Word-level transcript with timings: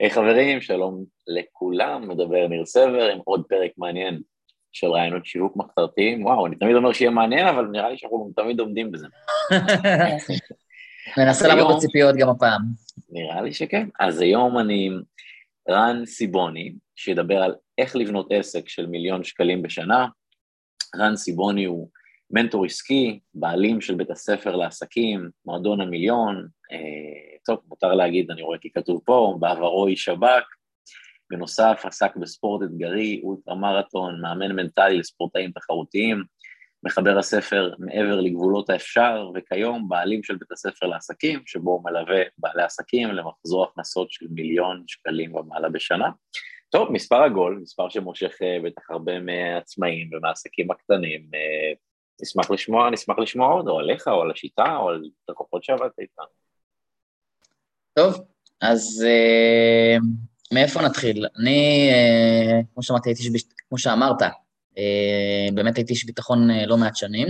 היי 0.00 0.10
hey, 0.10 0.14
חברים, 0.14 0.60
שלום 0.60 1.04
לכולם, 1.26 2.08
מדבר 2.08 2.48
ניר 2.48 2.64
סבר 2.64 3.08
עם 3.12 3.18
עוד 3.24 3.44
פרק 3.48 3.70
מעניין 3.78 4.20
של 4.72 4.86
רעיונות 4.86 5.26
שיווק 5.26 5.56
מחתרתיים. 5.56 6.24
וואו, 6.24 6.46
אני 6.46 6.56
תמיד 6.56 6.76
אומר 6.76 6.92
שיהיה 6.92 7.10
מעניין, 7.10 7.46
אבל 7.46 7.66
נראה 7.66 7.90
לי 7.90 7.98
שאנחנו 7.98 8.32
תמיד 8.36 8.60
עומדים 8.60 8.92
בזה. 8.92 9.06
ננסה 11.18 11.48
לעמוד 11.48 11.76
בציפיות 11.76 12.16
גם 12.16 12.28
הפעם. 12.28 12.60
נראה 13.10 13.42
לי 13.42 13.52
שכן. 13.52 13.88
אז 14.00 14.20
היום 14.20 14.58
אני 14.58 14.86
עם 14.86 15.02
רן 15.70 16.06
סיבוני, 16.06 16.74
שידבר 16.96 17.42
על 17.42 17.54
איך 17.78 17.96
לבנות 17.96 18.26
עסק 18.30 18.68
של 18.68 18.86
מיליון 18.86 19.24
שקלים 19.24 19.62
בשנה. 19.62 20.06
רן 20.96 21.16
סיבוני 21.16 21.64
הוא 21.64 21.88
מנטור 22.30 22.64
עסקי, 22.64 23.20
בעלים 23.34 23.80
של 23.80 23.94
בית 23.94 24.10
הספר 24.10 24.56
לעסקים, 24.56 25.30
מועדון 25.46 25.80
המיליון, 25.80 26.48
אה, 26.72 27.33
טוב, 27.46 27.58
מותר 27.68 27.94
להגיד, 27.94 28.30
אני 28.30 28.42
רואה 28.42 28.58
כי 28.58 28.70
כתוב 28.70 29.00
פה, 29.04 29.36
בעברו 29.40 29.86
איש 29.86 30.04
שב"כ, 30.04 30.44
בנוסף 31.30 31.82
עסק 31.84 32.16
בספורט 32.16 32.62
אתגרי, 32.62 33.20
אולטרה 33.24 33.54
מרתון, 33.54 34.20
מאמן 34.20 34.52
מנטלי 34.52 34.98
לספורטאים 34.98 35.50
תחרותיים, 35.50 36.24
מחבר 36.82 37.18
הספר 37.18 37.74
מעבר 37.78 38.20
לגבולות 38.20 38.70
האפשר, 38.70 39.30
וכיום 39.34 39.88
בעלים 39.88 40.22
של 40.22 40.36
בית 40.36 40.52
הספר 40.52 40.86
לעסקים, 40.86 41.42
שבו 41.46 41.70
הוא 41.70 41.84
מלווה 41.84 42.22
בעלי 42.38 42.62
עסקים 42.62 43.08
למחזור 43.08 43.64
הכנסות 43.64 44.10
של 44.10 44.26
מיליון 44.30 44.84
שקלים 44.86 45.34
ומעלה 45.34 45.68
בשנה. 45.68 46.08
טוב, 46.70 46.92
מספר 46.92 47.22
עגול, 47.22 47.58
מספר 47.62 47.88
שמושך 47.88 48.36
אה, 48.42 48.58
בטח 48.64 48.90
הרבה 48.90 49.20
מעצמאים 49.20 50.10
ומהעסקים 50.12 50.70
הקטנים. 50.70 51.28
אה, 51.34 51.72
נשמח 52.22 52.50
לשמוע, 52.50 52.90
נשמח 52.90 53.18
לשמוע 53.18 53.52
עוד, 53.52 53.68
או 53.68 53.78
עליך, 53.78 54.08
או 54.08 54.22
על 54.22 54.30
השיטה, 54.30 54.76
או 54.76 54.88
על 54.88 55.02
לקוחות 55.28 55.64
שעבדת 55.64 55.98
איתנו. 55.98 56.43
טוב, 57.94 58.20
אז 58.60 59.06
אה, 59.06 59.96
מאיפה 60.52 60.82
נתחיל? 60.82 61.26
אני, 61.40 61.90
אה, 61.92 62.60
כמו 62.74 62.82
שאמרתי, 62.82 63.08
הייתי, 63.08 63.22
שביש, 63.22 63.44
כמו 63.68 63.78
שאמרת, 63.78 64.22
אה, 64.78 65.48
באמת 65.54 65.76
הייתי 65.76 65.92
איש 65.92 66.04
ביטחון 66.04 66.50
אה, 66.50 66.66
לא 66.66 66.76
מעט 66.76 66.96
שנים. 66.96 67.28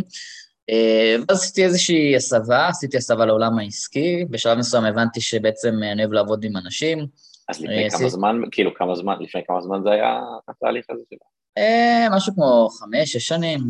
אה, 0.71 1.17
ואז 1.29 1.41
עשיתי 1.41 1.65
איזושהי 1.65 2.17
הסבה, 2.17 2.69
עשיתי 2.69 2.97
הסבה 2.97 3.27
לעולם 3.27 3.59
העסקי, 3.59 4.25
בשלב 4.31 4.59
מסוים 4.59 4.85
הבנתי 4.85 5.21
שבעצם 5.21 5.75
אני 5.93 6.03
אוהב 6.03 6.13
לעבוד 6.13 6.45
עם 6.45 6.57
אנשים. 6.57 7.07
אז 7.49 7.61
לפני 7.61 7.85
אה, 7.85 7.91
כמה 7.91 8.09
זמן, 8.09 8.41
כאילו 8.51 8.75
כמה 8.75 8.95
זמן, 8.95 9.15
לפני 9.21 9.41
כמה 9.47 9.61
זמן 9.61 9.81
זה 9.85 9.91
היה 9.91 10.21
התהליך 10.49 10.85
הזה 10.91 11.03
שלך? 11.11 11.21
אה, 11.59 12.07
משהו 12.11 12.35
כמו 12.35 12.69
חמש, 12.69 13.13
שש 13.13 13.29
שנים. 13.29 13.61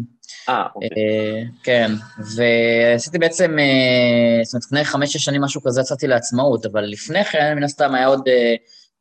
אה, 0.49 0.67
אוקיי. 0.75 0.89
אה, 0.97 1.43
כן, 1.63 1.91
ועשיתי 2.37 3.19
בעצם, 3.19 3.59
אה, 3.59 4.45
זאת 4.45 4.55
אומרת, 4.55 4.65
לפני 4.65 4.85
חמש-שש 4.85 5.25
שנים 5.25 5.43
משהו 5.43 5.63
כזה 5.63 5.81
יצאתי 5.81 6.07
לעצמאות, 6.07 6.67
אבל 6.67 6.85
לפני 6.85 7.25
כן, 7.25 7.55
מן 7.57 7.63
הסתם 7.63 7.95
היה 7.95 8.07
עוד 8.07 8.29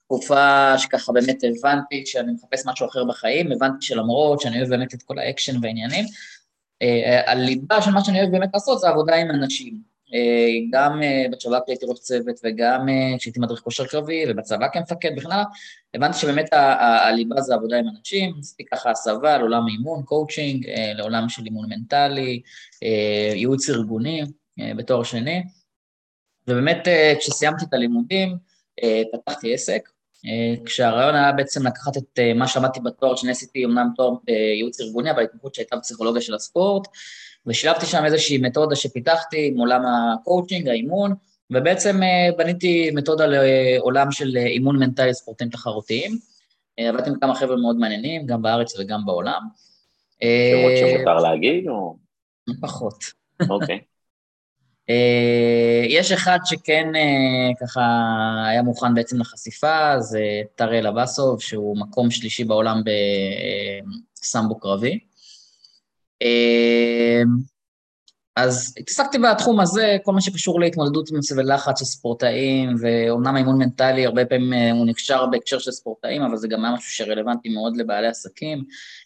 תקופה 0.05 0.73
שככה 0.77 1.11
באמת 1.11 1.37
הבנתי 1.43 2.05
שאני 2.05 2.31
מחפש 2.31 2.65
משהו 2.65 2.87
אחר 2.87 3.03
בחיים, 3.03 3.51
הבנתי 3.51 3.85
שלמרות 3.85 4.41
שאני 4.41 4.57
אוהב 4.57 4.69
באמת 4.69 4.93
את 4.93 5.01
כל 5.03 5.19
האקשן 5.19 5.55
והעניינים, 5.61 6.05
הליבה 7.25 7.81
של 7.81 7.91
מה 7.91 8.03
שאני 8.03 8.19
אוהב 8.19 8.31
באמת 8.31 8.49
לעשות 8.53 8.79
זה 8.79 8.89
עבודה 8.89 9.15
עם 9.15 9.29
אנשים. 9.29 9.93
גם 10.71 11.01
בצבא 11.31 11.59
כשהייתי 11.65 11.85
ראש 11.89 11.99
צוות 11.99 12.39
וגם 12.43 12.87
כשהייתי 13.17 13.39
מדריך 13.39 13.59
כושר 13.59 13.85
קרבי 13.85 14.23
ובצבא 14.29 14.67
כמפקד 14.73 15.15
בכלל, 15.15 15.43
הבנתי 15.95 16.17
שבאמת 16.17 16.49
הליבה 17.03 17.41
זה 17.41 17.53
עבודה 17.53 17.77
עם 17.77 17.85
אנשים, 17.97 18.35
עשיתי 18.39 18.65
ככה 18.65 18.91
הסבה 18.91 19.37
לעולם 19.37 19.67
אימון, 19.67 20.03
קואוצ'ינג, 20.03 20.67
לעולם 20.95 21.29
של 21.29 21.45
אימון 21.45 21.69
מנטלי, 21.69 22.41
ייעוץ 23.35 23.69
ארגוני 23.69 24.21
בתואר 24.77 25.03
שני, 25.03 25.43
ובאמת 26.47 26.87
כשסיימתי 27.19 27.65
את 27.65 27.73
הלימודים 27.73 28.37
פתחתי 29.11 29.53
עסק, 29.53 29.89
כשהרעיון 30.65 31.15
היה 31.15 31.31
בעצם 31.31 31.67
לקחת 31.67 31.97
את 31.97 32.19
מה 32.35 32.47
שלמדתי 32.47 32.79
בתואר 32.79 33.15
שאני 33.15 33.31
עשיתי, 33.31 33.65
אמנם 33.65 33.87
תואר 33.95 34.15
ייעוץ 34.57 34.81
ארגוני, 34.81 35.11
אבל 35.11 35.23
התמחות 35.23 35.55
שהייתה 35.55 35.75
בפסיכולוגיה 35.75 36.21
של 36.21 36.33
הספורט, 36.33 36.87
ושילבתי 37.45 37.85
שם 37.85 38.05
איזושהי 38.05 38.37
מתודה 38.37 38.75
שפיתחתי 38.75 39.47
עם 39.47 39.59
עולם 39.59 39.81
הקואוצ'ינג, 39.85 40.67
האימון, 40.67 41.13
ובעצם 41.51 42.03
אה, 42.03 42.29
בניתי 42.37 42.91
מתודה 42.91 43.25
לעולם 43.27 44.11
של 44.11 44.37
אה, 44.37 44.45
אימון 44.45 44.79
מנטלי 44.79 45.13
ספורטים 45.13 45.49
תחרותיים. 45.49 46.17
אה, 46.79 46.89
עבדתי 46.89 47.09
עם 47.09 47.19
כמה 47.19 47.35
חבר'ה 47.35 47.55
מאוד 47.55 47.75
מעניינים, 47.75 48.25
גם 48.25 48.41
בארץ 48.41 48.79
וגם 48.79 49.05
בעולם. 49.05 49.41
שמות 50.21 50.71
שמותר 50.79 51.15
להגיד 51.15 51.67
או... 51.67 51.97
פחות. 52.61 53.03
אוקיי. 53.49 53.79
יש 55.89 56.11
אחד 56.11 56.39
שכן 56.45 56.87
ככה 57.61 57.81
היה 58.47 58.61
מוכן 58.61 58.93
בעצם 58.93 59.19
לחשיפה, 59.19 59.99
זה 59.99 60.23
טראל 60.55 60.87
אבסוב, 60.87 61.41
שהוא 61.41 61.77
מקום 61.77 62.11
שלישי 62.11 62.43
בעולם 62.43 62.81
בסמבו 64.19 64.59
קרבי. 64.59 64.99
אז 68.35 68.73
התעסקתי 68.79 69.17
בתחום 69.17 69.59
הזה, 69.59 69.97
כל 70.03 70.11
מה 70.11 70.21
שקשור 70.21 70.59
להתמודדות 70.59 71.09
עם 71.11 71.17
מצבי 71.17 71.43
לחץ 71.43 71.79
של 71.79 71.85
ספורטאים, 71.85 72.75
ואומנם 72.79 73.35
האימון 73.35 73.57
מנטלי 73.57 74.05
הרבה 74.05 74.25
פעמים 74.25 74.53
אה, 74.53 74.71
הוא 74.71 74.85
נקשר 74.85 75.25
בהקשר 75.25 75.59
של 75.59 75.71
ספורטאים, 75.71 76.21
אבל 76.21 76.37
זה 76.37 76.47
גם 76.47 76.65
היה 76.65 76.73
משהו 76.73 76.91
שרלוונטי 76.91 77.49
מאוד 77.49 77.77
לבעלי 77.77 78.07
עסקים. 78.07 78.63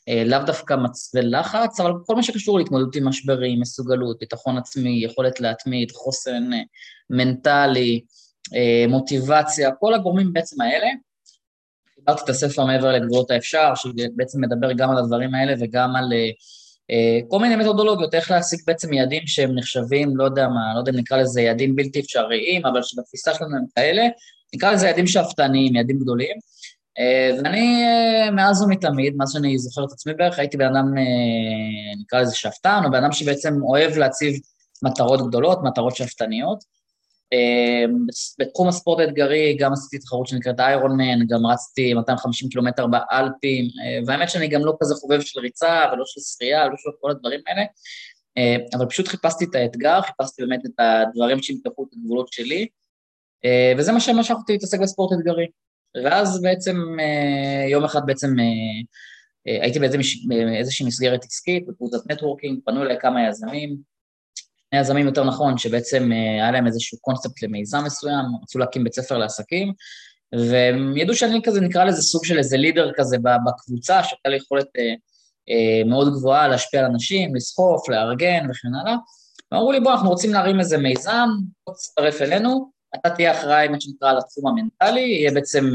אה, 0.10 0.24
לאו 0.26 0.40
דווקא 0.46 0.74
מצבי 0.74 1.22
לחץ, 1.22 1.80
אבל 1.80 1.92
כל 2.06 2.16
מה 2.16 2.24
שקשור 2.24 2.60
להתמודדות 2.60 2.96
עם 2.96 3.08
משברים, 3.08 3.62
מסוגלות, 3.62 4.20
ביטחון 4.20 4.58
עצמי, 4.58 5.02
יכולת 5.04 5.40
להתמיד, 5.40 5.92
חוסן 5.92 6.54
אה, 6.54 6.60
מנטלי, 7.10 8.02
מוטיבציה, 8.90 9.72
כל 9.72 9.94
הגורמים 9.94 10.34
בעצם 10.34 10.62
האלה. 10.62 10.88
חיברתי 11.96 12.22
את 12.24 12.30
הספר 12.30 12.66
מעבר 12.66 12.92
לגבולות 12.92 13.32
האפשר, 13.32 13.76
שבעצם 13.76 14.42
מדבר 14.42 14.74
גם 14.74 14.90
על 14.92 14.98
הדברים 14.98 15.36
האלה 15.36 15.54
וגם 15.60 15.96
על... 15.96 16.14
אה, 16.92 17.20
כל 17.28 17.40
מיני 17.40 17.56
מתודולוגיות, 17.56 18.14
איך 18.14 18.32
להשיג 18.32 18.60
בעצם 18.68 18.94
יעדים 18.94 19.24
שהם 19.26 19.56
נחשבים, 19.56 20.18
לא 20.18 20.24
יודע 20.24 20.48
מה, 20.48 20.74
לא 20.74 20.80
יודע 20.80 20.92
אם 20.92 20.98
נקרא 20.98 21.18
לזה 21.18 21.42
יעדים 21.42 21.76
בלתי 21.76 22.00
אפשריים, 22.00 22.66
אבל 22.66 22.84
שבתפיסה 22.84 23.34
שלנו 23.34 23.58
הם 23.58 23.64
כאלה, 23.76 24.04
נקרא 24.56 24.72
לזה 24.72 24.88
יעדים 24.88 25.08
שאפתניים, 25.08 25.76
יעדים 25.76 26.00
גדולים. 26.00 26.36
אה, 27.00 27.30
ואני 27.38 27.84
אה, 27.84 28.32
מאז 28.32 28.62
ומתמיד, 28.62 29.16
מאז 29.18 29.32
שאני 29.32 29.58
זוכר 29.58 29.84
את 29.84 29.92
עצמי 29.92 30.14
בערך, 30.14 30.40
הייתי 30.40 30.58
בן 30.58 30.76
אדם, 30.76 30.94
נקרא 32.02 32.22
לזה 32.22 32.36
שאפתן, 32.36 32.82
או 32.86 32.92
בן 32.92 33.04
אדם 33.04 33.12
שבעצם 33.12 33.54
אוהב 33.62 33.98
להציב 33.98 34.34
מטרות 34.84 35.28
גדולות, 35.28 35.60
מטרות 35.64 35.96
שאפתניות. 35.96 36.77
אמ, 37.34 38.06
בתחום 38.40 38.68
הספורט 38.68 39.00
האתגרי 39.00 39.58
גם 39.60 39.74
עשיתי 39.74 40.00
תחרות 40.00 40.28
שנקראת 40.28 40.60
איירון 40.60 40.92
מן, 40.98 41.28
גם 41.28 41.46
רצתי 41.46 41.94
250 41.94 42.50
קילומטר 42.50 42.88
באלפים, 42.88 43.66
אה, 43.66 44.00
והאמת 44.06 44.30
שאני 44.30 44.48
גם 44.48 44.66
לא 44.66 44.74
כזה 44.82 44.96
חובב 44.96 45.22
של 45.22 45.40
ריצה 45.40 45.84
ולא 45.94 46.04
של 46.06 46.22
שחייה 46.22 46.66
ולא 46.66 46.76
של 46.78 46.90
כל 47.02 47.12
הדברים 47.12 47.40
האלה, 47.48 47.62
אה, 48.38 48.56
אבל 48.78 48.86
פשוט 48.86 49.08
חיפשתי 49.08 49.46
את 49.46 49.56
האתגר, 49.56 50.02
חיפשתי 50.02 50.42
באמת 50.42 50.66
את 50.66 50.80
הדברים 50.80 51.42
שימתחו 51.42 51.84
את 51.84 51.94
הגבולות 51.94 52.34
שלי, 52.34 52.68
אה, 53.46 53.74
וזה 53.78 53.92
מה 53.92 54.00
שמשך 54.00 54.36
אותי 54.36 54.52
להתעסק 54.52 54.80
בספורט 54.80 55.20
אתגרי. 55.20 55.48
ואז 56.04 56.42
בעצם 56.42 56.78
יום 57.70 57.84
אחד 57.84 58.00
בעצם 58.06 58.36
הייתי 59.46 59.80
באיזושהי 60.28 60.86
מסגרת 60.86 61.24
עסקית, 61.24 61.68
בקבוצת 61.68 62.12
נטוורקינג, 62.12 62.60
פנו 62.66 62.84
אליי 62.84 63.00
כמה 63.00 63.28
יזמים, 63.28 63.78
יזמים 64.76 65.06
יותר 65.06 65.24
נכון, 65.24 65.58
שבעצם 65.58 66.12
אה, 66.12 66.18
היה 66.18 66.52
להם 66.52 66.68
איזשהו 66.68 66.98
קונספט 67.02 67.44
למיזם 67.44 67.84
מסוים, 67.86 68.26
רצו 68.44 68.60
להקים 68.60 68.84
בית 68.84 68.94
ספר 68.94 69.18
לעסקים, 69.18 69.74
והם 70.50 70.98
ידעו 70.98 71.16
שאני 71.16 71.42
כזה, 71.44 71.62
נקרא 71.62 71.84
לזה 71.84 72.02
סוג 72.02 72.26
של 72.26 72.38
איזה 72.38 72.58
לידר 72.58 72.92
כזה 72.96 73.18
בקבוצה, 73.46 74.04
שהייתה 74.04 74.30
לי 74.30 74.36
יכולת 74.36 74.68
אה, 74.78 74.94
אה, 75.50 75.84
מאוד 75.90 76.14
גבוהה 76.14 76.48
להשפיע 76.48 76.80
על 76.80 76.86
אנשים, 76.86 77.36
לסחוף, 77.36 77.90
לארגן 77.90 78.48
וכן 78.50 78.76
הלאה. 78.82 78.96
ואמרו 79.52 79.72
לי, 79.72 79.80
בוא, 79.80 79.92
אנחנו 79.92 80.10
רוצים 80.10 80.34
להרים 80.34 80.60
איזה 80.60 80.78
מיזם, 80.78 81.30
בוא 81.68 81.76
תצטרף 81.76 82.22
אלינו, 82.22 82.72
אתה 82.96 83.10
תהיה 83.10 83.32
אחראי, 83.32 83.68
מה 83.68 83.82
שנקרא, 83.82 84.14
לתחום 84.14 84.48
המנטלי, 84.48 85.02
יהיה 85.02 85.32
בעצם, 85.32 85.66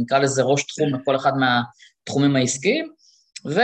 נקרא 0.00 0.18
לזה 0.18 0.42
ראש 0.42 0.62
תחום 0.62 0.94
לכל 0.94 1.16
אחד 1.16 1.32
מהתחומים 1.36 2.36
העסקיים, 2.36 2.92
ו... 3.46 3.60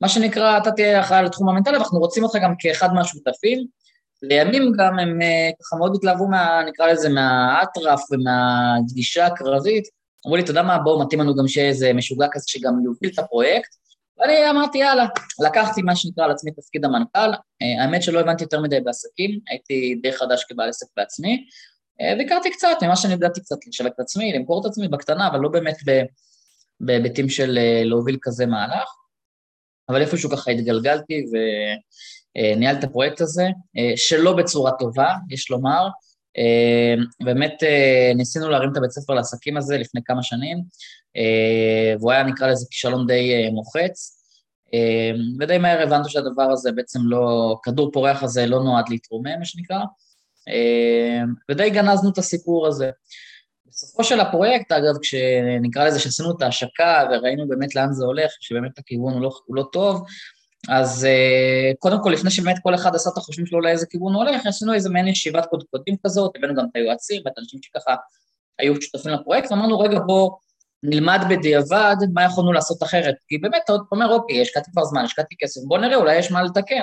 מה 0.00 0.08
שנקרא, 0.08 0.58
אתה 0.58 0.70
תהיה 0.70 1.00
אחראי 1.00 1.24
לתחום 1.24 1.48
המנטלי, 1.48 1.76
ואנחנו 1.76 1.98
רוצים 1.98 2.24
אותך 2.24 2.36
גם 2.42 2.54
כאחד 2.58 2.94
מהשותפים. 2.94 3.66
לימים 4.22 4.72
גם 4.78 4.98
הם 4.98 5.22
אה, 5.22 5.50
ככה 5.60 5.76
מאוד 5.76 5.94
התלהבו 5.94 6.28
מה, 6.28 6.62
נקרא 6.66 6.86
לזה, 6.86 7.08
מהאטרף 7.08 8.00
ומהגישה 8.10 9.26
הקרבית. 9.26 9.84
אמרו 10.26 10.36
לי, 10.36 10.42
אתה 10.42 10.50
יודע 10.50 10.62
מה, 10.62 10.78
בואו, 10.78 11.00
מתאים 11.00 11.20
לנו 11.20 11.34
גם 11.34 11.48
שיהיה 11.48 11.68
איזה 11.68 11.92
משוגע 11.92 12.26
כזה 12.32 12.44
שגם 12.48 12.74
יוביל 12.84 13.10
את 13.14 13.18
הפרויקט. 13.18 13.70
ואני 14.18 14.50
אמרתי, 14.50 14.78
יאללה, 14.78 15.06
לקחתי 15.46 15.82
מה 15.82 15.96
שנקרא 15.96 16.24
על 16.24 16.30
עצמי 16.30 16.50
תפקיד 16.50 16.84
המנכ"ל. 16.84 17.32
אה, 17.62 17.82
האמת 17.82 18.02
שלא 18.02 18.20
הבנתי 18.20 18.44
יותר 18.44 18.60
מדי 18.60 18.80
בעסקים, 18.80 19.38
הייתי 19.50 19.94
די 20.02 20.12
חדש 20.12 20.44
כבעל 20.48 20.68
עסק 20.68 20.86
בעצמי, 20.96 21.44
אה, 22.00 22.14
והכרתי 22.18 22.50
קצת, 22.50 22.76
ממה 22.82 22.96
שאני 22.96 23.14
ידעתי 23.14 23.40
קצת 23.40 23.56
לשווק 23.68 23.92
את 23.94 24.00
עצמי, 24.00 24.32
למכור 24.32 24.60
את 24.60 24.66
עצמי 24.66 24.88
בקטנה, 24.88 25.28
אבל 25.28 25.38
לא 25.38 25.48
באמת 25.48 25.76
בהיבטים 26.80 27.28
של 27.28 27.58
להוביל 27.84 28.18
כזה 28.22 28.46
מהלך. 28.46 28.99
אבל 29.90 30.02
איפשהו 30.02 30.30
ככה 30.30 30.50
התגלגלתי 30.50 31.24
וניהלתי 32.36 32.78
את 32.78 32.84
הפרויקט 32.84 33.20
הזה, 33.20 33.44
אה, 33.78 33.92
שלא 33.96 34.36
בצורה 34.36 34.72
טובה, 34.72 35.14
יש 35.30 35.50
לומר. 35.50 35.88
באמת 37.24 37.62
ניסינו 38.16 38.50
להרים 38.50 38.72
את 38.72 38.76
הבית 38.76 38.90
ספר 38.90 39.14
לעסקים 39.14 39.56
הזה 39.56 39.78
לפני 39.78 40.00
כמה 40.04 40.22
שנים, 40.22 40.62
והוא 41.98 42.12
היה 42.12 42.22
נקרא 42.22 42.46
לזה 42.46 42.66
כישלון 42.70 43.06
די 43.06 43.48
מוחץ, 43.52 44.22
ודי 45.40 45.58
מהר 45.58 45.82
הבנתי 45.82 46.10
שהדבר 46.10 46.42
הזה 46.42 46.72
בעצם 46.72 47.00
לא, 47.04 47.56
כדור 47.62 47.90
פורח 47.92 48.22
הזה 48.22 48.46
לא 48.46 48.64
נועד 48.64 48.84
להתרומם, 48.88 49.38
מה 49.38 49.44
שנקרא, 49.44 49.78
ודי 51.50 51.70
גנזנו 51.70 52.10
את 52.10 52.18
הסיפור 52.18 52.66
הזה. 52.66 52.90
בסופו 53.70 54.04
של 54.04 54.20
הפרויקט, 54.20 54.72
אגב, 54.72 54.98
כשנקרא 55.02 55.84
לזה 55.84 56.00
שעשינו 56.00 56.36
את 56.36 56.42
ההשקה 56.42 57.08
וראינו 57.10 57.48
באמת 57.48 57.74
לאן 57.74 57.92
זה 57.92 58.04
הולך, 58.04 58.32
שבאמת 58.40 58.78
הכיוון 58.78 59.12
הוא 59.12 59.22
לא, 59.22 59.30
הוא 59.46 59.56
לא 59.56 59.64
טוב, 59.72 60.06
אז 60.68 61.06
uh, 61.06 61.76
קודם 61.78 62.02
כל, 62.02 62.10
לפני 62.10 62.30
שבאמת 62.30 62.56
כל 62.62 62.74
אחד 62.74 62.94
עשה 62.94 63.10
את 63.12 63.18
החושבים 63.18 63.46
שלו 63.46 63.60
לאיזה 63.60 63.86
כיוון 63.86 64.14
הוא 64.14 64.24
הולך, 64.24 64.46
עשינו 64.46 64.74
איזה 64.74 64.90
מעין 64.90 65.08
ישיבת 65.08 65.46
קודקודים 65.46 65.96
כזאת, 66.06 66.32
הבאנו 66.36 66.54
גם 66.54 66.64
את 66.70 66.76
היועצים 66.76 67.22
ואת 67.24 67.32
האנשים 67.38 67.60
שככה 67.62 67.96
היו 68.58 68.82
שותפים 68.82 69.12
לפרויקט, 69.12 69.52
ואמרנו, 69.52 69.78
רגע, 69.78 69.98
בוא 69.98 70.30
נלמד 70.82 71.20
בדיעבד 71.30 71.96
מה 72.14 72.24
יכולנו 72.24 72.52
לעשות 72.52 72.82
אחרת. 72.82 73.14
כי 73.28 73.38
באמת, 73.38 73.60
אתה 73.64 73.72
אומר, 73.92 74.12
אוקיי, 74.12 74.42
השקעתי 74.42 74.70
כבר 74.70 74.84
זמן, 74.84 75.04
השקעתי 75.04 75.34
כסף, 75.38 75.60
בוא 75.68 75.78
נראה, 75.78 75.96
אולי 75.96 76.16
יש 76.16 76.30
מה 76.30 76.42
לתקן. 76.42 76.82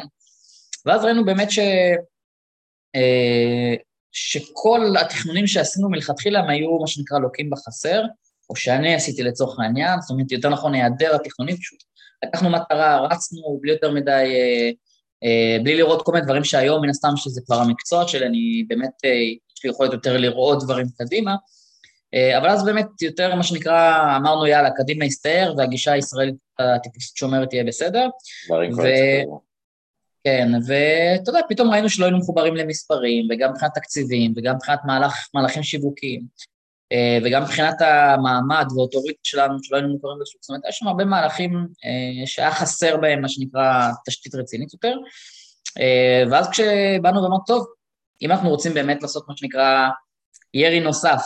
ואז 0.85 1.03
ראינו 1.03 1.25
באמת 1.25 1.51
ש... 1.51 1.59
Uh, 2.97 3.86
שכל 4.19 4.93
התכנונים 5.01 5.47
שעשינו 5.47 5.89
מלכתחילה 5.89 6.39
הם 6.39 6.49
היו 6.49 6.79
מה 6.79 6.87
שנקרא 6.87 7.19
לוקים 7.19 7.49
בחסר, 7.49 8.03
או 8.49 8.55
שאני 8.55 8.95
עשיתי 8.95 9.23
לצורך 9.23 9.59
העניין, 9.59 10.01
זאת 10.01 10.09
אומרת, 10.09 10.31
יותר 10.31 10.49
נכון, 10.49 10.73
היעדר 10.73 11.15
התכנונים, 11.15 11.57
פשוט 11.57 11.79
לקחנו 12.25 12.49
מטרה, 12.49 13.07
רצנו 13.07 13.59
בלי 13.61 13.71
יותר 13.71 13.91
מדי, 13.91 14.11
אה, 14.11 14.69
אה, 15.23 15.63
בלי 15.63 15.75
לראות 15.75 16.01
כל 16.01 16.11
מיני 16.11 16.25
דברים 16.25 16.43
שהיום, 16.43 16.81
מן 16.81 16.89
הסתם 16.89 17.13
שזה 17.15 17.41
כבר 17.45 17.55
המקצוע 17.55 18.07
שלי, 18.07 18.25
אני 18.25 18.65
באמת, 18.67 19.05
אה, 19.05 19.09
יש 19.09 19.63
לי 19.63 19.69
יכולת 19.69 19.93
יותר 19.93 20.17
לראות 20.17 20.63
דברים 20.63 20.85
קדימה, 20.97 21.35
אה, 22.13 22.37
אבל 22.37 22.49
אז 22.49 22.65
באמת 22.65 23.01
יותר, 23.01 23.35
מה 23.35 23.43
שנקרא, 23.43 24.17
אמרנו, 24.17 24.47
יאללה, 24.47 24.69
קדימה 24.71 25.05
הסתער, 25.05 25.53
והגישה 25.57 25.91
הישראלית 25.91 26.35
הטיפוסית 26.59 27.17
שאומרת 27.17 27.49
תהיה 27.49 27.63
בסדר. 27.63 28.07
דברים 28.47 28.73
ו... 28.73 28.81
כן, 30.23 30.47
ואתה 30.67 31.29
יודע, 31.29 31.39
פתאום 31.49 31.71
ראינו 31.71 31.89
שלא 31.89 32.05
היינו 32.05 32.17
מחוברים 32.17 32.55
למספרים, 32.55 33.27
וגם 33.29 33.51
מבחינת 33.51 33.71
תקציבים, 33.75 34.33
וגם 34.37 34.55
מבחינת 34.55 34.79
מהלך, 34.85 35.27
מהלכים 35.33 35.63
שיווקיים, 35.63 36.21
אה, 36.91 37.17
וגם 37.25 37.43
מבחינת 37.43 37.81
המעמד 37.81 38.65
ואוטוריטה 38.75 39.19
שלנו, 39.23 39.63
שלא 39.63 39.77
היינו 39.77 39.93
מוכרים 39.93 40.17
בשוק. 40.21 40.41
זאת 40.41 40.49
אומרת, 40.49 40.61
יש 40.69 40.77
שם 40.77 40.87
הרבה 40.87 41.05
מהלכים 41.05 41.67
אה, 41.85 42.27
שהיה 42.27 42.51
חסר 42.51 42.97
בהם, 42.97 43.21
מה 43.21 43.29
שנקרא, 43.29 43.89
תשתית 44.05 44.35
רצינית 44.35 44.73
יותר. 44.73 44.97
אה, 45.79 46.23
ואז 46.31 46.49
כשבאנו 46.49 47.23
ואמרנו, 47.23 47.39
טוב, 47.47 47.65
אם 48.21 48.31
אנחנו 48.31 48.49
רוצים 48.49 48.73
באמת 48.73 49.01
לעשות 49.01 49.25
מה 49.27 49.37
שנקרא 49.37 49.89
ירי 50.53 50.79
נוסף, 50.79 51.21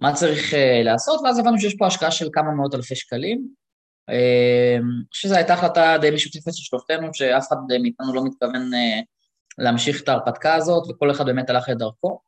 מה 0.00 0.14
צריך 0.14 0.54
לעשות? 0.84 1.20
ואז 1.24 1.38
הבנו 1.38 1.58
שיש 1.58 1.74
פה 1.78 1.86
השקעה 1.86 2.10
של 2.10 2.28
כמה 2.32 2.50
מאות 2.50 2.74
אלפי 2.74 2.94
שקלים, 2.94 3.48
אני 4.08 5.04
חושב 5.12 5.28
שזו 5.28 5.34
הייתה 5.34 5.54
החלטה 5.54 5.96
די 6.00 6.10
משותפת 6.10 6.54
של 6.54 6.62
שלושתנו, 6.62 7.14
שאף 7.14 7.48
אחד 7.48 7.56
מאיתנו 7.82 8.14
לא 8.14 8.24
מתכוון 8.24 8.74
אה, 8.74 9.00
להמשיך 9.58 10.02
את 10.02 10.08
ההרפתקה 10.08 10.54
הזאת, 10.54 10.90
וכל 10.90 11.10
אחד 11.10 11.26
באמת 11.26 11.50
הלך 11.50 11.68
לדרכו. 11.68 12.20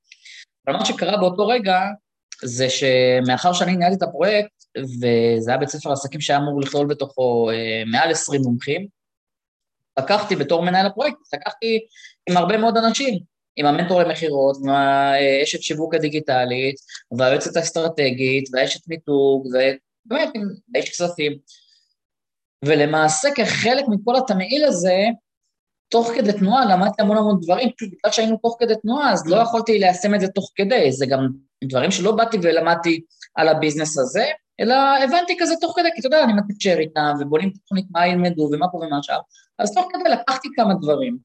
אבל 0.66 0.76
מה 0.76 0.84
שקרה 0.84 1.16
באותו 1.16 1.46
רגע, 1.46 1.80
זה 2.44 2.66
שמאחר 2.70 3.52
שאני 3.52 3.76
ניהלתי 3.76 3.96
את 3.96 4.02
הפרויקט, 4.02 4.52
וזה 4.78 5.50
היה 5.50 5.58
בית 5.58 5.68
ספר 5.68 5.92
עסקים 5.92 6.20
שהיה 6.20 6.38
אמור 6.38 6.60
לכלול 6.60 6.86
בתוכו 6.86 7.50
אה, 7.50 7.82
מעל 7.86 8.10
20 8.10 8.40
מומחים, 8.42 8.86
לקחתי 9.98 10.36
בתור 10.36 10.62
מנהל 10.62 10.86
הפרויקט, 10.86 11.18
לקחתי 11.34 11.86
עם 12.30 12.36
הרבה 12.36 12.56
מאוד 12.56 12.76
אנשים, 12.76 13.18
עם 13.56 13.66
המנטור 13.66 14.02
למכירות, 14.02 14.56
עם 14.62 14.68
האשת 14.68 15.62
שיווק 15.62 15.94
הדיגיטלית, 15.94 16.76
והיועצת 17.18 17.56
האסטרטגית, 17.56 18.48
והאשת 18.52 18.88
מיתוג, 18.88 19.46
ובאמת 19.46 20.28
עם 20.34 20.42
אש 20.78 20.88
כספים. 20.90 21.32
ולמעשה 22.66 23.28
כחלק 23.34 23.84
מכל 23.88 24.16
התמהיל 24.16 24.64
הזה, 24.64 24.96
תוך 25.88 26.10
כדי 26.14 26.32
תנועה 26.32 26.64
למדתי 26.64 27.02
המון 27.02 27.16
המון 27.16 27.40
דברים, 27.40 27.70
פשוט 27.76 27.88
בגלל 27.92 28.12
שהיינו 28.12 28.36
תוך 28.36 28.56
כדי 28.60 28.74
תנועה, 28.82 29.12
אז 29.12 29.26
לא 29.26 29.36
יכולתי 29.36 29.78
ליישם 29.78 30.14
את 30.14 30.20
זה 30.20 30.28
תוך 30.28 30.50
כדי, 30.54 30.92
זה 30.92 31.06
גם 31.06 31.28
דברים 31.64 31.90
שלא 31.90 32.12
באתי 32.12 32.38
ולמדתי 32.42 33.00
על 33.34 33.48
הביזנס 33.48 33.98
הזה, 33.98 34.24
אלא 34.60 34.74
הבנתי 35.04 35.36
כזה 35.38 35.54
תוך 35.60 35.72
כדי, 35.76 35.88
כי 35.94 36.00
אתה 36.00 36.06
יודע, 36.06 36.24
אני 36.24 36.32
מתקשר 36.32 36.76
איתם, 36.78 37.12
ובונים 37.20 37.50
תוכנית 37.50 37.86
מה 37.90 38.06
ילמדו 38.06 38.48
ומה 38.52 38.68
פה 38.68 38.76
ומה 38.76 39.02
שם, 39.02 39.18
אז 39.58 39.74
תוך 39.74 39.88
כדי 39.92 40.10
לקחתי 40.10 40.48
כמה 40.56 40.74
דברים. 40.74 41.18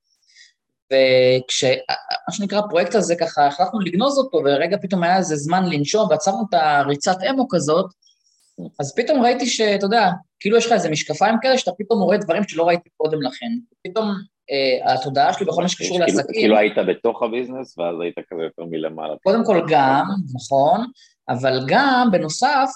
וכש, 0.94 1.64
מה 2.28 2.34
שנקרא, 2.34 2.60
הפרויקט 2.60 2.96
הזה 2.96 3.16
ככה, 3.16 3.48
החלטנו 3.48 3.80
לגנוז 3.80 4.18
אותו, 4.18 4.38
ורגע 4.38 4.78
פתאום 4.82 5.04
היה 5.04 5.18
איזה 5.18 5.36
זמן 5.36 5.70
לנשום, 5.70 6.10
ועצרנו 6.10 6.46
את 6.50 6.54
הריצת 6.54 7.18
אמו 7.30 7.48
כזאת, 7.50 7.86
אז 8.80 8.96
פתאום 8.96 9.22
ראיתי 9.22 9.46
שאתה 9.46 9.86
יודע, 9.86 10.10
כאילו 10.40 10.58
יש 10.58 10.66
לך 10.66 10.72
איזה 10.72 10.90
משקפיים 10.90 11.36
כאלה, 11.42 11.58
שאתה 11.58 11.72
פתאום 11.78 12.02
רואה 12.02 12.18
דברים 12.18 12.44
שלא 12.48 12.68
ראיתי 12.68 12.90
קודם 12.98 13.22
לכן. 13.22 13.48
פתאום 13.84 14.06
אה, 14.52 14.94
התודעה 14.94 15.34
שלי 15.34 15.46
בכל 15.46 15.62
מה 15.62 15.70
שקשור 15.70 15.98
כאילו- 15.98 16.18
לעסקים... 16.18 16.42
כאילו 16.42 16.58
היית 16.58 16.78
בתוך 16.88 17.24
הביזנס, 17.24 17.78
ואז 17.78 17.96
היית 18.02 18.16
כזה 18.30 18.44
יותר 18.44 18.64
מלמעלה. 18.66 19.14
קודם 19.24 19.46
כל 19.46 19.66
גם, 19.70 20.06
נכון, 20.34 20.86
אבל 21.30 21.60
גם, 21.68 22.10
בנוסף, 22.12 22.70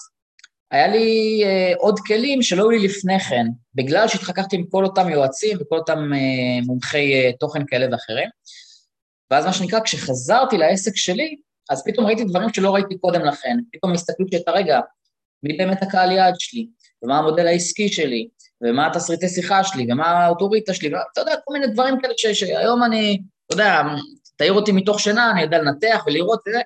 היה 0.72 0.88
לי 0.88 1.42
אה, 1.46 1.74
עוד 1.78 2.00
כלים 2.00 2.42
שלא 2.42 2.62
היו 2.62 2.70
לי 2.70 2.88
לפני 2.88 3.20
כן, 3.20 3.46
בגלל 3.76 4.08
שהתחככתי 4.08 4.56
עם 4.56 4.66
כל 4.70 4.86
אותם 4.86 5.10
יועצים 5.10 5.58
וכל 5.62 5.78
אותם 5.78 6.14
אה, 6.14 6.66
מומחי 6.66 7.14
אה, 7.14 7.32
תוכן 7.40 7.62
כאלה 7.68 7.88
ואחרים. 7.92 8.30
ואז 9.32 9.46
מה 9.46 9.54
שנקרא, 9.54 9.80
כשחזרתי 9.80 10.58
לעסק 10.58 10.96
שלי, 10.96 11.36
אז 11.70 11.84
פתאום 11.86 12.06
ראיתי 12.06 12.24
דברים 12.24 12.50
שלא 12.54 12.74
ראיתי 12.76 12.98
קודם 12.98 13.26
לכן. 13.26 13.58
פתאום 13.74 13.94
הסתכלות 13.94 14.32
שהייתה, 14.32 14.52
רגע, 14.52 14.80
מי 15.44 15.58
באמת 15.58 15.84
הקהל 15.84 16.12
יעד 16.12 16.34
שלי, 16.40 16.68
ומה 17.04 17.18
המודל 17.18 17.48
העסקי 17.48 17.90
שלי, 17.90 18.28
ומה 18.64 18.88
התסריטי 18.88 19.30
שיחה 19.30 19.64
שלי, 19.64 19.88
ומה 19.92 20.06
האוטוריטה 20.06 20.74
שלי, 20.74 20.94
ואתה 20.94 21.22
יודע, 21.22 21.36
כל 21.46 21.54
מיני 21.54 21.68
דברים 21.68 22.02
כאלה 22.02 22.14
ש, 22.18 22.26
שהיום 22.26 22.84
אני, 22.84 23.22
אתה 23.46 23.54
יודע, 23.54 23.82
תעיר 24.36 24.54
אותי 24.54 24.72
מתוך 24.72 25.00
שינה, 25.00 25.32
אני 25.32 25.42
יודע 25.42 25.58
לנתח 25.58 26.04
ולראות 26.08 26.40
את 26.48 26.54
זה. 26.54 26.62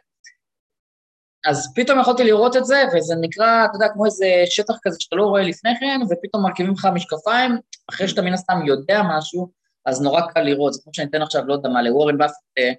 אז 1.46 1.74
פתאום 1.76 2.00
יכולתי 2.00 2.24
לראות 2.24 2.58
את 2.58 2.66
זה, 2.66 2.84
וזה 2.94 3.16
נקרא, 3.22 3.66
אתה 3.66 3.76
יודע, 3.76 3.88
כמו 3.94 4.06
איזה 4.06 4.44
שטח 4.46 4.74
כזה 4.84 4.98
שאתה 5.00 5.16
לא 5.16 5.24
רואה 5.24 5.42
לפני 5.42 5.72
כן, 5.80 6.00
ופתאום 6.10 6.44
מרכיבים 6.44 6.74
לך 6.74 6.88
משקפיים, 6.94 7.58
אחרי 7.90 8.08
שאתה 8.08 8.22
מן 8.22 8.34
הסתם 8.34 8.66
יודע 8.66 9.02
משהו, 9.10 9.52
אז 9.86 10.02
נורא 10.02 10.22
קל 10.22 10.42
לראות. 10.42 10.74
זה 10.74 10.80
כמו 10.84 10.94
שאני 10.94 11.10
אתן 11.10 11.22
עכשיו, 11.22 11.46
לא 11.46 11.54
יודע 11.54 11.70
מה, 11.70 11.82
לוורן 11.82 12.18
באפט 12.18 12.34
אה, 12.58 12.72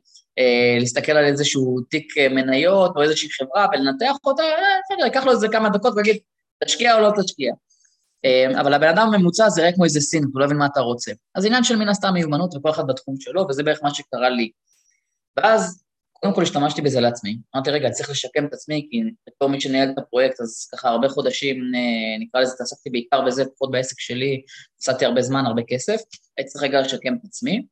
להסתכל 0.81 1.13
על 1.13 1.25
איזשהו 1.25 1.81
תיק 1.81 2.19
אה, 2.19 2.29
מניות 2.29 2.97
או 2.97 3.03
איזושהי 3.03 3.29
חברה 3.31 3.67
ולנתח 3.73 4.17
אותה, 4.25 4.43
אה, 4.43 4.79
בסדר, 4.85 5.05
ייקח 5.05 5.25
לו 5.25 5.33
איזה 5.33 5.49
כמה 5.49 5.69
דקות 5.69 5.93
ויגיד, 5.97 6.17
תשקיע 6.65 6.95
או 6.95 7.01
לא 7.01 7.13
תשקיע. 7.23 7.53
אבל 8.61 8.75
הבן 8.75 8.89
אדם 8.89 9.15
הממוצע 9.15 9.49
זה 9.49 9.69
רק 9.69 9.75
כמו 9.75 9.85
איזה 9.85 10.01
סין, 10.01 10.25
הוא 10.33 10.41
לא 10.41 10.47
מבין 10.47 10.59
מה 10.59 10.67
אתה 10.67 10.81
רוצה. 10.81 11.13
אז 11.35 11.47
עניין 11.47 11.65
של 11.65 11.77
מן 11.77 11.89
הסתם 11.89 12.15
מיומנות 12.15 12.55
וכל 12.55 12.71
אחד 12.71 12.87
בתחום 12.87 13.21
שלו, 13.21 13.47
וזה 13.49 13.63
בערך 13.63 13.79
מה 13.83 13.95
שקרה 13.95 14.29
לי. 14.29 14.51
ואז, 15.37 15.83
קודם 16.13 16.35
כל 16.35 16.43
השתמשתי 16.43 16.83
בזה 16.83 17.01
לעצמי. 17.01 17.39
אמרתי, 17.57 17.71
רגע, 17.71 17.91
צריך 17.91 18.11
לשקם 18.11 18.47
את 18.47 18.53
עצמי, 18.53 18.89
כי 18.91 19.03
בתור 19.27 19.49
מי 19.49 19.61
שניהל 19.61 19.91
את 19.91 19.99
הפרויקט, 19.99 20.41
אז 20.41 20.69
ככה 20.73 20.89
הרבה 20.89 21.09
חודשים, 21.09 21.57
נקרא 22.21 22.41
לזה, 22.41 22.53
התעסקתי 22.55 22.91
בעיקר 22.91 23.21
בזה, 23.21 23.45
פחות 23.55 23.71
בעסק 23.71 24.01
שלי, 24.01 24.43
הפסדתי 24.77 25.05
הרבה 25.05 25.23
זמן, 25.23 25.47
הרבה 25.47 25.63
כסף, 25.69 26.01
הייתי 26.37 26.51
צריך 26.51 26.65
רגע 26.65 26.81
לשקם 26.81 27.15
את 27.15 27.25
עצמי. 27.25 27.67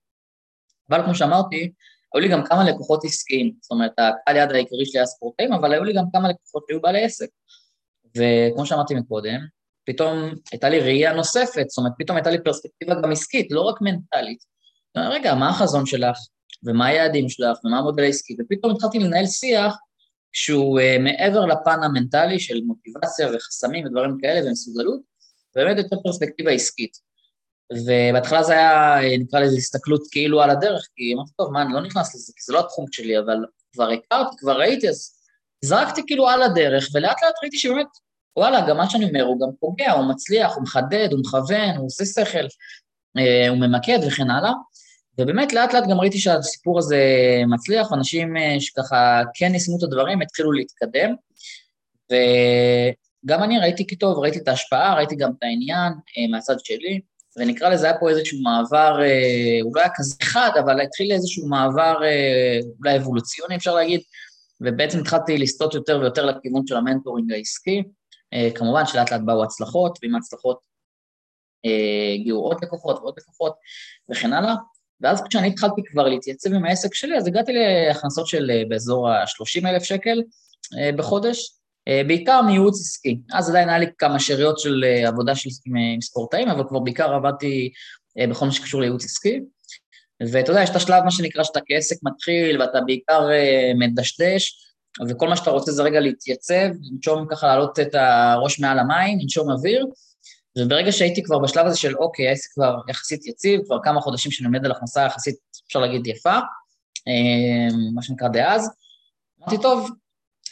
אבל 0.91 1.03
כמו 1.05 1.15
שאמרתי, 1.15 1.73
היו 2.17 2.21
לי 2.21 2.29
גם 2.29 2.45
כמה 2.45 2.65
לקוחות 2.65 3.05
עסקיים, 3.05 3.53
זאת 3.61 3.71
אומרת, 3.71 3.93
הקהל 3.99 4.37
יד 4.37 4.51
העיקרי 4.51 4.87
שלי 4.87 5.01
היה 5.01 5.07
ספורטאים, 5.07 5.53
אבל 5.53 5.73
היו 5.73 5.85
לי 5.85 5.93
גם 5.93 6.05
כמה 6.13 6.29
לקוחות 6.29 6.65
שהיו 6.69 6.81
בעלי 6.81 7.05
עסק. 7.05 7.29
וכמו 8.17 8.67
שאמרתי 8.67 8.95
מקודם, 8.95 9.41
פתאום 9.87 10.31
הייתה 10.53 10.69
לי 10.69 10.81
ראייה 10.81 11.13
נוספת, 11.13 11.69
זאת 11.69 11.79
אומרת, 11.79 11.93
פתאום 11.99 12.17
הייתה 12.17 12.31
לי 12.31 12.45
פרספקטיבה 12.45 12.95
גם 13.03 13.13
עסקית, 13.13 13.53
לא 13.53 13.61
רק 13.61 13.81
מנטלית. 13.81 14.39
רגע, 14.97 15.35
מה 15.35 15.49
החזון 15.49 15.87
שלך, 15.87 16.19
ומה 16.65 16.87
היעדים 16.87 17.29
שלך, 17.29 17.59
ומה 17.65 17.79
המודל 17.79 18.03
העסקי, 18.03 18.37
ופתאום 18.41 18.73
התחלתי 18.73 18.99
לנהל 18.99 19.27
שיח 19.27 19.77
שהוא 20.33 20.81
uh, 20.81 20.99
מעבר 20.99 21.47
לפן 21.47 21.83
המנטלי 21.83 22.41
של 22.41 22.61
מוטיבציה 22.61 23.29
וחסמים 23.35 23.87
ודברים 23.87 24.17
כאלה 24.21 24.49
ומסוגלות, 24.49 25.01
באמת 25.55 25.77
יותר 25.77 25.97
פרספקטיבה 26.03 26.51
עסקית. 26.51 27.06
ובהתחלה 27.73 28.43
זה 28.43 28.53
היה, 28.53 29.19
נקרא 29.19 29.41
לזה 29.41 29.57
הסתכלות 29.57 30.03
כאילו 30.11 30.43
על 30.43 30.51
הדרך, 30.51 30.89
כי 30.97 31.15
אמרתי, 31.15 31.31
טוב, 31.37 31.53
מה, 31.53 31.63
אני 31.63 31.73
לא 31.73 31.83
נכנס 31.83 32.15
לזה, 32.15 32.33
כי 32.37 32.43
זה 32.47 32.53
לא 32.53 32.61
התחום 32.61 32.85
שלי, 32.93 33.19
אבל 33.19 33.37
כבר 33.73 33.91
הכרתי, 33.91 34.37
כבר 34.39 34.59
ראיתי, 34.59 34.89
אז 34.89 35.13
זרקתי 35.65 36.03
כאילו 36.07 36.29
על 36.29 36.43
הדרך, 36.43 36.89
ולאט 36.95 37.23
לאט 37.23 37.35
ראיתי 37.43 37.59
שבאמת, 37.59 37.87
וואלה, 38.37 38.69
גם 38.69 38.77
מה 38.77 38.91
שאני 38.91 39.05
אומר, 39.05 39.23
הוא 39.23 39.41
גם 39.41 39.49
פוגע, 39.61 39.93
הוא 39.93 40.11
מצליח, 40.11 40.55
הוא 40.55 40.63
מחדד, 40.63 41.09
הוא 41.13 41.21
מכוון, 41.21 41.77
הוא 41.77 41.87
עושה 41.87 42.05
שכל, 42.05 42.47
אה, 43.19 43.49
הוא 43.49 43.59
ממקד 43.59 43.99
וכן 44.07 44.31
הלאה. 44.31 44.53
ובאמת, 45.19 45.53
לאט 45.53 45.75
לאט 45.75 45.85
גם 45.91 46.01
ראיתי 46.01 46.19
שהסיפור 46.19 46.79
הזה 46.79 47.01
מצליח, 47.49 47.93
אנשים 47.93 48.37
אה, 48.37 48.61
שככה 48.61 49.23
כן 49.35 49.55
יישמו 49.55 49.79
את 49.79 49.83
הדברים, 49.83 50.23
התחילו 50.23 50.53
להתקדם. 50.53 51.15
וגם 52.11 53.43
אני 53.43 53.59
ראיתי 53.59 53.87
כי 53.87 53.97
טוב, 53.97 54.19
ראיתי 54.19 54.39
את 54.39 54.49
ההשפעה, 54.49 54.95
ראיתי 54.95 55.17
גם 55.17 55.31
את 55.39 55.43
העניין 55.43 55.93
אה, 55.93 56.27
מהצד 56.31 56.57
שלי. 56.65 57.01
ונקרא 57.37 57.69
לזה, 57.69 57.87
היה 57.87 57.99
פה 57.99 58.11
איזשהו 58.11 58.39
מעבר, 58.43 59.03
אה, 59.03 59.59
הוא 59.63 59.73
לא 59.77 59.81
היה 59.81 59.91
כזה 59.95 60.15
חד, 60.23 60.51
אבל 60.65 60.81
התחיל 60.81 61.13
איזשהו 61.13 61.49
מעבר 61.49 62.05
אה, 62.05 62.59
אולי 62.79 62.97
אבולוציוני, 62.97 63.57
אפשר 63.57 63.75
להגיד, 63.75 64.01
ובעצם 64.61 64.99
התחלתי 64.99 65.39
לסטות 65.39 65.75
יותר 65.75 65.99
ויותר 66.01 66.27
לכיוון 66.27 66.67
של 66.67 66.77
המנטורינג 66.77 67.33
העסקי. 67.33 67.83
אה, 68.33 68.49
כמובן 68.55 68.87
שלאט 68.87 69.13
לאט 69.13 69.21
באו 69.21 69.45
הצלחות, 69.45 69.99
ועם 70.03 70.15
ההצלחות 70.15 70.77
הגיעו 72.15 72.41
עוד 72.41 72.57
לקוחות 72.63 72.97
ועוד 72.97 73.15
לקוחות 73.19 73.55
וכן 74.11 74.33
הלאה. 74.33 74.55
ואז 75.01 75.23
כשאני 75.29 75.49
התחלתי 75.49 75.83
כבר 75.85 76.09
להתייצב 76.09 76.53
עם 76.55 76.65
העסק 76.65 76.95
שלי, 76.95 77.17
אז 77.17 77.27
הגעתי 77.27 77.53
להכנסות 77.53 78.27
של 78.27 78.51
באזור 78.69 79.11
ה-30 79.11 79.69
אלף 79.69 79.83
שקל 79.83 80.23
בחודש, 80.97 81.56
בעיקר 82.07 82.43
מייעוץ 82.43 82.81
עסקי. 82.81 83.19
אז 83.33 83.51
עדיין 83.51 83.69
היה 83.69 83.79
לי 83.79 83.87
כמה 83.99 84.21
שאריות 84.21 84.59
של 84.59 84.85
עבודה 85.07 85.35
של, 85.35 85.51
עם 85.67 86.01
ספורטאים, 86.01 86.49
אבל 86.49 86.65
כבר 86.69 86.79
בעיקר 86.79 87.15
עבדתי 87.15 87.73
בכל 88.31 88.47
מה 88.47 88.53
שקשור 88.53 88.81
לייעוץ 88.81 89.05
עסקי. 89.05 89.41
ואתה 90.33 90.51
יודע, 90.51 90.63
יש 90.63 90.71
את 90.71 90.77
השלב, 90.77 91.05
מה 91.05 91.11
שנקרא, 91.11 91.45
שאתה 91.45 91.61
כעסק 91.67 91.97
מתחיל, 92.03 92.63
ואתה 92.63 92.81
בעיקר 92.87 93.29
מדשדש, 93.79 94.67
וכל 95.09 95.29
מה 95.29 95.37
שאתה 95.37 95.51
רוצה 95.51 95.73
זה 95.73 95.83
רגע 95.83 96.01
להתייצב, 96.01 96.69
לנשום 96.93 97.27
ככה, 97.31 97.47
להעלות 97.47 97.81
את 97.81 97.95
הראש 97.95 98.61
מעל 98.61 98.79
המים, 98.79 99.19
לנשום 99.23 99.51
אוויר, 99.51 99.87
וברגע 100.59 100.93
שהייתי 100.93 101.23
כבר 101.23 101.39
בשלב 101.39 101.67
הזה 101.67 101.79
של 101.79 101.97
אוקיי, 101.97 102.29
העסק 102.29 102.51
כבר 102.55 102.77
יחסית 102.89 103.27
יציב, 103.27 103.61
כבר 103.65 103.79
כמה 103.83 104.01
חודשים 104.01 104.33
שאני 104.33 104.47
עומד 104.47 104.65
על 104.65 104.73
הכנסה 104.73 105.03
יחסית, 105.03 105.37
אפשר 105.67 105.79
להגיד, 105.79 106.07
יפה, 106.07 106.39
מה 107.95 108.03
שנקרא 108.03 108.29
דאז, 108.29 108.71
אמרתי, 109.41 109.63
טוב, 109.63 109.91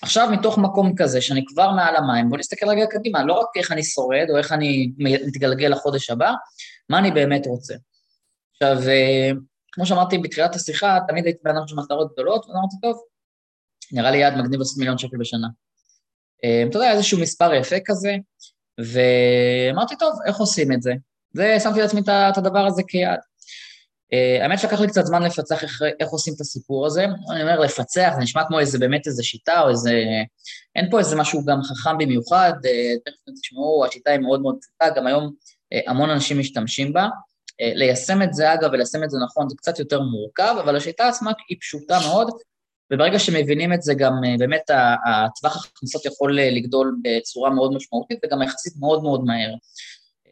עכשיו 0.03 0.29
מתוך 0.33 0.59
מקום 0.59 0.95
כזה, 0.97 1.21
שאני 1.21 1.45
כבר 1.47 1.71
מעל 1.71 1.97
המים, 1.97 2.29
בואו 2.29 2.41
נסתכל 2.41 2.69
רגע 2.69 2.87
קדימה, 2.87 3.25
לא 3.25 3.33
רק 3.33 3.47
איך 3.57 3.73
אני 3.73 3.85
שורד 3.85 4.27
או 4.31 4.37
איך 4.39 4.53
אני 4.53 4.93
מתגלגל 4.99 5.69
לחודש 5.69 6.11
הבא, 6.11 6.33
מה 6.89 6.99
אני 6.99 7.11
באמת 7.11 7.47
רוצה. 7.47 7.75
עכשיו, 8.53 8.89
אה, 8.89 9.31
כמו 9.73 9.87
שאמרתי 9.87 10.19
בתחילת 10.19 10.55
השיחה, 10.55 10.99
תמיד 11.09 11.25
הייתי 11.25 11.41
בן 11.45 11.57
אדם 11.57 11.67
של 11.67 11.77
מטרות 11.77 12.13
גדולות, 12.13 12.47
ואמרתי, 12.47 12.77
טוב, 12.83 13.01
נראה 13.93 14.11
לי 14.11 14.19
יעד 14.19 14.37
מגניב 14.37 14.59
לעשות 14.61 14.79
מיליון 14.79 14.99
שקל 14.99 15.17
בשנה. 15.17 15.49
אה, 16.45 16.65
אתה 16.69 16.79
יודע, 16.79 16.93
איזשהו 16.93 17.21
מספר 17.21 17.55
יפה 17.55 17.77
כזה, 17.85 18.17
ואמרתי, 18.79 19.97
טוב, 19.97 20.19
איך 20.27 20.37
עושים 20.37 20.73
את 20.73 20.83
זה? 20.83 20.93
ושמתי 21.35 21.81
לעצמי 21.81 22.01
את 22.01 22.39
הדבר 22.39 22.67
הזה 22.67 22.83
כיעד. 22.89 23.19
Uh, 24.13 24.43
האמת 24.43 24.59
שלקח 24.59 24.81
לי 24.81 24.87
קצת 24.87 25.05
זמן 25.05 25.23
לפצח 25.23 25.63
איך, 25.63 25.83
איך 26.01 26.09
עושים 26.09 26.35
את 26.37 26.41
הסיפור 26.41 26.87
הזה. 26.87 27.05
אני 27.31 27.43
אומר 27.43 27.61
לפצח, 27.61 28.13
זה 28.15 28.21
נשמע 28.21 28.43
כמו 28.49 28.61
איזה 28.61 28.79
באמת 28.79 29.07
איזה 29.07 29.23
שיטה 29.23 29.61
או 29.61 29.69
איזה... 29.69 30.03
אין 30.77 30.91
פה 30.91 30.99
איזה 30.99 31.17
משהו 31.17 31.45
גם 31.45 31.63
חכם 31.63 31.99
במיוחד, 31.99 32.53
uh, 32.57 33.01
תכף 33.05 33.41
תשמעו, 33.43 33.85
השיטה 33.87 34.11
היא 34.11 34.21
מאוד 34.21 34.41
מאוד 34.41 34.57
פשוטה, 34.61 35.01
גם 35.01 35.07
היום 35.07 35.25
uh, 35.27 35.91
המון 35.91 36.11
אנשים 36.11 36.39
משתמשים 36.39 36.93
בה. 36.93 37.09
ליישם 37.61 38.23
את 38.23 38.35
זה, 38.35 38.55
אגב, 38.55 38.71
וליישם 38.73 39.05
את 39.05 39.11
זה 39.11 39.19
נכון, 39.25 39.49
זה 39.49 39.57
קצת 39.59 39.79
יותר 39.79 40.01
מורכב, 40.01 40.55
אבל 40.65 40.77
השיטה 40.77 41.09
עצמה 41.09 41.33
היא 41.49 41.59
פשוטה 41.61 41.99
מאוד, 42.07 42.31
וברגע 42.93 43.19
שמבינים 43.19 43.73
את 43.73 43.83
זה, 43.83 43.95
גם 43.95 44.13
באמת 44.39 44.71
הטווח 45.07 45.57
ההכנסות 45.57 46.05
יכול 46.07 46.39
לגדול 46.41 46.97
בצורה 47.03 47.51
מאוד 47.51 47.73
משמעותית, 47.73 48.19
וגם 48.25 48.43
יחסית 48.43 48.73
מאוד 48.81 49.03
מאוד 49.03 49.25
מהר. 49.25 49.55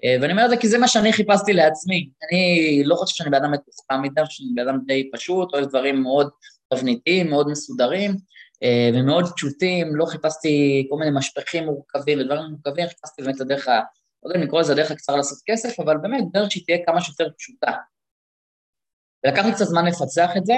אה, 0.05 0.17
ואני 0.21 0.33
אומר 0.33 0.45
את 0.45 0.51
זה 0.51 0.57
כי 0.57 0.69
זה 0.69 0.79
מה 0.79 0.89
שאני 0.89 1.13
חיפשתי 1.13 1.53
לעצמי. 1.53 2.09
אני 2.31 2.83
לא 2.85 2.95
חושב 2.95 3.17
שאני 3.17 3.31
בן 3.31 3.37
אדם 3.37 3.53
מתוחכם 3.53 4.03
מדי, 4.03 4.21
שאני 4.29 4.49
בן 4.55 4.69
אדם 4.69 4.79
די 4.87 5.11
פשוט, 5.13 5.55
אוהב 5.55 5.65
דברים 5.65 6.03
מאוד 6.03 6.31
תבניתיים, 6.75 7.31
מאוד 7.31 7.49
מסודרים 7.49 8.17
אה, 8.63 8.91
ומאוד 8.95 9.25
פשוטים, 9.37 9.97
לא 9.97 10.05
חיפשתי 10.07 10.87
כל 10.91 10.97
מיני 10.97 11.11
משפחים 11.15 11.65
מורכבים 11.65 12.21
ודברים 12.21 12.43
מורכבים, 12.51 12.89
חיפשתי 12.89 13.23
באמת 13.23 13.37
את 13.37 13.41
הדרך. 13.41 13.69
לא 13.69 14.29
יודע 14.29 14.39
אם 14.41 14.45
לקרוא 14.45 14.61
לזה 14.61 14.73
הדרך 14.73 14.91
הקצרה 14.91 15.17
לעשות 15.17 15.39
כסף, 15.47 15.81
אבל 15.81 15.97
באמת 15.99 16.25
דרך 16.33 16.51
שהיא 16.51 16.65
תהיה 16.67 16.79
כמה 16.87 17.01
שיותר 17.01 17.29
פשוטה. 17.39 17.73
ולקח 19.27 19.45
לי 19.45 19.53
קצת 19.53 19.65
זמן 19.65 19.85
לפצח 19.85 20.31
את 20.37 20.47
זה, 20.47 20.55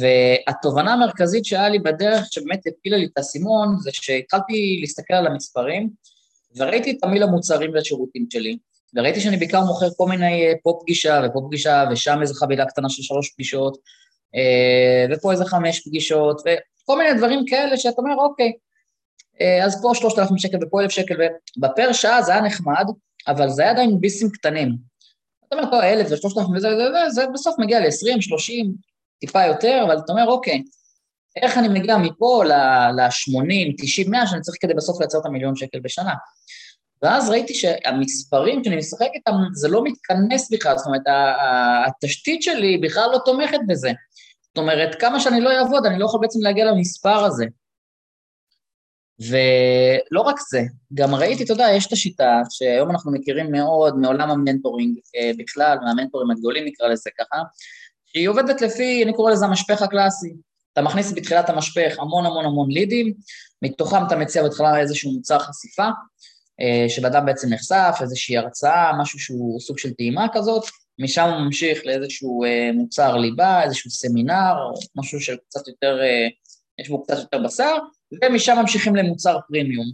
והתובנה 0.00 0.92
המרכזית 0.92 1.44
שהיה 1.44 1.68
לי 1.68 1.78
בדרך, 1.78 2.24
שבאמת 2.30 2.60
הפילה 2.66 2.96
לי 2.96 3.04
את 3.04 3.10
האסימון, 3.16 3.76
זה 3.78 3.90
שהתחלתי 3.92 4.78
להסתכל 4.80 5.14
על 5.14 5.26
המספרים, 5.26 5.90
וראיתי 6.56 6.90
את 6.90 6.96
תמיל 7.00 7.22
המוצרים 7.22 7.74
והשירותים 7.74 8.26
שלי, 8.32 8.58
וראיתי 8.94 9.20
שאני 9.20 9.36
בעיקר 9.36 9.60
מוכר 9.60 9.88
כל 9.96 10.06
מיני 10.08 10.46
אה, 10.46 10.52
פה 10.62 10.78
פגישה 10.80 11.20
ופה 11.24 11.42
פגישה, 11.46 11.84
ושם 11.92 12.18
איזו 12.22 12.34
חבילה 12.34 12.66
קטנה 12.66 12.88
של 12.88 13.02
שלוש 13.02 13.30
פגישות, 13.30 13.78
אה, 14.34 15.14
ופה 15.14 15.32
איזה 15.32 15.44
חמש 15.44 15.88
פגישות, 15.88 16.40
וכל 16.40 16.98
מיני 16.98 17.14
דברים 17.18 17.44
כאלה 17.46 17.76
שאתה 17.76 17.96
אומר, 17.98 18.14
אוקיי, 18.14 18.52
אה, 19.40 19.64
אז 19.64 19.82
פה 19.82 19.90
שלושת 19.94 20.18
אלפים 20.18 20.38
שקל 20.38 20.58
ופה 20.62 20.80
אלף 20.80 20.90
שקל, 20.90 21.14
ובפר 21.56 21.92
שעה 21.92 22.22
זה 22.22 22.32
היה 22.32 22.40
נחמד, 22.40 22.84
אבל 23.28 23.48
זה 23.48 23.62
היה 23.62 23.70
עדיין 23.70 24.00
ביסים 24.00 24.30
קטנים. 24.30 24.76
אתה 25.48 25.56
אומר, 25.56 25.70
פה 25.70 25.84
אלף 25.84 26.06
ושלושת 26.10 26.38
אלפים 26.38 26.56
וזה, 26.56 26.68
וזה, 26.68 26.88
וזה, 26.88 27.10
זה 27.10 27.26
בסוף 27.34 27.54
מגיע 27.58 27.80
ל-20, 27.80 28.20
30, 28.20 28.72
טיפה 29.20 29.44
יותר, 29.44 29.82
אבל 29.86 29.98
אתה 29.98 30.12
אומר, 30.12 30.26
אוקיי, 30.26 30.62
איך 31.36 31.58
אני 31.58 31.68
מגיע 31.68 31.96
מפה 31.96 32.44
ל-80, 32.44 33.74
90, 33.78 34.10
100 34.10 34.26
שאני 34.26 34.40
צריך 34.40 34.56
כדי 34.60 34.74
בסוף 34.74 35.00
לייצר 35.00 35.18
את 35.18 35.26
המיליון 35.26 35.56
שקל 35.56 35.80
בשנה. 35.80 36.14
ואז 37.02 37.30
ראיתי 37.30 37.54
שהמספרים 37.54 38.64
שאני 38.64 38.76
משחק 38.76 39.08
איתם, 39.14 39.32
זה 39.52 39.68
לא 39.68 39.84
מתכנס 39.84 40.52
בכלל, 40.52 40.78
זאת 40.78 40.86
אומרת, 40.86 41.02
התשתית 41.86 42.42
שלי 42.42 42.78
בכלל 42.78 43.08
לא 43.12 43.18
תומכת 43.24 43.58
בזה. 43.68 43.90
זאת 44.42 44.58
אומרת, 44.58 44.94
כמה 45.00 45.20
שאני 45.20 45.40
לא 45.40 45.50
אעבוד, 45.58 45.86
אני 45.86 45.98
לא 45.98 46.04
יכול 46.04 46.20
בעצם 46.20 46.38
להגיע 46.42 46.64
למספר 46.64 47.24
הזה. 47.24 47.44
ולא 49.20 50.20
רק 50.20 50.36
זה, 50.50 50.62
גם 50.94 51.14
ראיתי, 51.14 51.44
אתה 51.44 51.52
יודע, 51.52 51.66
יש 51.70 51.86
את 51.86 51.92
השיטה 51.92 52.42
שהיום 52.50 52.90
אנחנו 52.90 53.12
מכירים 53.12 53.52
מאוד 53.52 53.98
מעולם 53.98 54.30
המנטורינג 54.30 54.98
אה, 55.16 55.30
בכלל, 55.38 55.78
מהמנטורים 55.82 56.30
הגדולים 56.30 56.64
נקרא 56.64 56.88
לזה 56.88 57.10
ככה, 57.18 57.42
שהיא 58.06 58.28
עובדת 58.28 58.62
לפי, 58.62 59.04
אני 59.04 59.12
קורא 59.12 59.32
לזה 59.32 59.46
המשפך 59.46 59.82
הקלאסי. 59.82 60.34
אתה 60.72 60.82
מכניס 60.82 61.12
בתחילת 61.12 61.50
המשפך 61.50 61.98
המון 61.98 62.26
המון 62.26 62.44
המון 62.44 62.70
לידים, 62.70 63.14
מתוכם 63.62 64.06
אתה 64.06 64.16
מציע 64.16 64.42
בהתחלה 64.42 64.80
איזשהו 64.80 65.12
מוצר 65.12 65.38
חשיפה, 65.38 65.88
אה, 66.60 66.88
שבן 66.88 67.26
בעצם 67.26 67.48
נחשף, 67.48 67.98
איזושהי 68.00 68.36
הרצאה, 68.36 68.92
משהו 68.98 69.18
שהוא 69.18 69.60
סוג 69.60 69.78
של 69.78 69.94
טעימה 69.94 70.26
כזאת, 70.32 70.64
משם 70.98 71.28
הוא 71.28 71.40
ממשיך 71.40 71.80
לאיזשהו 71.84 72.44
אה, 72.44 72.70
מוצר 72.74 73.16
ליבה, 73.16 73.62
איזשהו 73.62 73.90
סמינר, 73.90 74.54
משהו 74.96 75.20
שקצת 75.20 75.68
יותר, 75.68 75.98
אה, 76.02 76.28
יש 76.80 76.88
בו 76.88 77.02
קצת 77.02 77.18
יותר 77.18 77.38
בשר, 77.44 77.76
ומשם 78.24 78.56
ממשיכים 78.60 78.96
למוצר 78.96 79.38
פרימיום. 79.48 79.86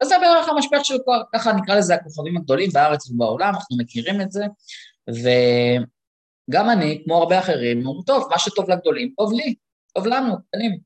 אז 0.00 0.08
זה 0.08 0.14
בערך 0.20 0.48
המשפך 0.48 0.84
של 0.84 0.94
ככה 1.34 1.52
נקרא 1.52 1.74
לזה 1.74 1.94
הכוכבים 1.94 2.36
הגדולים 2.36 2.70
בארץ 2.72 3.10
ובעולם, 3.10 3.54
אנחנו 3.54 3.76
מכירים 3.76 4.20
את 4.20 4.32
זה, 4.32 4.44
וגם 5.10 6.70
אני, 6.70 7.02
כמו 7.04 7.16
הרבה 7.16 7.38
אחרים, 7.38 7.86
אומרים, 7.86 8.02
טוב, 8.06 8.28
מה 8.30 8.38
שטוב 8.38 8.70
לגדולים, 8.70 9.12
טוב 9.16 9.32
לי, 9.32 9.54
טוב 9.92 10.06
לנו, 10.06 10.36
קטנים. 10.48 10.78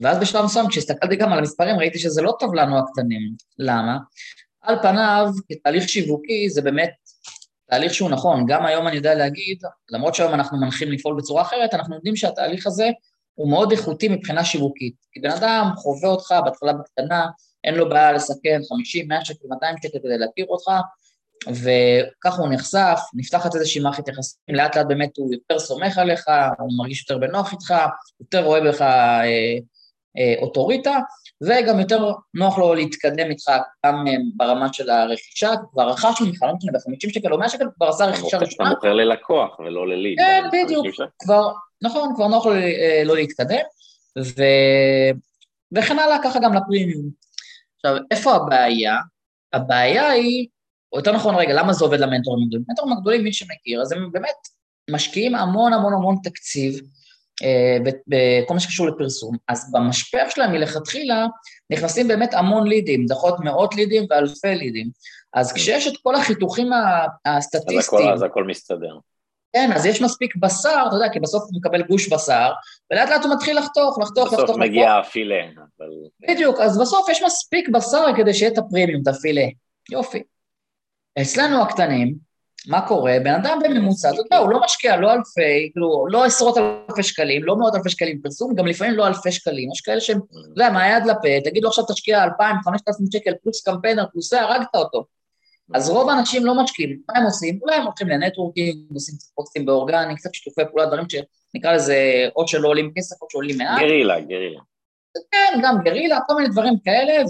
ואז 0.00 0.18
בשלב 0.20 0.44
מסוים, 0.44 0.68
כשהסתכלתי 0.68 1.16
גם 1.16 1.32
על 1.32 1.38
המספרים, 1.38 1.78
ראיתי 1.78 1.98
שזה 1.98 2.22
לא 2.22 2.36
טוב 2.38 2.54
לנו 2.54 2.78
הקטנים. 2.78 3.34
למה? 3.58 3.98
על 4.60 4.82
פניו, 4.82 5.26
כתהליך 5.48 5.88
שיווקי, 5.88 6.50
זה 6.50 6.62
באמת 6.62 6.90
תהליך 7.70 7.94
שהוא 7.94 8.10
נכון. 8.10 8.44
גם 8.48 8.66
היום 8.66 8.88
אני 8.88 8.96
יודע 8.96 9.14
להגיד, 9.14 9.62
למרות 9.90 10.14
שהיום 10.14 10.34
אנחנו 10.34 10.60
מנחים 10.60 10.92
לפעול 10.92 11.16
בצורה 11.18 11.42
אחרת, 11.42 11.74
אנחנו 11.74 11.94
יודעים 11.94 12.16
שהתהליך 12.16 12.66
הזה 12.66 12.90
הוא 13.34 13.50
מאוד 13.50 13.72
איכותי 13.72 14.08
מבחינה 14.08 14.44
שיווקית. 14.44 14.94
כי 15.12 15.20
בן 15.20 15.30
אדם 15.30 15.70
חווה 15.76 16.08
אותך 16.08 16.34
בהתחלה 16.44 16.72
בקטנה, 16.72 17.26
אין 17.64 17.74
לו 17.74 17.88
בעיה 17.88 18.12
לסכן 18.12 18.60
50, 18.68 19.08
100 19.08 19.24
שקל, 19.24 19.48
200 19.48 19.76
שקל 19.82 19.98
כדי 19.98 20.18
להכיר 20.18 20.46
אותך, 20.48 20.70
וככה 21.48 22.42
הוא 22.42 22.48
נחשף, 22.52 23.00
נפתחת 23.14 23.54
איזושהי 23.54 23.80
מערכת 23.80 24.08
יחסים, 24.08 24.38
לאט 24.48 24.76
לאט 24.76 24.86
באמת 24.86 25.16
הוא 25.16 25.32
יותר 25.32 25.58
סומך 25.58 25.98
עליך, 25.98 26.24
הוא 26.58 26.78
מרגיש 26.78 27.00
יותר 27.00 27.26
בנוח 27.26 27.52
איתך, 27.52 27.74
יותר 28.20 28.44
רואה 28.44 28.60
בך 28.60 28.82
אה, 28.82 29.24
אה, 30.18 30.34
אוטוריטה, 30.42 30.98
וגם 31.42 31.80
יותר 31.80 32.12
נוח 32.34 32.58
לו 32.58 32.74
להתקדם 32.74 33.30
איתך 33.30 33.50
גם 33.86 34.04
אה, 34.08 34.12
ברמה 34.36 34.72
של 34.72 34.90
הרכישה, 34.90 35.50
כבר 35.72 35.88
רכש 35.88 36.20
ממך, 36.20 36.42
לא 36.42 36.54
משנה, 36.54 36.72
ב-50 36.72 37.14
שקל 37.14 37.32
או 37.32 37.38
100 37.38 37.48
שקל, 37.48 37.64
כבר 37.76 37.88
עשה 37.88 38.04
רכישה 38.04 38.38
ראשונה. 38.38 38.68
אתה 38.68 38.74
מוכר 38.74 38.92
ללקוח 38.92 39.58
ולא 39.58 39.88
לליד. 39.88 40.18
כן, 40.18 40.44
בדיוק, 40.52 40.86
כבר, 41.18 41.52
נכון, 41.82 42.12
כבר 42.14 42.26
נוח 42.26 42.46
לו 42.46 42.54
אה, 42.54 43.02
לא 43.04 43.14
להתקדם, 43.14 43.64
ו... 44.18 44.42
וכן 45.76 45.98
הלאה, 45.98 46.18
ככה 46.24 46.38
גם 46.38 46.54
לפרימיום. 46.54 47.08
עכשיו, 47.76 48.02
איפה 48.10 48.34
הבעיה? 48.34 48.96
הבעיה 49.52 50.08
היא 50.08 50.46
או 50.94 50.98
יותר 50.98 51.12
נכון 51.12 51.34
רגע, 51.34 51.54
למה 51.54 51.72
זה 51.72 51.84
עובד 51.84 52.00
למנטורים 52.00 52.44
הגדולים? 52.44 52.64
מנטורים 52.68 52.92
הגדולים, 52.92 53.24
מי 53.24 53.32
שמכיר, 53.32 53.82
אז 53.82 53.92
הם 53.92 54.12
באמת 54.12 54.36
משקיעים 54.90 55.34
המון 55.34 55.72
המון 55.72 55.92
המון 55.92 56.16
תקציב 56.22 56.80
אה, 57.42 57.78
בכל 58.06 58.54
מה 58.54 58.60
שקשור 58.60 58.86
לפרסום. 58.86 59.36
אז 59.48 59.72
במשפך 59.72 60.30
שלהם 60.30 60.52
מלכתחילה 60.52 61.26
נכנסים 61.70 62.08
באמת 62.08 62.34
המון 62.34 62.66
לידים, 62.66 63.06
דחות 63.06 63.34
מאות 63.40 63.74
לידים 63.74 64.06
ואלפי 64.10 64.54
לידים. 64.54 64.90
אז 65.34 65.52
כן. 65.52 65.58
כשיש 65.58 65.86
את 65.86 65.92
כל 66.02 66.14
החיתוכים 66.14 66.70
הסטטיסטיים... 67.26 67.78
אז 67.78 67.86
הכל, 67.86 68.12
אז 68.12 68.22
הכל 68.22 68.44
מסתדר. 68.44 68.98
כן, 69.52 69.70
אז 69.74 69.86
יש 69.86 70.02
מספיק 70.02 70.36
בשר, 70.36 70.84
אתה 70.88 70.96
יודע, 70.96 71.08
כי 71.12 71.20
בסוף 71.20 71.42
הוא 71.42 71.58
מקבל 71.58 71.82
גוש 71.82 72.08
בשר, 72.08 72.52
ולאט 72.92 73.08
לאט 73.08 73.24
הוא 73.24 73.34
מתחיל 73.34 73.58
לחתוך, 73.58 73.98
לחתוך, 73.98 74.26
לחתוך. 74.26 74.44
בסוף 74.44 74.56
מגיע 74.56 74.92
הפילה, 74.92 75.44
אבל... 75.56 75.88
בדיוק, 76.28 76.60
אז 76.60 76.80
בסוף 76.80 77.08
יש 77.08 77.22
מספיק 77.22 77.68
בשר 77.68 78.04
כדי 78.16 78.34
שיהיה 78.34 78.52
את 78.52 78.58
הפרימיום, 78.58 79.02
את 79.02 79.08
הפילה. 79.08 79.44
יופי. 79.90 80.22
אצלנו 81.22 81.62
הקטנים, 81.62 82.14
מה 82.66 82.88
קורה? 82.88 83.16
בן 83.24 83.34
אדם 83.34 83.58
בממוצע, 83.64 84.10
אתה 84.10 84.20
יודע, 84.20 84.36
הוא 84.36 84.50
לא 84.50 84.60
משקיע 84.64 84.96
לא 84.96 85.12
אלפי, 85.12 85.70
כאילו, 85.72 86.06
לא 86.08 86.24
עשרות 86.24 86.58
אלפי 86.58 87.02
שקלים, 87.02 87.44
לא 87.44 87.56
מאות 87.56 87.74
אלפי 87.74 87.90
שקלים 87.90 88.20
פרסום, 88.22 88.54
גם 88.54 88.66
לפעמים 88.66 88.94
לא 88.94 89.06
אלפי 89.06 89.32
שקלים. 89.32 89.72
יש 89.72 89.80
כאלה 89.80 90.00
שהם, 90.00 90.18
אתה 90.18 90.38
יודע, 90.48 90.70
מהיד 90.70 91.06
לפה, 91.06 91.28
תגיד 91.44 91.62
לו 91.62 91.68
עכשיו 91.68 91.84
תשקיע 91.84 92.24
2,000, 92.24 92.56
5,000 92.64 93.06
שקל 93.12 93.32
פלוס 93.42 93.62
קמפיינר, 93.62 94.04
פלוס 94.12 94.30
זה, 94.30 94.40
הרגת 94.40 94.74
אותו. 94.74 95.04
אז 95.74 95.90
רוב 95.90 96.08
האנשים 96.08 96.46
לא 96.46 96.62
משקיעים, 96.62 96.98
מה 97.08 97.18
הם 97.18 97.24
עושים? 97.24 97.58
אולי 97.62 97.76
הם 97.76 97.82
הולכים 97.82 98.08
לנטוורקינג, 98.08 98.76
עושים 98.94 99.14
פוסטים 99.34 99.66
באורגני, 99.66 100.16
קצת 100.16 100.34
שיתופי 100.34 100.62
פעולה, 100.70 100.86
דברים 100.86 101.04
שנקרא 101.08 101.72
לזה 101.72 102.28
או 102.36 102.48
שלא 102.48 102.68
עולים 102.68 102.92
כסף 102.96 103.22
או 103.22 103.26
שעולים 103.30 103.58
מעט. 103.58 103.80
גרילה, 103.80 104.20
גרילה. 104.20 104.60
כן, 105.30 105.60
גם 105.62 105.78
גרילה, 105.84 106.18
כל 106.26 106.34
מיני 106.34 106.48
דברים 106.48 106.74
כאלה, 106.84 107.22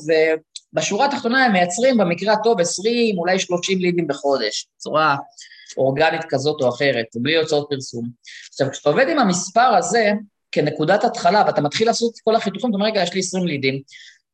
ובשורה 0.74 1.06
התחתונה 1.06 1.44
הם 1.44 1.52
מייצרים 1.52 1.96
במקרה 1.98 2.32
הטוב 2.32 2.60
20, 2.60 3.18
אולי 3.18 3.38
30 3.38 3.78
לידים 3.78 4.06
בחודש, 4.06 4.68
בצורה 4.76 5.16
אורגנית 5.76 6.24
כזאת 6.28 6.62
או 6.62 6.68
אחרת, 6.68 7.06
בלי 7.16 7.36
הוצאות 7.36 7.66
פרסום. 7.70 8.04
עכשיו, 8.48 8.70
כשאתה 8.70 8.88
עובד 8.88 9.08
עם 9.08 9.18
המספר 9.18 9.74
הזה 9.78 10.12
כנקודת 10.52 11.04
התחלה, 11.04 11.42
ואתה 11.46 11.60
מתחיל 11.60 11.86
לעשות 11.86 12.14
את 12.14 12.20
כל 12.24 12.36
החיתוכים, 12.36 12.70
אתה 12.70 12.76
אומר, 12.76 12.86
רגע, 12.86 13.02
יש 13.02 13.14
לי 13.14 13.20
20 13.20 13.46
לידים, 13.46 13.82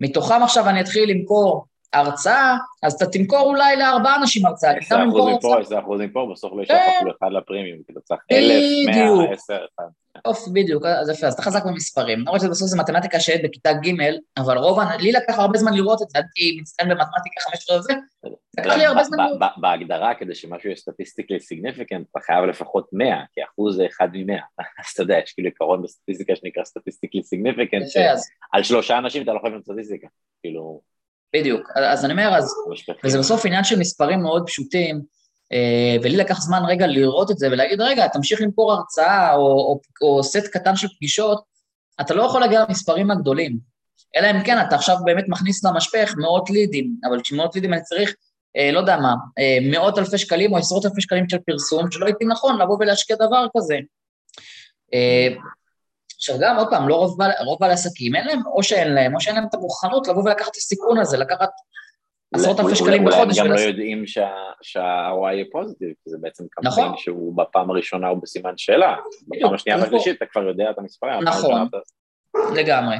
מתוכם 0.01 0.43
עכשיו 0.43 0.69
אני 0.69 0.81
אתחיל 0.81 1.11
למכור 1.11 1.67
הרצאה, 1.93 2.57
אז 2.83 2.93
אתה 2.93 3.07
תמכור 3.07 3.41
אולי 3.41 3.77
לארבעה 3.77 4.17
אנשים 4.17 4.47
הרצאה. 4.47 4.71
עשר 4.71 4.97
אחוזים 5.09 5.39
פה, 5.41 5.61
עשר 5.61 5.79
אחוזים 5.79 6.11
פה, 6.11 6.29
בסוף 6.33 6.53
לא 6.57 6.63
יש 6.63 6.71
אפילו 6.71 7.13
אחד 7.19 7.29
לפרימיום, 7.33 7.79
כי 7.87 7.93
אתה 7.93 8.01
צריך 8.01 8.21
אלף, 8.33 8.87
מאה, 8.87 9.33
עשר, 9.33 9.59
אחד. 9.75 9.85
טוב, 10.25 10.37
בדיוק, 10.53 10.87
אז 10.87 11.09
יפה, 11.09 11.27
אז 11.27 11.33
אתה 11.33 11.43
חזק 11.43 11.65
במספרים. 11.65 12.21
למרות 12.21 12.41
שבסוף 12.41 12.69
זה 12.69 12.79
מתמטיקה 12.79 13.21
שהיית 13.21 13.43
בכיתה 13.45 13.73
ג', 13.73 13.95
אבל 14.39 14.59
רוב, 14.59 14.79
לי 15.01 15.13
לקח 15.13 15.39
הרבה 15.39 15.59
זמן 15.59 15.75
לראות 15.75 16.03
את 16.03 16.11
זה, 16.11 16.19
הייתי 16.19 16.61
מצטיין 16.61 16.89
במתמטיקה 16.89 17.41
חמש 17.41 17.65
שעות 17.65 17.83
זה, 17.83 17.93
לקח 18.59 18.77
לי 18.77 18.85
הרבה 18.85 19.05
זמן 19.05 19.19
לראות. 19.19 19.41
בהגדרה, 19.57 20.15
כדי 20.15 20.35
שמשהו 20.35 20.69
יהיה 20.69 20.77
statistically 20.77 21.41
significant, 21.41 22.07
אתה 22.11 22.21
חייב 22.21 22.45
לפחות 22.45 22.89
100, 22.93 23.23
כי 23.35 23.41
אחוז 23.45 23.77
זה 23.77 23.87
אחד 23.87 24.09
ממאה. 24.13 24.41
אז 24.81 24.93
אתה 24.95 25.03
יודע, 25.03 25.19
יש 25.25 25.33
כאילו 25.33 25.49
עיקרון 25.49 25.83
בסטטיסטיקה 25.83 26.37
שנקרא 26.37 26.65
statistically 26.65 27.23
significant, 27.23 27.89
שעל 27.89 28.63
שלושה 28.63 28.99
אנשים 28.99 29.23
אתה 29.23 29.33
לא 29.33 29.41
חייב 29.43 29.63
סטטיסטיקה, 29.63 30.07
כאילו... 30.43 30.81
בדיוק, 31.37 31.71
אז 31.77 32.05
אני 32.05 32.13
אומר, 32.13 32.35
אז, 32.39 32.55
וזה 33.05 33.19
בסוף 33.19 33.47
עניין 33.47 33.65
של 33.65 33.79
מספרים 33.79 34.23
מאוד 34.23 34.47
פשוטים, 34.47 35.03
ולי 36.03 36.17
לקח 36.17 36.41
זמן 36.41 36.63
רגע 36.69 36.87
לראות 36.87 37.31
את 37.31 37.39
זה 37.39 37.49
ולהגיד, 37.53 37.81
רגע, 37.81 38.09
תמשיך 38.09 38.41
למכור 38.41 38.73
הרצאה 38.73 39.35
או, 39.35 39.41
או, 39.41 39.81
או 40.03 40.23
סט 40.25 40.47
קטן 40.53 40.77
של 40.77 40.89
פגישות, 40.97 41.43
אתה 42.01 42.15
לא 42.15 42.23
יכול 42.23 42.41
להגיע 42.41 42.65
למספרים 42.69 43.11
הגדולים. 43.11 43.59
אלא 44.17 44.31
אם 44.31 44.45
כן, 44.45 44.61
אתה 44.69 44.75
עכשיו 44.75 44.97
באמת 45.05 45.25
מכניס 45.29 45.65
למשפך 45.65 46.15
מאות 46.17 46.51
לידים, 46.51 46.95
אבל 47.09 47.23
כשמאות 47.23 47.55
לידים 47.55 47.73
אני 47.73 47.83
צריך, 47.83 48.15
אה, 48.57 48.73
לא 48.73 48.79
יודע 48.79 48.97
מה, 48.97 49.15
אה, 49.39 49.59
מאות 49.71 49.99
אלפי 49.99 50.19
שקלים 50.19 50.53
או 50.53 50.59
עשרות 50.59 50.87
אלפי 50.87 51.01
שקלים 51.01 51.29
של 51.29 51.39
פרסום, 51.47 51.91
שלא 51.91 52.07
הייתי 52.07 52.25
נכון 52.25 52.61
לבוא 52.61 52.77
ולהשקיע 52.81 53.17
דבר 53.17 53.47
כזה. 53.57 53.79
אה, 54.95 55.29
עכשיו 56.17 56.37
גם, 56.41 56.57
עוד 56.57 56.69
פעם, 56.71 56.89
לא 56.89 56.95
רוב 57.45 57.59
בעלי 57.61 57.73
עסקים, 57.73 58.15
אין 58.15 58.27
להם, 58.27 58.47
או 58.47 58.63
שאין 58.63 58.93
להם, 58.93 59.15
או 59.15 59.21
שאין 59.21 59.37
להם 59.37 59.47
את 59.49 59.55
המוכנות 59.55 60.09
לבוא 60.09 60.23
ולקחת 60.23 60.51
את 60.51 60.57
הסיכון 60.57 60.99
הזה, 60.99 61.17
לקחת 61.17 61.51
עשרות 62.35 62.61
אלפי 62.61 62.77
שקלים 62.77 63.05
בחודש. 63.05 63.39
אולי 63.39 63.41
הם 63.41 63.47
גם 63.47 63.53
לא 63.53 63.61
יודעים 63.61 64.07
שה-ROI 64.07 65.33
יהיה 65.33 65.45
פוזיטיב, 65.53 65.89
כי 66.05 66.11
זה 66.11 66.17
בעצם 66.21 66.45
קמפיין 66.51 66.87
נכון. 66.87 66.97
שהוא 66.97 67.37
בפעם 67.37 67.71
הראשונה 67.71 68.09
הוא 68.09 68.23
בסימן 68.23 68.53
שאלה. 68.57 68.97
בפעם 69.29 69.55
השנייה 69.55 69.79
והשלישית 69.79 70.17
אתה 70.17 70.27
כבר 70.27 70.43
יודע 70.43 70.71
את 70.71 70.79
המספרים. 70.79 71.23
נכון, 71.23 71.69
לגמרי. 72.57 72.97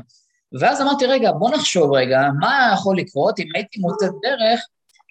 ואז 0.61 0.81
אמרתי, 0.83 1.07
רגע, 1.07 1.33
בוא 1.33 1.51
נחשוב 1.51 1.93
רגע, 1.93 2.21
מה 2.41 2.71
יכול 2.75 2.99
לקרות 2.99 3.39
אם 3.39 3.47
הייתי 3.55 3.81
מוצא 3.81 4.07
דרך 4.07 4.61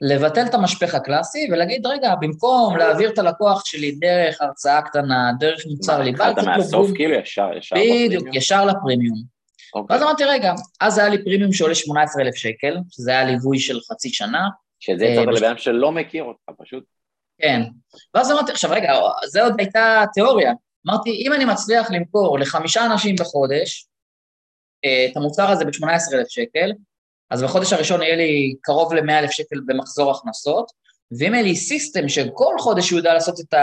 לבטל 0.02 0.46
את 0.46 0.54
המשפך 0.54 0.96
הקלאסי 0.96 1.48
ולהגיד, 1.52 1.86
רגע, 1.86 2.16
במקום 2.22 2.78
להעביר 2.78 3.10
את 3.10 3.20
הלקוח 3.20 3.66
שלי 3.66 3.92
דרך 3.92 4.42
הרצאה 4.42 4.82
קטנה, 4.82 5.32
דרך 5.40 5.62
מוצר 5.70 6.02
ליבה, 6.02 6.28
התחלת 6.28 6.46
מהסוף 6.46 6.92
כאילו 6.96 7.14
ישר, 7.14 7.50
ישר 7.58 7.76
בדיוק, 7.76 8.28
ישר 8.34 8.66
לפרימיום. 8.66 9.39
אוקיי. 9.76 9.96
ואז 9.96 10.04
אמרתי, 10.04 10.26
רגע, 10.26 10.54
אז 10.82 10.98
היה 10.98 11.10
לי 11.10 11.24
פרימיום 11.24 11.54
שעולה 11.54 11.76
18,000 11.76 12.36
שקל, 12.36 12.78
שזה 12.92 13.12
היה 13.12 13.24
ליווי 13.24 13.60
של 13.60 13.80
חצי 13.82 14.10
שנה. 14.10 14.48
שזה 14.80 15.06
יצאת 15.06 15.28
אה, 15.28 15.34
לבן 15.34 15.46
אדם 15.46 15.58
שלא 15.58 15.92
מכיר 15.92 16.24
אותך, 16.24 16.44
פשוט. 16.58 16.84
כן. 17.42 17.62
ואז 18.14 18.32
אמרתי, 18.32 18.52
עכשיו 18.52 18.72
רגע, 18.72 18.94
זה 19.28 19.44
עוד 19.44 19.54
הייתה 19.58 20.04
תיאוריה. 20.14 20.54
אמרתי, 20.88 21.10
אם 21.10 21.34
אני 21.34 21.46
מצליח 21.46 21.92
למכור 21.92 22.40
לחמישה 22.40 22.86
אנשים 22.86 23.16
בחודש, 23.20 23.88
אה, 24.86 25.08
את 25.12 25.18
המוצר 25.18 25.50
הזה 25.50 25.66
ב-18,000 25.66 26.26
שקל, 26.28 26.72
אז 27.30 27.44
בחודש 27.44 27.74
הראשון 27.74 28.02
יהיה 28.02 28.16
לי 28.16 28.56
קרוב 28.62 28.94
ל-100,000 28.94 29.32
שקל 29.32 29.60
במחזור 29.66 30.12
הכנסות, 30.12 30.72
ואם 31.20 31.34
יהיה 31.34 31.44
לי 31.44 31.56
סיסטם 31.56 32.10
שכל 32.10 32.56
חודש 32.60 32.90
הוא 32.90 32.98
יודע 32.98 33.14
לעשות 33.14 33.40
את 33.40 33.54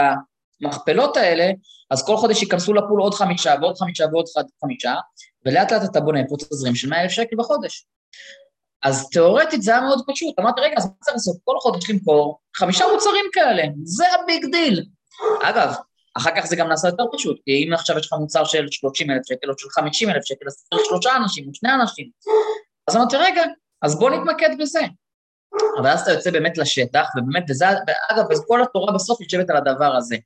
המכפלות 0.63 1.17
האלה, 1.17 1.51
אז 1.91 2.05
כל 2.05 2.17
חודש 2.17 2.41
ייכנסו 2.41 2.73
ל 2.73 2.79
pool 2.79 3.01
עוד 3.01 3.13
חמישה 3.13 3.55
ועוד 3.61 3.77
חמישה 3.77 4.05
ועוד 4.11 4.25
חמישה, 4.61 4.95
ולאט 5.45 5.71
לאט 5.71 5.83
אתה 5.91 5.99
בונה 5.99 6.19
פה 6.29 6.35
תזרים 6.37 6.75
של 6.75 6.89
100,000 6.89 7.09
שקל 7.11 7.35
בחודש. 7.37 7.87
אז 8.83 9.09
תיאורטית 9.09 9.61
זה 9.61 9.71
היה 9.71 9.81
מאוד 9.81 10.01
פשוט, 10.07 10.39
אמרתי, 10.39 10.61
רגע, 10.61 10.73
אז 10.77 10.85
מה 10.85 10.91
צריך 11.01 11.15
לעשות? 11.15 11.37
כל 11.43 11.55
חודש 11.59 11.89
למכור 11.89 12.39
חמישה 12.55 12.85
מוצרים 12.93 13.25
כאלה, 13.33 13.63
זה 13.83 14.05
ה 14.13 14.21
big 14.21 14.45
deal. 14.51 14.85
אגב, 15.43 15.73
אחר 16.17 16.29
כך 16.35 16.45
זה 16.45 16.55
גם 16.55 16.67
נעשה 16.67 16.87
יותר 16.87 17.03
פשוט, 17.13 17.39
כי 17.45 17.65
אם 17.67 17.73
עכשיו 17.73 17.97
יש 17.97 18.05
לך 18.05 18.13
מוצר 18.19 18.45
של 18.45 18.65
30 18.71 19.11
אלף 19.11 19.21
שקל 19.25 19.49
או 19.49 19.53
של 19.57 19.69
50 19.69 20.09
אלף 20.09 20.25
שקל, 20.25 20.45
אז 20.47 20.65
צריך 20.69 20.81
שלושה 20.85 21.15
אנשים 21.15 21.47
או 21.47 21.53
שני 21.53 21.73
אנשים. 21.73 22.09
אז 22.87 22.95
אמרתי, 22.95 23.15
רגע, 23.17 23.43
אז 23.81 23.99
בוא 23.99 24.09
נתמקד 24.09 24.49
בזה. 24.59 24.81
אבל 25.79 25.89
אז 25.89 26.01
אתה 26.01 26.11
יוצא 26.11 26.31
באמת 26.31 26.57
לשטח, 26.57 27.07
ובאמת, 27.15 27.43
וזה, 27.49 27.65
אגב, 28.09 28.25
כל 28.47 28.63
התורה 28.63 28.93
בסוף 28.93 29.21
יושבת 29.21 29.49
על 29.49 29.57
הדבר 29.57 29.95
הזה, 29.95 30.17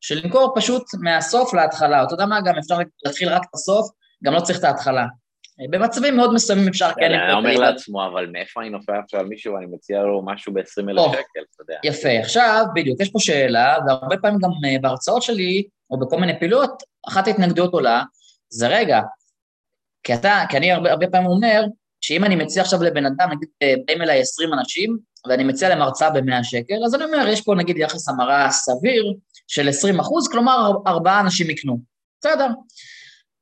של 0.00 0.20
למכור 0.24 0.52
פשוט 0.56 0.82
מהסוף 1.00 1.54
להתחלה. 1.54 2.04
אתה 2.04 2.14
יודע 2.14 2.26
מה, 2.26 2.40
גם 2.40 2.58
אפשר 2.58 2.78
להתחיל 3.04 3.28
רק 3.28 3.42
את 3.50 3.54
הסוף, 3.54 3.90
גם 4.24 4.34
לא 4.34 4.40
צריך 4.40 4.58
את 4.58 4.64
ההתחלה. 4.64 5.06
במצבים 5.70 6.16
מאוד 6.16 6.34
מסוימים 6.34 6.68
אפשר 6.68 6.90
כן... 6.96 7.12
אני 7.12 7.32
אומר 7.32 7.54
לעצמו, 7.54 8.06
אבל 8.06 8.26
מאיפה 8.32 8.60
אני 8.60 8.70
נופל 8.70 8.92
עכשיו 9.04 9.20
על 9.20 9.26
מישהו 9.26 9.54
ואני 9.54 9.66
מציע 9.66 10.02
לו 10.02 10.22
משהו 10.24 10.52
ב-20 10.52 10.90
אלף 10.90 11.12
שקל, 11.12 11.40
אתה 11.54 11.62
יודע. 11.62 11.78
יפה, 11.84 12.18
עכשיו, 12.20 12.64
בדיוק, 12.74 13.00
יש 13.00 13.10
פה 13.10 13.18
שאלה, 13.18 13.76
והרבה 13.86 14.16
פעמים 14.16 14.38
גם 14.38 14.50
אה, 14.68 14.76
בהרצאות 14.80 15.22
שלי, 15.22 15.64
או 15.90 15.98
בכל 15.98 16.20
מיני 16.20 16.38
פעילויות, 16.38 16.82
אחת 17.08 17.26
ההתנגדויות 17.26 17.72
עולה, 17.72 18.02
זה 18.48 18.68
רגע, 18.68 19.00
כי 20.02 20.14
אתה, 20.14 20.42
כי 20.48 20.56
אני 20.56 20.72
הרבה, 20.72 20.90
הרבה 20.90 21.06
פעמים 21.06 21.26
אומר, 21.26 21.64
שאם 22.00 22.24
אני 22.24 22.36
מציע 22.36 22.62
עכשיו 22.62 22.82
לבן 22.82 23.06
אדם, 23.06 23.30
נגיד 23.30 23.48
אה, 23.62 23.74
באים 23.86 24.02
אליי 24.02 24.20
20 24.20 24.52
אנשים, 24.52 24.98
ואני 25.28 25.44
מציע 25.44 25.68
להם 25.68 25.82
הרצאה 25.82 26.10
ב-100 26.10 26.42
שקל, 26.42 26.84
אז 26.86 26.94
אני 26.94 27.04
אומר, 27.04 27.28
יש 27.28 27.40
פה 27.40 27.54
נגיד 27.54 27.76
יחס 27.78 28.08
המרה 28.08 28.50
סביר 28.50 29.14
של 29.48 29.68
20 29.68 30.00
אחוז, 30.00 30.28
כלומר 30.28 30.72
ארבעה 30.86 31.20
אנשים 31.20 31.50
יקנו. 31.50 31.80
בסדר. 32.20 32.46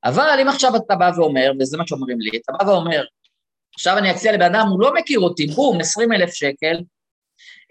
אבל 0.05 0.39
אם 0.43 0.49
עכשיו 0.49 0.77
אתה 0.77 0.95
בא 0.95 1.11
ואומר, 1.17 1.53
וזה 1.61 1.79
מה 1.79 1.87
שאומרים 1.87 2.21
לי, 2.21 2.31
אתה 2.39 2.53
בא 2.53 2.71
ואומר, 2.71 3.05
עכשיו 3.75 3.99
אני 3.99 4.11
אציע 4.11 4.33
לבן 4.33 4.55
אדם, 4.55 4.67
הוא 4.69 4.81
לא 4.81 4.95
מכיר 4.95 5.21
אותי, 5.21 5.47
בום, 5.47 5.81
20 5.81 6.13
אלף 6.13 6.35
שקל, 6.35 6.81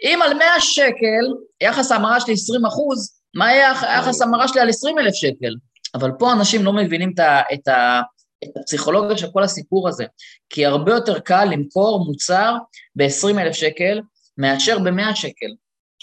אם 0.03 0.19
על 0.23 0.33
100 0.33 0.47
שקל, 0.59 1.25
יחס 1.61 1.91
ההמרה 1.91 2.19
שלי 2.19 2.33
20 2.33 2.65
אחוז, 2.65 3.21
מה 3.35 3.55
יחס 3.55 4.21
ההמרה 4.21 4.47
שלי 4.47 4.61
על 4.61 4.69
20 4.69 4.99
אלף 4.99 5.13
שקל? 5.13 5.55
אבל 5.95 6.11
פה 6.19 6.33
אנשים 6.33 6.63
לא 6.65 6.73
מבינים 6.73 7.11
את, 7.13 7.19
ה, 7.19 7.41
את, 7.53 7.67
ה, 7.67 8.01
את 8.43 8.57
הפסיכולוגיה 8.57 9.17
של 9.17 9.27
כל 9.31 9.43
הסיפור 9.43 9.87
הזה, 9.87 10.05
כי 10.49 10.65
הרבה 10.65 10.91
יותר 10.91 11.19
קל 11.19 11.45
למכור 11.51 12.05
מוצר 12.05 12.55
ב-20 12.95 13.39
אלף 13.39 13.55
שקל 13.55 14.01
מאשר 14.37 14.79
ב-100 14.79 15.15
שקל. 15.15 15.55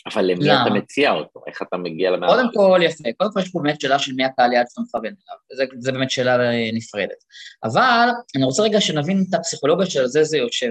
אבל 0.07 0.25
למי 0.25 0.53
אתה 0.53 0.71
מציע 0.75 1.11
אותו? 1.11 1.41
איך 1.47 1.63
אתה 1.63 1.77
מגיע 1.77 2.11
למאה? 2.11 2.29
קודם 2.29 2.49
כל, 2.55 2.81
יפה. 2.83 3.05
קודם 3.19 3.33
כל 3.33 3.41
יש 3.41 3.49
פה 3.49 3.61
באמת 3.63 3.81
שאלה 3.81 3.99
של 3.99 4.13
מי 4.13 4.25
הקהל 4.25 4.53
יעד 4.53 4.67
שאתה 4.69 4.81
מכוון 4.81 5.05
אליו. 5.05 5.69
זה 5.79 5.93
באמת 5.93 6.11
שאלה 6.11 6.37
נפרדת. 6.73 7.17
אבל 7.65 8.09
אני 8.37 8.45
רוצה 8.45 8.63
רגע 8.63 8.81
שנבין 8.81 9.25
את 9.29 9.35
הפסיכולוגיה 9.35 9.87
של 9.87 10.07
זה 10.07 10.25
זה 10.25 10.37
יושב. 10.37 10.71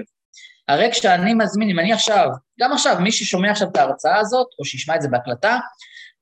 הרי 0.68 0.88
כשאני 0.92 1.34
מזמין, 1.34 1.70
אם 1.70 1.78
אני 1.78 1.92
עכשיו, 1.92 2.28
גם 2.60 2.72
עכשיו, 2.72 2.96
מי 3.00 3.12
ששומע 3.12 3.50
עכשיו 3.50 3.68
את 3.68 3.76
ההרצאה 3.76 4.18
הזאת, 4.18 4.46
או 4.58 4.64
שישמע 4.64 4.96
את 4.96 5.02
זה 5.02 5.08
בהקלטה, 5.08 5.58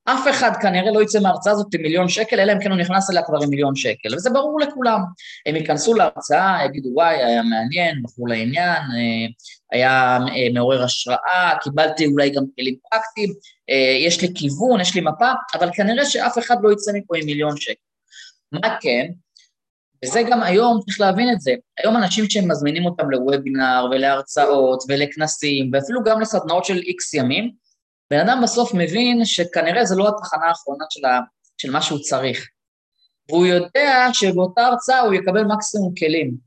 אף 0.05 0.27
אחד 0.29 0.51
כנראה 0.61 0.91
לא 0.91 1.01
יצא 1.01 1.19
מההרצאה 1.19 1.53
הזאת 1.53 1.73
עם 1.73 1.81
מיליון 1.81 2.09
שקל, 2.09 2.39
אלא 2.39 2.53
אם 2.53 2.59
כן 2.59 2.71
הוא 2.71 2.79
נכנס 2.79 3.09
אליה 3.09 3.23
כבר 3.23 3.37
עם 3.43 3.49
מיליון 3.49 3.75
שקל, 3.75 4.15
וזה 4.15 4.29
ברור 4.29 4.59
לכולם. 4.59 4.99
הם 5.45 5.55
ייכנסו 5.55 5.93
להרצאה, 5.93 6.57
יגידו, 6.65 6.89
וואי, 6.93 7.15
היה 7.15 7.43
מעניין, 7.43 8.03
בחרו 8.03 8.27
לעניין, 8.27 8.81
אה, 8.81 9.27
היה 9.71 10.17
אה, 10.35 10.53
מעורר 10.53 10.83
השראה, 10.83 11.53
קיבלתי 11.61 12.05
אולי 12.05 12.29
גם 12.29 12.43
כלים 12.55 12.75
פרקטיים, 12.89 13.29
אה, 13.69 13.97
יש 14.07 14.21
לי 14.21 14.27
כיוון, 14.35 14.81
יש 14.81 14.95
לי 14.95 15.01
מפה, 15.01 15.31
אבל 15.53 15.69
כנראה 15.73 16.05
שאף 16.05 16.37
אחד 16.37 16.55
לא 16.61 16.71
יצא 16.71 16.91
מפה 16.95 17.17
עם 17.17 17.25
מיליון 17.25 17.57
שקל. 17.57 17.73
מה 18.51 18.77
כן? 18.81 19.05
וזה 20.05 20.23
גם 20.31 20.43
היום, 20.43 20.79
צריך 20.85 21.01
להבין 21.01 21.31
את 21.33 21.41
זה. 21.41 21.53
היום 21.79 21.97
אנשים 21.97 22.29
שהם 22.29 22.51
מזמינים 22.51 22.85
אותם 22.85 23.09
לוובינר 23.09 23.85
ולהרצאות 23.91 24.83
ולכנסים, 24.89 25.69
ואפילו 25.73 26.03
גם 26.03 26.21
לסדנאות 26.21 26.65
של 26.65 26.77
איקס 26.77 27.13
ימים, 27.13 27.62
בן 28.11 28.19
אדם 28.19 28.39
בסוף 28.43 28.73
מבין 28.73 29.25
שכנראה 29.25 29.85
זה 29.85 29.95
לא 29.95 30.07
התחנה 30.07 30.45
האחרונה 30.45 30.85
של, 30.89 31.05
ה, 31.05 31.19
של 31.57 31.71
מה 31.71 31.81
שהוא 31.81 31.99
צריך. 31.99 32.47
והוא 33.29 33.45
יודע 33.45 34.07
שבאותה 34.13 34.61
הרצאה 34.61 34.99
הוא 34.99 35.13
יקבל 35.13 35.43
מקסימום 35.43 35.93
כלים. 35.99 36.37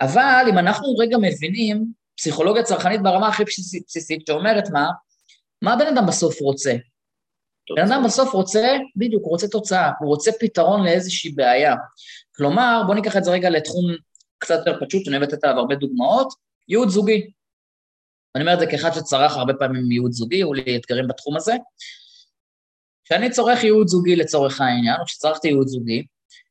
אבל 0.00 0.46
אם 0.50 0.58
אנחנו 0.58 0.96
רגע 0.96 1.16
מבינים, 1.20 1.84
פסיכולוגיה 2.16 2.62
צרכנית 2.62 3.02
ברמה 3.02 3.28
הכי 3.28 3.44
בסיסית 3.44 4.26
שאומרת 4.26 4.64
מה, 4.72 4.88
מה 5.62 5.76
בן 5.76 5.86
אדם 5.86 6.06
בסוף 6.06 6.40
רוצה? 6.40 6.74
בן 7.76 7.92
אדם 7.92 8.02
בסוף 8.04 8.32
רוצה, 8.32 8.76
בדיוק, 8.96 9.22
הוא 9.22 9.30
רוצה 9.30 9.48
תוצאה, 9.48 9.90
הוא 10.00 10.08
רוצה 10.08 10.30
פתרון 10.40 10.84
לאיזושהי 10.84 11.30
בעיה. 11.30 11.74
כלומר, 12.36 12.82
בואו 12.86 12.96
ניקח 12.96 13.16
את 13.16 13.24
זה 13.24 13.30
רגע 13.30 13.50
לתחום 13.50 13.84
קצת 14.38 14.58
יותר 14.58 14.86
פשוט, 14.86 15.04
שאני 15.04 15.16
אוהב 15.16 15.28
לתת 15.28 15.44
עליו 15.44 15.58
הרבה 15.58 15.74
דוגמאות, 15.74 16.28
ייעוד 16.68 16.88
זוגי. 16.88 17.30
אני 18.34 18.42
אומר 18.42 18.54
את 18.54 18.60
זה 18.60 18.66
כאחד 18.66 18.90
שצרך 18.92 19.36
הרבה 19.36 19.54
פעמים 19.54 19.92
ייעוד 19.92 20.12
זוגי, 20.12 20.36
היו 20.36 20.52
לי 20.52 20.76
אתגרים 20.76 21.08
בתחום 21.08 21.36
הזה. 21.36 21.54
כשאני 23.04 23.30
צורך 23.30 23.64
ייעוד 23.64 23.88
זוגי 23.88 24.16
לצורך 24.16 24.60
העניין, 24.60 25.00
או 25.00 25.04
כשצרכתי 25.04 25.48
ייעוד 25.48 25.66
זוגי, 25.66 26.04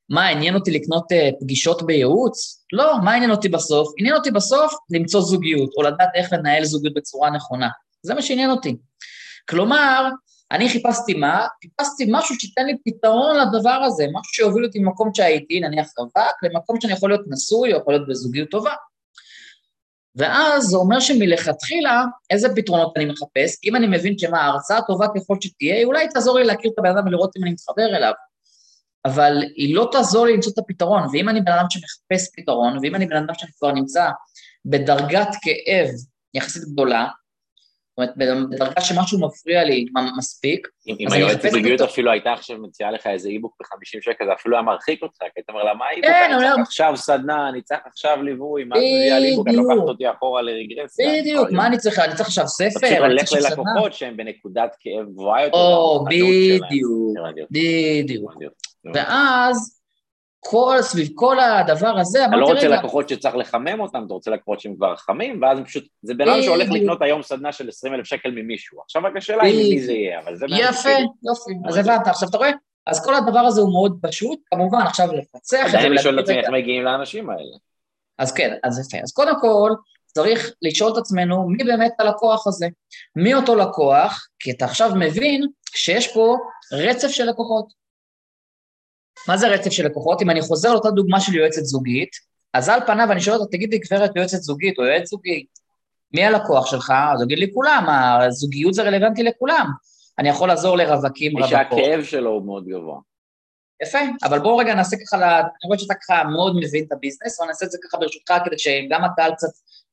מה, 0.10 0.28
עניין 0.28 0.56
אותי 0.56 0.72
לקנות 0.72 1.12
uh, 1.12 1.15
פגישות 1.39 1.86
בייעוץ? 1.86 2.65
לא, 2.74 2.93
מה 3.04 3.13
עניין 3.13 3.32
אותי 3.32 3.50
בסוף? 3.50 3.93
עניין 3.98 4.15
אותי 4.15 4.32
בסוף 4.32 4.74
למצוא 4.89 5.22
זוגיות, 5.22 5.69
או 5.78 5.84
לדעת 5.84 6.10
איך 6.15 6.34
לנהל 6.34 6.63
זוגיות 6.63 6.93
בצורה 6.93 7.30
נכונה. 7.30 7.69
זה 8.04 8.13
מה 8.13 8.22
שעניין 8.22 8.50
אותי. 8.50 8.78
כלומר, 9.50 10.10
אני 10.52 10.69
חיפשתי 10.69 11.13
מה? 11.13 11.48
חיפשתי 11.62 12.06
משהו 12.12 12.36
שייתן 12.39 12.65
לי 12.65 12.78
פתרון 12.86 13.36
לדבר 13.38 13.80
הזה, 13.86 14.06
משהו 14.13 14.34
שיוביל 14.34 14.65
אותי 14.65 14.80
ממקום 14.80 15.10
שהייתי, 15.13 15.60
נניח 15.60 15.88
רווק, 15.98 16.43
למקום 16.43 16.82
שאני 16.82 16.93
יכול 16.93 17.10
להיות 17.10 17.26
נשוי 17.28 17.74
או 17.74 17.80
יכול 17.80 17.93
להיות 17.93 18.08
בזוגיות 18.08 18.50
טובה. 18.50 18.74
ואז 20.15 20.63
זה 20.63 20.78
אומר 20.78 20.99
שמלכתחילה, 20.99 22.04
איזה 22.30 22.56
פתרונות 22.56 22.93
אני 22.97 23.06
מחפש? 23.06 23.58
אם 23.63 23.76
אני 23.76 23.88
מבין 23.88 24.17
שמה, 24.17 24.41
ההרצאה 24.41 24.82
טובה 24.82 25.08
ככל 25.15 25.36
שתהיה, 25.41 25.86
אולי 25.86 26.08
תעזור 26.08 26.39
לי 26.39 26.45
להכיר 26.45 26.71
את 26.73 26.80
הבן 26.80 26.89
אדם 26.89 27.08
ולראות 27.08 27.38
אם 27.38 27.43
אני 27.43 27.52
מתחבר 27.52 27.86
אליו. 27.97 28.13
אבל 29.06 29.43
היא 29.56 29.76
לא 29.76 29.89
תעזור 29.91 30.26
לי 30.26 30.34
למצוא 30.34 30.52
את 30.52 30.58
הפתרון, 30.58 31.04
ואם 31.13 31.30
אני 31.30 31.41
בן 31.41 31.52
אדם 31.52 31.65
שמחפש 31.69 32.30
פתרון, 32.36 32.78
ואם 32.82 32.95
אני 32.95 33.06
בן 33.06 33.17
אדם 33.17 33.34
שאני 33.34 33.52
כבר 33.60 33.71
נמצא 33.71 34.10
בדרגת 34.65 35.30
כאב 35.41 35.89
יחסית 36.34 36.63
גדולה, 36.63 37.08
זאת 37.99 38.17
אומרת, 38.19 38.49
בדרגה 38.51 38.82
שמשהו 38.82 39.19
מפריע 39.19 39.63
לי 39.63 39.86
מספיק, 40.17 40.67
אם 40.88 41.08
היועצת 41.12 41.49
זוגיות 41.49 41.82
אפילו 41.82 42.12
הייתה 42.12 42.34
עכשיו 42.34 42.58
מציעה 42.58 42.91
לך 42.91 43.08
איזה 43.08 43.29
איבוק 43.29 43.56
ב-50 43.60 44.01
שקל, 44.01 44.25
זה 44.25 44.34
אפילו 44.34 44.56
היה 44.56 44.62
מרחיק 44.62 45.03
אותך, 45.03 45.17
כי 45.19 45.25
היית 45.36 45.49
אומר 45.49 45.63
לה, 45.63 45.73
מה 45.73 45.86
איבוק? 45.91 46.06
כן, 46.06 46.32
אני 46.34 46.43
צריך 46.43 46.60
עכשיו 46.60 46.93
סדנה, 46.95 47.49
אני 47.49 47.62
צריך 47.62 47.79
עכשיו 47.86 48.23
ליווי, 48.23 48.63
מה 48.63 48.75
זה 48.77 48.84
יהיה 48.84 49.17
איבוק? 49.17 49.47
את 49.47 49.53
לוקחת 49.53 49.77
אותי 49.77 50.12
אחורה 50.12 50.41
לרגרסיה. 50.41 51.21
בדיוק, 51.21 51.51
מה 51.51 51.67
אני 51.67 51.77
צריך? 51.77 51.99
אני 51.99 52.15
צריך 52.15 52.27
עכשיו 52.27 52.47
ספר? 52.47 52.79
פשוט 52.79 52.97
הולך 52.97 53.34
ללקוחות 53.34 53.93
שהם 53.93 54.17
בנקודת 54.17 54.75
כאב 54.79 55.06
גבוהה 55.10 55.43
יותר. 55.43 55.58
או, 55.58 56.06
בדיוק, 56.06 56.65
בדיוק. 57.51 58.34
ואז 58.93 59.83
כל, 60.45 60.77
סביב 60.82 61.10
כל 61.15 61.39
הדבר 61.39 61.99
הזה, 61.99 62.25
אתה 62.25 62.36
לא 62.36 62.45
רוצה 62.45 62.67
לקוחות 62.67 63.10
שצריך 63.10 63.36
לחמם 63.36 63.79
אותם, 63.79 64.03
אתה 64.06 64.13
רוצה 64.13 64.32
לקוחות 64.32 64.60
שהם 64.60 64.75
כבר 64.75 64.95
חמים, 64.95 65.41
ואז 65.41 65.60
פשוט, 65.65 65.88
זה 66.01 66.13
בן 66.13 66.29
אדם 66.29 66.41
שהולך 66.41 66.69
לקנות 66.71 67.01
היום 67.01 67.21
סדנה 67.21 67.51
של 67.51 67.69
20 67.69 67.93
אלף 67.93 68.06
שקל 68.06 68.32
ממישהו. 68.32 68.82
עכשיו 68.82 69.01
רק 69.06 69.17
השאלה 69.17 69.43
היא 69.43 69.75
מי 69.75 69.82
זה 69.82 69.93
יהיה, 69.93 70.19
אבל 70.19 70.36
זה... 70.36 70.45
יפה, 70.49 70.89
יופי, 71.23 71.53
אז 71.67 71.77
הבנת. 71.77 72.08
עכשיו 72.08 72.29
אתה 72.29 72.38
רואה? 72.38 72.51
אז 72.88 73.06
כל 73.06 73.15
הדבר 73.15 73.39
הזה 73.39 73.62
הוא 73.62 73.71
מאוד 73.71 73.99
פשוט, 74.01 74.39
כמובן 74.45 74.82
עכשיו 74.82 75.08
לפצח 75.13 75.65
את 75.65 75.71
זה. 75.71 75.77
עדיין 75.77 75.93
לשאול 75.93 76.19
את 76.19 76.23
עצמי 76.23 76.38
איך 76.38 76.49
מגיעים 76.49 76.84
לאנשים 76.84 77.29
האלה. 77.29 77.58
אז 78.17 78.32
כן, 78.32 78.58
אז 78.63 78.79
יפה. 78.79 79.03
אז 79.03 79.12
קודם 79.12 79.41
כל, 79.41 79.71
צריך 80.06 80.53
לשאול 80.62 80.91
את 80.91 80.97
עצמנו 80.97 81.49
מי 81.49 81.63
באמת 81.63 81.91
הלקוח 81.99 82.47
הזה. 82.47 82.67
מי 83.15 83.34
אותו 83.34 83.56
לקוח? 83.56 84.27
כי 84.39 84.51
אתה 84.51 84.65
עכשיו 84.65 84.91
מבין 84.95 85.47
שיש 85.75 86.13
פה 86.13 86.38
רצף 86.73 87.08
של 87.08 87.29
לקוחות. 87.29 87.83
מה 89.28 89.38
זה 89.38 89.47
רצף 89.47 89.71
של 89.71 89.86
לקוחות? 89.86 90.21
אם 90.21 90.30
אני 90.30 90.41
חוזר 90.41 90.73
לאותה 90.73 90.91
דוגמה 90.91 91.19
של 91.19 91.36
יועצת 91.36 91.63
זוגית, 91.63 92.10
אז 92.54 92.69
על 92.69 92.80
פניו 92.88 93.12
אני 93.12 93.21
שואל 93.21 93.38
אותה, 93.38 93.52
תגיד 93.52 93.69
לי, 93.73 93.78
גברת 93.78 94.15
יועצת 94.15 94.38
זוגית 94.38 94.80
או 94.80 94.84
יועץ 94.84 95.10
זוגי, 95.10 95.45
מי 96.13 96.26
הלקוח 96.26 96.65
שלך? 96.65 96.93
אז 97.13 97.21
הוא 97.21 97.26
יגיד 97.26 97.39
לי, 97.39 97.54
כולם, 97.54 97.86
הזוגיות 97.89 98.73
זה 98.73 98.84
רלוונטי 98.84 99.23
לכולם. 99.23 99.67
אני 100.19 100.30
יכול 100.30 100.47
לעזור 100.47 100.78
לרווקים, 100.78 101.38
רווקות. 101.38 101.49
שהכאב 101.49 102.04
שלו 102.04 102.30
הוא 102.30 102.45
מאוד 102.45 102.65
גבוה. 102.67 102.99
יפה, 103.84 103.99
אבל 104.23 104.39
בואו 104.39 104.58
רגע 104.58 104.76
נעשה 104.76 104.97
ככה, 105.06 105.39
אני 105.39 105.67
רואה 105.67 105.80
שאתה 105.80 105.93
ככה 105.93 106.23
מאוד 106.23 106.56
מבין 106.56 106.84
את 106.88 106.91
הביזנס, 106.91 107.39
אבל 107.39 107.47
נעשה 107.47 107.65
את 107.65 107.71
זה 107.71 107.78
ככה 107.84 107.97
ברשותך, 107.97 108.34
כדי 108.45 108.58
שגם 108.58 109.04
הקהל 109.04 109.32
קצת, 109.34 109.47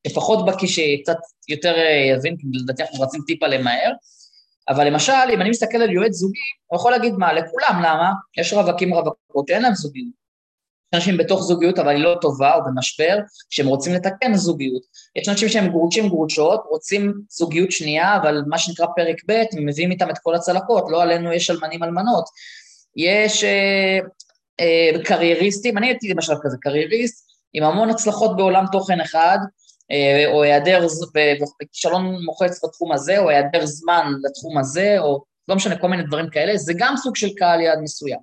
לפחות 0.06 0.46
בקי 0.46 0.68
שקצת 0.68 1.16
יותר 1.48 1.74
אה, 1.74 2.16
יבין, 2.16 2.36
כי 2.36 2.46
לדעתי 2.52 2.82
אנחנו 2.82 3.00
רצים 3.00 3.22
טיפה 3.26 3.46
למהר. 3.46 3.92
אבל 4.70 4.86
למשל, 4.86 5.12
אם 5.34 5.40
אני 5.40 5.50
מסתכל 5.50 5.78
על 5.78 5.90
יועץ 5.90 6.12
זוגי, 6.12 6.40
הוא 6.66 6.76
יכול 6.76 6.92
להגיד 6.92 7.14
מה, 7.14 7.32
לכולם, 7.32 7.82
למה? 7.84 8.12
יש 8.38 8.52
רווקים 8.52 8.94
רווקות 8.94 9.48
שאין 9.48 9.62
להם 9.62 9.74
זוגיות. 9.74 10.20
יש 10.92 10.94
אנשים 10.94 11.16
בתוך 11.16 11.42
זוגיות, 11.42 11.78
אבל 11.78 11.88
היא 11.88 12.04
לא 12.04 12.16
טובה 12.20 12.54
או 12.54 12.64
במשבר, 12.64 13.18
שהם 13.50 13.66
רוצים 13.66 13.94
לתקן 13.94 14.34
זוגיות. 14.34 14.82
יש 15.16 15.28
אנשים 15.28 15.48
שהם 15.48 15.68
גרושים 15.68 16.08
גרושות, 16.08 16.64
רוצים 16.68 17.12
זוגיות 17.30 17.72
שנייה, 17.72 18.16
אבל 18.16 18.42
מה 18.46 18.58
שנקרא 18.58 18.86
פרק 18.96 19.16
ב', 19.28 19.42
מביאים 19.56 19.90
איתם 19.90 20.10
את 20.10 20.18
כל 20.18 20.34
הצלקות, 20.34 20.84
לא 20.88 21.02
עלינו 21.02 21.32
יש 21.32 21.50
אלמנים 21.50 21.82
אלמנות. 21.82 22.24
יש 22.96 23.44
אה, 23.44 23.98
אה, 24.60 25.04
קרייריסטים, 25.04 25.78
אני 25.78 25.86
הייתי 25.86 26.08
למשל 26.08 26.34
כזה 26.42 26.56
קרייריסט, 26.60 27.30
עם 27.52 27.64
המון 27.64 27.90
הצלחות 27.90 28.36
בעולם 28.36 28.64
תוכן 28.72 29.00
אחד, 29.00 29.38
או 30.26 30.42
היעדר, 30.42 30.86
וכישלון 31.62 32.24
מוחץ 32.24 32.64
בתחום 32.64 32.92
הזה, 32.92 33.18
או 33.18 33.28
היעדר 33.28 33.66
זמן 33.66 34.12
לתחום 34.24 34.58
הזה, 34.58 34.96
או 34.98 35.24
לא 35.48 35.56
משנה, 35.56 35.78
כל 35.78 35.88
מיני 35.88 36.02
דברים 36.02 36.30
כאלה, 36.30 36.56
זה 36.56 36.72
גם 36.76 36.96
סוג 36.96 37.16
של 37.16 37.28
קהל 37.36 37.60
יעד 37.60 37.78
מסוים. 37.82 38.18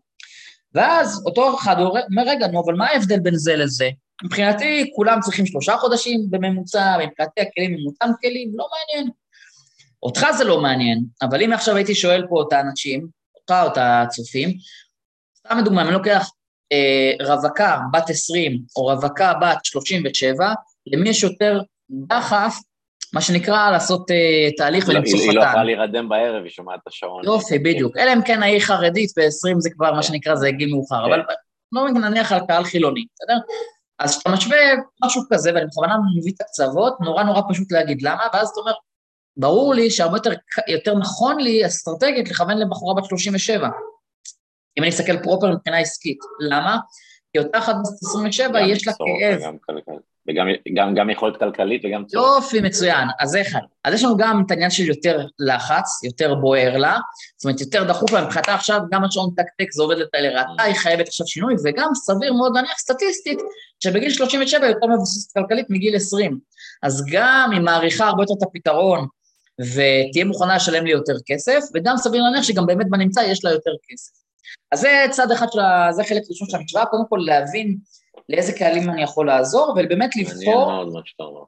ואז 0.74 1.24
אותו 1.26 1.56
אחד 1.56 1.76
אומר, 1.80 2.24
רגע, 2.28 2.48
נו, 2.48 2.64
אבל 2.66 2.76
מה 2.76 2.88
ההבדל 2.88 3.20
בין 3.20 3.36
זה 3.36 3.56
לזה? 3.56 3.90
מבחינתי, 4.24 4.92
כולם 4.96 5.20
צריכים 5.22 5.46
שלושה 5.46 5.78
חודשים 5.78 6.28
בממוצע, 6.30 6.98
מבחינתי 6.98 7.42
הכלים 7.42 7.74
הם 7.74 7.86
אותם 7.88 8.12
כלים, 8.22 8.52
לא 8.56 8.68
מעניין. 8.72 9.12
אותך 10.04 10.26
זה 10.38 10.44
לא 10.44 10.62
מעניין, 10.62 11.04
אבל 11.22 11.44
אם 11.44 11.54
עכשיו 11.54 11.76
הייתי 11.76 11.96
שואל 11.96 12.26
פה 12.30 12.44
את 12.48 12.54
האנשים, 12.54 13.08
אותך 13.36 13.64
או 13.64 13.68
את 13.68 13.78
הצופים, 13.78 14.58
סתם 15.38 15.58
לדוגמה, 15.58 15.82
אני 15.82 15.92
לוקח 15.92 16.30
אה, 16.72 17.26
רווקה 17.26 17.80
בת 17.94 18.10
20 18.10 18.62
או 18.76 18.86
רווקה 18.86 19.34
בת 19.42 19.58
37, 19.64 20.54
למי 20.94 21.10
יש 21.10 21.24
יותר 21.24 21.62
דחף, 21.90 22.56
מה 23.14 23.22
שנקרא, 23.22 23.72
לעשות 23.72 24.12
uh, 24.12 24.58
תהליך 24.58 24.90
לא, 24.90 24.94
ולמצוא 24.94 25.20
חתן. 25.20 25.30
היא 25.30 25.38
לא 25.38 25.44
יכולה 25.44 25.64
להירדם 25.64 26.10
בערב, 26.10 26.44
היא 26.44 26.52
שומעת 26.52 26.80
את 26.84 26.88
השעון. 26.88 27.24
יופי, 27.26 27.60
בדיוק. 27.60 27.98
אלא 27.98 28.14
אם 28.14 28.22
כן 28.22 28.44
ההיא 28.44 28.60
חרדית, 28.60 29.12
ב-20 29.18 29.60
זה 29.60 29.70
כבר, 29.70 29.94
מה 29.94 30.04
שנקרא, 30.04 30.36
זה 30.36 30.52
גיל 30.52 30.70
מאוחר, 30.72 31.06
אבל 31.06 31.24
כן. 31.28 31.34
לא 31.72 31.90
נניח 31.90 32.32
על 32.32 32.40
קהל 32.48 32.64
חילוני, 32.64 33.06
בסדר? 33.16 33.38
אז 34.00 34.18
כשאתה 34.18 34.30
משווה 34.30 34.58
משהו 35.06 35.22
כזה, 35.30 35.52
ואני 35.54 35.66
בכוונה 35.66 35.96
מביא 36.20 36.32
את 36.36 36.42
הקצוות, 36.42 36.94
נורא 37.02 37.24
נורא 37.24 37.42
פשוט 37.50 37.72
להגיד 37.72 38.02
למה, 38.02 38.24
ואז 38.34 38.50
אתה 38.50 38.60
אומר, 38.60 38.74
ברור 39.38 39.74
לי 39.74 39.92
שהרבה 39.92 40.18
יותר, 40.18 40.32
יותר 40.68 40.96
נכון 40.96 41.40
לי 41.40 41.66
אסטרטגית 41.66 42.30
לכוון 42.30 42.58
לבחורה 42.58 43.02
בת 43.02 43.06
37. 43.06 43.70
אם 44.78 44.84
אני 44.84 44.90
אסתכל 44.90 45.24
proper 45.24 45.52
מבחינה 45.52 45.80
עסקית. 45.80 46.18
למה? 46.40 46.78
כי 47.34 47.40
אותה 47.40 47.58
אחת 47.58 47.76
בת 47.76 47.94
27 48.04 48.62
יש 48.62 48.88
לה 48.88 48.94
כאב. 48.94 49.54
וגם 50.30 50.48
גם, 50.76 50.96
גם 50.96 51.10
יכולת 51.10 51.40
כלכלית 51.40 51.82
וגם 51.86 52.06
צורך. 52.06 52.26
יופי, 52.26 52.62
מצוין. 52.62 53.08
אז 53.20 53.30
זה 53.30 53.42
אחד. 53.42 53.60
אז 53.84 53.94
יש 53.94 54.04
לנו 54.04 54.18
גם 54.18 54.44
את 54.46 54.52
העניין 54.52 54.70
של 54.70 54.84
יותר 54.84 55.26
לחץ, 55.40 56.04
יותר 56.04 56.36
בוער 56.36 56.78
לה, 56.78 56.98
זאת 57.38 57.46
אומרת, 57.46 57.62
יותר 57.62 57.84
דחוף 57.84 58.12
לה, 58.12 58.26
מבחינתה 58.26 58.54
עכשיו, 58.54 58.80
גם 58.92 59.04
השעון 59.04 59.30
טק-טק 59.36 59.72
זה 59.72 59.84
עובד 59.84 59.96
לרעתה, 60.20 60.64
היא 60.64 60.76
חייבת 60.76 61.08
עכשיו 61.08 61.28
שינוי, 61.28 61.54
וגם 61.66 61.90
סביר 61.94 62.34
מאוד 62.34 62.52
להניח 62.56 62.78
סטטיסטית, 62.78 63.40
שבגיל 63.84 64.10
37 64.10 64.68
יותר 64.68 64.88
מבוססת 64.88 65.34
כלכלית 65.34 65.66
מגיל 65.70 65.96
20. 65.96 66.40
אז 66.84 67.06
גם 67.12 67.50
היא 67.54 67.62
מעריכה 67.62 68.08
הרבה 68.08 68.24
יותר 68.24 68.34
את 68.38 68.44
הפתרון, 68.44 69.08
ותהיה 69.62 70.26
מוכנה 70.26 70.56
לשלם 70.56 70.86
לי 70.86 70.92
יותר 70.92 71.16
כסף, 71.26 71.60
וגם 71.74 71.98
סביר 71.98 72.22
להניח 72.22 72.44
שגם 72.44 72.66
באמת 72.66 72.90
בנמצא 72.90 73.20
יש 73.20 73.46
לה 73.46 73.52
יותר 73.52 73.72
כסף. 73.90 74.12
אז 74.72 74.80
זה 74.80 75.06
צד 75.10 75.32
אחד 75.32 75.48
של 75.52 75.60
ה... 75.60 75.88
זה 75.92 76.04
חלק 76.04 76.22
ראשון 76.30 76.50
של 76.50 76.58
המשוואה, 76.58 76.86
קודם 76.86 77.04
כל 77.10 77.20
להבין 77.26 77.78
לאיזה 78.30 78.54
קהלים 78.54 78.90
אני 78.90 79.04
יכול 79.04 79.28
לעזור, 79.28 79.70
ובאמת 79.70 80.16
לבחור... 80.16 80.72
מאוד 80.72 80.94
מה 80.94 81.00
שאתה 81.06 81.24
אומר. 81.24 81.44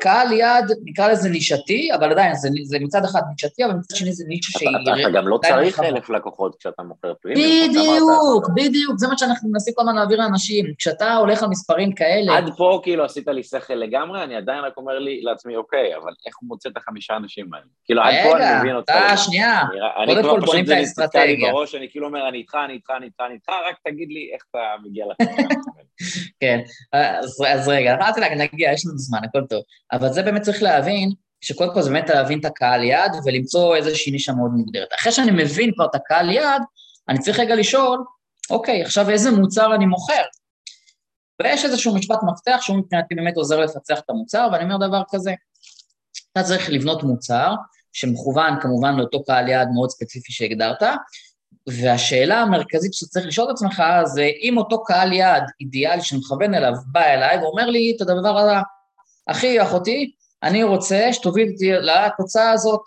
קהל 0.00 0.32
יעד, 0.32 0.72
נקרא 0.84 1.08
לזה 1.08 1.28
נישתי, 1.30 1.94
אבל 1.94 2.10
עדיין, 2.10 2.34
זה, 2.34 2.48
זה 2.62 2.78
מצד 2.80 3.04
אחד 3.04 3.20
נישתי, 3.30 3.64
אבל 3.64 3.74
מצד 3.74 3.96
שני 3.96 4.12
זה 4.12 4.24
נישה 4.28 4.58
שהיא... 4.58 4.68
אתה, 4.82 5.00
אתה 5.00 5.10
גם 5.10 5.28
לא 5.28 5.38
צריך 5.48 5.80
אלף 5.80 6.10
לקוחות 6.10 6.56
כשאתה 6.58 6.82
מוכר 6.82 7.14
פרימיום. 7.22 7.68
בדיוק, 7.70 8.48
בדיוק, 8.54 8.98
זה 8.98 9.08
מה 9.08 9.18
שאנחנו 9.18 9.48
מנסים 9.48 9.74
כל 9.76 9.82
הזמן 9.82 9.94
להעביר 9.94 10.18
לאנשים. 10.18 10.64
כשאתה 10.78 11.14
הולך 11.14 11.42
על 11.42 11.48
מספרים 11.48 11.92
כאלה... 11.92 12.36
עד 12.36 12.50
פה 12.56 12.80
כאילו 12.82 13.04
עשית 13.04 13.28
לי 13.28 13.42
שכל 13.42 13.74
לגמרי, 13.74 14.24
אני 14.24 14.36
עדיין 14.36 14.64
רק 14.64 14.76
אומר 14.76 14.98
לי 14.98 15.20
לעצמי, 15.22 15.56
אוקיי, 15.56 15.96
אבל 15.96 16.12
איך 16.26 16.34
הוא 16.40 16.48
מוצא 16.48 16.68
את 16.68 16.76
החמישה 16.76 17.16
אנשים 17.16 17.54
האלה? 17.54 17.64
כאילו, 17.84 18.02
עד 18.02 18.14
פה 18.22 18.36
אני 18.36 18.60
מבין 18.60 18.76
אותך. 18.76 18.92
רגע, 18.94 19.06
אתה, 19.06 19.16
שנייה, 19.16 19.62
קודם 20.06 20.22
כל 20.22 20.40
בונים 20.46 20.64
את 20.64 20.70
האסטרטגיה. 20.70 21.52
אני 21.74 21.90
כאילו 21.90 22.06
אומר, 22.06 22.28
אני 22.28 22.28
אני 22.28 22.72
איתך, 22.72 22.90
אני 22.90 23.06
איתך, 23.06 23.20
אני 23.26 23.34
איתך, 23.34 23.48
רק 23.68 23.76
תגיד 23.84 24.08
לי 24.08 24.30
איך 24.34 24.42
אתה 24.50 24.58
מגיע 24.84 25.04
לחמישה. 25.06 25.48
כן, 26.40 26.60
אז 26.92 27.68
רגע, 27.68 27.94
אמרתי 27.94 28.20
לה, 28.20 28.34
נגיע, 28.34 28.72
יש 28.72 28.86
לנו 28.86 28.98
זמן, 28.98 29.18
הכל 29.24 29.46
טוב. 29.48 29.62
אבל 29.92 30.12
זה 30.12 30.22
באמת 30.22 30.42
צריך 30.42 30.62
להבין, 30.62 31.12
שקודם 31.40 31.74
כל 31.74 31.82
זה 31.82 31.90
באמת 31.90 32.08
להבין 32.10 32.40
את 32.40 32.44
הקהל 32.44 32.84
יעד 32.84 33.16
ולמצוא 33.24 33.76
איזושהי 33.76 34.12
נישה 34.12 34.32
מאוד 34.32 34.50
מוגדרת. 34.50 34.88
אחרי 35.00 35.12
שאני 35.12 35.30
מבין 35.30 35.72
כבר 35.74 35.84
את 35.84 35.94
הקהל 35.94 36.30
יעד, 36.30 36.62
אני 37.08 37.18
צריך 37.18 37.38
רגע 37.38 37.54
לשאול, 37.54 38.04
אוקיי, 38.50 38.82
עכשיו 38.82 39.10
איזה 39.10 39.30
מוצר 39.30 39.74
אני 39.74 39.86
מוכר? 39.86 40.22
ויש 41.42 41.64
איזשהו 41.64 41.94
משפט 41.94 42.18
מפתח 42.32 42.58
שהוא 42.60 42.78
מבחינתי 42.78 43.14
באמת 43.14 43.36
עוזר 43.36 43.60
לפצח 43.60 43.98
את 43.98 44.10
המוצר, 44.10 44.48
ואני 44.52 44.64
אומר 44.64 44.88
דבר 44.88 45.02
כזה, 45.10 45.34
אתה 46.32 46.42
צריך 46.42 46.70
לבנות 46.70 47.02
מוצר 47.02 47.54
שמכוון 47.92 48.60
כמובן 48.60 48.96
לאותו 48.96 49.24
קהל 49.24 49.48
יעד 49.48 49.68
מאוד 49.74 49.90
ספציפי 49.90 50.32
שהגדרת, 50.32 50.82
והשאלה 51.68 52.40
המרכזית 52.40 52.94
שאתה 52.94 53.10
צריך 53.10 53.26
לשאול 53.26 53.46
את 53.46 53.52
עצמך 53.52 53.82
זה 54.04 54.28
אם 54.42 54.58
אותו 54.58 54.84
קהל 54.84 55.12
יעד 55.12 55.42
אידיאלי 55.60 56.02
שמכוון 56.02 56.54
אליו 56.54 56.72
בא 56.86 57.04
אליי 57.04 57.38
ואומר 57.38 57.66
לי 57.66 57.92
את 57.96 58.00
הדבר 58.00 58.38
הזה, 58.38 58.52
אחי, 59.26 59.62
אחותי, 59.62 60.12
אני 60.42 60.62
רוצה 60.62 61.12
שתוביל 61.12 61.52
אותי 61.52 61.72
לתוצאה 61.72 62.50
הזאת, 62.50 62.80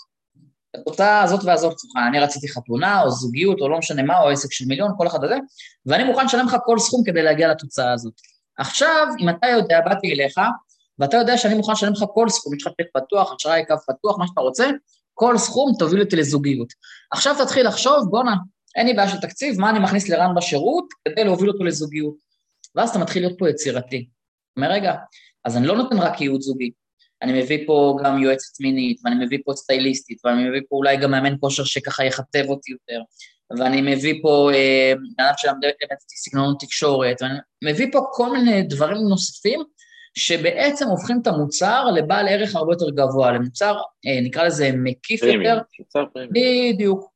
התוצאה 0.75 1.23
הזאת 1.23 1.43
והזאת, 1.43 1.77
אני 2.07 2.19
רציתי 2.19 2.47
חתונה 2.47 3.01
או 3.01 3.11
זוגיות 3.11 3.61
או 3.61 3.69
לא 3.69 3.77
משנה 3.77 4.03
מה, 4.03 4.21
או 4.21 4.29
עסק 4.29 4.51
של 4.51 4.65
מיליון, 4.67 4.91
כל 4.97 5.07
אחד 5.07 5.23
הזה, 5.23 5.37
ואני 5.85 6.03
מוכן 6.03 6.25
לשלם 6.25 6.45
לך 6.45 6.55
כל 6.65 6.79
סכום 6.79 7.03
כדי 7.05 7.21
להגיע 7.21 7.51
לתוצאה 7.51 7.93
הזאת. 7.93 8.13
עכשיו, 8.57 9.07
אם 9.19 9.29
אתה 9.29 9.47
יודע, 9.47 9.81
באתי 9.85 10.13
אליך, 10.13 10.37
ואתה 10.99 11.17
יודע 11.17 11.37
שאני 11.37 11.53
מוכן 11.53 11.71
לשלם 11.71 11.93
לך 11.93 12.03
כל 12.13 12.29
סכום, 12.29 12.55
יש 12.55 12.67
לך 12.67 12.73
צ'ק 12.73 12.85
פתוח, 12.93 13.33
אשראי, 13.37 13.65
קו 13.67 13.75
פתוח, 13.87 14.17
מה 14.17 14.27
שאתה 14.27 14.41
רוצה, 14.41 14.69
כל 15.13 15.37
סכום 15.37 15.71
תוביל 15.79 16.01
אותי 16.01 16.15
לזוגיות. 16.15 16.67
עכשיו 17.11 17.35
תתחיל 17.45 17.67
לחשוב, 17.67 18.09
בואנה, 18.09 18.35
אין 18.75 18.87
לי 18.87 18.93
בעיה 18.93 19.09
של 19.09 19.17
תקציב, 19.17 19.59
מה 19.59 19.69
אני 19.69 19.79
מכניס 19.79 20.09
לרן 20.09 20.35
בשירות 20.35 20.85
כדי 21.07 21.23
להוביל 21.23 21.49
אותו 21.49 21.63
לזוגיות. 21.63 22.15
ואז 22.75 22.89
אתה 22.89 22.99
מתחיל 22.99 23.23
להיות 23.23 23.39
פה 23.39 23.49
יצירתי. 23.49 24.07
אומר, 24.57 24.71
רגע, 24.71 24.93
אז 25.45 25.57
אני 25.57 25.67
לא 25.67 25.75
נותן 25.75 25.97
רק 25.97 26.21
ייעוד 26.21 26.41
זוגי, 26.41 26.71
אני 27.21 27.41
מביא 27.41 27.67
פה 27.67 27.97
גם 28.03 28.23
יועצת 28.23 28.61
מינית, 28.61 29.01
ואני 29.03 29.25
מביא 29.25 29.37
פה 29.45 29.53
סטייליסטית, 29.53 30.17
ואני 30.25 30.49
מביא 30.49 30.61
פה 30.69 30.75
אולי 30.75 30.97
גם 30.97 31.11
מאמן 31.11 31.35
כושר 31.39 31.63
שככה 31.63 32.05
יחטב 32.05 32.43
אותי 32.47 32.71
יותר, 32.71 33.01
ואני 33.59 33.81
מביא 33.81 34.19
פה 34.21 34.49
אה, 34.53 34.93
בן 34.95 35.23
אדם 35.25 35.33
שלמד 35.37 35.65
אצלי 35.65 36.17
סגנון 36.17 36.55
תקשורת, 36.59 37.21
ואני 37.21 37.33
מביא 37.63 37.87
פה 37.91 37.99
כל 38.11 38.31
מיני 38.31 38.63
דברים 38.63 39.01
נוספים 39.09 39.63
שבעצם 40.17 40.87
הופכים 40.87 41.19
את 41.21 41.27
המוצר 41.27 41.85
לבעל 41.85 42.27
ערך 42.27 42.55
הרבה 42.55 42.73
יותר 42.73 42.89
גבוה, 42.89 43.31
למוצר, 43.31 43.75
אה, 44.07 44.21
נקרא 44.21 44.43
לזה 44.43 44.71
מקיף 44.73 45.21
פרימי, 45.21 45.47
יותר. 45.47 45.61
מוצר 45.79 46.05
פרימי. 46.13 46.73
בדיוק. 46.73 47.14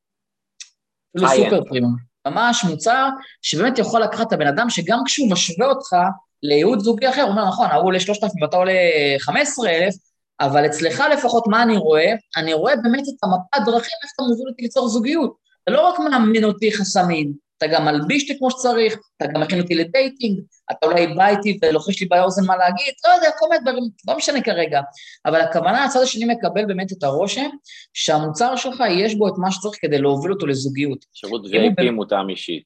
אפילו 1.18 1.30
סופר 1.30 1.64
פרימי. 1.70 1.88
ממש 2.28 2.64
מוצר 2.64 3.10
שבאמת 3.42 3.78
יכול 3.78 4.02
לקחת 4.02 4.28
את 4.28 4.34
הבן 4.34 4.48
אדם 4.48 4.70
שגם 4.70 5.00
כשהוא 5.06 5.32
משווה 5.32 5.68
אותך 5.68 5.96
לייעוד 6.44 6.80
זוגי 6.80 7.10
אחר, 7.10 7.22
הוא 7.22 7.30
אומר, 7.30 7.48
נכון, 7.48 7.68
ההוא 7.72 7.86
עולה 7.86 8.00
3,000 8.00 8.42
ואתה 8.42 8.58
עולה 8.58 8.74
15,000, 9.20 9.94
אבל 10.40 10.66
אצלך 10.66 11.04
לפחות 11.14 11.48
מה 11.48 11.64
אני 11.64 11.78
רואה? 11.78 12.14
אני 12.38 12.54
רואה 12.54 12.76
באמת 12.76 13.04
את 13.04 13.24
המפת 13.24 13.66
דרכים, 13.66 13.98
איך 14.04 14.12
אתה 14.16 14.24
מוביל 14.24 14.48
אותי 14.48 14.62
ליצור 14.62 14.88
זוגיות. 14.88 15.34
אתה 15.64 15.72
לא 15.72 15.90
רק 15.90 16.00
מאמן 16.00 16.44
אותי 16.44 16.72
חסמים, 16.72 17.34
אתה 17.60 17.68
גם 17.68 17.86
מלביש 17.86 18.24
אותי 18.24 18.40
כמו 18.40 18.52
שצריך, 18.52 19.00
אתה 19.18 19.26
גם 19.34 19.42
מכין 19.42 19.62
אותי 19.62 19.76
לדייטינג, 19.76 20.40
אתה 20.72 20.88
אולי 20.88 21.08
בא 21.08 21.28
איתי 21.28 21.60
ולוחש 21.62 22.02
לי 22.02 22.08
באוזן 22.08 22.46
מה 22.46 22.58
להגיד, 22.58 22.94
לא 23.08 23.14
יודע, 23.14 23.30
כל 23.40 23.46
מיני 23.50 23.62
דברים, 23.62 23.84
לא 24.08 24.18
משנה 24.18 24.42
כרגע. 24.42 24.82
אבל 25.26 25.42
הכוונה, 25.42 25.86
הצד 25.86 26.02
השני 26.02 26.26
מקבל 26.26 26.66
באמת 26.66 26.92
את 26.92 27.04
הרושם 27.04 27.50
שהמוצר 27.94 28.56
שלך, 28.56 28.84
יש 28.90 29.16
בו 29.16 29.28
את 29.28 29.34
מה 29.38 29.52
שצריך 29.52 29.78
כדי 29.82 29.98
להוביל 29.98 30.32
אותו 30.32 30.48
לזוגיות. 30.48 31.06
שירות 31.14 31.46
VIP 31.46 31.92
מותאם 31.92 32.30
אישית. 32.30 32.64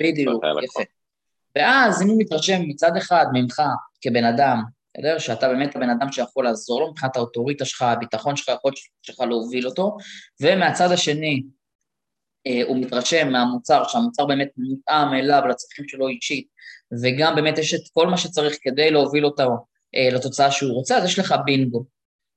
בדיוק, 0.00 0.44
יפה. 0.64 0.82
ואז 1.56 2.02
אם 2.02 2.08
הוא 2.08 2.16
מתרשם 2.18 2.60
מצד 2.68 2.96
אחד 2.96 3.26
ממך 3.32 3.62
כבן 4.00 4.24
אדם, 4.24 4.62
בסדר? 4.96 5.18
שאתה 5.18 5.48
באמת 5.48 5.76
הבן 5.76 5.90
אדם 5.90 6.12
שיכול 6.12 6.44
לעזור 6.44 6.80
לו 6.80 6.90
מבחינת 6.90 7.16
האוטוריטה 7.16 7.64
שלך, 7.64 7.82
הביטחון 7.82 8.36
שלך, 8.36 8.48
היכולת 8.48 8.74
שלך 9.02 9.20
להוביל 9.20 9.66
אותו, 9.66 9.96
ומהצד 10.40 10.92
השני, 10.92 11.42
הוא 12.66 12.76
מתרשם 12.76 13.28
מהמוצר, 13.32 13.84
שהמוצר 13.88 14.26
באמת 14.26 14.48
מותאם 14.56 15.14
אליו, 15.14 15.42
לצרכים 15.50 15.88
שלו 15.88 16.08
אישית, 16.08 16.46
וגם 17.02 17.34
באמת 17.34 17.58
יש 17.58 17.74
את 17.74 17.80
כל 17.92 18.06
מה 18.06 18.16
שצריך 18.16 18.56
כדי 18.62 18.90
להוביל 18.90 19.24
אותו 19.24 19.56
אה, 19.96 20.08
לתוצאה 20.12 20.50
שהוא 20.50 20.72
רוצה, 20.72 20.96
אז 20.96 21.04
יש 21.04 21.18
לך 21.18 21.34
בינגו. 21.44 21.84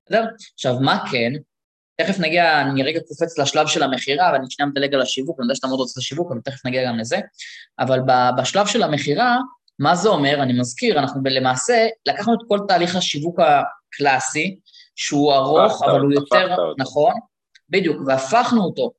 בסדר? 0.05 0.25
עכשיו, 0.53 0.79
מה 0.79 1.05
כן? 1.11 1.33
תכף 2.01 2.19
נגיע, 2.19 2.61
אני 2.61 2.83
רגע 2.83 2.99
קופץ 3.07 3.39
לשלב 3.39 3.67
של 3.67 3.83
המכירה, 3.83 4.29
ואני 4.33 4.45
שנייה 4.49 4.69
מדלג 4.69 4.93
על 4.93 5.01
השיווק, 5.01 5.39
אני 5.39 5.45
יודע 5.45 5.55
שאתה 5.55 5.67
מאוד 5.67 5.79
רוצה 5.79 5.91
את 5.91 5.97
השיווק, 5.97 6.31
אבל 6.31 6.41
תכף 6.41 6.65
נגיע 6.65 6.87
גם 6.87 6.97
לזה. 6.97 7.19
אבל 7.79 7.99
בשלב 8.37 8.67
של 8.67 8.83
המכירה, 8.83 9.37
מה 9.79 9.95
זה 9.95 10.09
אומר? 10.09 10.43
אני 10.43 10.59
מזכיר, 10.59 10.99
אנחנו 10.99 11.21
למעשה 11.25 11.87
לקחנו 12.05 12.33
את 12.33 12.39
כל 12.47 12.59
תהליך 12.67 12.95
השיווק 12.95 13.39
הקלאסי, 13.39 14.59
שהוא 14.95 15.33
ארוך, 15.33 15.83
אבל 15.83 15.99
הוא 15.99 16.13
יותר, 16.13 16.55
נכון, 16.77 17.13
בדיוק, 17.69 17.97
והפכנו 18.07 18.63
אותו. 18.63 18.91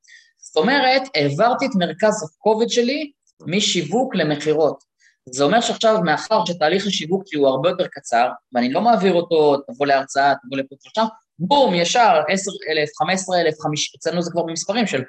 זאת 0.48 0.56
אומרת, 0.56 1.02
העברתי 1.14 1.66
את 1.66 1.70
מרכז 1.74 2.22
הכובד 2.22 2.68
שלי 2.68 3.12
משיווק 3.46 4.14
למכירות. 4.14 4.84
זה 5.30 5.44
אומר 5.44 5.60
שעכשיו, 5.60 6.00
מאחר 6.04 6.44
שתהליך 6.44 6.86
השיווק 6.86 7.22
שלי 7.26 7.40
הוא 7.40 7.48
הרבה 7.48 7.68
יותר 7.68 7.86
קצר, 7.90 8.28
ואני 8.54 8.72
לא 8.72 8.80
מעביר 8.80 9.14
אותו, 9.14 9.56
תבוא 9.56 9.86
להרצאה, 9.86 10.32
תבוא 10.46 10.58
לפה 10.58 10.76
עכשיו, 10.86 11.06
בום, 11.38 11.74
ישר, 11.74 12.22
10,000, 12.28 12.88
15,000, 12.98 13.54
אצלנו 13.96 14.22
זה 14.22 14.30
כבר 14.30 14.42
במספרים 14.42 14.86
של 14.86 15.02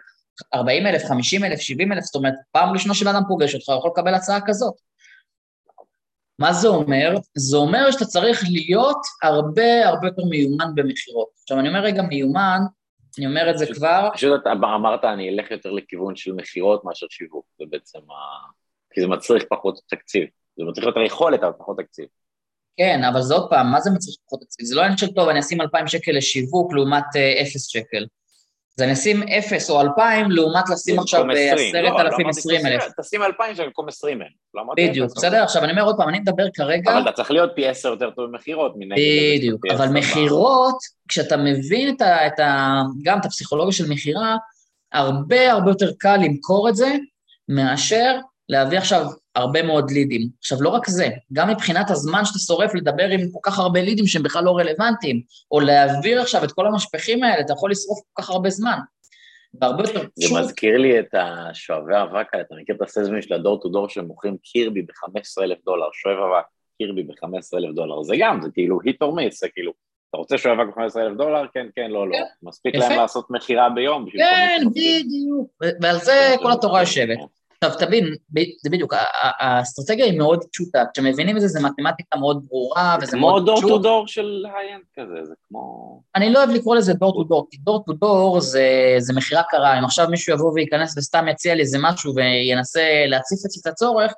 40,000, 0.53 1.05
50,000, 1.05 1.59
70,000, 1.59 2.03
זאת 2.03 2.15
אומרת, 2.15 2.33
פעם 2.51 2.73
ראשונה 2.73 2.93
שבן 2.93 3.15
אדם 3.15 3.23
פוגש 3.27 3.55
אותך, 3.55 3.69
הוא 3.69 3.77
יכול 3.77 3.91
לקבל 3.93 4.13
הצעה 4.13 4.39
כזאת. 4.45 4.73
מה 6.39 6.53
זה 6.53 6.67
אומר? 6.67 7.15
זה 7.37 7.57
אומר 7.57 7.91
שאתה 7.91 8.05
צריך 8.05 8.43
להיות 8.49 9.01
הרבה 9.23 9.87
הרבה 9.87 10.07
יותר 10.07 10.23
מיומן 10.29 10.75
במכירות. 10.75 11.27
עכשיו, 11.41 11.59
אני 11.59 11.67
אומר 11.67 11.79
רגע 11.79 12.01
מיומן, 12.01 12.59
אני 13.17 13.27
אומר 13.27 13.49
את 13.49 13.57
זה 13.57 13.65
כבר... 13.73 14.09
פשוט 14.13 14.41
אתה 14.41 14.51
אמרת, 14.51 15.03
אני 15.03 15.29
אלך 15.29 15.51
יותר 15.51 15.71
לכיוון 15.71 16.15
של 16.15 16.33
מכירות 16.33 16.85
מאשר 16.85 17.05
שיווק, 17.09 17.45
זה 17.59 17.65
בעצם 17.69 17.99
ה... 17.99 18.15
כי 18.93 19.01
זה 19.01 19.07
מצריך 19.07 19.43
פחות 19.49 19.79
תקציב. 19.87 20.23
זה 20.57 20.63
מצריך 20.63 20.87
יותר 20.87 21.01
יכולת, 21.01 21.43
אבל 21.43 21.51
פחות 21.57 21.77
תקציב. 21.77 22.05
כן, 22.77 23.03
אבל 23.03 23.21
זה 23.21 23.33
עוד 23.33 23.49
פעם, 23.49 23.71
מה 23.71 23.81
זה 23.81 23.91
מצריך 23.91 24.17
פחות 24.25 24.41
תקציב? 24.41 24.65
זה 24.65 24.75
לא 24.75 24.81
עניין 24.81 24.97
של 24.97 25.07
טוב, 25.07 25.29
אני 25.29 25.39
אשים 25.39 25.61
2,000 25.61 25.87
שקל 25.87 26.11
לשיווק 26.11 26.73
לעומת 26.73 27.03
0 27.15 27.15
אה, 27.15 27.43
שקל. 27.59 28.05
זה 28.79 28.85
אני 28.85 28.93
אשים 28.93 29.23
0 29.39 29.69
או 29.69 29.81
2,000 29.81 30.31
לעומת 30.31 30.69
לשים 30.69 30.99
עכשיו 30.99 31.25
10,000, 31.31 32.27
20,000. 32.27 32.91
תשים 33.01 33.23
2,000 33.23 33.55
שקל 33.55 33.65
במקום 33.65 33.87
20,000. 33.87 34.27
בדיוק, 34.77 35.11
בסדר? 35.15 35.43
עכשיו 35.43 35.63
אני 35.63 35.71
אומר 35.71 35.83
עוד 35.83 35.95
פעם, 35.97 36.09
אני 36.09 36.19
מדבר 36.19 36.43
כרגע... 36.53 36.91
אבל 36.91 37.01
אתה 37.01 37.11
צריך 37.11 37.31
להיות 37.31 37.51
פי 37.55 37.67
10 37.67 37.89
יותר 37.89 38.09
טוב 38.09 38.25
במכירות 38.25 38.75
בדיוק, 38.77 39.65
אבל 39.71 39.87
מכירות, 39.87 40.77
כשאתה 41.07 41.37
מבין 41.37 41.95
את 42.27 42.39
ה... 42.39 42.81
גם 43.03 43.19
את 43.19 43.25
הפסיכולוגיה 43.25 43.73
של 43.73 43.89
מכירה, 43.89 44.37
הרבה 44.93 45.51
הרבה 45.51 45.71
יותר 45.71 45.91
קל 45.97 46.17
למכור 46.17 46.69
את 46.69 46.75
זה 46.75 46.95
מאשר 47.49 48.19
להביא 48.49 48.77
עכשיו 48.77 49.05
הרבה 49.35 49.63
מאוד 49.63 49.91
לידים. 49.91 50.29
עכשיו, 50.39 50.57
לא 50.61 50.69
רק 50.69 50.89
זה, 50.89 51.09
גם 51.33 51.49
מבחינת 51.49 51.89
הזמן 51.89 52.25
שאתה 52.25 52.39
שורף 52.39 52.75
לדבר 52.75 53.09
עם 53.09 53.19
כל 53.31 53.39
כך 53.43 53.59
הרבה 53.59 53.81
לידים 53.81 54.07
שהם 54.07 54.23
בכלל 54.23 54.43
לא 54.43 54.57
רלוונטיים, 54.57 55.21
או 55.51 55.59
להעביר 55.59 56.21
עכשיו 56.21 56.43
את 56.43 56.51
כל 56.51 56.67
המשפכים 56.67 57.23
האלה, 57.23 57.41
אתה 57.41 57.53
יכול 57.53 57.71
לשרוף 57.71 57.99
כל 58.13 58.21
כך 58.21 58.29
הרבה 58.29 58.49
זמן. 58.49 58.79
והרבה 59.61 59.83
יותר 59.83 59.99
פשוט... 59.99 60.33
זה 60.33 60.39
מזכיר 60.39 60.77
לי 60.77 60.99
את 60.99 61.13
השואבי 61.13 61.93
אבק 62.01 62.27
האלה, 62.33 62.43
אתה 62.43 62.55
מכיר 62.61 62.75
את 62.75 62.81
הסזמים 62.81 63.21
של 63.21 63.33
ה 63.33 63.39
door 63.39 63.61
to 63.61 63.69
door 63.69 63.89
שמוכרים 63.89 64.37
קירבי 64.43 64.81
ב-15,000 64.81 65.55
דולר, 65.65 65.87
שואב 65.93 66.17
אבק, 66.17 66.45
קירבי 66.77 67.03
ב-15,000 67.03 67.75
דולר, 67.75 68.03
זה 68.03 68.15
גם, 68.19 68.41
זה 68.41 68.49
כאילו 68.53 68.79
hit 68.83 69.01
or 69.01 69.15
miss, 69.15 69.39
זה 69.39 69.47
כאילו, 69.53 69.71
אתה 70.09 70.17
רוצה 70.17 70.37
שואב 70.37 70.59
אבק 70.59 70.77
ב-15,000 70.77 71.17
דולר? 71.17 71.45
כן, 71.53 71.67
כן, 71.75 71.91
לא, 71.91 72.07
לא. 72.07 72.17
כן. 72.17 72.23
מספיק 72.43 72.75
להם 72.75 72.97
לעשות 72.97 73.25
מכירה 73.29 73.69
ביום. 73.69 74.05
כן, 74.11 74.61
בדיוק, 74.69 75.51
ועל 75.81 75.97
זה 75.97 76.35
כל 76.41 76.51
התורה 76.51 76.79
יושבת. 76.79 77.17
עכשיו 77.63 77.87
תבין, 77.87 78.15
זה 78.63 78.69
בדיוק, 78.69 78.93
האסטרטגיה 79.39 80.05
היא 80.05 80.17
מאוד 80.17 80.43
פשוטה, 80.51 80.83
כשמבינים 80.93 81.35
את 81.37 81.41
זה, 81.41 81.47
זה 81.47 81.59
מתמטיקה 81.59 82.17
מאוד 82.17 82.45
ברורה, 82.49 82.97
וזה 83.01 83.17
מאוד 83.17 83.43
פשוט. 83.43 83.59
כמו 83.59 83.69
door 83.69 83.77
to 83.77 83.83
door 83.83 84.07
של 84.07 84.45
high-end 84.55 84.83
כזה, 84.99 85.25
זה 85.25 85.33
כמו... 85.49 86.01
אני 86.15 86.33
לא 86.33 86.39
אוהב 86.39 86.49
לקרוא 86.49 86.75
לזה 86.75 86.93
door 86.93 87.13
to 87.13 87.23
door, 87.23 87.47
כי 87.51 87.57
door 87.57 87.83
to 87.85 87.93
door 87.93 88.39
זה 88.97 89.13
מכירה 89.15 89.43
קרה, 89.49 89.79
אם 89.79 89.85
עכשיו 89.85 90.07
מישהו 90.09 90.33
יבוא 90.33 90.51
וייכנס 90.53 90.97
וסתם 90.97 91.25
יציע 91.27 91.55
לי 91.55 91.61
איזה 91.61 91.77
משהו 91.81 92.15
וינסה 92.15 92.81
להציף 93.07 93.39
את 93.61 93.67
הצורך, 93.67 94.11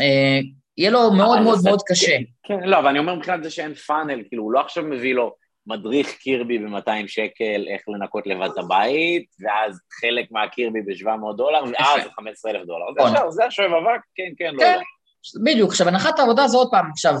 אה, 0.00 0.40
יהיה 0.78 0.90
לו 0.90 1.10
מאוד 1.10 1.40
מאוד 1.40 1.58
מאוד 1.64 1.80
קשה. 1.86 2.16
כן, 2.42 2.60
לא, 2.64 2.78
אבל 2.78 2.88
אני 2.88 2.98
אומר 2.98 3.14
מבחינת 3.14 3.42
זה 3.42 3.50
שאין 3.50 3.74
funnel, 3.74 4.22
כאילו, 4.28 4.42
הוא 4.42 4.52
לא 4.52 4.60
עכשיו 4.60 4.84
מביא 4.84 5.14
לו... 5.14 5.41
מדריך 5.66 6.16
קירבי 6.16 6.58
ב-200 6.58 7.06
שקל, 7.06 7.64
איך 7.68 7.82
לנקות 7.88 8.26
לבד 8.26 8.48
את 8.52 8.58
הבית, 8.58 9.26
ואז 9.40 9.80
חלק 10.00 10.26
מהקירבי 10.30 10.80
ב-700 10.82 11.36
דולר, 11.36 11.62
ואז 11.64 12.00
15,000 12.16 12.66
דולר. 12.66 12.84
זה 13.30 13.44
השואב 13.44 13.70
אבק, 13.72 14.00
כן, 14.14 14.32
כן, 14.38 14.54
לא. 14.54 14.60
כן, 14.62 14.78
בדיוק. 15.44 15.70
עכשיו, 15.70 15.88
הנחת 15.88 16.18
העבודה 16.18 16.48
זה 16.48 16.56
עוד 16.56 16.68
פעם, 16.70 16.90
עכשיו, 16.90 17.14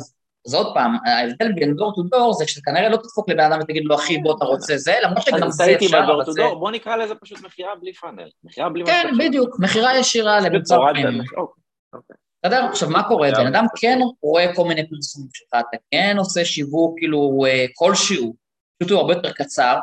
זה 0.46 0.56
עוד 0.56 0.74
פעם, 0.74 0.96
ההבדל 1.06 1.52
בין 1.52 1.74
דור 1.74 1.94
טו 1.94 2.02
דור 2.02 2.32
זה 2.32 2.48
שאתה 2.48 2.70
כנראה 2.70 2.88
לא 2.88 2.96
תדפוק 2.96 3.28
לבן 3.28 3.40
אדם 3.40 3.58
ותגיד 3.62 3.82
לו, 3.84 3.94
אחי, 3.94 4.18
בוא, 4.18 4.36
אתה 4.36 4.44
רוצה 4.44 4.76
זה, 4.76 4.94
למרות 5.02 5.22
שגם 5.22 5.50
זה 5.50 5.74
אפשר, 5.74 6.04
אבל 6.06 6.32
זה... 6.32 6.42
בוא 6.58 6.70
נקרא 6.70 6.96
לזה 6.96 7.14
פשוט 7.14 7.40
מכירה 7.40 7.74
בלי 7.80 7.92
פאנל. 7.92 8.28
מכירה 8.44 8.68
בלי... 8.68 8.84
כן, 8.86 9.10
בדיוק, 9.18 9.56
מכירה 9.60 9.98
ישירה 9.98 10.40
למוצר 10.40 10.80
פנימי. 10.92 11.24
בסדר? 12.44 12.64
עכשיו, 12.70 12.90
מה 12.90 13.02
קורה? 13.02 13.30
בן 13.30 13.46
אדם 13.46 13.66
כן 13.76 13.98
רואה 14.22 14.54
כל 14.54 14.64
מיני 14.64 14.88
פרסומים 14.88 15.28
שלך, 15.32 15.48
אתה 15.48 15.76
כן 15.90 16.16
עושה 16.18 16.44
שיווק 16.44 16.94
כאילו 16.98 17.44
אה, 17.46 17.66
כלשהו, 17.74 18.34
פשוט 18.78 18.90
הוא 18.90 19.00
הרבה 19.00 19.12
יותר 19.12 19.32
קצר, 19.32 19.76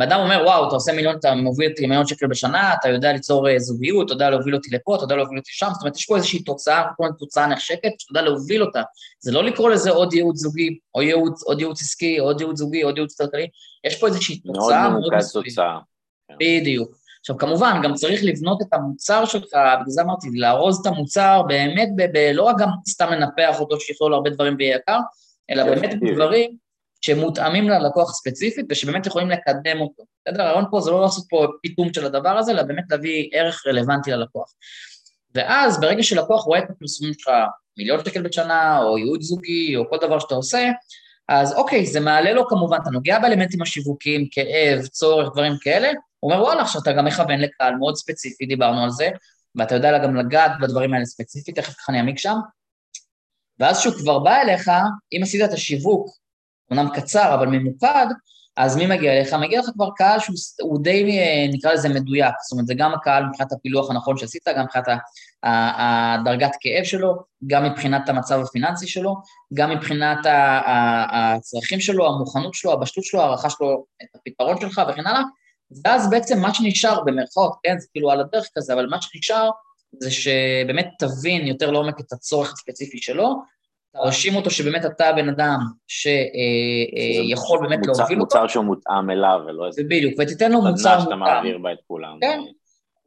ואדם 0.00 0.20
אומר, 0.20 0.42
וואו, 0.44 0.66
אתה 0.66 0.74
עושה 0.74 0.92
מיליון, 0.92 1.16
אתה 1.16 1.34
מוביל 1.34 1.70
אותי 1.70 1.82
למיליון 1.82 2.06
שקל 2.06 2.26
בשנה, 2.26 2.74
אתה 2.74 2.88
יודע 2.88 3.12
ליצור 3.12 3.48
אה, 3.48 3.58
זוגיות, 3.58 4.06
אתה 4.06 4.14
יודע 4.14 4.30
להוביל 4.30 4.54
אותי 4.54 4.70
לפה, 4.70 4.96
אתה 4.96 5.04
יודע 5.04 5.16
להוביל 5.16 5.38
אותי 5.38 5.50
שם, 5.52 5.68
זאת 5.72 5.82
אומרת, 5.82 5.96
יש 5.96 6.06
פה 6.06 6.16
איזושהי 6.16 6.42
תוצאה, 6.42 6.84
כל 6.96 7.08
תוצאה 7.18 7.46
נחשקת, 7.46 7.90
שאתה 7.98 8.10
יודע 8.10 8.22
להוביל 8.22 8.62
אותה. 8.62 8.82
זה 9.18 9.32
לא 9.32 9.44
לקרוא 9.44 9.70
לזה 9.70 9.90
עוד 9.90 10.14
ייעוץ 10.14 10.36
זוגי, 10.36 10.78
או 10.94 11.02
ייעוץ, 11.02 11.42
עוד 11.42 11.60
ייעוץ 11.60 11.82
עסקי, 11.82 12.18
עוד 12.18 12.40
ייעוץ 12.40 12.58
זוגי, 12.58 12.82
עוד 12.82 12.96
ייעוץ 12.96 13.20
כלכלי, 13.20 13.48
יש 13.84 14.00
פה 14.00 14.06
איזושהי 14.06 14.38
תוצאה 14.38 14.88
מאוד 14.88 15.00
ממוקד 15.00 15.18
תוצאה. 15.32 15.78
כן. 16.28 16.34
בדיוק. 16.40 17.05
עכשיו, 17.26 17.38
כמובן, 17.38 17.80
גם 17.82 17.94
צריך 17.94 18.24
לבנות 18.24 18.62
את 18.62 18.72
המוצר 18.72 19.24
שלך, 19.24 19.48
בגלל 19.52 19.84
זה 19.86 20.02
אמרתי, 20.02 20.28
לארוז 20.34 20.80
את 20.80 20.86
המוצר 20.86 21.42
באמת, 21.48 21.88
ב- 21.96 22.18
ב- 22.18 22.30
לא 22.34 22.42
רק 22.42 22.56
גם 22.58 22.68
סתם 22.88 23.12
לנפח 23.12 23.60
אותו 23.60 23.80
שיכלול 23.80 24.14
הרבה 24.14 24.30
דברים 24.30 24.56
ויהיה 24.58 24.76
יקר, 24.76 24.98
אלא 25.50 25.64
באמת 25.64 25.90
דברים 26.12 26.56
שמותאמים 27.00 27.68
ללקוח 27.68 28.12
ספציפית 28.14 28.66
ושבאמת 28.70 29.06
יכולים 29.06 29.30
לקדם 29.30 29.80
אותו. 29.80 30.04
בסדר? 30.28 30.42
הרעיון 30.42 30.64
פה 30.70 30.80
זה 30.80 30.90
לא 30.90 31.00
לעשות 31.00 31.24
פה 31.28 31.46
פיתום 31.62 31.92
של 31.92 32.06
הדבר 32.06 32.38
הזה, 32.38 32.52
אלא 32.52 32.62
באמת 32.62 32.84
להביא 32.90 33.28
ערך 33.32 33.66
רלוונטי 33.66 34.10
ללקוח. 34.10 34.52
ואז 35.34 35.80
ברגע 35.80 36.02
שלקוח 36.02 36.44
רואה 36.44 36.58
את 36.58 36.70
הפרסומים 36.70 37.14
שלך 37.14 37.32
מיליון 37.78 38.04
שקל 38.04 38.22
בשנה, 38.22 38.82
או 38.82 38.98
ייעוד 38.98 39.22
זוגי, 39.22 39.76
או 39.76 39.90
כל 39.90 39.96
דבר 40.00 40.18
שאתה 40.18 40.34
עושה, 40.34 40.70
אז 41.28 41.54
אוקיי, 41.54 41.86
זה 41.86 42.00
מעלה 42.00 42.32
לו 42.32 42.48
כמובן, 42.48 42.78
אתה 42.82 42.90
נוגע 42.90 43.18
באלמנטים 43.18 43.62
השיווקיים, 43.62 44.28
כאב, 44.30 44.86
צורך, 44.86 45.32
דברים 45.32 45.52
כאלה, 45.60 45.88
אומר, 46.22 46.42
וואלה, 46.42 46.62
עכשיו 46.62 46.82
אתה 46.82 46.92
גם 46.92 47.04
מכוון 47.04 47.38
לקהל 47.38 47.74
מאוד 47.74 47.96
ספציפי, 47.96 48.46
דיברנו 48.46 48.84
על 48.84 48.90
זה, 48.90 49.08
ואתה 49.54 49.74
יודע 49.74 49.98
גם 49.98 50.16
לגעת 50.16 50.52
בדברים 50.60 50.94
האלה 50.94 51.04
ספציפית, 51.04 51.58
תכף 51.58 51.74
ככה 51.74 51.92
אני 51.92 51.98
אעמיק 52.00 52.18
שם. 52.18 52.36
ואז 53.58 53.78
כשהוא 53.78 53.94
כבר 53.94 54.18
בא 54.18 54.36
אליך, 54.36 54.70
אם 55.12 55.20
עשית 55.22 55.44
את 55.44 55.52
השיווק, 55.52 56.08
אמנם 56.72 56.88
קצר, 56.94 57.34
אבל 57.34 57.46
ממוקד, 57.46 58.06
אז 58.56 58.76
מי 58.76 58.86
מגיע 58.86 59.12
אליך? 59.12 59.32
מגיע 59.34 59.60
לך 59.60 59.66
כבר 59.74 59.88
קהל 59.96 60.18
שהוא 60.20 60.82
די, 60.82 61.18
נקרא 61.52 61.72
לזה 61.72 61.88
מדויק, 61.88 62.34
זאת 62.42 62.52
אומרת, 62.52 62.66
זה 62.66 62.74
גם 62.74 62.94
הקהל 62.94 63.24
מבחינת 63.24 63.52
הפילוח 63.52 63.90
הנכון 63.90 64.16
שעשית, 64.18 64.42
גם 64.56 64.64
מבחינת 64.64 64.84
הדרגת 65.42 66.52
כאב 66.60 66.84
שלו, 66.84 67.16
גם 67.46 67.64
מבחינת 67.64 68.08
המצב 68.08 68.40
הפיננסי 68.40 68.86
שלו, 68.86 69.14
גם 69.54 69.70
מבחינת 69.70 70.18
הצרכים 71.12 71.80
שלו, 71.80 72.06
המוכנות 72.06 72.54
שלו, 72.54 72.72
הבשלות 72.72 73.04
שלו, 73.04 73.20
הערכה 73.20 73.50
שלו, 73.50 73.84
את 74.02 74.08
הפתרון 74.14 74.60
שלך 74.60 74.80
וכן 74.88 75.06
הלאה, 75.06 75.22
ואז 75.84 76.10
בעצם 76.10 76.38
מה 76.38 76.54
שנשאר 76.54 77.04
במרכאות, 77.04 77.56
כן, 77.62 77.78
זה 77.78 77.86
כאילו 77.92 78.10
על 78.10 78.20
הדרך 78.20 78.48
כזה, 78.54 78.74
אבל 78.74 78.86
מה 78.86 79.02
שנשאר 79.02 79.50
זה 80.00 80.10
שבאמת 80.10 80.88
תבין 80.98 81.46
יותר 81.46 81.70
לעומק 81.70 82.00
את 82.00 82.12
הצורך 82.12 82.52
הספציפי 82.52 82.98
שלו, 82.98 83.42
תרשים 83.92 84.36
אותו 84.36 84.50
שבאמת 84.50 84.84
אתה 84.86 85.08
הבן 85.08 85.28
אדם 85.28 85.58
שיכול 85.88 87.58
באמת 87.68 87.78
מוצר, 87.86 88.00
להוביל 88.00 88.18
מוצר 88.18 88.38
אותו. 88.38 88.44
מוצר 88.44 88.52
שהוא 88.52 88.64
מותאם 88.64 89.10
אליו, 89.10 89.40
ולא 89.46 89.66
איזה 89.66 89.82
בדיוק, 89.82 90.14
ותיתן 90.18 90.52
לו 90.52 90.62
מוצר 90.62 90.76
סדנה 90.76 91.00
שאתה 91.00 91.16
מותאם. 91.16 91.34
מעביר 91.34 91.58
בה 91.58 91.72
את 91.72 91.78
כולם. 91.86 92.18
כן. 92.20 92.40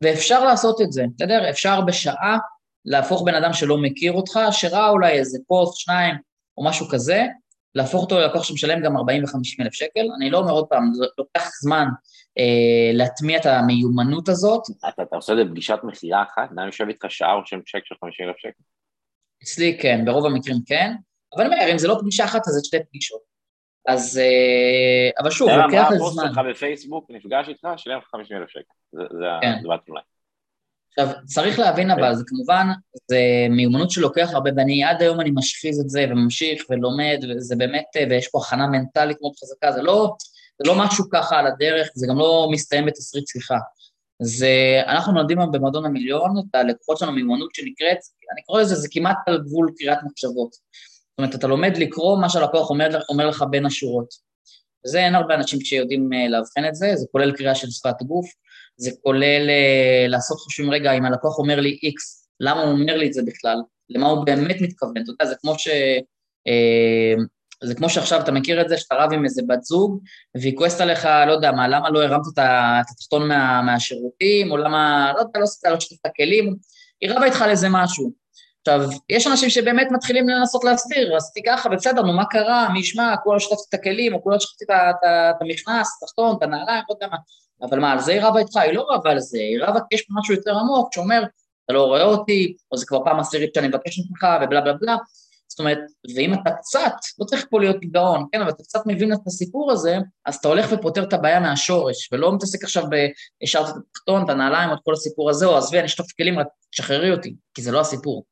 ואפשר 0.01 0.45
לעשות 0.45 0.81
את 0.81 0.91
זה, 0.91 1.05
בסדר? 1.15 1.49
אפשר 1.49 1.81
בשעה 1.81 2.37
להפוך 2.85 3.23
בן 3.25 3.35
אדם 3.35 3.53
שלא 3.53 3.77
מכיר 3.77 4.13
אותך, 4.13 4.39
שראה 4.51 4.89
אולי 4.89 5.11
איזה 5.11 5.37
פוסט, 5.47 5.79
שניים, 5.79 6.15
או 6.57 6.65
משהו 6.65 6.87
כזה, 6.87 7.25
להפוך 7.75 8.01
אותו 8.01 8.19
ללקוח 8.19 8.43
שמשלם 8.43 8.81
גם 8.83 8.97
40 8.97 9.23
ו-50 9.23 9.63
אלף 9.63 9.73
שקל. 9.73 10.05
אני 10.17 10.29
לא 10.29 10.37
אומר 10.37 10.51
עוד 10.51 10.65
פעם, 10.67 10.93
זה 10.93 11.05
לוקח 11.17 11.49
זמן 11.61 11.85
אה, 11.85 11.91
להטמיע 12.93 13.37
את 13.39 13.45
המיומנות 13.45 14.29
הזאת. 14.29 14.61
אתה, 14.93 15.03
אתה 15.03 15.15
עושה 15.15 15.33
את 15.33 15.37
זה 15.37 15.43
בפגישת 15.43 15.77
מכירה 15.83 16.23
אחת? 16.23 16.49
אדם 16.53 16.65
יושב 16.65 16.85
איתך 16.87 17.05
שעה 17.09 17.33
או 17.33 17.41
שם 17.45 17.59
צ'ק 17.61 17.85
של 17.85 17.95
50 18.01 18.27
אלף 18.27 18.35
שקל? 18.37 18.61
אצלי 19.43 19.77
כן, 19.81 20.05
ברוב 20.05 20.25
המקרים 20.25 20.57
כן, 20.65 20.93
אבל 21.35 21.45
אני 21.45 21.55
אומר, 21.55 21.71
אם 21.71 21.77
זה 21.77 21.87
לא 21.87 21.97
פגישה 22.01 22.25
אחת, 22.25 22.41
אז 22.47 22.53
זה 22.53 22.59
שתי 22.63 22.77
פגישות. 22.89 23.21
אז, 23.87 24.17
אה, 24.17 25.09
אבל 25.21 25.31
שוב, 25.31 25.49
לוקח 25.49 25.73
מה 25.73 25.87
את 25.89 25.93
הפוסט 25.95 26.13
זמן. 26.13 26.23
שלך 26.27 26.41
בפייסבוק, 26.49 27.05
נפגש 27.11 27.47
איתך, 27.49 27.67
שילם 27.77 27.97
לך 27.97 28.03
50 28.11 28.37
אלף 28.37 28.49
שקל. 28.49 28.61
זה- 28.91 29.17
זה 29.17 29.25
כן. 29.41 29.53
אולי. 29.65 30.01
עכשיו, 30.97 31.25
צריך 31.25 31.59
להבין 31.59 31.91
אבל, 31.91 32.15
זה 32.15 32.23
כמובן, 32.27 32.67
זה 33.07 33.19
מיומנות 33.49 33.91
שלוקח 33.91 34.29
הרבה, 34.33 34.49
ואני 34.57 34.83
עד 34.83 35.01
היום 35.01 35.21
אני 35.21 35.31
משחיז 35.35 35.79
את 35.79 35.89
זה 35.89 36.05
וממשיך 36.09 36.63
ולומד, 36.69 37.19
וזה 37.29 37.55
באמת, 37.55 37.85
ויש 38.09 38.27
פה 38.27 38.39
הכנה 38.47 38.67
מנטלית 38.67 39.17
מאוד 39.21 39.33
חזקה, 39.43 39.71
זה 39.71 39.81
לא, 39.81 40.15
זה 40.63 40.71
לא 40.71 40.75
משהו 40.77 41.05
ככה 41.09 41.39
על 41.39 41.47
הדרך, 41.47 41.87
זה 41.95 42.07
גם 42.09 42.17
לא 42.17 42.47
מסתיים 42.51 42.85
בתסריט 42.85 43.27
שיחה. 43.27 43.57
זה, 44.21 44.81
אנחנו 44.87 45.13
נולדים 45.13 45.39
היום 45.39 45.51
במועדון 45.51 45.85
המיליון, 45.85 46.31
את 46.37 46.55
הלקוחות 46.55 46.97
שלנו 46.97 47.11
מיומנות 47.11 47.55
שנקראת, 47.55 47.97
אני 48.33 48.41
קורא 48.45 48.61
לזה, 48.61 48.75
זה 48.75 48.87
כמעט 48.91 49.17
על 49.27 49.37
גבול 49.37 49.71
קריאת 49.77 49.97
מחשבות. 50.03 50.51
זאת 50.51 51.17
אומרת, 51.17 51.35
אתה 51.35 51.47
לומד 51.47 51.77
לקרוא 51.77 52.21
מה 52.21 52.29
שהלקוח 52.29 52.69
אומר, 52.69 52.99
אומר 53.09 53.27
לך 53.27 53.43
בין 53.49 53.65
השורות. 53.65 54.29
וזה 54.85 54.99
אין 54.99 55.15
הרבה 55.15 55.35
אנשים 55.35 55.61
שיודעים 55.61 56.13
אה, 56.13 56.27
לאבחן 56.27 56.65
את 56.67 56.75
זה, 56.75 56.91
זה 56.95 57.05
כולל 57.11 57.31
קריאה 57.31 57.55
של 57.55 57.67
שפת 57.69 58.01
גוף, 58.01 58.25
זה 58.77 58.91
כולל 59.03 59.49
אה, 59.49 60.05
לעשות 60.07 60.37
חושבים, 60.37 60.71
רגע, 60.71 60.91
אם 60.91 61.05
הלקוח 61.05 61.39
אומר 61.39 61.59
לי 61.59 61.79
X, 61.83 62.27
למה 62.39 62.61
הוא 62.61 62.71
אומר 62.71 62.97
לי 62.97 63.07
את 63.07 63.13
זה 63.13 63.21
בכלל? 63.25 63.57
למה 63.89 64.07
הוא 64.07 64.25
באמת 64.25 64.61
מתכוון? 64.61 64.97
אתה 65.03 65.11
יודע, 65.11 65.25
זה 65.25 65.35
כמו 65.41 65.59
ש... 65.59 65.67
זה 67.63 67.75
כמו 67.75 67.89
שעכשיו 67.89 68.19
אתה 68.21 68.31
מכיר 68.31 68.61
את 68.61 68.69
זה, 68.69 68.77
שאתה 68.77 68.95
רב 68.95 69.13
עם 69.13 69.25
איזה 69.25 69.41
בת 69.47 69.63
זוג, 69.63 69.99
והיא 70.41 70.57
כועסת 70.57 70.81
עליך, 70.81 71.05
לא 71.27 71.31
יודע 71.31 71.51
מה, 71.51 71.67
למה 71.67 71.89
לא 71.89 72.03
הרמת 72.03 72.25
את 72.33 72.39
התחתון 72.91 73.27
מה, 73.27 73.61
מהשירותים, 73.61 74.51
או 74.51 74.57
למה, 74.57 75.11
לא 75.15 75.19
יודע, 75.19 75.39
לא 75.39 75.43
עשית, 75.43 75.71
לא 75.71 75.79
שתת 75.79 75.97
את 76.01 76.05
הכלים, 76.05 76.55
היא 77.01 77.11
רבה 77.11 77.25
איתך 77.25 77.41
על 77.41 77.49
איזה 77.49 77.67
משהו. 77.69 78.11
עכשיו, 78.59 78.89
יש 79.09 79.27
אנשים 79.27 79.49
שבאמת 79.49 79.87
מתחילים 79.91 80.29
לנסות 80.29 80.63
להסביר, 80.63 81.15
עשיתי 81.15 81.41
ככה, 81.47 81.69
בסדר, 81.69 82.01
נו, 82.01 82.13
מה 82.13 82.25
קרה, 82.25 82.69
מי 82.73 82.79
ישמע, 82.79 83.15
כולה 83.23 83.39
שטפתי 83.39 83.63
את 83.69 83.73
הכלים, 83.73 84.13
או 84.13 84.23
כולה 84.23 84.39
שטפתי 84.39 84.65
את 84.73 85.41
המכנס, 85.41 85.87
את 85.97 86.03
התחתון, 86.03 86.35
את 86.37 86.43
הנעליים, 86.43 86.83
לא 86.89 86.95
יודע 86.95 87.07
מה. 87.07 87.17
אבל 87.61 87.79
מה, 87.79 87.91
על 87.91 87.99
זה 87.99 88.11
היא 88.11 88.21
רבה 88.21 88.39
איתך? 88.39 88.57
היא 88.57 88.73
לא 88.73 88.87
רבה 88.89 89.11
על 89.11 89.19
זה, 89.19 89.37
היא 89.37 89.63
רבה 89.63 89.79
כי 89.89 89.95
יש 89.95 90.05
משהו 90.09 90.33
יותר 90.33 90.57
עמוק, 90.59 90.93
שאומר, 90.93 91.23
אתה 91.65 91.73
לא 91.73 91.83
רואה 91.83 92.03
אותי, 92.03 92.55
או 92.71 92.77
זה 92.77 92.85
כבר 92.85 93.03
פעם 93.03 93.19
עשירית 93.19 93.53
שאני 93.53 93.67
מבקש 93.67 93.99
ממך, 93.99 94.27
ובלה 94.41 94.61
בלה 94.61 94.73
בלה. 94.73 94.95
זאת 95.59 95.65
אומרת, 95.65 95.79
ואם 96.15 96.33
אתה 96.33 96.51
קצת, 96.51 96.93
לא 97.19 97.25
צריך 97.25 97.45
פה 97.49 97.59
להיות 97.59 97.77
גאון, 97.79 98.25
כן, 98.31 98.41
אבל 98.41 98.49
אתה 98.49 98.63
קצת 98.63 98.79
מבין 98.85 99.13
את 99.13 99.19
הסיפור 99.27 99.71
הזה, 99.71 99.97
אז 100.25 100.35
אתה 100.35 100.47
הולך 100.47 100.67
ופותר 100.71 101.03
את 101.03 101.13
הבעיה 101.13 101.39
מהשורש, 101.39 102.09
ולא 102.11 102.35
מתעסק 102.35 102.63
עכשיו 102.63 102.83
ב... 102.89 102.95
השארת 103.43 103.69
את 103.69 103.73
התחתון, 103.89 104.23
את 104.23 104.29
הנעליים, 104.29 104.73
את 104.73 104.77
כל 104.83 104.93
הסיפור 104.93 105.29
הזה, 105.29 105.45
או 105.45 105.57
עזבי, 105.57 105.77
אני 105.79 105.85
אשטוף 105.85 106.11
כלים, 106.11 106.39
רק 106.39 106.47
תשחררי 106.71 107.11
אותי, 107.11 107.35
כי 107.53 107.61
זה 107.61 107.71
לא 107.71 107.79
הסיפור. 107.79 108.25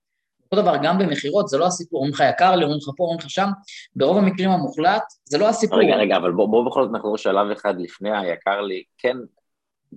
אותו 0.52 0.62
דבר, 0.62 0.76
גם 0.84 0.98
במכירות, 0.98 1.48
זה 1.48 1.58
לא 1.58 1.66
הסיפור, 1.66 2.00
אומרים 2.00 2.14
לך 2.14 2.24
יקר 2.30 2.56
לי, 2.56 2.64
אומרים 2.64 2.80
לך 2.82 2.90
פה, 2.98 3.04
אומרים 3.04 3.20
לך 3.20 3.30
שם, 3.30 3.50
ברוב 3.96 4.18
המקרים 4.18 4.50
המוחלט, 4.50 5.04
זה 5.26 5.38
לא 5.38 5.50
הסיפור. 5.50 5.80
רגע, 5.80 5.96
רגע, 5.96 6.18
אבל 6.18 6.32
בוא, 6.32 6.48
בוא 6.48 6.66
בכל 6.70 6.84
זאת 6.84 6.92
נחזור 6.92 7.18
שלב 7.18 7.52
אחד 7.52 7.74
לפני 7.80 8.18
היקר 8.18 8.62
לי, 8.62 8.84
כן, 8.98 9.18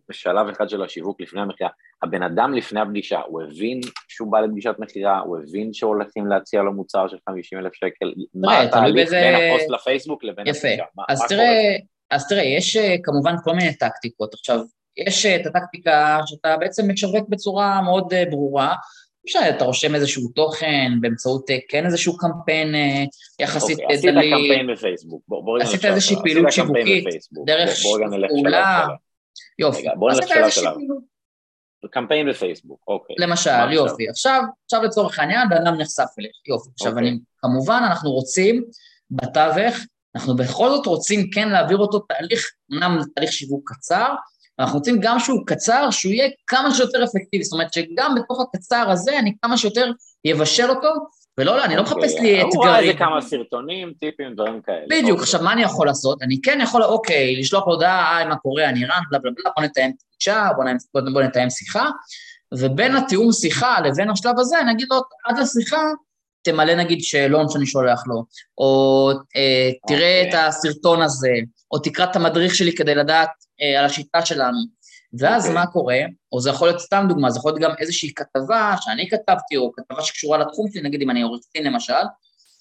בשלב 0.08 0.48
אחד 0.48 0.68
של 0.68 0.82
השיווק 0.82 1.20
לפני 1.20 1.40
המכירה, 1.40 1.70
הבן 2.02 2.22
אדם 2.22 2.54
לפני 2.54 2.80
הפגישה, 2.80 3.20
הוא 3.26 3.42
הבין 3.42 3.80
שהוא 4.08 4.32
בא 4.32 4.40
לפגישת 4.40 4.74
מכירה, 4.78 5.18
הוא 5.18 5.38
הבין 5.38 5.72
שהולכים 5.72 6.26
להציע 6.26 6.62
לו 6.62 6.72
מוצר 6.72 7.08
של 7.08 7.16
50 7.28 7.58
אלף 7.58 7.74
שקל, 7.74 8.12
מה 8.34 8.60
התהליך 8.60 8.94
באיזה- 8.94 9.20
בין 9.20 9.52
הפוסט 9.52 9.70
לפייסבוק 9.70 10.24
לבין 10.24 10.46
יפה. 10.46 10.58
הפגישה? 10.68 10.82
מה- 10.96 11.04
אז 11.08 11.22
תראה, 11.28 11.76
אז 12.10 12.28
תראה, 12.28 12.42
יש 12.42 12.76
אה, 12.76 12.96
כמובן 13.02 13.34
כל 13.44 13.54
מיני 13.54 13.74
טקטיקות. 13.74 14.34
עכשיו, 14.34 14.60
יש 14.96 15.26
אה, 15.26 15.36
את 15.36 15.46
הטקטיקה 15.46 16.18
שאתה 16.26 16.56
בעצם 16.56 16.90
משווק 16.90 17.28
בצורה 17.28 17.82
מאוד 17.82 18.12
אה, 18.12 18.24
ברורה, 18.30 18.74
שאתה 19.26 19.64
רושם 19.64 19.94
איזשהו 19.94 20.28
תוכן 20.34 20.92
באמצעות, 21.00 21.46
כן, 21.68 21.86
איזשהו 21.86 22.16
קמפיין 22.16 22.74
יחסית 23.40 23.78
אוקיי, 23.80 23.86
אה, 23.90 23.94
עשית. 23.94 24.10
קמפיין 24.10 24.66
בפייסבוק, 24.72 25.22
בוא, 25.28 25.44
בוא 25.44 25.58
עשית 25.58 25.84
איזושהי. 25.84 26.16
פעילות 26.22 26.52
שיווקית. 26.52 27.04
דרך 27.46 27.78
נלך 28.10 28.30
פעולה. 28.30 28.86
יופי. 29.58 29.80
רגע, 29.80 29.90
בוא 29.98 30.10
נלך 30.12 30.28
שלב 30.28 30.50
שלב. 30.50 30.74
קמפיין 31.90 32.30
בפייסבוק, 32.30 32.80
אוקיי. 32.88 33.16
למשל? 33.18 33.72
יופי. 33.72 34.08
עכשיו, 34.08 34.42
עכשיו 34.64 34.82
לצורך 34.82 35.18
העניין, 35.18 35.48
בן 35.48 35.56
אדם 35.56 35.74
נחשף 35.80 36.08
אליך, 36.18 36.32
יופי. 36.48 36.70
עכשיו, 36.74 36.92
אוקיי. 36.92 37.08
אני, 37.08 37.18
כמובן, 37.38 37.82
אנחנו 37.86 38.10
רוצים, 38.10 38.64
בתווך, 39.10 39.76
אנחנו 40.16 40.36
בכל 40.36 40.70
זאת 40.70 40.86
רוצים 40.86 41.30
כן 41.30 41.48
להעביר 41.48 41.78
אותו 41.78 41.98
תהליך, 41.98 42.50
אמנם 42.72 42.98
תהליך 43.14 43.32
שיווק 43.32 43.72
קצר, 43.72 44.14
אנחנו 44.58 44.78
רוצים 44.78 44.98
גם 45.02 45.18
שהוא 45.18 45.46
קצר, 45.46 45.90
שהוא 45.90 46.12
יהיה 46.12 46.28
כמה 46.46 46.74
שיותר 46.74 47.04
אפקטיבי, 47.04 47.44
זאת 47.44 47.52
אומרת 47.52 47.72
שגם 47.72 48.14
בתוך 48.14 48.40
הקצר 48.40 48.90
הזה 48.90 49.18
אני 49.18 49.34
כמה 49.42 49.56
שיותר 49.56 49.90
יבשל 50.24 50.70
אותו, 50.70 50.88
ולא, 51.40 51.64
אני 51.64 51.76
לא 51.76 51.82
מחפש 51.82 52.14
לי 52.20 52.40
הוא 52.40 52.64
ראה 52.64 52.78
איזה 52.78 52.90
אתגרים. 52.90 52.96
כמה 52.96 53.20
סרטונים, 53.20 53.92
טיפים, 54.00 54.34
דברים 54.34 54.60
כאלה. 54.62 54.84
בדיוק, 54.90 55.10
אוקיי. 55.10 55.22
עכשיו 55.22 55.42
מה 55.42 55.52
אני 55.52 55.62
יכול 55.62 55.86
לעשות? 55.86 56.22
אני 56.22 56.40
כן 56.42 56.58
יכול, 56.62 56.82
אוקיי, 56.84 57.36
לשלוח 57.36 57.66
לו 57.66 57.72
הודעה, 57.72 58.16
היי, 58.16 58.26
מה 58.26 58.36
קורה, 58.36 58.68
אני 58.68 58.84
רן, 58.84 59.02
בלה 59.10 59.18
בלה 59.18 59.30
בלה, 59.30 59.50
בוא 59.56 59.64
נתאם 59.64 59.90
פגישה, 60.14 60.48
בוא 61.12 61.22
נתאם- 61.22 61.50
שיחה, 61.50 61.88
ובין 62.58 62.96
התיאום 62.96 63.32
שיחה 63.32 63.80
לבין 63.80 64.10
השלב 64.10 64.38
הזה, 64.38 64.60
אני 64.60 64.72
אגיד 64.72 64.86
לו, 64.90 64.96
עד 65.24 65.38
לשיחה, 65.38 65.82
תמלא 66.42 66.74
נגיד 66.74 66.98
שאלון 67.02 67.48
שאני 67.48 67.66
שולח 67.66 68.02
לו, 68.06 68.24
או 68.58 69.10
אה, 69.36 69.70
תראה 69.88 70.22
אוקיי. 70.24 70.28
את 70.44 70.48
הסרטון 70.48 71.02
הזה, 71.02 71.32
או 71.72 71.78
תקרא 71.78 72.04
את 72.04 72.16
המדריך 72.16 72.54
שלי 72.54 72.74
כדי 72.74 72.94
לדעת 72.94 73.28
אה, 73.62 73.78
על 73.80 73.84
השיטה 73.84 74.26
שלנו. 74.26 74.58
ואז 75.18 75.46
אוקיי. 75.46 75.54
מה 75.54 75.66
קורה? 75.66 75.98
או 76.32 76.40
זה 76.40 76.50
יכול 76.50 76.68
להיות 76.68 76.80
סתם 76.80 77.04
דוגמה, 77.08 77.30
זה 77.30 77.38
יכול 77.38 77.52
להיות 77.52 77.62
גם 77.62 77.70
איזושהי 77.78 78.14
כתבה 78.14 78.74
שאני 78.80 79.08
כתבתי, 79.10 79.56
או 79.56 79.72
כתבה 79.72 80.02
שקשורה 80.02 80.38
לתחום 80.38 80.66
שלי, 80.72 80.82
נגיד 80.82 81.02
אם 81.02 81.10
אני 81.10 81.22
עורך 81.22 81.40
דין 81.54 81.64
למשל, 81.64 81.92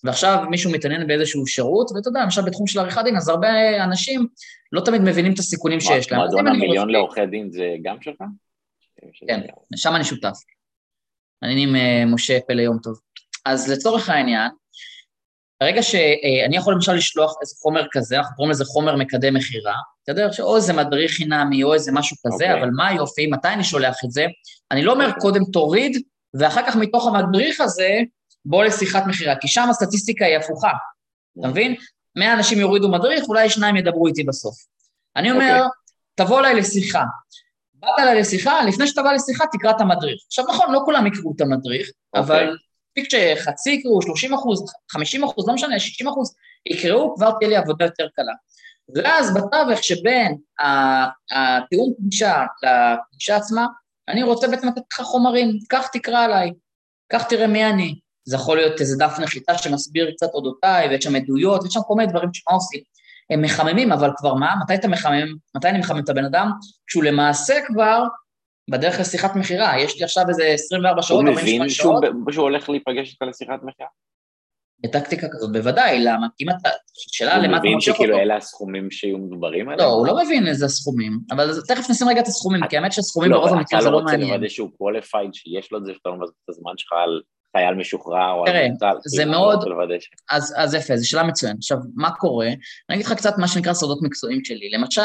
ועכשיו 0.03 0.43
מישהו 0.49 0.71
מתעניין 0.71 1.07
באיזשהו 1.07 1.47
שירות, 1.47 1.91
ואתה 1.95 2.09
יודע, 2.09 2.21
למשל 2.23 2.41
בתחום 2.41 2.67
של 2.67 2.79
עריכת 2.79 3.01
דין, 3.03 3.17
אז 3.17 3.29
הרבה 3.29 3.83
אנשים 3.83 4.27
לא 4.71 4.81
תמיד 4.81 5.01
מבינים 5.01 5.33
את 5.33 5.39
הסיכונים 5.39 5.79
שיש 5.79 6.11
להם. 6.11 6.21
מועדון 6.21 6.47
המיליון 6.47 6.89
לעורכי 6.89 7.25
דין 7.25 7.51
זה 7.51 7.75
גם 7.83 8.01
שלך? 8.01 8.21
כן, 9.27 9.41
שם 9.75 9.95
אני 9.95 10.03
שותף. 10.03 10.37
אני 11.43 11.63
עם 11.63 11.75
אה, 11.75 12.03
משה 12.05 12.39
פלא 12.47 12.61
יום 12.61 12.77
טוב. 12.83 12.99
אז 13.45 13.71
לצורך 13.71 14.09
העניין, 14.09 14.51
ברגע 15.63 15.83
שאני 15.83 16.57
יכול 16.57 16.73
למשל 16.73 16.93
לשלוח 16.93 17.35
איזה 17.41 17.55
חומר 17.61 17.85
כזה, 17.91 18.17
אנחנו 18.17 18.35
קוראים 18.35 18.51
לזה 18.51 18.65
חומר 18.65 18.95
מקדם 18.95 19.33
מכירה, 19.33 19.75
בסדר? 20.03 20.31
שאו 20.31 20.55
איזה 20.55 20.73
מדריך 20.73 21.11
חינמי 21.11 21.63
או 21.63 21.73
איזה 21.73 21.91
משהו 21.91 22.17
כזה, 22.27 22.45
okay. 22.45 22.47
אוקיי. 22.47 22.61
אבל 22.61 22.69
מה 22.75 22.87
היופי, 22.87 23.27
מתי 23.27 23.47
אני 23.47 23.63
שולח 23.63 23.97
את 24.05 24.11
זה? 24.11 24.25
אני 24.71 24.83
לא 24.83 24.91
אומר 24.91 25.11
קודם 25.19 25.45
תוריד, 25.53 26.01
ואחר 26.33 26.61
כך 26.67 26.75
מתוך 26.75 27.07
המדריך 27.07 27.61
הזה, 27.61 27.99
בוא 28.45 28.63
לשיחת 28.63 29.03
מכירה, 29.07 29.35
כי 29.35 29.47
שם 29.47 29.67
הסטטיסטיקה 29.69 30.25
היא 30.25 30.37
הפוכה, 30.37 30.71
אתה 31.39 31.47
מבין? 31.47 31.75
100 32.15 32.33
אנשים 32.33 32.59
יורידו 32.59 32.89
מדריך, 32.89 33.23
אולי 33.27 33.49
שניים 33.49 33.75
ידברו 33.75 34.07
איתי 34.07 34.23
בסוף. 34.23 34.55
אני 35.15 35.31
אומר, 35.31 35.55
okay. 35.59 35.65
אוקיי. 35.65 35.69
תבוא 36.15 36.39
אליי 36.39 36.55
לשיחה. 36.55 37.03
באת 37.73 37.99
אליי 37.99 38.19
לשיחה, 38.19 38.63
לפני 38.63 38.87
שאתה 38.87 39.03
בא 39.03 39.11
לשיחה, 39.11 39.45
תקרא 39.51 39.71
את 39.71 39.81
המדריך. 39.81 40.23
עכשיו, 40.27 40.45
נכון, 40.49 40.73
לא 40.73 40.81
כולם 40.85 41.07
יקראו 41.07 41.33
את 41.35 41.41
המדריך, 41.41 41.87
okay. 41.87 42.19
אוקיי. 42.19 42.45
אבל 42.45 42.57
מספיק 43.01 43.37
שחצי 43.39 43.71
יקראו, 43.71 44.01
30 44.01 44.33
אחוז, 44.33 44.73
50 44.91 45.23
אחוז, 45.23 45.47
לא 45.47 45.53
משנה, 45.53 45.79
60 45.79 46.07
אחוז, 46.07 46.35
יקראו, 46.65 47.15
כבר 47.15 47.31
תהיה 47.39 47.49
לי 47.49 47.55
עבודה 47.55 47.85
יותר 47.85 48.07
קלה. 48.15 48.33
ואז 48.95 49.33
בתווך 49.33 49.83
שבין 49.83 50.37
התיאום 50.59 51.93
פגישה 51.97 52.45
לפגישה 52.63 53.35
עצמה, 53.35 53.67
אני 54.07 54.23
רוצה 54.23 54.47
בעצם 54.47 54.67
לתת 54.67 54.81
לך 54.93 55.01
חומרים, 55.01 55.57
קח 55.69 55.87
תקרא 55.87 56.19
עליי, 56.19 56.51
קח 57.11 57.23
תראה 57.23 57.47
מי 57.47 57.65
אני. 57.65 57.99
זה 58.25 58.35
יכול 58.35 58.57
להיות 58.57 58.81
איזה 58.81 58.97
דף 58.97 59.19
נחיתה 59.19 59.57
שמסביר 59.57 60.11
קצת 60.11 60.27
אודותיי, 60.33 60.89
ויש 60.89 61.03
שם 61.03 61.15
עדויות, 61.15 61.63
ויש 61.63 61.73
שם 61.73 61.79
כל 61.87 61.93
מיני 61.97 62.11
דברים 62.11 62.29
שמה 62.33 62.55
עושים. 62.55 62.81
הם 63.29 63.41
מחממים, 63.41 63.91
אבל 63.91 64.09
כבר 64.17 64.33
מה? 64.33 64.53
מתי 64.63 64.75
אתה 64.75 64.87
מחמם? 64.87 65.35
מתי 65.55 65.69
אני 65.69 65.79
מחמם 65.79 65.99
את 65.99 66.09
הבן 66.09 66.25
אדם? 66.25 66.51
כשהוא 66.87 67.03
למעשה 67.03 67.59
כבר 67.67 68.03
בדרך 68.69 68.99
לשיחת 68.99 69.35
מכירה, 69.35 69.79
יש 69.79 69.97
לי 69.97 70.03
עכשיו 70.03 70.23
איזה 70.29 70.43
24 70.43 71.01
שעות, 71.01 71.25
48 71.27 71.69
שעות. 71.69 72.03
הוא 72.03 72.13
מבין 72.13 72.33
שהוא 72.33 72.43
הולך 72.43 72.69
להיפגש 72.69 73.11
איתך 73.11 73.21
לשיחת 73.21 73.59
מכירה? 73.63 73.89
בטקטיקה 74.83 75.27
כזאת, 75.31 75.51
בוודאי, 75.51 75.99
למה? 76.03 76.27
אם 76.41 76.49
אתה, 76.49 76.69
שאלה 76.93 77.37
למה 77.37 77.57
אתה 77.57 77.67
ממשך 77.67 77.91
אותו. 77.91 78.03
הוא 78.03 78.07
מבין 78.07 78.15
שכאילו 78.15 78.17
אלה 78.17 78.37
הסכומים 78.37 78.91
שיהיו 78.91 79.17
מדוברים 79.17 79.69
עליהם? 79.69 79.79
לא, 79.79 79.93
הוא 79.93 80.07
לא 80.07 80.23
מבין 80.23 80.47
איזה 80.47 80.67
סכומים, 80.67 81.19
אבל 81.31 81.61
תכף 81.67 81.89
נשים 81.89 82.07
רגע 82.09 82.21
את 82.21 82.27
הסכומים, 82.27 82.67
כי 82.69 82.77
האמת 82.77 82.93
שהסכומים 82.93 83.31
ברוב 83.31 83.53
המקרה 83.53 83.81
זה 83.81 83.89
לא 83.89 84.01
מעניין. 84.03 84.21
אתה 84.21 84.27
לא 84.27 84.33
רוצה 84.33 84.37
לוודא 84.37 84.49
שהוא 84.49 84.69
qualified, 84.69 85.33
שיש 85.33 85.71
לו 85.71 85.77
את 85.77 85.85
זה, 85.85 85.93
שאתה 85.93 86.09
לא 86.09 86.15
מבזבז 86.15 86.35
את 86.45 86.49
הזמן 86.49 86.71
שלך 86.77 86.93
על 86.93 87.21
חייל 87.57 87.75
משוחרר 87.75 88.31
או 88.31 88.45
על 88.47 88.69
מנטל. 88.69 88.95
זה 89.05 89.17
כאילו, 89.17 89.31
מאוד, 89.31 89.59
אז 90.57 90.73
יפה, 90.73 90.97
זו 90.97 91.09
שאלה 91.09 91.23
מצוינת. 91.23 91.57
עכשיו, 91.57 91.77
מה 91.95 92.11
קורה? 92.11 92.47
אני 92.89 92.95
אגיד 92.95 93.05
לך 93.05 93.13
קצת 93.13 93.33
מה 93.37 93.47
שנקרא 93.47 93.73
סודות 93.73 93.99
מקצועיים 94.01 94.45
שלי. 94.45 94.69
למשל, 94.69 95.01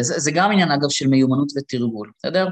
זה, 0.00 0.18
זה 0.18 0.30
גם 0.34 0.52
עניין, 0.52 0.70
אגב, 0.70 0.90
של 0.90 1.06
מיומנות 1.06 1.48
ותרגול, 1.56 2.10
בסדר? 2.18 2.46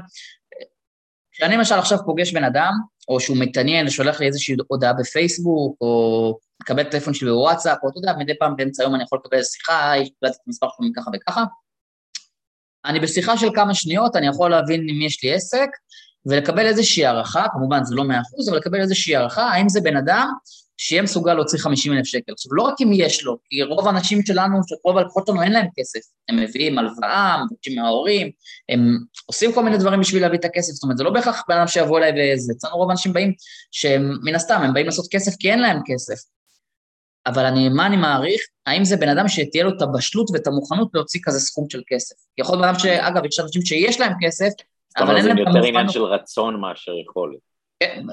כשאני 1.31 1.57
למשל 1.57 1.75
עכשיו 1.75 1.97
פוגש 2.05 2.33
בן 2.33 2.43
אדם, 2.43 2.73
או 3.07 3.19
שהוא 3.19 3.37
מתעניין 3.39 3.87
ושולח 3.87 4.19
לי 4.19 4.27
איזושהי 4.27 4.55
הודעה 4.67 4.93
בפייסבוק, 4.93 5.77
או 5.81 6.37
מקבל 6.61 6.83
טלפון 6.83 7.13
שלי 7.13 7.29
בוואטסאפ, 7.29 7.77
או 7.83 7.89
אתה 7.89 7.97
יודע, 7.97 8.13
מדי 8.19 8.33
פעם 8.39 8.55
באמצע 8.55 8.83
היום 8.83 8.95
אני 8.95 9.03
יכול 9.03 9.19
לקבל 9.25 9.43
שיחה, 9.43 9.93
יש 10.01 10.09
קיבלתי 10.19 10.35
את 10.35 10.47
המספר 10.47 10.67
שלו 10.77 10.87
מככה 10.89 11.11
וככה. 11.13 11.43
אני 12.85 12.99
בשיחה 12.99 13.37
של 13.37 13.47
כמה 13.55 13.73
שניות, 13.73 14.15
אני 14.15 14.27
יכול 14.27 14.51
להבין 14.51 14.87
אם 14.89 15.01
יש 15.01 15.23
לי 15.23 15.33
עסק, 15.33 15.69
ולקבל 16.25 16.65
איזושהי 16.65 17.05
הערכה, 17.05 17.45
כמובן 17.53 17.83
זה 17.83 17.95
לא 17.95 18.03
מאה 18.03 18.21
אחוז, 18.21 18.49
אבל 18.49 18.57
לקבל 18.57 18.81
איזושהי 18.81 19.15
הערכה, 19.15 19.43
האם 19.43 19.69
זה 19.69 19.81
בן 19.81 19.97
אדם 19.97 20.27
שיהיה 20.77 21.01
מסוגל 21.01 21.33
להוציא 21.33 21.59
50 21.59 21.93
אלף 21.93 22.05
שקל. 22.05 22.31
עכשיו, 22.31 22.53
לא 22.53 22.63
רק 22.63 22.75
אם 22.81 22.89
יש 22.93 23.23
לו, 23.23 23.37
כי 23.49 23.63
רוב 23.63 23.87
האנשים 23.87 24.25
שלנו, 24.25 24.57
רוב 24.85 24.97
הלקוחות 24.97 25.27
שלנו 25.27 25.43
אין 25.43 25.51
להם 25.51 25.67
כסף. 25.75 25.99
הם 26.29 26.35
מביאים 26.35 26.77
הלוואה, 26.77 27.43
מבקשים 27.43 27.75
מההורים, 27.75 28.31
הם 28.69 28.97
עושים 29.25 29.53
כל 29.53 29.63
מיני 29.63 29.77
דברים 29.77 29.99
בשביל 29.99 30.21
להביא 30.21 30.39
את 30.39 30.45
הכסף, 30.45 30.73
זאת 30.73 30.83
אומרת, 30.83 30.97
זה 30.97 31.03
לא 31.03 31.09
בהכרח 31.09 31.43
בן 31.47 31.57
אדם 31.57 31.67
שיבוא 31.67 31.99
אליי 31.99 32.33
וזה. 32.35 32.53
אצלנו 32.57 32.77
רוב 32.77 32.89
האנשים 32.89 33.13
באים, 33.13 33.33
שהם 33.71 34.17
מן 34.23 34.35
הסתם, 34.35 34.61
הם 34.63 34.73
באים 34.73 34.85
לעשות 34.85 35.05
כסף 35.11 35.31
כי 35.39 35.51
אין 35.51 35.59
להם 35.59 35.79
כסף. 35.85 36.15
אבל 37.25 37.45
אני, 37.45 37.69
מה 37.69 37.85
אני 37.85 37.97
מעריך? 37.97 38.41
האם 38.65 38.85
זה 38.85 38.97
בן 38.97 39.09
אדם 39.09 39.27
שתהיה 39.27 39.63
לו 39.63 39.69
את 39.77 39.81
הבשלות 39.81 40.29
ואת 40.33 40.47
המוכנות 40.47 40.89
להוציא 40.93 41.19
כזה 41.23 41.39
סכום 41.39 41.69
של 41.69 41.81
כסף? 41.87 42.15
יכול 42.37 42.55
להיות 42.55 42.61
בן 42.61 42.69
אדם 42.69 42.79
שאגב, 42.79 43.25
יש 43.25 43.39
אנשים 43.39 43.61
שיש 43.61 43.99
להם 43.99 44.13
כסף, 44.21 44.49
אבל 44.97 45.17
אין 45.17 45.25
להם 45.25 45.37
את 45.37 45.47
המוכנות. 45.47 45.63
זאת 45.63 45.63
אומרת, 45.63 45.63
זה 45.63 45.67
יותר 45.67 45.79
עניין 45.79 45.89
של 45.89 46.03
רצון 46.03 46.61
מאשר 46.61 46.91
יכולת. 47.09 47.52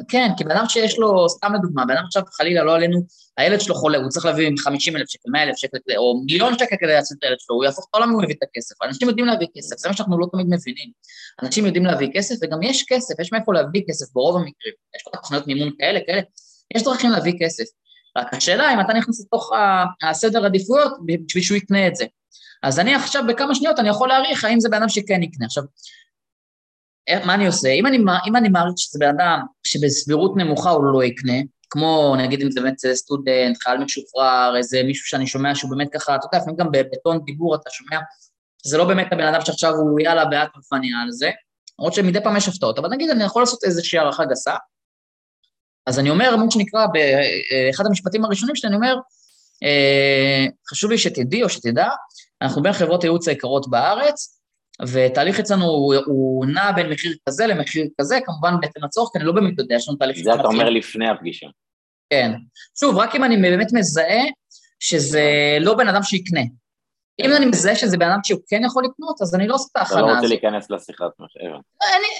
כן, 0.08 0.28
כי 0.36 0.44
בן 0.44 0.50
אדם 0.50 0.64
שיש 0.68 0.98
לו, 0.98 1.28
סתם 1.28 1.54
לדוגמה, 1.54 1.84
בן 1.84 1.96
אדם 1.96 2.04
עכשיו 2.04 2.22
חלילה 2.36 2.64
לא 2.64 2.74
עלינו, 2.74 3.00
הילד 3.36 3.60
שלו 3.60 3.74
חולה, 3.74 3.98
הוא 3.98 4.08
צריך 4.08 4.26
להביא 4.26 4.50
50 4.58 4.96
אלף 4.96 5.08
שקל, 5.08 5.30
100 5.32 5.42
אלף 5.42 5.56
שקל, 5.56 5.78
או 5.96 6.22
מיליון 6.26 6.58
שקל 6.58 6.76
כדי 6.80 6.92
להציל 6.92 7.16
את 7.18 7.24
הילד 7.24 7.36
שלו, 7.40 7.56
הוא 7.56 7.64
יהפוך 7.64 7.86
את 7.90 7.94
העולם 7.94 8.08
אם 8.08 8.14
הוא 8.14 8.22
יביא 8.22 8.34
את 8.38 8.42
הכסף. 8.42 8.82
אנשים 8.82 9.08
יודעים 9.08 9.26
להביא 9.26 9.46
כסף, 9.56 9.78
זה 9.78 9.88
מה 9.88 9.96
שאנחנו 9.96 10.18
לא 10.18 10.26
תמיד 10.32 10.46
מבינים. 10.46 10.90
אנשים 11.42 11.66
יודעים 11.66 11.86
להביא 11.86 12.08
כסף, 12.14 12.34
וגם 12.42 12.62
יש 12.62 12.84
כסף, 12.88 13.20
יש 13.20 13.32
מאיפה 13.32 13.52
להביא 13.52 13.82
כסף 13.88 14.12
ברוב 14.12 14.36
המקרים. 14.36 14.74
יש 14.96 15.02
כל 15.02 15.10
תוכניות 15.16 15.46
מימון 15.46 15.70
כאלה, 15.78 16.00
כאלה, 16.06 16.20
יש 16.74 16.82
דרכים 16.82 17.10
להביא 17.10 17.32
כסף. 17.40 17.64
רק 18.16 18.34
השאלה 18.34 18.74
אם 18.74 18.80
אתה 18.80 18.92
נכנס 18.92 19.20
לתוך 19.20 19.52
הסדר 20.02 20.44
עדיפויות 20.44 20.92
בשביל 21.26 21.42
שהוא 21.44 21.56
יקנה 21.56 21.86
את 21.86 21.96
זה. 21.96 22.04
אז 22.62 22.78
אני 22.78 22.94
עכשיו 22.94 23.22
בכמה 23.28 23.54
שניות 23.54 23.78
אני 23.78 23.88
יכול 23.88 24.08
להעריך 24.08 24.44
האם 24.44 24.60
זה 24.60 24.68
בן 24.68 24.76
אדם 24.76 24.88
שכן 24.88 25.22
יקנה. 25.22 25.46
עכשיו, 25.46 25.64
מה 27.24 27.34
אני 27.34 27.46
עושה? 27.46 27.68
אם 27.68 27.86
אני, 27.86 27.98
אם 28.28 28.36
אני 28.36 28.48
מעריך 28.48 28.74
שזה 28.76 28.98
בן 28.98 29.08
אדם 29.08 29.40
שבסבירות 29.64 30.36
נמוכה 30.36 30.70
הוא 30.70 30.84
לא 30.84 31.04
יקנה, 31.04 31.38
כמו 31.70 32.14
נגיד 32.18 32.42
אם 32.42 32.50
זה 32.50 32.60
באמת 32.60 32.74
סטודנט, 32.92 33.56
חייל 33.62 33.78
משוחרר, 33.78 34.56
איזה 34.56 34.82
מישהו 34.82 35.06
שאני 35.06 35.26
שומע 35.26 35.54
שהוא 35.54 35.70
באמת 35.70 35.88
ככה, 35.92 36.14
אתה 36.14 36.26
יודע, 36.26 36.38
לפעמים 36.38 36.56
גם 36.56 36.70
בטון 36.72 37.24
דיבור 37.24 37.54
אתה 37.54 37.70
שומע, 37.70 38.00
זה 38.64 38.78
לא 38.78 38.84
באמת 38.84 39.12
הבן 39.12 39.34
אדם 39.34 39.40
שעכשיו 39.40 39.74
הוא 39.74 40.00
יאללה 40.00 40.24
בעט 40.24 40.50
מפניה 40.58 40.98
על 41.02 41.12
זה, 41.12 41.30
למרות 41.78 41.94
שמדי 41.94 42.20
פעם 42.22 42.36
יש 42.36 42.48
הפתעות, 42.48 42.78
אבל 42.78 42.88
נגיד 42.88 43.10
אני 43.10 43.24
יכול 43.24 43.42
לעשות 43.42 43.64
איזושהי 43.64 43.98
הערכה 43.98 44.24
גסה, 44.24 44.54
אז 45.86 45.98
אני 45.98 46.10
אומר, 46.10 46.36
מה 46.36 46.50
שנקרא, 46.50 46.86
באחד 46.86 47.86
המשפטים 47.86 48.24
הראשונים 48.24 48.56
שלי, 48.56 48.68
אני 48.68 48.76
אומר, 48.76 48.94
אה, 49.62 50.46
חשוב 50.70 50.90
לי 50.90 50.98
שתדעי 50.98 51.42
או 51.42 51.48
שתדע, 51.48 51.88
אנחנו 52.42 52.62
בין 52.62 52.72
חברות 52.72 53.02
הייעוץ 53.02 53.28
היקרות 53.28 53.70
בארץ, 53.70 54.39
ותהליך 54.88 55.40
אצלנו 55.40 55.64
הוא, 55.64 55.94
הוא 56.06 56.46
נע 56.46 56.72
בין 56.72 56.90
מחיר 56.90 57.16
כזה 57.28 57.46
למחיר 57.46 57.86
כזה, 58.00 58.18
כמובן 58.24 58.54
בהתאם 58.60 58.84
לצורך, 58.84 59.10
כי 59.12 59.18
אני 59.18 59.26
לא 59.26 59.32
באמת 59.32 59.58
יודע, 59.58 59.74
יש 59.74 59.88
לנו 59.88 59.98
תהליך... 59.98 60.18
זה 60.24 60.34
אתה 60.34 60.46
אומר 60.48 60.70
לפני 60.70 61.08
הפגישה. 61.08 61.46
כן. 62.10 62.32
שוב, 62.80 62.96
רק 62.96 63.14
אם 63.14 63.24
אני 63.24 63.36
באמת 63.36 63.72
מזהה 63.72 64.22
שזה 64.80 65.56
לא 65.60 65.74
בן 65.74 65.88
אדם 65.88 66.02
שיקנה. 66.02 66.40
אם 67.20 67.30
אני 67.36 67.46
מזהה 67.46 67.74
שזה 67.74 67.96
בן 67.96 68.10
אדם 68.10 68.18
שהוא 68.24 68.40
כן 68.48 68.62
יכול 68.64 68.84
לקנות, 68.84 69.22
אז 69.22 69.34
אני 69.34 69.48
לא 69.48 69.54
עושה 69.54 69.68
את 69.72 69.76
ההכנה 69.76 69.98
הזאת. 69.98 70.08
אתה 70.08 70.12
לא 70.12 70.16
רוצה 70.16 70.28
להיכנס 70.28 70.70
לשיחת 70.70 71.10
מחיר. 71.18 71.58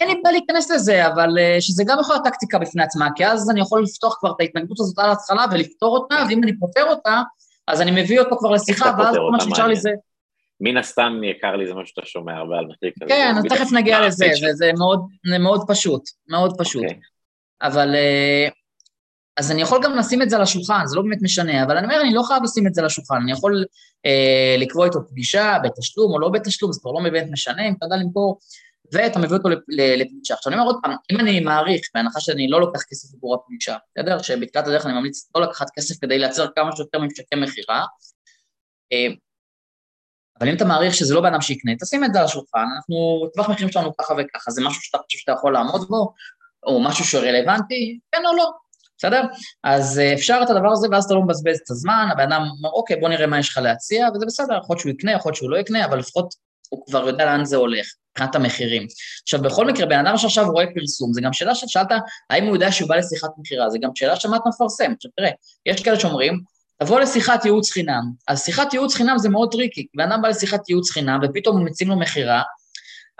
אין 0.01 0.09
לי 0.09 0.21
בעיה 0.25 0.33
להיכנס 0.33 0.71
לזה, 0.71 1.07
אבל 1.07 1.39
אה, 1.39 1.57
שזה 1.61 1.85
גם 1.87 1.99
יכול 2.01 2.15
להיות 2.15 2.25
טקטיקה 2.25 2.59
בפני 2.59 2.83
עצמה, 2.83 3.09
כי 3.17 3.27
אז 3.27 3.51
אני 3.51 3.61
יכול 3.61 3.83
לפתוח 3.83 4.17
כבר 4.21 4.31
את 4.31 4.37
ההתנגדות 4.41 4.81
הזאת 4.81 4.99
על 4.99 5.09
ההתחלה 5.11 5.45
ולפתור 5.53 5.97
אותה, 5.97 6.17
ואם 6.29 6.43
אני 6.43 6.59
פותר 6.59 6.85
אותה, 6.85 7.23
אז 7.69 7.81
אני 7.81 8.03
מביא 8.03 8.21
אותו 8.21 8.37
כבר 8.39 8.51
לשיחה, 8.51 8.93
ואז 8.99 9.15
כל 9.15 9.31
מה 9.33 9.41
שנשאר 9.41 9.67
לי 9.67 9.77
זה... 9.77 9.91
מן 10.61 10.77
הסתם 10.77 11.21
יקר 11.25 11.57
לי 11.57 11.67
זה 11.67 11.75
מה 11.75 11.87
שאתה 11.87 12.03
שומע 12.05 12.37
הרבה 12.37 12.59
על 12.59 12.67
מחיר 12.67 12.91
כזה. 13.01 13.09
כן, 13.09 13.35
אז 13.39 13.45
תכף 13.45 13.73
נגיע 13.73 14.07
לזה, 14.07 14.27
זה 14.53 14.71
מאוד, 14.79 15.01
מאוד 15.41 15.61
פשוט, 15.69 16.03
מאוד 16.29 16.55
פשוט. 16.59 16.83
Okay. 16.83 16.87
אוקיי. 16.87 17.01
אבל, 17.63 17.95
אה, 17.95 18.49
אז 19.37 19.51
אני 19.51 19.63
יכול 19.63 19.81
גם 19.83 19.97
לשים 19.97 20.23
את 20.23 20.31
זה 20.31 20.37
על 20.37 20.43
השולחן, 20.43 20.87
זה 20.87 20.97
לא 20.97 21.03
באמת 21.03 21.23
משנה, 21.23 21.63
אבל 21.63 21.77
אני 21.77 21.87
אומר, 21.87 22.01
אני 22.01 22.15
לא 22.15 22.23
חייב 22.23 22.43
לשים 22.43 22.67
את 22.67 22.75
זה 22.75 22.81
על 22.81 22.87
השולחן, 22.87 23.15
אני 23.23 23.33
יכול 23.33 23.65
אה, 24.07 24.57
לקבוע 24.59 24.87
איתו 24.87 24.99
פגישה 25.09 25.57
בתשלום 25.65 26.13
או 26.13 26.19
לא 26.19 26.29
בתשלום, 26.29 26.73
זה 26.73 26.81
כבר 26.81 26.91
לא 26.93 27.01
באמת 27.03 27.27
משנה, 27.31 27.69
אם 27.69 27.75
אתה 27.79 27.87
יודע 27.87 27.97
למכור, 27.97 28.39
ואתה 28.93 29.19
מביא 29.19 29.37
אותו 29.37 29.49
לפגישה. 29.69 30.35
עכשיו 30.35 30.53
אני 30.53 30.61
אומר 30.61 30.71
עוד 30.71 30.81
פעם, 30.83 30.93
אם 31.13 31.21
אני 31.21 31.41
מעריך, 31.41 31.83
בהנחה 31.95 32.21
שאני 32.21 32.49
לא 32.49 32.61
לוקח 32.61 32.83
כסף 32.83 33.15
עבור 33.15 33.35
הפגישה, 33.35 33.77
בסדר? 33.95 34.19
שבתחילת 34.19 34.67
הדרך 34.67 34.87
אני 34.87 34.95
ממליץ 34.95 35.31
לא 35.35 35.43
לקחת 35.43 35.67
כסף 35.77 36.01
כדי 36.01 36.19
לייצר 36.19 36.47
כמה 36.57 36.77
שיותר 36.77 36.99
ממשקי 36.99 37.37
מכירה, 37.37 37.85
אה, 38.93 39.07
אבל 40.41 40.49
אם 40.49 40.57
אתה 40.57 40.65
מעריך 40.65 40.95
שזה 40.95 41.15
לא 41.15 41.21
בן 41.21 41.27
אדם 41.27 41.41
שיקנה, 41.41 41.73
תשים 41.81 42.05
את 42.05 42.13
זה 42.13 42.19
על 42.19 42.25
השולחן, 42.25 42.65
אנחנו, 42.77 43.27
טווח 43.35 43.49
מחירים 43.49 43.73
שלנו 43.73 43.97
ככה 43.97 44.15
וככה, 44.19 44.51
זה 44.51 44.63
משהו 44.65 44.83
שאתה 44.83 44.99
חושב 44.99 45.19
שאתה 45.19 45.33
יכול 45.33 45.53
לעמוד 45.53 45.89
בו, 45.89 46.13
או 46.67 46.83
משהו 46.83 47.05
שהוא 47.05 47.23
רלוונטי, 47.23 47.99
כן 48.13 48.23
או 48.27 48.37
לא, 48.37 48.51
בסדר? 48.99 49.23
אז 49.65 49.99
אה, 49.99 50.15
אפשר 50.15 50.41
את 50.43 50.51
הדבר 50.51 50.73
הזה, 50.73 50.89
ואז 50.91 51.05
אתה 51.05 51.15
לא 51.15 51.23
מבזבז 51.23 51.61
את 51.65 51.71
הזמן, 51.71 52.09
הבן 52.13 52.33
אדם 52.33 52.43
אומר, 52.59 52.71
אוקיי, 52.71 52.97
בוא 52.97 53.09
נראה 53.09 53.27
מה 53.27 53.39
יש 53.39 53.49
לך 53.49 53.59
להציע, 53.59 54.09
וזה 54.15 54.27
בסדר, 54.27 54.59
יכול 54.59 54.75
להיות 54.75 54.81
שהוא 54.81 54.93
יקנה, 54.93 55.13
יכול 55.13 55.31
להיות 55.31 55.37
שהוא 55.37 55.51
לא 55.51 55.57
יקנה, 55.57 55.85
אבל 55.85 55.99
לפחות 55.99 56.35
הוא 56.69 56.87
כבר 56.87 57.07
יודע 57.07 57.25
לאן 57.25 57.45
זה 57.45 57.57
הולך, 57.57 57.87
מבחינת 58.11 58.35
המחירים. 58.35 58.87
עכשיו, 59.23 59.43
בכל 59.43 59.67
מקרה, 59.67 59.87
בן 59.87 60.07
אדם 60.07 60.17
שעכשיו 60.17 60.51
רואה 60.51 60.65
פרסום, 60.75 61.13
זה 61.13 61.21
גם 61.21 61.33
שאלה 61.33 61.55
ששאלת, 61.55 61.89
האם 62.31 62.45
הוא 62.45 62.57
יודע 62.57 62.73
שהוא 62.73 62.89
בא 62.89 62.97
לשיחת 62.97 63.31
מכירה, 63.39 63.71
זה 63.71 63.79
גם 63.83 63.91
שאלה 63.95 64.17
שמה 64.17 64.37
אתה 64.37 64.49
מפרסם. 64.49 64.93
עכשיו, 64.97 65.11
תראה, 65.17 65.31
יש 65.67 65.83
כאלה 65.83 66.01
שאומרים, 66.01 66.41
תבוא 66.83 67.01
לשיחת 67.01 67.45
ייעוץ 67.45 67.71
חינם. 67.71 68.03
אז 68.29 68.45
שיחת 68.45 68.75
ייעוץ 68.75 68.95
חינם 68.95 69.19
זה 69.19 69.29
מאוד 69.29 69.53
tricky. 69.53 69.87
בן 69.95 70.13
אדם 70.13 70.23
בא 70.23 70.29
לשיחת 70.29 70.69
ייעוץ 70.69 70.91
חינם, 70.91 71.21
ופתאום 71.23 71.59
הוא 71.59 71.67
מציעים 71.67 71.91
לו 71.91 71.99
מכירה, 71.99 72.43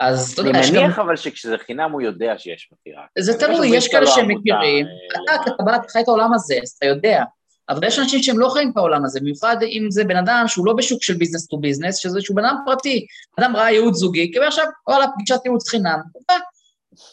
אז 0.01 0.33
אתה 0.33 0.41
יודע, 0.41 0.51
אני 0.51 0.59
יש 0.61 0.71
גם... 0.71 0.83
מניח 0.83 0.99
אבל 0.99 1.17
שכשזה 1.17 1.57
חינם 1.67 1.93
הוא 1.93 2.03
יודע 2.03 2.35
שיש 2.39 2.69
מכירה. 2.73 3.03
זה 3.19 3.33
אני 3.33 3.41
תלוי, 3.41 3.77
יש 3.77 3.89
כאלה 3.89 4.01
לא 4.01 4.11
שהם 4.11 4.31
עמותה, 4.31 4.41
מכירים. 4.41 4.87
אה, 4.87 5.35
אתה, 5.35 5.45
כי 5.45 5.51
אתה 5.51 5.63
בא, 5.63 5.77
אתה 5.77 5.89
חי 5.89 6.01
את 6.01 6.09
העולם 6.09 6.35
הזה, 6.35 6.55
אז 6.63 6.69
אתה 6.79 6.87
יודע. 6.87 7.23
אבל 7.69 7.87
יש 7.87 7.99
אנשים 7.99 8.23
שהם 8.23 8.39
לא 8.39 8.49
חיים 8.49 8.71
את 8.71 8.77
העולם 8.77 9.05
הזה, 9.05 9.21
במיוחד 9.21 9.57
אם 9.63 9.87
זה 9.91 10.05
בן 10.05 10.17
אדם 10.17 10.45
שהוא 10.49 10.67
לא 10.67 10.73
בשוק 10.73 11.03
של 11.03 11.15
business 11.15 11.47
to 11.47 11.59
business, 11.59 11.97
שזה 11.97 12.21
שהוא 12.21 12.37
בן 12.37 12.45
אדם 12.45 12.57
פרטי. 12.67 13.07
אדם 13.41 13.57
ראה 13.57 13.71
ייעוץ 13.71 13.97
זוגי, 13.97 14.33
קיבל 14.33 14.47
עכשיו, 14.47 14.65
וואלה, 14.89 15.07
פגישת 15.15 15.41
ייעוץ 15.45 15.69
חינם. 15.69 15.99
בא. 16.29 16.35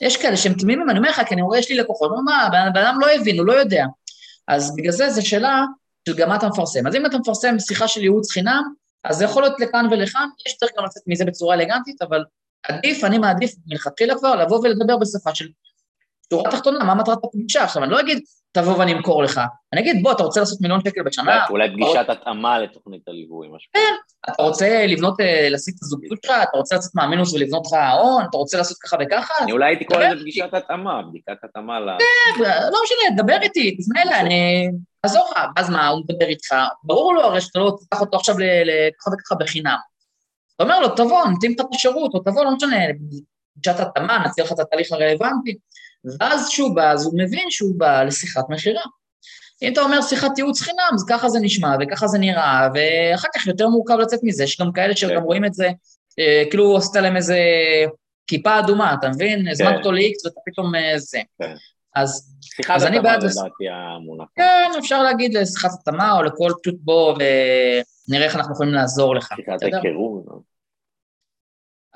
יש 0.01 0.17
כאלה 0.17 0.37
שהם 0.37 0.53
תמימים, 0.53 0.89
אני 0.89 0.97
אומר 0.97 1.09
לך, 1.09 1.21
כי 1.27 1.33
אני 1.33 1.41
רואה, 1.41 1.59
יש 1.59 1.69
לי 1.69 1.77
לקוחות, 1.77 2.11
אומר, 2.11 2.21
מה, 2.21 2.49
בן 2.51 2.73
בן 2.73 2.85
אדם 2.85 2.99
לא 2.99 3.07
הבין, 3.11 3.39
הוא 3.39 3.47
לא 3.47 3.53
יודע. 3.53 3.85
אז 4.47 4.75
בגלל 4.75 4.91
זה, 4.91 5.09
זו 5.09 5.27
שאלה 5.27 5.63
של 6.07 6.15
גם 6.15 6.29
מה 6.29 6.35
אתה 6.35 6.47
מפרסם. 6.47 6.87
אז 6.87 6.95
אם 6.95 7.05
אתה 7.05 7.17
מפרסם 7.17 7.59
שיחה 7.59 7.87
של 7.87 8.01
ייעוץ 8.01 8.31
חינם, 8.31 8.63
אז 9.03 9.17
זה 9.17 9.25
יכול 9.25 9.43
להיות 9.43 9.59
לכאן 9.59 9.87
ולכאן, 9.91 10.27
יש 10.47 10.57
דרך 10.61 10.71
גם 10.77 10.85
לצאת 10.85 11.03
מזה 11.07 11.25
בצורה 11.25 11.55
אלגנטית, 11.55 12.01
אבל 12.01 12.23
עדיף, 12.63 13.03
אני 13.03 13.17
מעדיף 13.17 13.51
מלכתחילה 13.67 14.15
כבר 14.17 14.35
לבוא 14.35 14.59
ולדבר 14.63 14.97
בשפה 14.97 15.35
של 15.35 15.47
שורה 16.33 16.51
תחתונה, 16.51 16.83
מה 16.83 16.95
מטרת 16.95 17.17
הפגישה? 17.23 17.63
עכשיו, 17.63 17.83
אני 17.83 17.91
לא 17.91 17.99
אגיד, 17.99 18.19
תבוא 18.51 18.77
ואני 18.77 18.93
אמכור 18.93 19.23
לך, 19.23 19.41
אני 19.73 19.81
אגיד, 19.81 20.03
בוא, 20.03 20.11
אתה 20.11 20.23
רוצה 20.23 20.39
לעשות 20.39 20.61
מיליון 20.61 20.79
שקל 20.87 21.03
בשנה? 21.03 21.45
אולי 21.49 21.69
פגישת 21.73 22.05
התאמה 22.09 22.59
לתוכנית 22.59 23.07
הליווי, 23.07 23.47
משהו. 23.47 23.71
אתה 24.29 24.43
רוצה 24.43 24.85
לבנות, 24.87 25.19
אה, 25.19 25.49
להשיג 25.49 25.73
את 25.77 25.83
הזוגיות 25.83 26.19
שלך? 26.25 26.35
אתה 26.43 26.57
רוצה 26.57 26.75
לצאת 26.75 26.91
מהמינוס 26.95 27.33
ולבנות 27.33 27.65
לך 27.65 27.73
הון? 27.99 28.25
אתה 28.29 28.37
רוצה 28.37 28.57
לעשות 28.57 28.77
ככה 28.77 28.97
וככה? 28.99 29.33
אני 29.43 29.51
אולי 29.51 29.65
הייתי 29.65 29.85
קורא 29.85 30.03
לזה 30.03 30.21
פגישת 30.21 30.53
התאמה, 30.53 31.01
בדיקת 31.09 31.43
התאמה 31.43 31.79
ל... 31.79 31.85
לא 32.71 32.79
משנה, 32.83 33.23
דבר 33.23 33.37
איתי, 33.41 33.77
תפנה 33.77 34.01
אליי, 34.01 34.19
אני 34.19 34.69
אעזור 35.07 35.31
לך. 35.31 35.43
אז 35.55 35.69
מה, 35.69 35.87
הוא 35.87 36.03
מדבר 36.09 36.25
איתך, 36.25 36.55
ברור 36.83 37.13
לו 37.13 37.21
הרי 37.21 37.41
שאתה 37.41 37.59
לא 37.59 37.77
תיקח 37.79 38.01
אותו 38.01 38.17
עכשיו 38.17 38.35
לככה 38.39 39.09
וככה 39.13 39.35
בחינם. 39.35 39.77
אתה 40.55 40.63
אומר 40.63 40.79
לו, 40.79 40.89
תבוא, 40.89 41.25
נותנים 41.25 41.51
לך 41.51 41.59
את 41.59 41.75
השירות, 41.75 42.13
או 42.13 42.19
תבוא, 42.19 42.45
לא 42.45 42.55
משנה, 42.55 42.75
פגישת 43.55 43.79
התאמה, 43.79 44.23
נציע 44.25 44.43
לך 44.43 44.51
את 44.51 44.59
התהליך 44.59 44.91
הרלוונטי. 44.91 45.57
ואז 46.19 46.49
כשהוא 46.49 46.75
בא, 46.75 46.91
אז 46.91 47.05
הוא 47.05 47.13
מבין 47.19 47.51
שהוא 47.51 47.73
בא 47.77 48.03
לשיחת 48.03 48.49
מכירה. 48.49 48.83
אם 49.61 49.73
אתה 49.73 49.81
אומר 49.81 50.01
שיחת 50.01 50.37
ייעוץ 50.37 50.61
חינם, 50.61 50.91
אז 50.93 51.05
ככה 51.09 51.29
זה 51.29 51.39
נשמע 51.41 51.75
וככה 51.79 52.07
זה 52.07 52.17
נראה, 52.17 52.67
ואחר 52.73 53.27
כך 53.35 53.47
יותר 53.47 53.67
מורכב 53.67 53.93
לצאת 53.93 54.19
מזה, 54.23 54.43
יש 54.43 54.61
גם 54.61 54.71
כאלה 54.71 54.95
שגם 54.95 55.09
כן. 55.09 55.23
רואים 55.23 55.45
את 55.45 55.53
זה, 55.53 55.69
אה, 56.19 56.43
כאילו 56.49 56.77
עשית 56.77 56.95
להם 56.95 57.15
איזה 57.15 57.39
כיפה 58.27 58.59
אדומה, 58.59 58.95
אתה 58.99 59.09
מבין? 59.09 59.47
הזמנת 59.47 59.77
אותו 59.77 59.91
ל-X 59.91 60.25
ואתה 60.25 60.39
פתאום 60.45 60.75
אה, 60.75 60.99
זה. 60.99 61.19
אז 62.01 62.33
אז 62.69 62.85
אני 62.85 62.99
בעד 62.99 63.23
לס- 63.23 63.37
לדעתי 63.37 63.63
המונח. 63.69 64.27
כן, 64.35 64.71
אפשר 64.79 65.03
להגיד 65.03 65.33
לשיחת 65.33 65.69
התאמה 65.73 66.17
או 66.17 66.23
לכל 66.23 66.51
פשוט 66.63 66.75
בוא 66.79 67.13
ונראה 67.13 68.25
איך 68.25 68.35
אנחנו 68.35 68.53
יכולים 68.53 68.73
לעזור 68.73 69.15
לך, 69.15 69.29
שיחת 69.35 69.53
בסדר? 69.55 69.79
היכרות. 69.83 70.23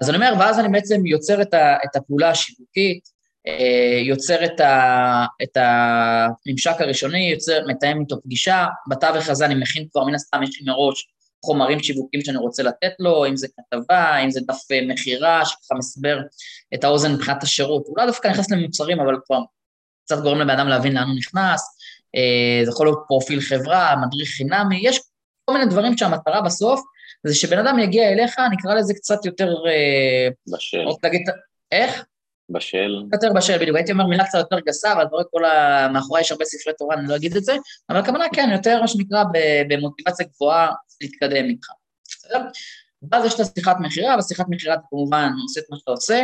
אז 0.02 0.10
אני 0.10 0.18
אומר, 0.18 0.34
ואז 0.40 0.60
אני 0.60 0.70
בעצם 0.70 1.06
יוצר 1.06 1.42
את, 1.42 1.54
ה, 1.54 1.76
את 1.86 1.96
הפעולה 1.96 2.30
השיווקית, 2.30 3.04
אה, 3.48 4.00
יוצר 4.08 4.46
את, 4.46 4.60
ה, 4.60 5.26
את 5.44 5.58
הממשק 5.58 6.76
הראשוני, 6.80 7.32
יוצר, 7.32 7.60
מתאם 7.68 8.00
איתו 8.02 8.22
פגישה, 8.22 8.66
בתווך 8.90 9.30
הזה 9.30 9.46
אני 9.46 9.56
מכין 9.56 9.88
כבר, 9.92 10.04
מן 10.04 10.16
הסתם 10.16 10.44
יש 10.44 10.62
לי 10.62 10.72
מראש 10.72 11.08
חומרים 11.46 11.84
שיווקיים 11.84 12.24
שאני 12.24 12.38
רוצה 12.38 12.64
לתת 12.64 12.92
לו, 13.00 13.26
אם 13.26 13.36
זה 13.36 13.48
כתבה, 13.48 14.18
אם 14.18 14.32
זה 14.32 14.40
דף 14.48 14.72
אה, 14.72 14.80
מכירה, 14.88 15.46
שככה 15.46 15.76
מסבר 15.76 16.20
את 16.74 16.84
האוזן 16.84 17.14
מבחינת 17.14 17.44
השירות. 17.44 17.84
הוא 17.88 17.98
לא 17.98 18.06
דווקא 18.06 18.28
נכנס 18.28 18.52
למוצרים, 18.52 19.00
אבל 19.00 19.16
כבר 19.26 19.40
קצת 20.12 20.22
גורם 20.24 20.40
לבן 20.40 20.50
אדם 20.50 20.68
להבין 20.68 20.94
לאן 20.94 21.08
הוא 21.08 21.18
נכנס, 21.18 21.78
אה, 22.16 22.66
זה 22.66 22.72
יכול 22.72 22.88
להיות 22.88 23.00
פרופיל 23.08 23.42
חברה, 23.42 23.96
מדריך 23.96 24.30
חינמי, 24.30 24.80
יש 24.82 25.00
כל 25.46 25.54
מיני 25.54 25.66
דברים 25.66 25.98
שהמטרה 25.98 26.42
בסוף 26.42 26.82
זה 27.24 27.36
שבן 27.36 27.60
אדם 27.60 27.80
יגיע 27.80 28.10
אליך, 28.10 28.36
נקרא 28.52 28.74
לזה 28.74 28.94
קצת 28.94 29.26
יותר, 29.26 29.54
אה, 29.68 30.28
בשל. 30.56 30.86
להגיד, 31.04 31.22
איך? 31.72 32.06
בשל. 32.50 33.04
יותר 33.14 33.34
בשל, 33.36 33.58
בדיוק, 33.58 33.78
הייתי 33.78 33.92
אומר 33.92 34.06
מילה 34.06 34.26
קצת 34.26 34.38
יותר 34.38 34.60
גסה, 34.60 34.94
אבל 34.94 35.02
אתה 35.02 35.12
רואה 35.12 35.24
כל 35.32 35.46
ה... 35.46 35.88
מאחורי 35.94 36.22
יש 36.22 36.32
הרבה 36.32 36.46
ספרי 36.46 36.74
תורה, 36.78 36.96
אני 36.96 37.08
לא 37.08 37.16
אגיד 37.16 37.36
את 37.36 37.44
זה, 37.44 37.54
אבל 37.90 38.00
הכוונה 38.00 38.26
כן, 38.34 38.50
יותר 38.52 38.82
מה 38.82 38.88
שנקרא 38.88 39.24
במוטיבציה 39.70 40.26
גבוהה 40.36 40.72
להתקדם 41.02 41.46
איתך, 41.46 41.68
בסדר? 42.06 42.42
ואז 43.12 43.26
יש 43.26 43.34
את 43.36 43.40
השיחת 43.40 43.76
מכירה, 43.80 44.18
בשיחת 44.18 44.46
מכירה 44.50 44.74
אתה 44.74 44.84
כמובן 44.90 45.32
עושה 45.42 45.60
את 45.60 45.66
מה 45.70 45.78
שאתה 45.78 45.92
עושה, 45.92 46.24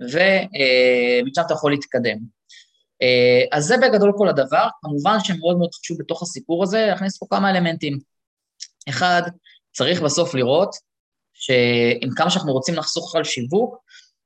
ומשם 0.00 1.42
אתה 1.46 1.54
יכול 1.54 1.70
להתקדם. 1.70 2.37
אה, 3.02 3.58
אז 3.58 3.64
זה 3.64 3.76
בגדול 3.76 4.12
כל 4.16 4.28
הדבר, 4.28 4.68
כמובן 4.82 5.16
שמאוד 5.24 5.58
מאוד 5.58 5.74
חשוב 5.74 5.98
בתוך 5.98 6.22
הסיפור 6.22 6.62
הזה 6.62 6.86
להכניס 6.86 7.18
פה 7.18 7.26
כמה 7.30 7.50
אלמנטים. 7.50 7.98
אחד, 8.88 9.22
צריך 9.72 10.02
בסוף 10.02 10.34
לראות 10.34 10.76
שעם 11.34 12.10
כמה 12.16 12.30
שאנחנו 12.30 12.52
רוצים 12.52 12.74
לחסוך 12.74 13.16
על 13.16 13.24
שיווק, 13.24 13.76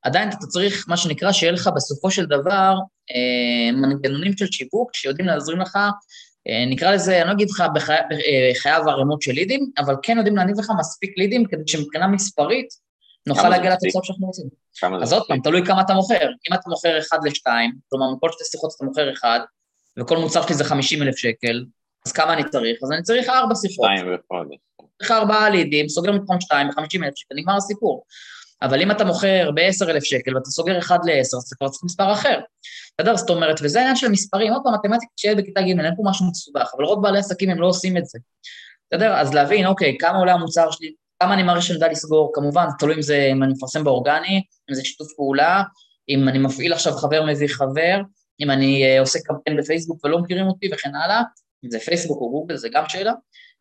עדיין 0.02 0.28
אתה 0.28 0.46
צריך, 0.46 0.84
מה 0.88 0.96
שנקרא, 0.96 1.32
שיהיה 1.32 1.52
לך 1.52 1.70
בסופו 1.76 2.10
של 2.10 2.26
דבר 2.26 2.74
אה, 3.10 3.72
מנגנונים 3.72 4.36
של 4.36 4.46
שיווק 4.46 4.94
שיודעים 4.94 5.28
להזרים 5.28 5.60
לך, 5.60 5.76
אה, 6.48 6.66
נקרא 6.70 6.92
לזה, 6.92 7.18
אני 7.20 7.28
לא 7.28 7.32
אגיד 7.32 7.50
לך 7.50 7.64
בחי, 7.74 7.92
בחייו 8.50 8.90
ערימות 8.90 9.22
של 9.22 9.32
לידים, 9.32 9.70
אבל 9.78 9.94
כן 10.02 10.16
יודעים 10.16 10.36
להניב 10.36 10.58
לך 10.58 10.72
מספיק 10.78 11.18
לידים 11.18 11.44
כדי 11.44 11.62
שמבחינה 11.66 12.06
מספרית 12.06 12.68
נוכל 13.26 13.48
להגיע? 13.48 13.72
לתוצאות 13.72 14.04
שאנחנו 14.04 14.26
רוצים. 14.26 14.46
אז 15.02 15.12
עוד 15.12 15.22
פעם? 15.28 15.40
תלוי 15.40 15.66
כמה 15.66 15.80
אתה 15.80 15.94
מוכר. 15.94 16.28
אם 16.50 16.54
אתה 16.54 16.70
מוכר 16.70 16.98
אחד 16.98 17.18
לשתיים, 17.24 17.72
כלומר, 17.88 18.06
מכל 18.16 18.32
שתי 18.32 18.44
שיחות 18.44 18.70
אתה 18.76 18.84
מוכר 18.84 19.12
אחד, 19.12 19.40
וכל 19.98 20.18
מוצר 20.18 20.42
שלי 20.42 20.54
זה 20.54 20.64
50 20.64 21.02
אלף 21.02 21.16
שקל, 21.16 21.64
אז 22.06 22.12
כמה 22.12 22.32
אני 22.32 22.42
צריך? 22.50 22.78
אז 22.82 22.92
אני 22.92 23.02
צריך 23.02 23.28
ארבע 23.28 23.54
שיחות. 23.54 23.90
שתיים 23.96 24.16
בחודש. 24.16 24.56
צריך 24.98 25.10
ארבעה 25.10 25.50
לידים, 25.50 25.88
סוגר 25.88 26.12
מתחום 26.12 26.40
שתיים 26.40 26.68
ב-50 26.68 27.04
אלף 27.04 27.14
שקל, 27.16 27.34
נגמר 27.34 27.56
הסיפור. 27.56 28.04
אבל 28.62 28.82
אם 28.82 28.90
אתה 28.90 29.04
מוכר 29.04 29.50
ב-10 29.54 29.90
אלף 29.90 30.04
שקל 30.04 30.36
ואתה 30.36 30.50
סוגר 30.50 30.78
אחד 30.78 30.98
ל-10, 31.04 31.18
אז 31.20 31.44
אתה 31.46 31.56
כבר 31.56 31.68
צריך 31.68 31.84
מספר 31.84 32.12
אחר. 32.12 32.40
בסדר? 33.00 33.16
זאת 33.16 33.30
אומרת, 33.30 33.56
וזה 33.62 33.78
העניין 33.78 33.96
של 33.96 34.08
מספרים, 34.08 34.52
עוד 34.52 34.62
פעם, 34.64 34.74
מתמטיקה 34.74 35.12
שילד 35.16 35.36
בכיתה 35.36 35.60
ג', 35.60 35.64
אין 35.68 35.96
פה 35.96 36.02
משהו 36.04 36.26
מסובך, 36.30 36.72
אבל 36.76 36.84
רוב 36.84 37.02
בעלי 37.02 37.18
עסקים 37.18 37.50
הם 37.50 37.60
לא 37.60 37.66
עושים 37.66 37.96
את 37.96 38.06
זה. 38.06 38.18
בסדר? 38.92 39.14
אז 39.14 39.34
להבין, 39.34 39.66
אוקיי, 39.66 39.96
כמה 39.98 40.18
עולה 40.18 40.32
המוצר 40.32 40.70
שלי, 40.70 40.94
כמה 41.22 41.34
אני 41.34 41.42
מעריך 41.42 41.62
שאני 41.62 41.74
יודע 41.74 41.88
לסגור, 41.88 42.30
כמובן, 42.34 42.64
זה 42.70 42.76
תלוי 42.78 42.94
אם 42.94 43.02
זה, 43.02 43.28
אם 43.32 43.42
אני 43.42 43.52
מפרסם 43.52 43.84
באורגני, 43.84 44.42
אם 44.70 44.74
זה 44.74 44.84
שיתוף 44.84 45.08
פעולה, 45.16 45.62
אם 46.08 46.28
אני 46.28 46.38
מפעיל 46.38 46.72
עכשיו 46.72 46.92
חבר 46.92 47.22
מביא 47.26 47.48
חבר, 47.48 48.00
אם 48.40 48.50
אני 48.50 48.98
uh, 48.98 49.00
עושה 49.00 49.18
קמפיין 49.24 49.56
בפייסבוק 49.56 50.04
ולא 50.04 50.18
מכירים 50.18 50.46
אותי 50.46 50.68
וכן 50.72 50.94
הלאה, 50.94 51.22
אם 51.64 51.70
זה 51.70 51.78
פייסבוק 51.78 52.20
או 52.20 52.30
גוגל, 52.30 52.56
זה 52.56 52.68
גם 52.72 52.84
שאלה, 52.88 53.12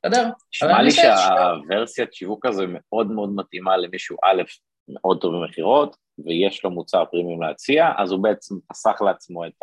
בסדר? 0.05 0.29
נשמע 0.53 0.81
לי 0.81 0.91
שהוורסיית 0.91 2.13
שיווק 2.13 2.45
הזו 2.45 2.63
מאוד 2.67 3.11
מאוד 3.11 3.29
מתאימה 3.35 3.77
למישהו 3.77 4.17
א', 4.23 4.41
מאוד 4.87 5.21
טוב 5.21 5.33
במכירות, 5.35 5.95
ויש 6.25 6.63
לו 6.63 6.71
מוצר 6.71 7.03
פרימיום 7.11 7.41
להציע, 7.41 7.91
אז 7.97 8.11
הוא 8.11 8.23
בעצם 8.23 8.55
חסך 8.71 9.01
לעצמו 9.05 9.45
את 9.45 9.53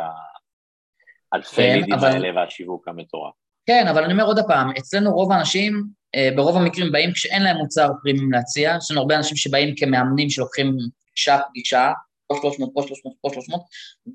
האלפי 1.33 1.57
כן, 1.57 1.77
לידים 1.77 1.95
אבל- 1.95 2.09
האלה 2.09 2.41
והשיווק 2.41 2.89
המטורף. 2.89 3.35
כן, 3.69 3.89
אבל 3.89 4.05
אני 4.05 4.13
אומר 4.13 4.25
עוד 4.25 4.39
פעם, 4.47 4.71
אצלנו 4.79 5.11
רוב 5.11 5.33
האנשים, 5.33 5.85
אה, 6.15 6.29
ברוב 6.37 6.57
המקרים 6.57 6.93
באים 6.93 7.13
כשאין 7.13 7.43
להם 7.43 7.57
מוצר 7.57 7.89
פרימיום 8.03 8.33
להציע, 8.33 8.77
יש 8.79 8.91
לנו 8.91 9.01
הרבה 9.01 9.17
אנשים 9.17 9.37
שבאים 9.37 9.75
כמאמנים 9.77 10.31
שלוקחים 10.31 10.77
פגישה 11.11 11.39
פגישה, 11.49 11.93
פה 12.27 12.39
300, 12.43 12.71
פה 12.75 12.83
300, 12.89 13.15
פה 13.21 13.29
300, 13.33 13.61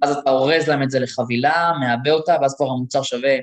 ואז 0.01 0.17
אתה 0.17 0.29
אורז 0.29 0.67
להם 0.67 0.83
את 0.83 0.89
זה 0.89 0.99
לחבילה, 0.99 1.71
מעבה 1.79 2.11
אותה, 2.11 2.35
ואז 2.41 2.55
כבר 2.57 2.65
המוצר 2.65 3.03
שווה 3.03 3.35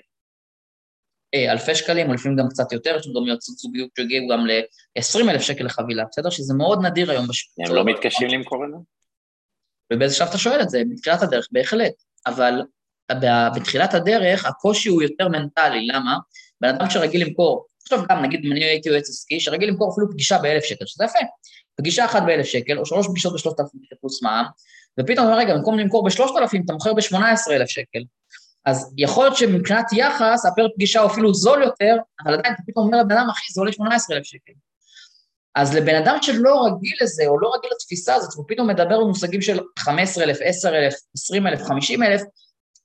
אה, 1.35 1.53
אלפי 1.53 1.75
שקלים, 1.75 2.09
או 2.09 2.15
לפעמים 2.15 2.39
גם 2.39 2.49
קצת 2.49 2.73
יותר, 2.73 2.97
יש 2.99 3.07
לנו 3.07 3.21
גם 3.21 3.27
יועצות 3.27 3.59
זוגיות 3.59 3.91
שהגיעו 3.97 4.29
גם 4.29 4.47
ל-20 4.47 5.31
אלף 5.31 5.43
שקל 5.43 5.65
לחבילה, 5.65 6.05
בסדר? 6.11 6.31
שזה 6.31 6.55
מאוד 6.55 6.87
נדיר 6.87 7.11
היום 7.11 7.27
בשוק. 7.27 7.53
הם 7.59 7.75
לא 7.75 7.85
מתקשים 7.85 8.29
למכור 8.29 8.65
את 8.65 8.71
זה? 8.71 8.77
ובאיזה 9.93 10.15
שלב 10.15 10.29
אתה 10.29 10.39
שואל 10.39 10.61
את 10.61 10.71
זה? 10.71 10.83
בתחילת 10.91 11.23
הדרך, 11.23 11.49
בהחלט. 11.53 11.93
אבל 12.27 12.63
בתחילת 13.57 13.95
הדרך 13.95 14.47
הקושי 14.47 14.89
הוא 14.89 15.03
יותר 15.03 15.29
מנטלי, 15.29 15.87
למה? 15.87 16.17
בן 16.61 16.69
אדם 16.69 16.91
שרגיל 16.91 17.27
למכור, 17.27 17.67
עכשיו 17.83 18.03
גם 18.11 18.25
נגיד 18.25 18.41
אם 18.45 18.53
אני 18.53 18.65
הייתי 18.65 18.89
יועץ 18.89 19.09
עסקי, 19.09 19.41
שרגיל 19.41 19.69
למכור 19.69 19.93
אפילו 19.93 20.11
פגישה 20.11 20.39
באלף 20.39 20.65
שקל, 20.65 20.87
שזה 20.87 21.05
יפה. 21.05 21.19
פגישה 21.77 22.05
אחת 22.05 22.23
באלף 22.27 22.47
שקל, 22.47 22.79
או 22.79 22.87
שלוש 22.87 23.07
פגישות 23.07 23.35
בשלושת 23.35 23.61
אלפים 23.61 23.81
שקל 23.85 23.97
פלוס 24.01 24.23
מע"מ, 24.23 24.45
ופתאום 25.01 25.27
הוא 25.27 25.33
אומר, 25.33 25.45
רגע, 25.45 25.55
במקום 25.55 25.79
למכור 25.79 26.05
בשלושת 26.05 26.35
אלפים, 26.37 26.63
אתה 26.65 26.73
מוכר 26.73 26.93
בשמונה 26.95 27.31
עשרה 27.31 27.57
אלף 27.57 27.69
שקל. 27.69 28.01
אז 28.67 28.95
יכול 28.97 29.25
להיות 29.25 29.37
שמבחינת 29.37 29.93
יחס, 29.93 30.47
הפר 30.47 30.67
פגישה 30.75 31.01
הוא 31.01 31.11
אפילו 31.11 31.35
זול 31.35 31.63
יותר, 31.63 31.97
אבל 32.25 32.35
עדיין 32.35 32.55
אתה 32.55 32.63
פתאום 32.67 32.87
אומר 32.87 32.99
לבן 32.99 33.17
אדם, 33.17 33.31
אחי, 33.31 33.53
זה 33.53 33.61
עולה 33.61 33.73
18,000 33.73 34.25
שקל. 34.25 34.53
אז 35.55 35.75
לבן 35.75 35.95
אדם 35.95 36.17
שלא 36.23 36.67
רגיל 36.67 36.97
לזה, 37.03 37.27
או 37.27 37.41
לא 37.41 37.53
רגיל 37.59 37.71
לתפיסה 37.75 38.15
הזאת, 38.15 38.35
והוא 38.35 38.45
פתאום 38.49 38.69
מדבר 38.71 39.01
במושגים 39.01 39.43
של 39.43 39.61
15,000, 39.79 40.37
10,000, 40.45 40.95
20,000, 41.15 41.67
50,000, 41.67 42.27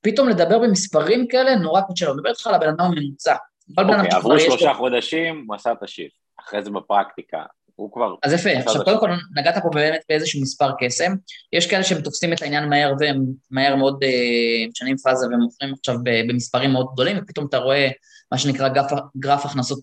פתאום 0.05 0.29
לדבר 0.29 0.59
במספרים 0.59 1.27
כאלה 1.27 1.55
נורא 1.55 1.81
קשה 1.91 2.05
לו. 2.05 2.11
אני 2.11 2.17
מדבר 2.17 2.29
איתך 2.29 2.47
על 2.47 2.53
הבן 2.53 2.67
אדם 2.67 2.85
הממוצע. 2.85 3.35
אוקיי, 3.77 4.09
עברו 4.11 4.39
שלושה 4.39 4.73
חודשים, 4.73 5.45
הוא 5.47 5.55
עשה 5.55 5.71
את 5.71 5.83
השיפט. 5.83 6.13
אחרי 6.39 6.63
זה 6.63 6.69
בפרקטיקה, 6.69 7.37
הוא 7.75 7.91
כבר... 7.91 8.15
אז 8.23 8.33
יפה, 8.33 8.49
עכשיו 8.49 8.83
קודם 8.83 8.99
כל 8.99 9.09
נגעת 9.35 9.55
פה 9.63 9.69
באמת 9.73 10.01
באיזשהו 10.09 10.41
מספר 10.41 10.69
קסם, 10.79 11.11
יש 11.53 11.67
כאלה 11.67 11.83
שהם 11.83 12.01
תופסים 12.01 12.33
את 12.33 12.41
העניין 12.41 12.69
מהר 12.69 12.93
והם 12.99 13.25
מהר 13.51 13.75
מאוד 13.75 14.03
אה, 14.03 14.67
משנים 14.71 14.97
פאזה 14.97 15.25
ומוכרים 15.25 15.73
עכשיו 15.73 15.95
ב- 16.03 16.29
במספרים 16.29 16.71
מאוד 16.71 16.87
גדולים, 16.93 17.17
ופתאום 17.17 17.45
אתה 17.49 17.57
רואה 17.57 17.89
מה 18.31 18.37
שנקרא 18.37 18.69
גרף, 18.69 18.91
גרף 19.17 19.45
הכנסות 19.45 19.79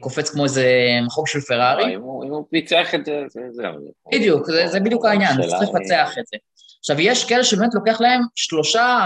קופץ 0.00 0.30
כמו 0.30 0.44
איזה 0.44 0.66
מחוג 1.06 1.26
של 1.26 1.40
פרארי. 1.40 1.94
אם 1.94 2.00
הוא 2.00 2.46
פיצח 2.50 2.94
את 2.94 3.04
זה, 3.04 3.22
זהו. 3.50 3.72
בדיוק, 4.12 4.46
זה 4.66 4.80
בדיוק 4.80 5.04
העניין, 5.04 5.32
צריך 5.32 5.62
לפצח 5.62 6.14
את 6.18 6.26
זה. 6.26 6.36
עכשיו, 6.86 7.00
יש 7.00 7.24
כאלה 7.24 7.44
שבאמת 7.44 7.74
לוקח 7.74 8.00
להם 8.00 8.22
שלושה, 8.34 8.98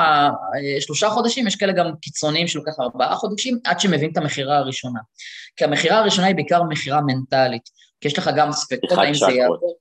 שלושה 0.80 1.10
חודשים, 1.10 1.46
יש 1.46 1.56
כאלה 1.56 1.72
גם 1.72 1.86
קיצוניים 2.00 2.48
שלוקח 2.48 2.72
ארבעה 2.80 3.14
חודשים, 3.14 3.58
עד 3.64 3.80
שמבין 3.80 4.10
את 4.12 4.16
המכירה 4.16 4.58
הראשונה. 4.58 5.00
כי 5.56 5.64
המכירה 5.64 5.98
הראשונה 5.98 6.26
היא 6.26 6.34
בעיקר 6.34 6.62
מכירה 6.62 7.00
מנטלית, 7.00 7.62
כי 8.00 8.08
יש 8.08 8.18
לך 8.18 8.30
גם 8.36 8.52
ספקות 8.52 8.98
האם 8.98 9.14
זה 9.14 9.32
יעבור. 9.32 9.76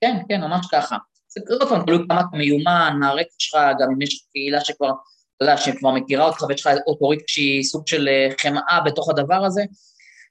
כן, 0.00 0.16
כן, 0.28 0.40
ממש 0.40 0.66
ככה. 0.72 0.96
זה 1.28 1.40
עוד 1.50 1.68
פעם, 1.68 1.84
תלוי 1.86 1.98
כמה 2.08 2.20
אתה 2.20 2.36
מיומן, 2.36 3.00
הרקע 3.04 3.34
שלך, 3.38 3.60
גם 3.80 3.88
אם 3.92 4.02
יש 4.02 4.24
קהילה 4.32 4.60
שכבר, 4.60 4.90
אתה 5.36 5.44
יודע, 5.44 5.56
שכבר 5.56 5.90
מכירה 5.90 6.24
אותך 6.24 6.42
ויש 6.42 6.66
לך 6.66 6.72
אוטורית 6.86 7.22
שהיא 7.26 7.62
סוג 7.62 7.86
של 7.86 8.08
אה, 8.08 8.28
חמאה 8.40 8.80
בתוך 8.84 9.10
הדבר 9.10 9.44
הזה, 9.44 9.62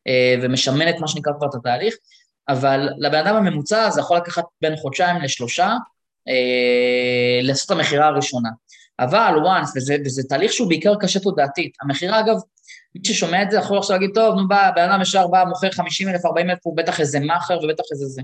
אה, 0.07 0.35
ומשמנת 0.41 0.95
מה 0.99 1.07
שנקרא 1.07 1.33
כבר 1.37 1.47
את 1.47 1.55
התהליך, 1.55 1.95
אבל 2.49 2.89
לבן 2.97 3.19
אדם 3.19 3.35
הממוצע 3.35 3.89
זה 3.89 4.01
יכול 4.01 4.17
לקחת 4.17 4.43
בין 4.61 4.75
חודשיים 4.75 5.21
לשלושה, 5.21 5.75
אה, 6.29 7.39
לעשות 7.41 7.65
את 7.65 7.71
המכירה 7.71 8.07
הראשונה. 8.07 8.49
אבל 8.99 9.33
once, 9.45 9.71
וזה, 9.75 9.95
וזה 10.05 10.23
תהליך 10.29 10.53
שהוא 10.53 10.69
בעיקר 10.69 10.93
קשה 10.99 11.19
תודעתית. 11.19 11.73
המכירה, 11.81 12.19
אגב, 12.19 12.35
מי 12.95 13.01
ששומע 13.05 13.43
את 13.43 13.51
זה 13.51 13.57
יכול 13.57 13.77
עכשיו 13.77 13.97
להגיד, 13.97 14.11
טוב, 14.13 14.35
נו, 14.35 14.47
בא, 14.47 14.71
בן 14.75 14.89
אדם 14.89 15.01
ישר 15.01 15.27
בא, 15.27 15.43
מוכר 15.47 15.71
50 15.71 16.09
אלף, 16.09 16.25
40 16.25 16.49
אלף, 16.49 16.59
הוא 16.63 16.77
בטח 16.77 16.99
איזה 16.99 17.19
מאכר 17.19 17.59
ובטח 17.63 17.83
איזה 17.91 18.05
זה. 18.05 18.21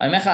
אני 0.00 0.08
אומר 0.08 0.18
לך, 0.18 0.30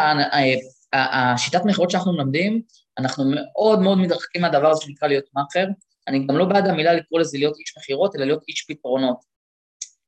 השיטת 0.93 1.65
מכירות 1.65 1.91
שאנחנו 1.91 2.13
מלמדים, 2.13 2.63
אנחנו 2.99 3.25
מאוד 3.35 3.81
מאוד 3.81 3.99
מתרחקים 3.99 4.43
מהדבר 4.43 4.71
הזה 4.71 4.83
שנקרא 4.83 5.09
להיות 5.09 5.25
מאכר. 5.35 5.67
אני 6.09 6.27
גם 6.27 6.37
לא 6.37 6.45
בעד 6.45 6.67
המילה 6.67 6.93
לקרוא 6.93 7.21
לזה 7.21 7.39
להיות 7.39 7.59
איש 7.59 7.75
מכירות, 7.79 8.17
אלא 8.17 8.25
להיות 8.25 8.43
איש 8.49 8.65
פתרונות. 8.69 9.31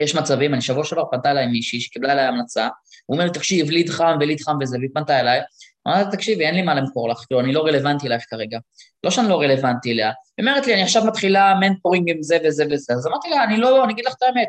יש 0.01 0.15
מצבים, 0.15 0.55
אני 0.55 0.63
שבוע 0.63 0.85
שעבר 0.85 1.05
פנתה 1.11 1.31
אליי 1.31 1.47
מישהי 1.47 1.81
שקיבלה 1.81 2.13
אליי 2.13 2.25
המלצה, 2.25 2.69
הוא 3.07 3.15
אומר 3.15 3.25
לי, 3.25 3.33
תקשיב, 3.33 3.71
ליד 3.71 3.91
חם 3.91 4.17
וליד 4.21 4.41
חם 4.41 4.57
וזה, 4.61 4.79
והיא 4.79 4.91
פנתה 4.95 5.21
אליי, 5.21 5.41
אמרתי, 5.89 6.17
תקשיבי, 6.17 6.47
אין 6.47 6.55
לי 6.55 6.63
מה 6.63 6.75
למכור 6.75 7.09
לך, 7.09 7.19
כאילו, 7.27 7.41
אני 7.41 7.53
לא 7.53 7.61
רלוונטי 7.67 8.07
אלייך 8.07 8.25
כרגע. 8.31 8.59
לא 9.05 9.11
שאני 9.11 9.29
לא 9.29 9.41
רלוונטי 9.41 9.93
אליה. 9.93 10.11
היא 10.39 10.47
אומרת 10.47 10.67
לי, 10.67 10.75
אני 10.75 10.83
עכשיו 10.83 11.05
מתחילה 11.05 11.55
מנטורינג 11.61 12.11
עם 12.11 12.23
זה 12.23 12.39
וזה 12.45 12.65
וזה, 12.71 12.95
אז 12.95 13.07
אמרתי 13.07 13.31
לה, 13.31 13.45
אני 13.45 13.57
לא, 13.57 13.85
אני 13.85 13.93
אגיד 13.93 14.07
לך 14.07 14.15
את 14.19 14.23
האמת, 14.23 14.49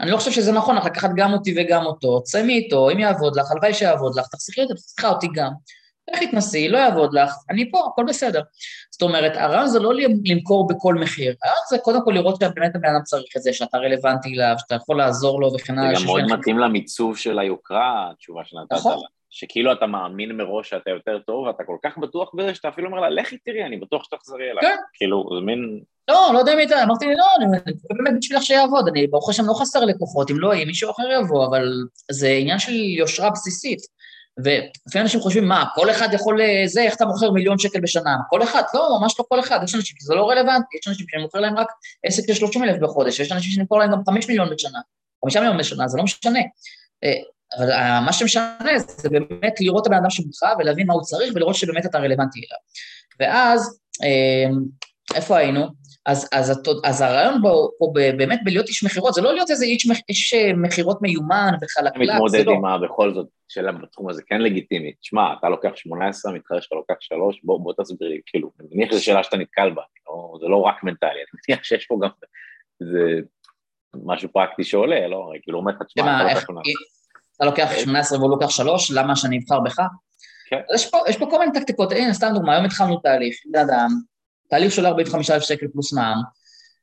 אני 0.00 0.10
לא 0.10 0.16
חושב 0.16 0.30
שזה 0.30 0.52
נכון 0.52 0.76
לך 0.76 0.84
לקחת 0.84 1.10
גם 1.16 1.32
אותי 1.32 1.54
וגם 1.56 1.86
אותו, 1.86 2.20
תסיימי 2.20 2.54
איתו, 2.54 2.90
אם 2.90 2.98
יעבוד 2.98 3.36
לך, 3.36 3.50
הלוואי 3.50 3.74
שיעבוד 3.74 4.18
לך, 4.18 4.26
תחסכי 4.28 4.62
אותי, 4.62 4.74
תחסכה 4.74 5.08
אותי 5.08 5.28
גם. 5.34 5.50
איך 6.12 6.22
תתנסי, 6.22 6.68
לא 6.68 6.78
יעבוד 6.78 7.14
לך, 7.14 7.34
אני 7.50 7.70
פה, 7.70 7.88
הכל 7.92 8.04
בסדר. 8.08 8.42
זאת 8.92 9.02
אומרת, 9.02 9.32
הרעיון 9.36 9.66
זה 9.66 9.78
לא 9.78 9.92
למכור 10.24 10.68
בכל 10.68 10.94
מחיר, 10.94 11.34
הרעיון 11.42 11.62
זה 11.70 11.78
קודם 11.78 12.04
כל 12.04 12.10
לראות 12.10 12.36
שבאמת 12.36 12.76
הבן 12.76 12.88
אדם 12.88 13.02
צריך 13.04 13.36
את 13.36 13.42
זה, 13.42 13.52
שאתה 13.52 13.78
רלוונטי 13.78 14.34
אליו, 14.34 14.54
שאתה 14.58 14.74
יכול 14.74 14.98
לעזור 14.98 15.40
לו 15.40 15.54
וכן 15.54 15.78
הלאה. 15.78 15.94
זה 15.94 16.00
גם 16.00 16.06
מאוד 16.06 16.38
מתאים 16.38 16.58
למיצוב 16.58 17.16
של 17.16 17.38
היוקרה, 17.38 18.10
התשובה 18.12 18.42
שנתת 18.44 18.72
נכון. 18.72 18.92
לה. 18.92 19.13
שכאילו 19.36 19.72
אתה 19.72 19.86
מאמין 19.86 20.36
מראש 20.36 20.70
שאתה 20.70 20.90
יותר 20.90 21.18
טוב, 21.26 21.46
ואתה 21.46 21.64
כל 21.64 21.76
כך 21.84 21.98
בטוח 21.98 22.34
בזה 22.34 22.54
שאתה 22.54 22.68
אפילו 22.68 22.88
אומר 22.88 23.00
לה, 23.00 23.10
לכי 23.10 23.38
תראי, 23.38 23.64
אני 23.64 23.76
בטוח 23.76 24.04
שתחזרי 24.04 24.50
אליי. 24.50 24.62
כן. 24.62 24.76
כאילו, 24.92 25.28
זה 25.34 25.46
מין... 25.46 25.80
לא, 26.08 26.30
לא 26.32 26.38
יודע 26.38 26.52
אם 26.52 26.58
הייתה, 26.58 26.82
אמרתי 26.82 27.06
לי, 27.06 27.14
לא, 27.14 27.24
אני 27.38 27.46
באמת 27.90 28.18
בשבילך 28.18 28.42
שיעבוד, 28.42 28.88
אני 28.88 29.06
ברוך 29.06 29.30
השם 29.30 29.46
לא 29.46 29.54
חסר 29.60 29.84
לקוחות, 29.84 30.30
אם 30.30 30.38
לא 30.38 30.54
יהיה 30.54 30.66
מישהו 30.66 30.90
אחר 30.90 31.02
יבוא, 31.20 31.46
אבל 31.46 31.68
זה 32.10 32.28
עניין 32.28 32.58
של 32.58 32.72
יושרה 32.72 33.30
בסיסית. 33.30 33.78
ולפעמים 34.38 35.04
אנשים 35.04 35.20
חושבים, 35.20 35.48
מה, 35.48 35.64
כל 35.74 35.90
אחד 35.90 36.08
יכול, 36.12 36.40
אה, 36.40 36.62
זה, 36.66 36.82
איך 36.82 36.96
אתה 36.96 37.04
מוכר 37.04 37.30
מיליון 37.30 37.58
שקל 37.58 37.80
בשנה? 37.80 38.16
כל 38.30 38.42
אחד? 38.42 38.62
לא, 38.74 38.98
ממש 39.00 39.14
לא 39.18 39.24
כל 39.28 39.40
אחד. 39.40 39.60
יש 39.64 39.74
אנשים 39.74 39.96
שזה 40.00 40.14
לא 40.14 40.30
רלוונטי, 40.30 40.76
יש 40.76 40.88
אנשים 40.88 41.06
שאני 41.10 41.22
מוכר 41.22 41.40
להם 41.40 41.56
רק 41.56 41.68
עסק 42.04 42.22
של 42.26 42.34
30 42.34 42.64
אלף 42.64 42.82
בחודש, 42.82 43.20
ויש 43.20 43.32
אנשים 43.32 43.50
שאני 43.50 43.62
מוכר 43.62 43.76
להם 43.76 43.92
גם 43.92 44.02
5 44.06 44.28
מיליון 44.28 44.50
בשנה, 44.50 44.78
5 45.24 45.36
מיליון 45.36 45.58
בשנה, 45.58 45.88
זה 45.88 45.98
לא 45.98 46.04
משנה. 46.04 46.40
אה, 47.54 47.64
אבל 47.64 47.72
אה, 47.72 48.00
מה 48.00 48.12
שמשנה 48.12 48.78
זה 48.78 49.10
באמת 49.10 49.60
לראות 49.60 49.82
את 49.82 49.86
הבן 49.86 49.96
אדם 49.96 50.10
שמולך 50.10 50.58
ולהבין 50.58 50.86
מה 50.86 50.94
הוא 50.94 51.02
צריך 51.02 51.32
ולראות 51.34 51.54
שבאמת 51.54 51.86
אתה 51.86 51.98
רלוונטי 51.98 52.38
אליו. 52.38 52.58
ואז, 53.20 53.80
איפה 55.14 55.36
היינו? 55.36 55.68
אז, 56.06 56.28
אז, 56.32 56.62
אז 56.84 57.00
הרעיון 57.00 57.42
בו, 57.42 57.70
פה 57.78 57.92
באמת 57.94 58.40
בלהיות 58.44 58.68
איש 58.68 58.84
מכירות, 58.84 59.14
זה 59.14 59.22
לא 59.22 59.34
להיות 59.34 59.50
איזה 59.50 59.64
איש, 59.64 59.86
איש 60.08 60.34
מכירות 60.56 61.02
מיומן 61.02 61.52
וחלקלק, 61.62 61.98
זה 61.98 62.04
לא. 62.04 62.14
מתמודד 62.14 62.48
עם 62.48 62.60
מה 62.60 62.78
בכל 62.78 63.14
זאת, 63.14 63.26
שאלה 63.48 63.72
בתחום 63.72 64.08
הזה 64.08 64.22
כן 64.26 64.40
לגיטימית. 64.40 64.96
שמע, 65.02 65.34
אתה 65.38 65.48
לוקח 65.48 65.70
18, 65.74 66.32
המתחרה 66.32 66.60
שלך 66.60 66.72
לוקח 66.72 66.94
3, 67.00 67.40
בוא, 67.44 67.60
בוא 67.60 67.72
תסביר 67.78 68.08
לי, 68.08 68.20
כאילו, 68.26 68.50
אני 68.60 68.68
מניח 68.72 68.90
שזו 68.90 69.04
שאלה 69.04 69.22
שאתה 69.22 69.36
נתקל 69.36 69.70
בה, 69.70 69.82
לא, 70.08 70.38
זה 70.40 70.46
לא 70.46 70.56
רק 70.56 70.82
מנטלי, 70.82 71.10
אני 71.10 71.40
מניח 71.48 71.64
שיש 71.64 71.86
פה 71.86 71.98
גם 72.02 72.08
זה 72.80 73.20
משהו 74.04 74.28
פרקטי 74.32 74.64
שעולה, 74.64 75.08
לא? 75.08 75.32
כאילו, 75.42 75.58
אומר 75.58 75.72
לך, 75.72 75.82
תשמע, 75.82 76.16
אתה 76.16 76.34
לוקח 76.34 76.46
18. 76.46 76.72
אתה 77.36 77.44
לוקח 77.44 77.70
18 77.82 78.18
והוא 78.18 78.30
לוקח 78.30 78.50
3, 78.50 78.90
למה 78.90 79.16
שאני 79.16 79.38
אבחר 79.38 79.60
בך? 79.60 79.78
כן. 80.50 80.56
יש 80.74 80.90
פה, 80.90 80.98
יש 81.08 81.16
פה 81.16 81.26
כל 81.30 81.38
מיני 81.38 81.52
טקטיקות, 81.52 81.92
הנה, 81.92 82.14
סתם 82.14 82.30
דוגמא, 82.34 82.50
היום 82.50 82.64
התחלנו 82.64 82.96
תהליך, 82.98 83.36
בן 83.52 83.60
אדם, 83.60 83.88
תהליך 84.50 84.72
של 84.72 84.86
45,000 84.86 85.42
שקל 85.42 85.66
פלוס 85.72 85.92
מע"מ, 85.92 86.22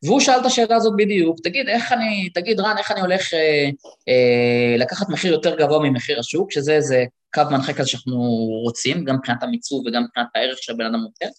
והוא 0.04 0.20
שאל 0.20 0.40
את 0.40 0.46
השאלה 0.46 0.76
הזאת 0.76 0.94
בדיוק, 0.98 1.38
תגיד, 1.44 1.68
איך 1.68 1.92
אני, 1.92 2.30
תגיד, 2.30 2.60
רן, 2.60 2.78
איך 2.78 2.92
אני 2.92 3.02
הולך 3.02 3.34
אה, 3.34 3.70
אה, 4.08 4.78
לקחת 4.78 5.10
מחיר 5.10 5.34
יותר 5.34 5.56
גבוה 5.56 5.80
ממחיר 5.80 6.20
השוק, 6.20 6.52
שזה 6.52 6.74
איזה 6.74 7.06
קו 7.34 7.42
מנחה 7.52 7.74
כזה 7.74 7.90
שאנחנו 7.90 8.22
רוצים, 8.64 9.06
גם 9.06 9.16
מבחינת 9.16 9.44
המיצוב 9.44 9.84
וגם 9.88 10.04
מבחינת 10.04 10.28
הערך 10.36 10.58
שהבן 10.62 10.86
אדם 10.86 11.00
נותן. 11.00 11.30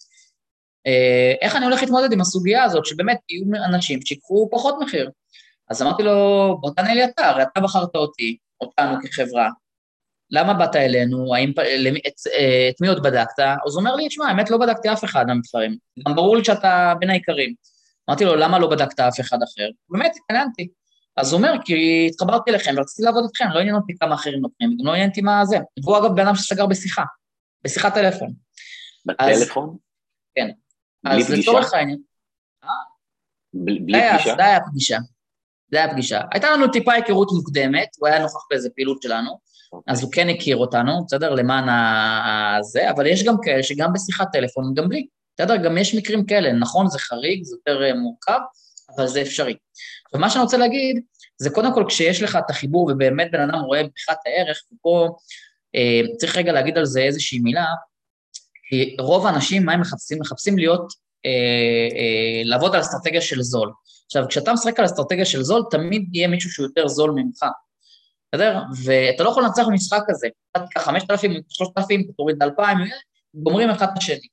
אה, 0.87 1.33
איך 1.41 1.55
אני 1.55 1.65
הולך 1.65 1.81
להתמודד 1.81 2.13
עם 2.13 2.21
הסוגיה 2.21 2.63
הזאת, 2.63 2.85
שבאמת 2.85 3.17
יהיו 3.29 3.65
אנשים 3.65 4.01
שיקחו 4.01 4.49
פחות 4.51 4.75
מחיר. 4.81 5.09
אז 5.69 5.81
אמרתי 5.81 6.03
לו, 6.03 6.57
בוא 6.61 6.71
תענה 6.75 6.93
לי 6.93 7.05
אתה, 7.05 7.29
הרי 7.29 7.43
אתה 7.43 7.61
בחרת 7.61 7.95
אותי, 7.95 8.37
אותנו 8.63 8.95
כחברה, 9.03 9.49
למה 10.31 10.53
באת 10.53 10.75
אלינו, 10.75 11.35
האם, 11.35 11.51
את, 12.07 12.13
את 12.69 12.81
מי 12.81 12.87
עוד 12.87 13.03
בדקת? 13.03 13.39
אז 13.39 13.75
הוא 13.75 13.79
אומר 13.79 13.95
לי, 13.95 14.07
תשמע, 14.07 14.27
האמת 14.27 14.49
לא 14.49 14.57
בדקתי 14.57 14.93
אף 14.93 15.03
אחד 15.03 15.27
מהמתחרים, 15.27 15.77
גם 16.07 16.15
ברור 16.15 16.37
לי 16.37 16.45
שאתה 16.45 16.93
בין 16.99 17.09
העיקרים. 17.09 17.53
אמרתי 18.09 18.25
לו, 18.25 18.35
למה 18.35 18.59
לא 18.59 18.69
בדקת 18.69 18.99
אף 18.99 19.19
אחד 19.19 19.37
אחר? 19.43 19.69
באמת, 19.89 20.11
התעניינתי. 20.23 20.67
אז 21.17 21.33
הוא 21.33 21.37
אומר, 21.37 21.53
כי 21.65 22.07
התחברתי 22.09 22.51
אליכם 22.51 22.73
ורציתי 22.77 23.03
לעבוד 23.03 23.23
איתכם, 23.23 23.45
לא 23.53 23.59
עניין 23.59 23.75
אותי 23.75 23.93
כמה 23.99 24.15
אחרים 24.15 24.41
נותנים, 24.41 24.77
גם 24.79 24.85
לא 24.85 24.91
עניין 24.91 25.09
אותי 25.09 25.21
מה 25.21 25.45
זה. 25.45 25.57
והוא 25.83 25.97
אגב 25.97 26.15
בן 26.15 26.27
אדם 26.27 26.35
שסגר 26.35 26.65
בשיחה, 26.65 27.03
בשיחת 27.63 27.93
טלפון. 27.93 28.33
בטלפון? 29.05 29.77
כן. 30.35 30.49
אז 31.05 31.29
לצורך 31.29 31.73
העניין... 31.73 32.01
בלי 33.53 33.99
פגישה? 34.13 34.35
זה 34.35 34.45
היה 34.45 34.59
פגישה. 34.69 34.97
זה 35.73 35.77
היה 35.77 35.91
פגישה. 35.91 36.21
הייתה 36.31 36.51
לנו 36.51 36.67
טיפה 36.67 36.93
היכרות 36.93 37.31
מוקדמת, 37.31 37.87
הוא 37.99 38.07
היה 38.07 38.19
נוכח 38.19 38.45
באיזה 38.49 38.69
פעילות 38.75 39.01
שלנו, 39.01 39.29
okay. 39.29 39.75
אוקיי. 39.75 39.93
אז 39.93 40.03
הוא 40.03 40.11
כן 40.11 40.29
הכיר 40.29 40.57
אותנו, 40.57 41.05
בסדר? 41.05 41.33
למען 41.33 41.69
הזה, 41.69 42.89
אבל 42.89 43.07
יש 43.07 43.23
גם 43.23 43.35
כאלה 43.43 43.63
שגם 43.63 43.93
בשיחת 43.93 44.27
טלפון, 44.33 44.73
גם 44.73 44.89
בלי. 44.89 45.07
בסדר? 45.37 45.55
גם 45.55 45.77
יש 45.77 45.95
מקרים 45.95 46.25
כאלה, 46.25 46.53
נכון, 46.53 46.87
זה 46.87 46.99
חריג, 46.99 47.43
זה 47.43 47.55
יותר 47.55 47.83
אה, 47.83 47.93
מורכב, 47.93 48.39
אבל 48.95 49.07
זה 49.07 49.21
אפשרי. 49.21 49.55
ומה 50.13 50.29
שאני 50.29 50.43
רוצה 50.43 50.57
להגיד, 50.57 51.01
זה 51.37 51.49
קודם 51.49 51.73
כל 51.73 51.85
כשיש 51.87 52.23
לך 52.23 52.37
את 52.45 52.49
החיבור 52.49 52.89
ובאמת 52.91 53.31
בן 53.31 53.49
אדם 53.49 53.59
רואה 53.59 53.83
בך 53.83 54.09
את 54.11 54.17
הערך, 54.25 54.61
ופה 54.73 55.15
אה, 55.75 56.01
צריך 56.17 56.37
רגע 56.37 56.51
להגיד 56.51 56.77
על 56.77 56.85
זה 56.85 57.01
איזושהי 57.01 57.39
מילה, 57.39 57.65
כי 58.69 58.95
רוב 58.99 59.25
האנשים, 59.25 59.65
מה 59.65 59.73
הם 59.73 59.81
מחפשים? 59.81 60.19
מחפשים 60.19 60.57
להיות, 60.57 60.93
אה, 61.25 61.97
אה, 61.97 62.41
לעבוד 62.45 62.75
על 62.75 62.81
אסטרטגיה 62.81 63.21
של 63.21 63.41
זול. 63.41 63.71
עכשיו, 64.15 64.29
כשאתה 64.29 64.53
משחק 64.53 64.79
על 64.79 64.85
אסטרטגיה 64.85 65.25
של 65.25 65.43
זול, 65.43 65.63
תמיד 65.71 66.09
יהיה 66.13 66.27
מישהו 66.27 66.51
שהוא 66.51 66.65
יותר 66.65 66.87
זול 66.87 67.11
ממך, 67.15 67.45
בסדר? 68.33 68.59
ואתה 68.83 69.23
לא 69.23 69.29
יכול 69.29 69.43
לנצח 69.43 69.63
במשחק 69.67 70.01
הזה. 70.09 70.27
אתה 70.51 70.59
תיקח 70.59 70.81
5,000, 70.81 71.31
3,000, 71.49 72.03
תוריד 72.17 72.43
2,000, 72.43 72.77
גומרים 73.33 73.69
אחד 73.69 73.87
את 73.93 73.97
השני. 73.97 74.27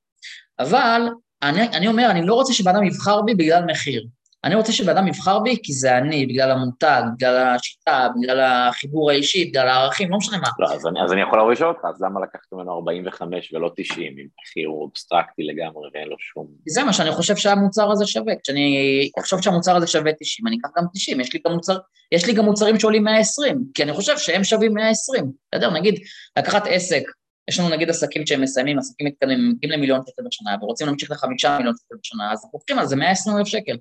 אבל 0.58 1.02
אני, 1.42 1.62
אני 1.62 1.88
אומר, 1.88 2.10
אני 2.10 2.26
לא 2.26 2.34
רוצה 2.34 2.52
שבן 2.52 2.76
אדם 2.76 2.84
יבחר 2.84 3.22
בי 3.22 3.34
בגלל 3.34 3.64
מחיר. 3.64 4.06
אני 4.44 4.54
רוצה 4.54 4.72
שבן 4.72 4.96
אדם 4.96 5.08
יבחר 5.08 5.38
בי 5.38 5.56
כי 5.62 5.72
זה 5.72 5.98
אני, 5.98 6.26
בגלל 6.26 6.50
המותג, 6.50 7.02
בגלל 7.16 7.54
השיטה, 7.54 8.08
בגלל 8.16 8.40
החיבור 8.40 9.10
האישי, 9.10 9.44
בגלל 9.44 9.68
הערכים, 9.68 10.10
לא 10.10 10.16
משנה 10.16 10.38
מה. 10.38 10.48
לא, 10.58 10.74
אז 10.74 10.86
אני, 10.86 11.04
אז 11.04 11.12
אני 11.12 11.20
יכול 11.20 11.38
להוריש 11.38 11.62
אותך, 11.62 11.80
אז 11.84 12.02
למה 12.02 12.20
לקחת 12.20 12.52
ממנו 12.52 12.74
45 12.74 13.52
ולא 13.54 13.70
90, 13.76 14.06
אם 14.18 14.26
מחיר 14.42 14.68
הוא 14.68 14.88
אבסטרקטי 14.88 15.42
לגמרי 15.42 15.88
ואין 15.94 16.08
לו 16.08 16.16
שום... 16.18 16.46
זה 16.68 16.84
מה 16.84 16.92
שאני 16.92 17.12
חושב 17.12 17.36
שהמוצר 17.36 17.90
הזה 17.90 18.06
שווה. 18.06 18.34
כשאני 18.42 19.10
אחשוב 19.20 19.42
שהמוצר 19.42 19.76
הזה 19.76 19.86
שווה 19.86 20.12
90, 20.20 20.46
אני 20.46 20.56
אקח 20.60 20.68
גם 20.76 20.84
90, 20.94 21.20
יש 21.20 21.34
לי 21.34 21.40
גם, 21.46 21.52
מוצר, 21.52 21.78
יש 22.12 22.26
לי 22.26 22.32
גם 22.32 22.44
מוצרים 22.44 22.80
שעולים 22.80 23.04
120, 23.04 23.64
כי 23.74 23.82
אני 23.82 23.92
חושב 23.92 24.18
שהם 24.18 24.44
שווים 24.44 24.74
120. 24.74 25.24
בסדר, 25.52 25.70
נגיד, 25.70 25.94
לקחת 26.38 26.62
עסק 26.66 27.02
יש 27.48 27.60
לנו 27.60 27.68
נגיד 27.68 27.90
עסקים 27.90 28.26
שהם 28.26 28.40
מסיימים, 28.40 28.78
עסקים 28.78 29.06
מתקדמים, 29.06 29.38
הם 29.38 29.52
מגיעים 29.54 29.72
למיליון 29.72 30.00
שקל 30.06 30.22
בשנה 30.26 30.56
ורוצים 30.62 30.86
להמשיך 30.86 31.10
לחמישה 31.10 31.56
מיליון 31.56 31.74
שקל 31.76 31.94
בשנה, 32.00 32.32
אז 32.32 32.44
אנחנו 32.44 32.58
לוקחים 32.58 32.78
על 32.78 32.86
זה 32.86 32.96
120 32.96 33.36
אלף 33.36 33.46
שקל, 33.46 33.76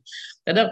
בסדר? 0.47 0.67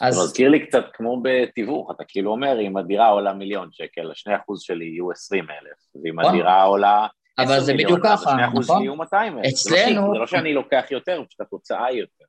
אז... 0.00 0.14
זה 0.14 0.22
מזכיר 0.22 0.48
לי 0.48 0.66
קצת 0.66 0.84
כמו 0.92 1.22
בתיווך, 1.22 1.90
אתה 1.90 2.04
כאילו 2.08 2.30
אומר, 2.30 2.60
אם 2.60 2.76
הדירה 2.76 3.08
עולה 3.08 3.32
מיליון 3.32 3.68
שקל, 3.72 4.10
השני 4.10 4.36
אחוז 4.36 4.62
שלי 4.62 4.84
יהיו 4.84 5.10
20 5.10 5.44
אלף, 5.50 6.04
ואם 6.04 6.20
נכון. 6.20 6.34
הדירה 6.34 6.62
עולה... 6.62 7.06
אבל 7.38 7.60
זה 7.60 7.74
בדיוק 7.74 8.00
ככה, 8.02 8.36
נכון? 8.54 8.82
יהיו 8.82 8.96
200 8.96 9.38
אלף. 9.38 9.46
אצלנו... 9.46 10.12
זה 10.12 10.18
לא 10.18 10.26
שאני 10.26 10.54
לוקח 10.54 10.84
יותר, 10.90 11.22
פשוט 11.28 11.40
התוצאה 11.40 11.86
היא 11.86 12.00
יותר. 12.00 12.24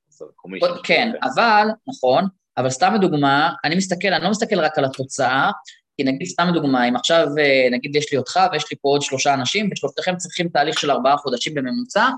כן, 0.83 1.11
אבל, 1.23 1.67
נכון, 1.87 2.23
אבל 2.57 2.69
סתם 2.69 2.93
לדוגמה, 2.95 3.53
אני 3.63 3.75
מסתכל, 3.75 4.07
אני 4.07 4.23
לא 4.23 4.29
מסתכל 4.29 4.59
רק 4.59 4.77
על 4.77 4.85
התוצאה, 4.85 5.51
כי 5.97 6.03
נגיד, 6.03 6.27
סתם 6.27 6.47
לדוגמה, 6.51 6.89
אם 6.89 6.95
עכשיו, 6.95 7.27
אה, 7.39 7.67
נגיד 7.71 7.95
יש 7.95 8.11
לי 8.11 8.17
אותך 8.17 8.39
ויש 8.51 8.71
לי 8.71 8.77
פה 8.81 8.89
עוד 8.89 9.01
שלושה 9.01 9.33
אנשים, 9.33 9.69
ושלושתכם 9.71 10.17
צריכים 10.17 10.49
תהליך 10.49 10.79
של 10.79 10.91
ארבעה 10.91 11.17
חודשים 11.17 11.53
בממוצע, 11.53 12.09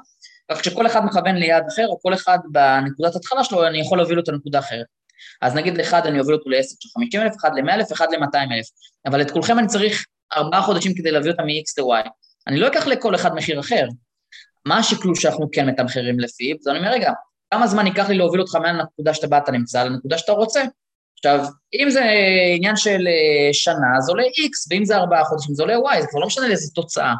רק 0.51 0.59
כשכל 0.61 0.87
אחד 0.87 1.05
מכוון 1.05 1.35
ליעד 1.35 1.63
אחר, 1.73 1.87
או 1.87 2.01
כל 2.01 2.13
אחד 2.13 2.37
בנקודת 2.51 3.15
התחלה 3.15 3.43
שלו, 3.43 3.67
אני 3.67 3.79
יכול 3.79 3.97
להוביל 3.97 4.19
אותו 4.19 4.31
לנקודה 4.31 4.59
אחרת. 4.59 4.85
אז 5.41 5.55
נגיד 5.55 5.77
לאחד 5.77 6.05
אני 6.05 6.19
אוביל 6.19 6.35
אותו 6.35 6.49
לעסק 6.49 6.75
של 6.79 6.89
50 6.97 7.21
אלף, 7.21 7.33
אחד 7.39 7.49
ל-100 7.55 7.73
אלף, 7.73 7.91
אחד 7.91 8.07
ל-200 8.11 8.53
אלף. 8.55 8.65
אבל 9.05 9.21
את 9.21 9.31
כולכם 9.31 9.59
אני 9.59 9.67
צריך 9.67 10.05
ארבעה 10.33 10.61
חודשים 10.61 10.93
כדי 10.95 11.11
להביא 11.11 11.31
אותם 11.31 11.43
מ-X 11.43 11.83
ל-Y. 11.83 12.09
אני 12.47 12.59
לא 12.59 12.67
אקח 12.67 12.87
לכל 12.87 13.15
אחד 13.15 13.35
מחיר 13.35 13.59
אחר. 13.59 13.87
מה 14.65 14.77
השקלול 14.77 15.15
שאנחנו 15.15 15.49
כן 15.51 15.69
מתמחרים 15.69 16.19
לפיו? 16.19 16.55
אז 16.61 16.67
אני 16.67 16.77
אומר, 16.77 16.91
רגע, 16.91 17.11
כמה 17.53 17.67
זמן 17.67 17.87
ייקח 17.87 18.09
לי 18.09 18.17
להוביל 18.17 18.41
אותך 18.41 18.55
מהנקודה 18.55 19.13
שאתה 19.13 19.27
בא, 19.27 19.37
אתה 19.37 19.51
נמצא, 19.51 19.83
לנקודה 19.83 20.17
שאתה 20.17 20.31
רוצה? 20.31 20.63
עכשיו, 21.25 21.45
אם 21.81 21.89
זה 21.89 22.01
עניין 22.55 22.75
של 22.75 23.07
אה, 23.07 23.53
שנה, 23.53 23.99
זה 23.99 24.11
עולה 24.11 24.23
X, 24.23 24.67
ואם 24.69 24.85
זה 24.85 24.97
ארבעה 24.97 25.23
חודשים, 25.23 25.55
זה 25.55 25.63
עולה 25.63 25.75
Y, 25.75 26.01
זה 26.01 26.07
כבר 26.07 26.19
לא 26.19 26.27
משנה 26.27 26.47
לאיזה 26.47 26.71
תוצאה. 26.75 27.13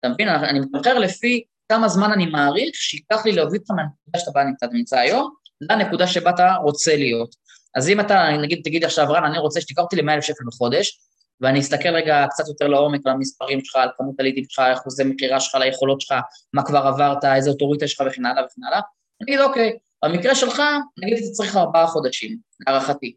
אתה 0.00 0.08
מבין? 0.08 0.28
אני 0.28 0.60
מתמחר 0.60 0.98
לפי 0.98 1.42
כמה 1.68 1.88
זמן 1.88 2.12
אני 2.12 2.26
מעריך 2.26 2.74
שייקח 2.74 3.26
לי 3.26 3.32
להוביל 3.32 3.60
אותך 3.60 3.70
מהנקודה 3.70 4.18
שאתה 4.18 4.30
בא 4.30 4.44
נמצא, 4.44 4.66
נמצא 4.72 4.98
היום, 4.98 5.30
לנקודה 5.60 6.06
שבה 6.06 6.30
אתה 6.30 6.54
רוצה 6.62 6.96
להיות. 6.96 7.34
אז 7.76 7.88
אם 7.88 8.00
אתה, 8.00 8.28
נגיד, 8.42 8.60
תגיד 8.64 8.84
עכשיו, 8.84 9.06
רן, 9.08 9.24
אני 9.24 9.38
רוצה 9.38 9.60
שתיקח 9.60 9.82
אותי 9.82 9.96
ל-100,000 9.96 10.22
שקל 10.22 10.44
בחודש, 10.46 11.00
ואני 11.40 11.60
אסתכל 11.60 11.88
רגע 11.88 12.26
קצת 12.30 12.48
יותר 12.48 12.68
לעומק 12.68 13.00
על 13.04 13.12
המספרים 13.12 13.64
שלך, 13.64 13.76
על 13.76 13.88
כמות 13.98 14.20
הלידים 14.20 14.44
שלך, 14.48 14.64
אחוזי 14.72 15.04
מכירה 15.04 15.40
שלך, 15.40 15.54
ליכולות 15.54 16.00
שלך, 16.00 16.18
מה 16.52 16.62
כבר 16.62 16.78
עברת, 16.78 17.24
איזה 17.24 17.50
אוטוריטה 17.50 17.88
שלך 17.88 18.06
וכן 18.06 18.26
הלאה 18.26 18.44
וכן 18.44 18.64
הלאה, 18.66 18.80
אני 19.20 19.34
אגיד, 19.34 19.40
אוקיי, 19.40 19.78
במקרה 20.04 20.34
שלך, 20.34 20.62
נגיד 20.98 21.18
אתה 21.18 21.32
צריך 21.32 21.56
ארבעה 21.56 21.86
חודשים, 21.86 22.36
להערכתי. 22.66 23.14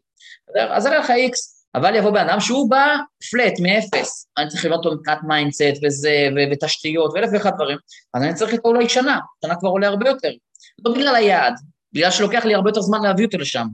אז 0.70 0.86
אראה 0.86 0.98
לך 0.98 1.10
איקס, 1.10 1.66
אבל 1.74 1.94
יבוא 1.94 2.10
בן 2.10 2.28
אדם 2.28 2.40
שהוא 2.40 2.70
בא 2.70 2.96
flat, 3.30 3.52
מאפס, 3.60 4.28
אני 4.38 4.48
צריך 4.48 4.64
לבנות 4.64 4.84
אותו 4.84 4.96
מבחינת 4.96 5.18
mindset 5.26 5.84
וזה, 5.84 6.28
ותשתיות 6.52 7.12
ואלף 7.14 7.30
ואחד 7.32 7.50
דברים, 7.54 7.78
אז 8.14 8.22
אני 8.22 8.34
צריך 8.34 8.52
איתו 8.52 8.68
אולי 8.68 8.88
שנה, 8.88 9.18
שנה 9.44 9.56
כבר 9.56 9.68
עולה 9.68 9.88
הרבה 9.88 10.08
יותר. 10.08 10.30
לא 10.84 10.94
בגלל 10.94 11.14
היעד, 11.14 11.54
בגלל 11.92 12.10
שלוקח 12.10 12.44
לי 12.44 12.54
הרבה 12.54 12.70
יותר 12.70 12.80
זמן 12.80 13.02
להביא 13.02 13.26
אותו 13.26 13.38
לשם. 13.38 13.66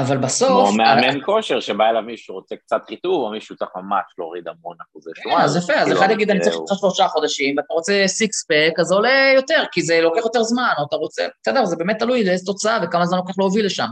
אבל 0.00 0.16
בסוף... 0.16 0.48
כמו 0.48 0.72
מאמן 0.72 1.18
כושר 1.24 1.60
שבא 1.60 1.90
אליו 1.90 2.02
מישהו 2.02 2.26
שרוצה 2.26 2.56
קצת 2.56 2.80
חיטוב, 2.86 3.22
או 3.24 3.30
מישהו 3.30 3.56
צריך 3.56 3.70
ממש 3.76 4.04
להוריד 4.18 4.48
המון 4.48 4.76
אחוזי 4.90 5.10
שומן. 5.22 5.36
כן, 5.36 5.42
אז 5.42 5.56
יפה, 5.56 5.74
אז 5.74 5.92
אחד 5.92 6.10
יגיד, 6.10 6.30
אני 6.30 6.40
צריך 6.40 6.56
לך 6.56 6.78
שלושה 6.78 7.08
חודשים, 7.08 7.56
ואתה 7.56 7.74
רוצה 7.74 8.02
סיקס 8.06 8.44
פק, 8.44 8.80
אז 8.80 8.86
זה 8.86 8.94
עולה 8.94 9.32
יותר, 9.34 9.62
כי 9.72 9.82
זה 9.82 10.00
לוקח 10.00 10.20
יותר 10.24 10.42
זמן, 10.42 10.72
או 10.78 10.84
אתה 10.88 10.96
רוצה... 10.96 11.26
בסדר, 11.42 11.64
זה 11.64 11.76
באמת 11.76 11.98
תלוי 11.98 12.24
לאיזו 12.24 12.52
תוצאה 12.52 12.78
וכמה 12.82 13.06
זמן 13.06 13.18
לוקח 13.18 13.38
להוביל 13.38 13.66
לשם. 13.66 13.88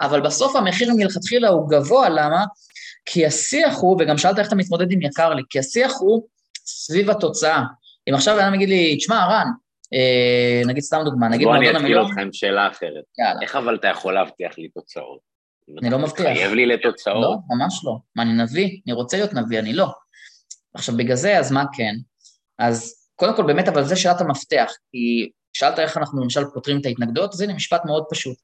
אבל 0.00 0.20
בסוף 0.20 0.56
המחיר 0.56 0.90
מלכתחילה 0.96 1.48
הוא 1.48 1.70
גבוה, 1.70 2.08
למה? 2.08 2.44
כי 3.04 3.26
השיח 3.26 3.78
הוא, 3.78 3.96
וגם 4.00 4.18
שאלת 4.18 4.38
איך 4.38 4.48
אתה 4.48 4.56
מתמודד 4.56 4.92
עם 4.92 5.02
יקר 5.02 5.34
לי, 5.34 5.42
כי 5.50 5.58
השיח 5.58 5.92
הוא 6.00 6.26
סביב 6.66 7.10
התוצאה. 7.10 7.62
אם 8.08 8.14
עכשיו 8.14 8.40
אדם 8.40 8.54
יגיד 8.54 8.68
לי, 8.68 8.96
תשמע, 8.96 9.26
רן, 9.26 9.46
אה, 9.94 10.62
נגיד 10.66 10.82
סתם 10.82 11.00
דוגמה, 11.04 11.28
נגיד. 11.28 11.48
בוא 11.48 11.56
אני 11.56 11.70
אתחיל 11.70 11.98
אותך 11.98 12.18
עם 12.18 12.32
שאלה 12.32 12.68
אחרת. 12.68 13.04
יאללה. 13.18 13.42
איך 13.42 13.56
אבל 13.56 13.74
אתה 13.74 13.88
יכול 13.88 14.14
להבטיח 14.14 14.58
לי 14.58 14.68
תוצאות? 14.68 15.33
אני 15.82 15.90
לא 15.90 15.98
מבטיח. 15.98 16.26
חייב 16.26 16.52
לי 16.52 16.66
לתוצאות. 16.66 17.22
לא, 17.22 17.36
ממש 17.48 17.80
לא. 17.84 17.98
מה, 18.16 18.22
אני 18.22 18.32
נביא? 18.42 18.80
אני 18.86 18.92
רוצה 18.92 19.16
להיות 19.16 19.32
נביא, 19.32 19.58
אני 19.58 19.72
לא. 19.72 19.86
עכשיו, 20.74 20.96
בגלל 20.96 21.16
זה, 21.16 21.38
אז 21.38 21.52
מה 21.52 21.64
כן? 21.76 21.94
אז 22.58 23.08
קודם 23.14 23.36
כל, 23.36 23.42
באמת, 23.42 23.68
אבל 23.68 23.84
זה 23.84 23.96
שאלת 23.96 24.20
המפתח, 24.20 24.72
כי 24.90 25.30
שאלת 25.52 25.78
איך 25.78 25.96
אנחנו 25.96 26.22
למשל 26.22 26.44
פותרים 26.54 26.80
את 26.80 26.86
ההתנגדות, 26.86 27.34
אז 27.34 27.40
הנה 27.40 27.54
משפט 27.54 27.84
מאוד 27.84 28.04
פשוט. 28.10 28.36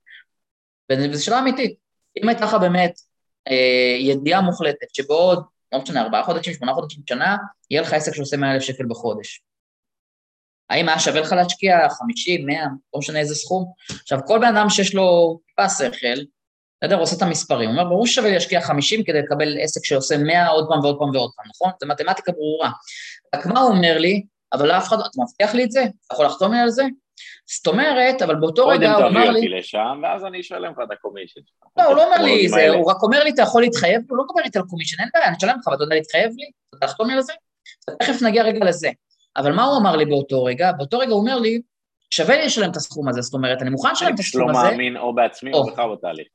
וזו 0.92 1.24
שאלה 1.24 1.38
אמיתית. 1.38 1.74
אם 2.22 2.28
הייתה 2.28 2.44
לך 2.44 2.54
באמת 2.54 3.00
אה, 3.48 3.96
ידיעה 3.98 4.40
מוחלטת 4.40 4.94
שבעוד, 4.94 5.42
לא 5.72 5.82
משנה, 5.82 6.02
ארבעה 6.02 6.24
חודשים, 6.24 6.54
שמונה 6.54 6.74
חודשים, 6.74 7.02
שנה, 7.08 7.36
יהיה 7.70 7.82
לך 7.82 7.92
עסק 7.92 8.14
שעושה 8.14 8.36
100,000 8.36 8.62
שקל 8.62 8.84
בחודש. 8.88 9.42
האם 10.70 10.88
היה 10.88 10.98
שווה 10.98 11.20
לך 11.20 11.32
להשקיע 11.32 11.88
50, 11.90 12.46
100, 12.46 12.56
לא 12.94 12.98
משנה 12.98 13.18
איזה 13.18 13.34
סכום? 13.34 13.72
עכשיו, 14.02 14.18
כל 14.26 14.38
בן 14.38 14.56
אדם 14.56 14.70
שיש 14.70 14.94
לו 14.94 15.38
טיפה 15.46 15.68
שכל, 15.68 16.22
בסדר? 16.84 16.98
עושה 16.98 17.16
את 17.16 17.22
המספרים. 17.22 17.70
הוא 17.70 17.78
אומר, 17.78 17.90
ברור 17.90 18.06
ששווה 18.06 18.30
להשקיע 18.30 18.60
50 18.60 19.04
כדי 19.04 19.22
לקבל 19.22 19.58
עסק 19.60 19.84
שעושה 19.84 20.18
100 20.18 20.48
עוד 20.48 20.66
פעם 20.68 20.80
ועוד 20.80 20.98
פעם 20.98 21.10
ועוד 21.14 21.30
פעם, 21.36 21.46
נכון? 21.48 21.70
זו 21.80 21.88
מתמטיקה 21.88 22.32
ברורה. 22.32 22.70
רק 23.34 23.46
מה 23.46 23.60
הוא 23.60 23.70
אומר 23.70 23.98
לי? 23.98 24.22
אבל 24.52 24.70
אף 24.70 24.88
אחד, 24.88 24.96
לא, 24.98 25.02
אתה 25.02 25.22
מבטיח 25.22 25.54
לי 25.54 25.64
את 25.64 25.70
זה? 25.70 25.80
אתה 25.80 26.14
יכול 26.14 26.26
לחתום 26.26 26.52
לי 26.52 26.58
על 26.58 26.70
זה? 26.70 26.82
זאת 27.56 27.66
אומרת, 27.66 28.22
אבל 28.22 28.34
באותו 28.34 28.66
רגע 28.66 28.92
הוא 28.92 29.06
אמר 29.06 29.08
לי... 29.08 29.12
קודם 29.12 29.22
תביא 29.22 29.36
אותי 29.36 29.48
לשם, 29.48 30.00
ואז 30.02 30.24
אני 30.24 30.40
אשלם 30.40 30.72
לך 30.72 30.78
את 30.86 30.90
הקומישן. 30.92 31.40
לא, 31.78 31.84
הוא 31.84 31.96
לא 31.96 32.04
אומר 32.04 32.24
לי 32.24 32.48
זה, 32.48 32.68
הוא 32.68 32.90
רק 32.90 33.02
אומר 33.02 33.24
לי, 33.24 33.30
אתה 33.30 33.42
יכול 33.42 33.62
להתחייב? 33.62 34.02
הוא 34.10 34.18
לא 34.18 34.24
מדבר 34.24 34.44
איתי 34.44 34.58
על 34.58 34.64
קומישן, 34.64 35.00
אין 35.00 35.08
בעיה, 35.14 35.26
אני 35.26 35.36
אשלם 35.36 35.56
לך, 35.60 35.66
ואתה 35.66 35.84
יודע 35.84 35.94
להתחייב 35.94 36.32
לי? 36.36 36.50
אתה 36.78 36.86
לחתום 36.86 37.10
לי 37.10 37.14
על 37.14 37.22
זה? 37.22 37.32
תכף 37.98 38.22
נגיע 38.22 38.42
רגע 38.42 38.64
לזה. 38.64 38.90
אבל 39.36 39.52
מה 39.52 39.64
הוא 39.64 39.78
אמר 39.78 39.96
לי 39.96 40.06
באותו 40.06 40.44
רגע? 40.44 40.72
באותו 40.72 40.98
רגע 40.98 41.10
הוא 41.10 41.20
אומר 41.20 41.38
לי, 41.38 41.60
שווה 42.10 42.36
לי 42.36 42.46
לשלם 42.46 42.70
את 42.70 42.76
הסכום 42.76 43.08
הזה, 43.08 43.20
זאת 43.20 43.34
אומרת, 43.34 43.62
אני 43.62 43.70
מוכן 43.70 43.92
לשלם 43.92 44.14
את 44.14 44.18
הסכום 44.18 44.50
הזה. 44.50 44.60
אני 44.60 44.66
לא 44.66 44.70
מאמין 44.70 44.96
או 44.96 45.14
בעצמי 45.14 45.52
או 45.52 45.66
בך 45.66 45.78
בתהליך. 45.92 46.26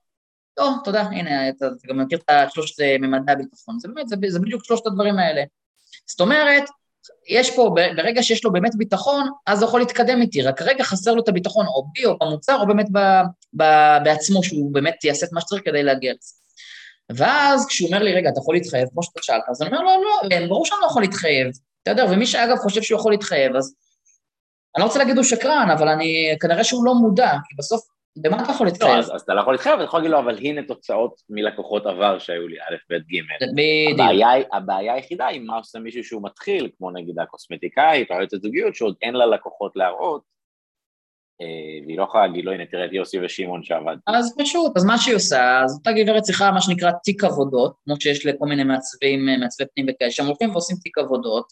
לא, 0.57 0.69
תודה, 0.83 1.01
הנה, 1.01 1.49
אתה, 1.49 1.65
גם 1.87 1.99
מכיר 1.99 2.19
את 2.31 2.51
שלושת 2.51 2.75
ממדי 2.99 3.31
הביטחון, 3.31 3.79
זה 3.79 3.87
באמת, 3.87 4.09
זה, 4.09 4.15
זה 4.27 4.39
בדיוק 4.39 4.65
שלושת 4.65 4.87
הדברים 4.87 5.17
האלה. 5.17 5.43
זאת 6.07 6.21
אומרת, 6.21 6.63
יש 7.29 7.55
פה, 7.55 7.75
ברגע 7.95 8.23
שיש 8.23 8.45
לו 8.45 8.53
באמת 8.53 8.75
ביטחון, 8.75 9.29
אז 9.45 9.61
הוא 9.61 9.67
יכול 9.67 9.79
להתקדם 9.79 10.21
איתי, 10.21 10.41
רק 10.41 10.61
רגע 10.61 10.83
חסר 10.83 11.13
לו 11.13 11.23
את 11.23 11.27
הביטחון, 11.27 11.65
או 11.65 11.85
בי, 11.93 12.05
או 12.05 12.17
במוצר, 12.19 12.59
או 12.59 12.67
באמת 12.67 12.87
ב, 12.91 12.99
ב, 13.53 13.63
בעצמו, 14.03 14.43
שהוא 14.43 14.73
באמת 14.73 15.03
יעשה 15.03 15.25
את 15.25 15.33
מה 15.33 15.41
שצריך 15.41 15.61
כדי 15.65 15.83
להגיע 15.83 16.13
לזה. 16.13 16.33
ואז 17.09 17.65
כשהוא 17.67 17.87
אומר 17.87 18.03
לי, 18.03 18.13
רגע, 18.13 18.29
אתה 18.29 18.39
יכול 18.39 18.55
להתחייב, 18.55 18.89
כמו 18.89 19.03
שאתה 19.03 19.19
שאלת, 19.23 19.43
אז 19.49 19.61
אני 19.61 19.69
אומר 19.69 19.81
לו, 19.81 20.03
לא, 20.03 20.29
אין, 20.31 20.49
ברור 20.49 20.65
שאני 20.65 20.79
לא 20.81 20.87
יכול 20.87 21.01
להתחייב. 21.01 21.47
אתה 21.83 21.91
יודע, 21.91 22.05
ומי 22.05 22.25
שאגב 22.25 22.57
חושב 22.57 22.81
שהוא 22.81 22.99
יכול 22.99 23.11
להתחייב, 23.11 23.55
אז 23.55 23.75
אני 24.75 24.81
לא 24.81 24.87
רוצה 24.87 24.99
להגיד 24.99 25.15
הוא 25.15 25.23
שקרן, 25.23 25.67
אבל 25.77 25.87
אני, 25.87 26.35
כנראה 26.41 26.63
שהוא 26.63 26.85
לא 26.85 26.93
מודע, 26.95 27.31
כי 27.49 27.55
בסוף 27.57 27.81
במה 28.17 28.43
אתה 28.43 28.51
יכול 28.51 28.67
להתחייב? 28.67 28.93
לא, 28.93 28.99
אז, 28.99 29.15
אז 29.15 29.21
אתה 29.21 29.33
לא 29.33 29.41
יכול 29.41 29.53
להתחייב, 29.53 29.75
אתה 29.75 29.83
יכול 29.83 29.99
להגיד 29.99 30.11
לו, 30.11 30.19
אבל 30.19 30.37
הנה 30.37 30.63
תוצאות 30.63 31.21
מלקוחות 31.29 31.85
עבר 31.85 32.19
שהיו 32.19 32.47
לי, 32.47 32.57
א', 32.59 32.75
ב', 32.89 32.93
ג'. 32.93 33.21
בדיוק. 33.55 33.99
הבעיה, 33.99 34.29
הבעיה 34.53 34.93
היחידה 34.93 35.27
היא 35.27 35.41
מה 35.41 35.57
עושה 35.57 35.79
מישהו 35.79 36.03
שהוא 36.03 36.23
מתחיל, 36.23 36.69
כמו 36.77 36.91
נגיד 36.91 37.19
הקוסמטיקאית 37.19 38.11
או 38.11 38.15
היועצת 38.15 38.41
זוגיות, 38.41 38.75
שעוד 38.75 38.95
אין 39.01 39.13
לה 39.13 39.25
לקוחות 39.25 39.71
להראות, 39.75 40.21
אה, 41.41 41.85
והיא 41.85 41.97
לא 41.97 42.03
יכולה 42.03 42.27
להגיד 42.27 42.45
לו, 42.45 42.51
הנה 42.51 42.65
תראה 42.65 42.85
את 42.85 42.93
יוסי 42.93 43.25
ושמעון 43.25 43.63
שעבד. 43.63 43.97
אז 44.07 44.35
פשוט, 44.39 44.77
אז 44.77 44.85
מה 44.85 44.97
שהיא 44.97 45.15
עושה, 45.15 45.61
אז 45.63 45.77
אותה 45.77 45.91
גברת 45.91 46.21
צריכה 46.21 46.51
מה 46.51 46.61
שנקרא 46.61 46.91
תיק 47.03 47.23
עבודות, 47.23 47.75
כמו 47.85 47.95
שיש 47.99 48.25
לכל 48.25 48.45
מיני 48.45 48.63
מעצבים, 48.63 49.25
מעצבי 49.39 49.65
פנים 49.75 49.87
וכאלה, 49.89 50.11
שהם 50.11 50.25
הולכים 50.25 50.49
ועושים 50.51 50.77
תיק 50.77 50.97
עבודות, 50.97 51.45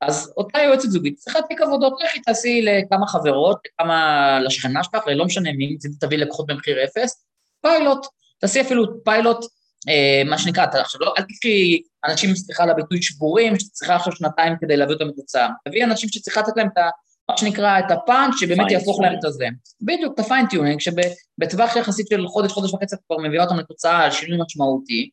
אז 0.00 0.32
אותה 0.36 0.58
יועצת 0.58 0.88
זוגית 0.88 1.16
צריכה 1.16 1.38
תיק 1.48 1.60
עבודות, 1.60 1.92
לכי 2.04 2.20
תעשי 2.20 2.62
לכמה 2.62 3.06
חברות, 3.06 3.58
לכמה, 3.66 4.40
לשכנה 4.40 4.84
שלך, 4.84 5.02
לא 5.06 5.24
משנה 5.24 5.52
מי, 5.52 5.76
תביא 6.00 6.18
לקוחות 6.18 6.46
במחיר 6.46 6.84
אפס, 6.84 7.24
פיילוט, 7.62 8.06
תעשי 8.40 8.60
אפילו 8.60 9.04
פיילוט, 9.04 9.44
אה, 9.88 10.22
מה 10.24 10.38
שנקרא, 10.38 10.64
אתה 10.64 10.80
עכשיו 10.80 11.00
לא, 11.00 11.14
אל 11.18 11.22
תקחי 11.22 11.82
אנשים, 12.04 12.34
סליחה 12.34 12.62
על 12.62 12.70
הביטוי 12.70 13.02
שבורים, 13.02 13.58
שצריכה 13.58 13.96
עכשיו 13.96 14.12
שנתיים 14.12 14.54
כדי 14.60 14.76
להביא 14.76 14.94
אותם 14.94 15.08
לתוצאה, 15.08 15.48
תביאי 15.64 15.84
אנשים 15.84 16.08
שצריכה 16.08 16.40
לתת 16.40 16.56
להם 16.56 16.68
את 16.72 16.78
ה... 16.78 16.88
מה 17.30 17.36
שנקרא, 17.36 17.78
את 17.78 17.90
הפאנץ' 17.90 18.34
שבאמת 18.40 18.70
יהפוך 18.70 19.00
להם 19.00 19.18
את 19.18 19.24
הזה. 19.24 19.46
בדיוק, 19.80 20.14
את 20.14 20.18
ה 20.18 20.23
fine-tuning, 20.23 20.80
שבטווח 20.80 21.76
יחסית 21.76 22.06
של 22.10 22.28
חודש, 22.28 22.52
חודש 22.52 22.74
וחצי 22.74 22.96
כבר 23.06 23.16
מביאה 23.18 23.44
אותם 23.44 23.56
לתוצאה 23.56 24.04
על 24.04 24.10
שינוי 24.10 24.38
משמעותי, 24.42 25.10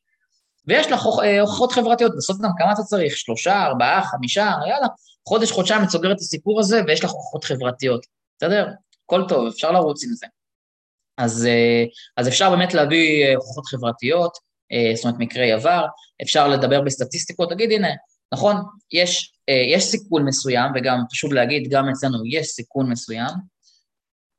ויש 0.68 0.92
לך 0.92 1.06
אה, 1.24 1.42
הוכחות 1.42 1.72
חברתיות, 1.72 2.12
בסוף 2.18 2.38
גם 2.42 2.50
כמה 2.58 2.72
אתה 2.74 2.82
צריך? 2.82 3.18
שלושה, 3.18 3.64
ארבעה, 3.64 4.04
חמישה, 4.04 4.52
יאללה, 4.68 4.88
חודש, 5.28 5.52
חודשיים 5.52 5.84
את 5.84 5.90
סוגרת 5.90 6.16
את 6.16 6.22
הסיפור 6.22 6.60
הזה 6.60 6.82
ויש 6.88 7.04
לך 7.04 7.12
הוכחות 7.12 7.44
חברתיות, 7.44 8.06
בסדר? 8.38 8.68
הכל 9.06 9.24
טוב, 9.28 9.48
אפשר 9.48 9.72
לרוץ 9.72 10.04
עם 10.04 10.10
זה. 10.14 10.26
אז, 11.18 11.46
אה, 11.46 11.84
אז 12.18 12.28
אפשר 12.28 12.50
באמת 12.50 12.74
להביא 12.74 13.26
אה, 13.26 13.36
הוכחות 13.36 13.66
חברתיות, 13.66 14.38
זאת 14.96 15.06
אומרת 15.06 15.20
מקרי 15.20 15.52
עבר, 15.52 15.86
אפשר 16.22 16.48
לדבר 16.48 16.82
בסטטיסטיקות, 16.82 17.50
תגיד 17.50 17.72
הנה, 17.72 17.88
נכון, 18.34 18.56
יש, 18.92 19.34
יש 19.74 19.84
סיכון 19.84 20.26
מסוים, 20.26 20.72
וגם 20.76 21.00
חשוב 21.12 21.34
להגיד, 21.34 21.70
גם 21.70 21.90
אצלנו 21.90 22.26
יש 22.26 22.48
סיכון 22.48 22.90
מסוים, 22.90 23.30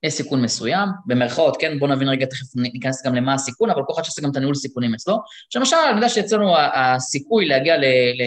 יש 0.03 0.15
סיכון 0.15 0.43
מסוים, 0.43 0.89
במרכאות, 1.07 1.57
כן, 1.61 1.79
בואו 1.79 1.91
נבין 1.91 2.09
רגע, 2.09 2.27
תכף 2.27 2.47
ניכנס 2.57 3.07
גם 3.07 3.15
למה 3.15 3.35
הסיכון, 3.35 3.71
אבל 3.71 3.83
כל 3.87 3.93
אחד 3.93 4.03
שעושה 4.03 4.23
גם 4.23 4.31
את 4.31 4.37
הניהול 4.37 4.55
סיכונים 4.55 4.95
אצלו. 4.95 5.19
שלמשל, 5.51 5.77
אני 5.77 5.97
יודע 5.97 6.09
שאצלנו 6.09 6.55
הסיכוי 6.59 7.47
להגיע, 7.47 7.77
ל, 7.77 7.85
ל, 7.85 8.23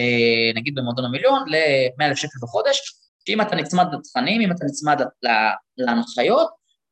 נגיד 0.54 0.74
במועדון 0.74 1.04
המיליון, 1.04 1.42
ל-100,000 1.48 2.16
שקל 2.16 2.38
בחודש, 2.42 2.80
שאם 3.26 3.40
אתה 3.40 3.56
נצמד 3.56 3.86
לתכנים, 3.92 4.40
אם 4.40 4.52
אתה 4.52 4.64
נצמד 4.64 5.00
להנחיות, 5.78 6.48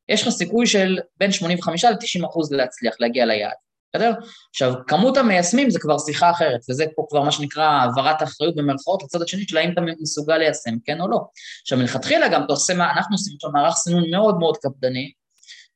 יש 0.09 0.21
לך 0.21 0.29
סיכוי 0.29 0.67
של 0.67 0.99
בין 1.17 1.31
85 1.31 1.85
ל-90 1.85 2.25
אחוז 2.25 2.53
להצליח 2.53 2.95
להגיע 2.99 3.25
ליעד. 3.25 3.68
בסדר? 3.93 4.11
עכשיו, 4.49 4.73
כמות 4.87 5.17
המיישמים 5.17 5.69
זה 5.69 5.79
כבר 5.79 5.97
שיחה 5.97 6.31
אחרת, 6.31 6.59
וזה 6.69 6.85
פה 6.95 7.05
כבר 7.09 7.21
מה 7.21 7.31
שנקרא 7.31 7.63
העברת 7.63 8.21
האחריות 8.21 8.55
במרכאות 8.55 9.03
לצד 9.03 9.21
השני 9.21 9.43
של 9.47 9.57
האם 9.57 9.71
אתה 9.71 9.81
מסוגל 10.01 10.37
ליישם, 10.37 10.79
כן 10.85 11.01
או 11.01 11.07
לא. 11.07 11.19
עכשיו, 11.61 11.77
מלכתחילה 11.77 12.27
גם 12.27 12.43
אתה 12.43 12.53
עושה, 12.53 12.73
אנחנו 12.73 13.13
עושים 13.13 13.33
עכשיו 13.35 13.51
מערך 13.51 13.75
סינון 13.75 14.09
מאוד 14.11 14.39
מאוד 14.39 14.57
קפדני, 14.57 15.11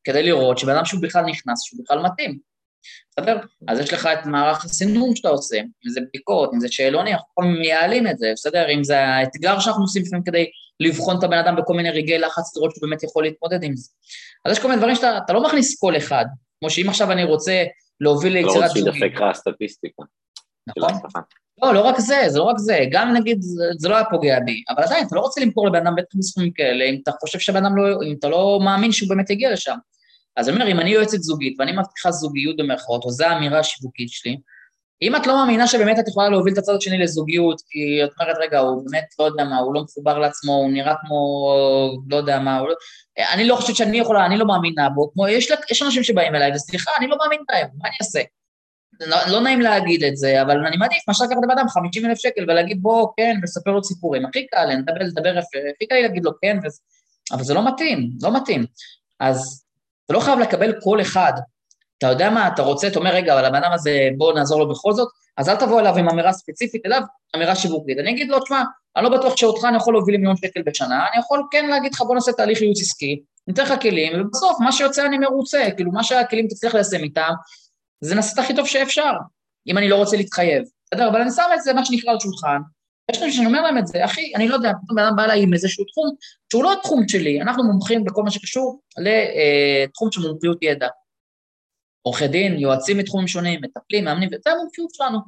כדי 0.03 0.23
לראות 0.23 0.57
שבן 0.57 0.75
אדם 0.75 0.85
שהוא 0.85 1.01
בכלל 1.01 1.25
נכנס, 1.25 1.63
שהוא 1.63 1.79
בכלל 1.83 1.99
מתאים. 1.99 2.39
בסדר? 3.11 3.37
אז 3.67 3.79
יש 3.79 3.93
לך 3.93 4.09
את 4.13 4.25
מערך 4.25 4.65
הסינון 4.65 5.15
שאתה 5.15 5.29
עושה, 5.29 5.57
אם 5.57 5.89
זה 5.89 6.01
בדיקות, 6.01 6.49
אם 6.53 6.59
זה 6.59 6.67
שאלוני, 6.71 7.13
אנחנו 7.13 7.27
כל 7.33 7.43
מייעלים 7.43 8.07
את 8.07 8.17
זה, 8.17 8.31
בסדר? 8.35 8.69
אם 8.69 8.83
זה 8.83 8.99
האתגר 8.99 9.59
שאנחנו 9.59 9.83
עושים 9.83 10.03
לפעמים 10.05 10.23
כדי 10.23 10.45
לבחון 10.79 11.19
את 11.19 11.23
הבן 11.23 11.37
אדם 11.37 11.55
בכל 11.55 11.73
מיני 11.73 11.89
רגעי 11.89 12.17
לחץ, 12.17 12.57
לראות 12.57 12.71
שהוא 12.71 12.89
באמת 12.89 13.03
יכול 13.03 13.23
להתמודד 13.23 13.63
עם 13.63 13.75
זה. 13.75 13.89
אז 14.45 14.51
יש 14.51 14.59
כל 14.59 14.67
מיני 14.67 14.79
דברים 14.79 14.95
שאתה 14.95 15.33
לא 15.33 15.43
מכניס 15.43 15.79
כל 15.79 15.97
אחד, 15.97 16.25
כמו 16.59 16.69
שאם 16.69 16.89
עכשיו 16.89 17.11
אני 17.11 17.23
רוצה 17.23 17.63
להוביל 18.01 18.33
ליצירת 18.33 18.67
זוגית. 18.67 18.85
לא 18.85 18.89
רוצה 18.89 18.99
שידפק 18.99 19.21
לך 19.21 19.35
סטטיסטיקה. 19.35 20.03
נכון. 20.67 20.91
לא, 21.61 21.73
לא 21.73 21.81
רק 21.81 21.99
זה, 21.99 22.23
זה 22.27 22.39
לא 22.39 22.43
רק 22.43 22.57
זה, 22.57 22.85
גם 22.91 23.13
נגיד, 23.13 23.41
זה 23.77 23.89
לא 23.89 23.95
היה 23.95 24.05
פוגע 24.05 24.39
בי, 24.45 24.63
אבל 24.69 24.83
עדיין, 24.83 25.07
אתה 25.07 25.15
לא 25.15 25.21
רוצה 25.21 25.41
למכור 25.41 25.67
לבן 25.67 25.87
אדם 25.87 25.95
בטח 25.95 26.15
בסכומים 26.15 26.51
כאלה, 26.51 26.85
אם 26.85 26.99
אתה 27.03 27.11
חושב 27.21 27.39
שבן 27.39 27.65
אדם 27.65 27.77
לא, 27.77 28.03
אם 28.03 28.15
אתה 28.19 28.29
לא 28.29 28.59
מאמין 28.65 28.91
שהוא 28.91 29.09
באמת 29.09 29.29
יגיע 29.29 29.51
לשם. 29.51 29.75
אז 30.37 30.49
אני 30.49 30.55
אומר, 30.57 30.71
אם 30.71 30.79
אני 30.79 30.89
יועצת 30.89 31.17
זוגית 31.17 31.55
ואני 31.59 31.71
מבטיחה 31.71 32.11
זוגיות 32.11 32.57
במרכאות, 32.57 33.03
או 33.03 33.11
זו 33.11 33.25
האמירה 33.25 33.59
השיווקית 33.59 34.09
שלי, 34.09 34.37
אם 35.03 35.15
את 35.15 35.27
לא 35.27 35.35
מאמינה 35.35 35.67
שבאמת 35.67 35.99
את 35.99 36.07
יכולה 36.07 36.29
להוביל 36.29 36.53
את 36.53 36.57
הצד 36.57 36.75
השני 36.75 36.97
לזוגיות, 36.97 37.61
כי 37.69 38.03
את 38.03 38.09
אומרת, 38.19 38.35
רגע, 38.39 38.59
הוא 38.59 38.83
באמת, 38.85 39.05
לא 39.19 39.23
יודע 39.23 39.43
מה, 39.43 39.57
הוא 39.59 39.73
לא 39.73 39.83
מחובר 39.83 40.19
לעצמו, 40.19 40.53
הוא 40.53 40.71
נראה 40.71 40.95
כמו, 41.01 41.53
לא 42.09 42.17
יודע 42.17 42.39
מה, 42.39 42.61
לא... 42.61 42.73
אני 43.33 43.47
לא 43.47 43.55
חושבת 43.55 43.75
שאני 43.75 43.97
יכולה, 43.97 44.25
אני 44.25 44.37
לא 44.37 44.45
מאמינה 44.45 44.89
בו, 44.89 45.11
כמו, 45.13 45.27
יש, 45.27 45.51
יש 45.71 45.81
אנשים 45.81 46.03
שבאים 46.03 46.35
אליי, 46.35 46.51
וסליחה, 46.55 46.91
אני 46.97 47.07
לא 47.07 47.17
מאמין 47.17 47.39
בהם, 47.49 47.67
מה 47.81 47.89
אני 47.89 47.95
אעשה? 48.01 48.21
לא, 48.99 49.17
לא 49.31 49.41
נעים 49.41 49.61
להגיד 49.61 50.03
את 50.03 50.17
זה, 50.17 50.41
אבל 50.41 50.65
אני 50.65 50.77
מעדיף 50.77 51.07
מאשר 51.07 51.23
לקחת 51.23 51.37
לבן 51.43 51.57
אדם 51.57 51.69
50 51.69 52.05
אלף 52.05 52.17
שקל 52.17 52.43
ולהגיד 52.43 52.81
בוא, 52.81 53.07
כן, 53.17 53.37
ולספר 53.41 53.71
לו 53.71 53.83
סיפורים. 53.83 54.25
הכי 54.25 54.47
קל, 54.47 54.65
לדבר, 54.65 54.99
לדבר 54.99 55.37
יפה, 55.37 55.57
הכי 55.75 55.87
קל 55.87 55.95
להגיד 55.95 56.25
לו 56.25 56.31
כן, 56.41 56.57
וזה... 56.65 56.79
אבל 57.31 57.43
זה 57.43 57.53
לא 57.53 57.67
מתאים, 57.67 58.09
לא 58.21 58.35
מתאים. 58.35 58.65
אז 59.19 59.63
אתה 60.05 60.13
לא 60.13 60.19
חייב 60.19 60.39
לקבל 60.39 60.73
כל 60.81 61.01
אחד. 61.01 61.33
אתה 62.03 62.11
יודע 62.11 62.29
מה, 62.29 62.47
אתה 62.47 62.61
רוצה, 62.61 62.87
אתה 62.87 62.99
אומר, 62.99 63.13
רגע, 63.13 63.33
אבל 63.33 63.45
הבן 63.45 63.63
אדם 63.63 63.71
הזה, 63.73 64.09
בוא 64.17 64.33
נעזור 64.33 64.59
לו 64.59 64.69
בכל 64.69 64.93
זאת, 64.93 65.07
אז 65.37 65.49
אל 65.49 65.55
תבוא 65.55 65.79
אליו 65.79 65.97
עם 65.97 66.09
אמירה 66.09 66.33
ספציפית 66.33 66.85
אליו, 66.85 67.01
אמירה 67.35 67.55
שיווקית. 67.55 67.99
אני 67.99 68.11
אגיד 68.11 68.29
לו, 68.29 68.39
תשמע, 68.39 68.63
אני 68.95 69.03
לא 69.03 69.17
בטוח 69.17 69.37
שאותך 69.37 69.65
אני 69.65 69.77
יכול 69.77 69.93
להוביל 69.93 70.17
מיליון 70.17 70.37
שקל 70.37 70.61
בשנה, 70.65 71.07
אני 71.11 71.19
יכול 71.19 71.43
כן 71.51 71.65
להגיד 71.69 71.93
לך, 71.93 72.01
בוא 72.01 72.15
נעשה 72.15 72.31
תהליך 72.31 72.61
ייעוץ 72.61 72.81
עסקי, 72.81 73.21
ניתן 73.47 73.63
לך 73.63 73.73
כלים, 73.81 74.21
ובסוף, 74.21 74.59
מה 74.59 74.71
שיוצא 74.71 75.05
אני 75.05 75.17
מרוצה, 75.17 75.67
כאילו, 75.75 75.91
מה 75.91 76.03
שהכלים 76.03 76.47
תצליח 76.47 76.75
ליישם 76.75 77.03
איתם, 77.03 77.31
זה 78.01 78.15
נעשה 78.15 78.33
את 78.33 78.39
הכי 78.39 78.55
טוב 78.55 78.67
שאפשר, 78.67 79.11
אם 79.67 79.77
אני 79.77 79.89
לא 79.89 79.95
רוצה 79.95 80.17
להתחייב. 80.17 80.63
בסדר? 80.93 81.09
אבל 81.09 81.21
אני 81.21 81.31
שם 81.31 81.43
את 81.53 81.61
זה, 81.61 81.73
מה 81.73 81.85
שנקרא, 81.85 82.11
על 82.11 82.19
שולחן. 82.19 82.57
יש 83.11 83.17
אנשים 83.17 83.31
שאני 83.31 83.45
אומר 83.45 83.61
להם 83.61 83.77
את 83.77 83.87
זה, 83.87 84.05
אחי, 84.05 84.31
אני 84.35 84.47
לא 84.47 84.55
יודע, 84.55 84.71
פתאום 84.83 84.97
בן 84.97 85.03
אדם 85.03 85.15
בא 85.15 85.23
אליי 85.23 85.43
עם 85.43 85.53
איזשהו 85.53 85.85
תחום 85.85 86.09
שהוא 86.51 86.63
לא 86.63 86.73
התחום 86.73 87.07
שלי, 87.07 87.41
אנחנו 87.41 87.63
מומחים 87.63 88.03
בכל 88.03 88.23
מה 88.23 88.31
שקשור 88.31 88.79
לתחום 88.97 90.11
של 90.11 90.21
מומחיות 90.21 90.57
ידע. 90.61 90.87
עורכי 92.03 92.27
דין, 92.27 92.59
יועצים 92.59 92.97
מתחומים 92.97 93.27
שונים, 93.27 93.61
מטפלים, 93.63 94.05
מאמנים, 94.05 94.29
וזה 94.33 94.51
המומחיות 94.51 94.93
שלנו. 94.93 95.19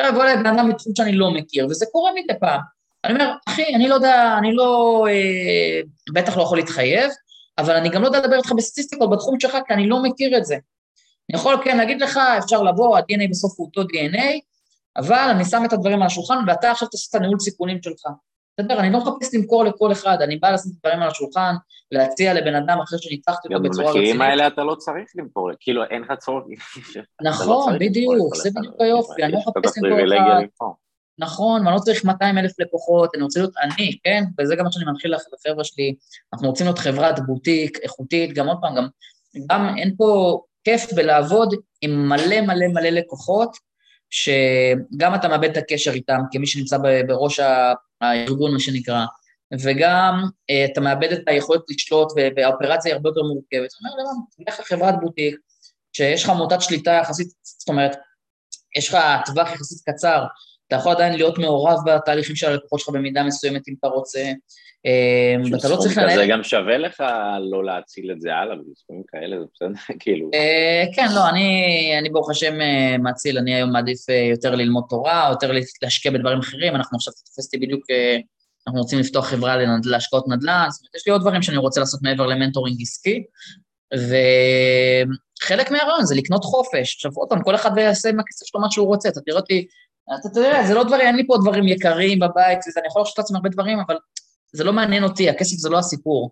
עכשיו 0.00 0.12
יבוא 0.12 0.22
אליי 0.22 0.36
בן 0.36 0.46
אדם 0.46 0.68
מתחום 0.68 0.92
שאני 0.96 1.12
לא 1.12 1.30
מכיר, 1.30 1.66
וזה 1.66 1.86
קורה 1.92 2.10
מדי 2.14 2.40
פעם. 2.40 2.60
אני 3.04 3.12
אומר, 3.12 3.32
אחי, 3.48 3.74
אני 3.74 3.88
לא 3.88 3.94
יודע, 3.94 4.34
אני 4.38 4.54
לא, 4.54 5.04
אה, 5.08 5.80
בטח 6.12 6.36
לא 6.36 6.42
יכול 6.42 6.58
להתחייב, 6.58 7.10
אבל 7.58 7.76
אני 7.76 7.88
גם 7.88 8.02
לא 8.02 8.06
יודע 8.06 8.18
לדבר 8.18 8.36
איתך 8.36 8.52
בסטטיסטיקות 8.52 9.10
בתחום 9.10 9.40
שלך, 9.40 9.56
כי 9.66 9.74
אני 9.74 9.88
לא 9.88 10.02
מכיר 10.02 10.38
את 10.38 10.44
זה. 10.44 10.54
אני 10.54 11.38
יכול 11.38 11.56
כן 11.64 11.76
להגיד 11.76 12.02
לך, 12.02 12.20
אפשר 12.38 12.62
לבוא, 12.62 12.98
ה-DNA 12.98 13.30
בסוף 13.30 13.54
הוא 13.56 13.66
אותו 13.66 13.82
DNA, 13.82 14.40
אבל 14.96 15.28
אני 15.30 15.44
שם 15.44 15.62
את 15.64 15.72
הדברים 15.72 16.02
על 16.02 16.06
השולחן, 16.06 16.34
ואתה 16.46 16.70
עכשיו 16.70 16.88
תעשה 16.88 17.06
את 17.10 17.14
הניהול 17.14 17.40
סיכונים 17.40 17.82
שלך. 17.82 18.06
בסדר, 18.60 18.80
אני 18.80 18.92
לא 18.92 18.98
מחפש 18.98 19.34
למכור 19.34 19.64
לכל 19.64 19.92
אחד, 19.92 20.18
אני 20.20 20.36
בא 20.36 20.50
לשים 20.50 20.72
את 20.72 20.76
הדברים 20.76 21.02
על 21.02 21.08
השולחן, 21.08 21.54
להציע 21.92 22.34
לבן 22.34 22.54
אדם 22.54 22.78
אחרי 22.80 22.98
שניצחתי 22.98 23.48
אותו 23.48 23.62
בצורה 23.62 23.90
רצינית. 23.90 24.08
גם 24.08 24.12
במחירים 24.12 24.22
האלה 24.22 24.46
אתה 24.46 24.64
לא 24.64 24.74
צריך 24.74 25.08
למכור, 25.14 25.50
כאילו 25.60 25.84
אין 25.84 26.02
לך 26.02 26.12
צורך. 26.18 26.44
לא 26.96 27.02
נכון, 27.30 27.78
בדיוק, 27.78 28.36
זה 28.36 28.50
בדיוק 28.56 28.74
היופי, 28.80 29.22
אני 29.22 29.32
לא 29.32 29.38
מחפש 29.38 29.78
למכור 29.78 30.16
אחד. 30.16 30.66
נכון, 31.18 31.66
ואני 31.66 31.74
לא 31.74 31.80
צריך 31.80 32.04
200 32.04 32.38
אלף 32.38 32.60
לקוחות, 32.60 33.14
אני 33.14 33.22
רוצה 33.22 33.40
להיות 33.40 33.54
אני, 33.62 33.98
כן? 34.04 34.24
וזה 34.38 34.56
גם 34.56 34.64
מה 34.64 34.72
שאני 34.72 34.84
מנחיל 34.84 35.14
לחבר'ה 35.14 35.64
שלי, 35.64 35.94
אנחנו 36.32 36.48
רוצים 36.48 36.66
להיות 36.66 36.78
חברת 36.78 37.26
בוטיק 37.26 37.78
איכותית, 37.82 38.34
גם 38.34 38.48
עוד 38.48 38.58
פעם, 38.60 38.74
גם, 38.76 38.86
גם 39.50 39.74
אין 39.78 39.94
פה 39.96 40.40
כיף 40.64 40.92
בלעבוד 40.92 41.54
עם 41.80 42.08
מלא 42.08 42.40
מלא 42.40 42.66
מלא 42.66 42.88
לקוחות, 42.88 43.56
שגם 44.10 45.14
אתה 45.14 45.28
מאבד 45.28 45.50
את 45.50 45.56
הקשר 45.56 45.92
איתם 45.92 46.20
כמי 46.32 46.46
שנמצא 46.46 46.78
בראש 47.06 47.40
הארגון, 48.10 48.52
מה 48.52 48.60
שנקרא, 48.60 49.04
וגם 49.62 50.22
uh, 50.24 50.72
אתה 50.72 50.80
מאבד 50.80 51.12
את 51.12 51.20
היכולת 51.26 51.60
לשלוט, 51.68 52.12
והאופרציה 52.36 52.90
היא 52.90 52.96
הרבה 52.96 53.08
יותר 53.08 53.22
מורכבת. 53.22 53.70
זאת 53.70 53.80
אומרת, 53.80 54.48
לך 54.48 54.60
לחברת 54.60 54.94
בוטיק, 55.00 55.36
שיש 55.92 56.24
לך 56.24 56.30
מוטת 56.30 56.60
שליטה 56.60 56.92
יחסית, 56.92 57.28
זאת 57.42 57.68
אומרת, 57.68 57.96
יש 58.78 58.88
לך 58.88 58.98
טווח 59.26 59.52
יחסית 59.52 59.78
קצר, 59.88 60.24
אתה 60.66 60.76
יכול 60.76 60.92
עדיין 60.92 61.12
להיות 61.12 61.38
מעורב 61.38 61.78
בתהליכים 61.86 62.36
של 62.36 62.46
הלקוחות 62.46 62.80
שלך 62.80 62.88
במידה 62.88 63.22
מסוימת 63.22 63.68
אם 63.68 63.74
אתה 63.78 63.86
רוצה, 63.86 64.32
אמ, 64.84 65.52
ואתה 65.52 65.68
לא 65.68 65.76
צריך 65.76 65.98
לנהל... 65.98 66.18
זה 66.18 66.26
גם 66.26 66.42
שווה 66.42 66.78
לך 66.78 67.04
לא 67.50 67.64
להציל 67.64 68.10
את 68.12 68.20
זה 68.20 68.34
הלאה, 68.34 68.56
בסכומים 68.56 69.02
כאלה, 69.08 69.36
זה 69.40 69.44
בסדר, 69.54 69.94
כאילו... 70.00 70.30
אה, 70.34 70.84
כן, 70.94 71.06
לא, 71.14 71.28
אני 71.98 72.08
ברוך 72.12 72.30
השם 72.30 72.60
אה, 72.60 72.98
מאציל, 72.98 73.38
אני 73.38 73.54
היום 73.54 73.72
מעדיף 73.72 74.10
אה, 74.10 74.14
יותר 74.30 74.54
ללמוד 74.54 74.84
תורה, 74.88 75.28
יותר 75.30 75.50
להשקיע 75.82 76.12
בדברים 76.12 76.38
אחרים, 76.38 76.74
אנחנו 76.74 76.96
עכשיו 76.96 77.12
תופסתי 77.26 77.58
בדיוק, 77.58 77.84
אנחנו 78.66 78.80
רוצים 78.80 78.98
לפתוח 78.98 79.26
חברה 79.26 79.56
להשקעות 79.84 80.28
נדל"ן, 80.28 80.66
זאת 80.70 80.80
אומרת, 80.80 80.94
יש 80.94 81.06
לי 81.06 81.12
עוד 81.12 81.20
דברים 81.20 81.42
שאני 81.42 81.56
רוצה 81.56 81.80
לעשות 81.80 82.02
מעבר 82.02 82.26
למנטורינג 82.26 82.82
עסקי, 82.82 83.22
וחלק 83.94 85.70
מהרעיון 85.70 86.04
זה 86.04 86.14
לקנות 86.14 86.44
חופש. 86.44 86.94
עכשיו, 86.94 87.10
עוד 87.14 87.28
פעם, 87.28 87.42
כל 87.42 87.54
אחד 87.54 87.78
יעשה 87.78 88.08
עם 88.08 88.20
הכסף 88.20 88.46
שלו 88.46 88.60
מה 88.60 88.70
שהוא 88.70 88.86
רוצה, 88.86 89.08
אתה 89.08 89.20
תראה 89.20 89.36
אותי, 89.36 89.66
אתה 90.20 90.28
תראה, 90.34 90.66
זה 90.66 90.74
לא 90.74 90.84
דברים, 90.84 91.06
אין 91.06 91.16
לי 91.16 91.26
פה 91.26 91.36
דברים 91.42 91.68
יקרים 91.68 92.18
בבית, 92.18 92.58
אני 92.78 92.86
יכול 92.86 93.02
לחשוב 93.02 93.14
לעצמי 93.18 93.36
הרבה 93.36 93.48
דברים, 93.48 93.78
אבל 93.86 93.96
זה 94.54 94.64
לא 94.64 94.72
מעניין 94.72 95.04
אותי, 95.04 95.30
הכסף 95.30 95.56
זה 95.56 95.68
לא 95.68 95.78
הסיפור. 95.78 96.30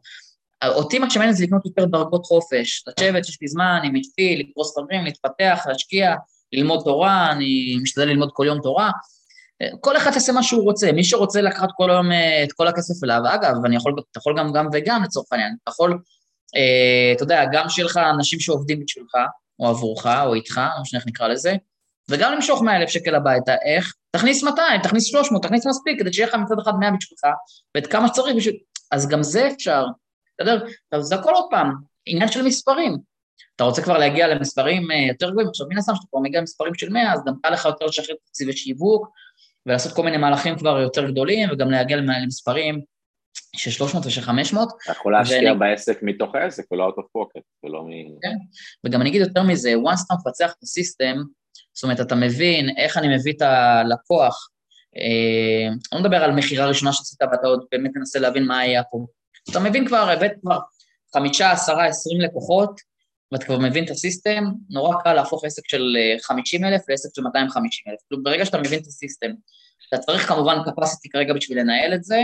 אותי 0.64 0.98
מה 0.98 1.10
שמעניין 1.10 1.34
זה 1.34 1.44
לקנות 1.44 1.66
יותר 1.66 1.84
דרגות 1.84 2.26
חופש, 2.26 2.84
לשבת, 2.88 3.28
יש 3.28 3.38
לי 3.42 3.48
זמן 3.48 3.80
עם 3.84 3.96
אשתי, 3.96 4.36
לקרוא 4.36 4.64
ספרים, 4.64 5.04
להתפתח, 5.04 5.64
להשקיע, 5.66 6.14
ללמוד 6.52 6.80
תורה, 6.84 7.32
אני 7.32 7.76
משתדל 7.82 8.04
ללמוד 8.04 8.30
כל 8.32 8.44
יום 8.46 8.60
תורה. 8.62 8.90
כל 9.80 9.96
אחד 9.96 10.10
יעשה 10.14 10.32
מה 10.32 10.42
שהוא 10.42 10.62
רוצה, 10.62 10.92
מי 10.92 11.04
שרוצה 11.04 11.40
לקחת 11.40 11.68
כל 11.76 11.90
היום 11.90 12.12
אה, 12.12 12.44
את 12.44 12.52
כל 12.52 12.68
הכסף 12.68 13.04
אליו, 13.04 13.20
אגב, 13.24 13.64
אני 13.64 13.76
יכול, 13.76 13.94
אתה 14.10 14.18
יכול 14.18 14.38
גם 14.38 14.52
גם 14.52 14.68
וגם 14.72 15.02
לצורך 15.02 15.26
העניין, 15.32 15.56
אתה 15.62 15.70
יכול, 15.70 15.98
אה, 16.56 17.12
אתה 17.16 17.22
יודע, 17.22 17.44
גם 17.52 17.68
שיהיה 17.68 17.86
לך 17.86 17.96
אנשים 17.96 18.40
שעובדים 18.40 18.80
בשבילך, 18.80 19.14
או 19.58 19.68
עבורך, 19.68 20.06
או 20.06 20.34
איתך, 20.34 20.60
או 20.78 20.84
שנאיך 20.84 21.06
נקרא 21.06 21.28
לזה, 21.28 21.54
וגם 22.10 22.32
למשוך 22.32 22.62
100 22.62 22.76
אלף 22.76 22.88
שקל 22.88 23.14
הביתה, 23.14 23.54
איך? 23.64 23.94
תכניס 24.10 24.42
200, 24.42 24.80
תכניס 24.82 25.04
300, 25.04 25.42
תכניס 25.42 25.66
מספיק, 25.66 25.98
כדי 25.98 26.12
שיהיה 26.12 26.28
לך 26.28 26.34
מצד 26.34 26.54
אחד 26.62 26.72
100 26.80 26.90
בשבילך, 26.90 27.24
ואת 27.74 27.86
כמה 27.86 28.08
שצריך 28.08 28.36
בשביל... 28.36 28.58
אז 28.90 29.08
גם 29.08 29.22
זה 29.22 29.48
אפשר, 29.48 29.84
בסדר? 30.40 30.64
עכשיו, 30.64 31.02
זה 31.02 31.14
הכל 31.14 31.32
עוד 31.34 31.46
פעם, 31.50 31.74
עניין 32.06 32.28
של 32.28 32.42
מספרים. 32.42 32.96
אתה 33.56 33.64
רוצה 33.64 33.82
כבר 33.82 33.98
להגיע 33.98 34.28
למספרים 34.28 34.90
אה, 34.90 35.06
יותר 35.08 35.30
גבוהים, 35.30 35.48
עכשיו 35.48 35.66
מן 35.68 35.78
הסתם 35.78 35.94
שאתה 35.94 36.06
כבר 36.10 36.20
מגיע 36.20 36.40
למספרים 36.40 36.74
של 36.74 36.88
100, 36.88 37.12
אז 37.12 37.20
גם 37.26 37.34
קל 37.42 37.50
לך 37.50 37.64
יותר 37.64 37.86
לשחרר 37.86 38.16
תקציבי 38.26 38.52
שיווק, 38.52 39.08
ולעשות 39.66 39.92
כל 39.92 40.02
מיני 40.02 40.16
מהלכים 40.16 40.58
כבר 40.58 40.80
יותר 40.80 41.10
גדולים, 41.10 41.48
וגם 41.52 41.70
להגיע 41.70 41.96
למספרים 41.96 42.80
של 43.56 43.70
300 43.70 44.06
ושל 44.06 44.20
500. 44.20 44.68
אתה 44.84 44.92
יכול 44.92 45.12
להשקיע 45.12 45.38
ואני... 45.38 45.58
בעסק 45.58 45.98
מתוך 46.02 46.34
העסק 46.34 46.72
ולא 46.72 46.88
out 46.88 47.00
of 47.00 47.04
pocket, 47.04 47.42
ולא 47.64 47.82
מ... 47.84 47.90
כן, 48.22 48.36
וגם 48.86 49.00
אני 49.00 49.10
אגיד 49.10 49.20
יותר 49.20 49.42
מזה, 49.42 49.74
once 49.74 50.04
אתה 50.06 50.14
מפצח 50.14 50.52
את 50.58 50.62
הסיסטם, 50.62 51.16
זאת 51.74 51.82
אומרת, 51.82 52.00
אתה 52.00 52.14
מבין 52.14 52.70
איך 52.78 52.96
אני 52.96 53.16
מביא 53.16 53.32
את 53.32 53.42
הלקוח, 53.42 54.48
אה, 54.96 55.74
לא 55.92 56.00
מדבר 56.00 56.16
על 56.16 56.32
מכירה 56.32 56.66
ראשונה 56.66 56.92
שעשית 56.92 57.22
ואתה 57.22 57.46
עוד 57.46 57.64
באמת 57.72 57.90
מנסה 57.94 58.18
להבין 58.18 58.44
מה 58.44 58.58
היה 58.58 58.82
פה. 58.84 59.06
אתה 59.50 59.60
מבין 59.60 59.86
כבר, 59.86 60.10
הבאת 60.10 60.32
כבר 60.40 60.58
חמישה, 61.14 61.50
עשרה, 61.50 61.86
עשרים 61.86 62.20
לקוחות, 62.20 62.80
ואתה 63.32 63.44
כבר 63.44 63.58
מבין 63.58 63.84
את 63.84 63.90
הסיסטם, 63.90 64.44
נורא 64.70 64.96
קל 65.04 65.12
להפוך 65.12 65.44
עסק 65.44 65.68
של 65.68 65.96
50 66.22 66.64
אה, 66.64 66.68
אלף 66.68 66.88
לעסק 66.88 67.08
של 67.14 67.22
250 67.22 67.92
אלף. 67.92 68.00
כלומר, 68.08 68.24
ברגע 68.24 68.44
שאתה 68.44 68.58
מבין 68.58 68.78
את 68.78 68.86
הסיסטם, 68.86 69.30
אתה 69.88 69.98
צריך 69.98 70.28
כמובן 70.28 70.56
capacity 70.56 71.08
כרגע 71.12 71.34
בשביל 71.34 71.60
לנהל 71.60 71.94
את 71.94 72.04
זה, 72.04 72.20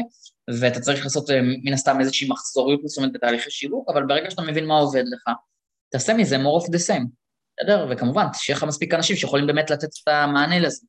ואתה 0.61 0.81
צריך 0.81 1.05
לעשות 1.05 1.31
אה, 1.31 1.41
מן 1.43 1.73
הסתם 1.73 2.01
איזושהי 2.01 2.29
מחזוריות 2.29 2.81
מסוימת 2.85 3.13
בתהליכי 3.13 3.51
שיווק, 3.51 3.91
אבל 3.91 4.07
ברגע 4.07 4.31
שאתה 4.31 4.43
מבין 4.43 4.67
מה 4.67 4.79
עובד 4.79 5.05
לך, 5.07 5.35
תעשה 5.91 6.15
מזה 6.15 6.37
more 6.37 6.65
of 6.65 6.67
the 6.67 6.89
same. 6.89 7.07
בסדר? 7.59 7.87
וכמובן, 7.91 8.27
שיהיה 8.35 8.57
לך 8.57 8.65
מספיק 8.65 8.95
אנשים 8.95 9.17
שיכולים 9.17 9.47
באמת 9.47 9.71
לתת 9.71 9.85
את 9.85 10.09
המענה 10.09 10.59
לזה. 10.59 10.87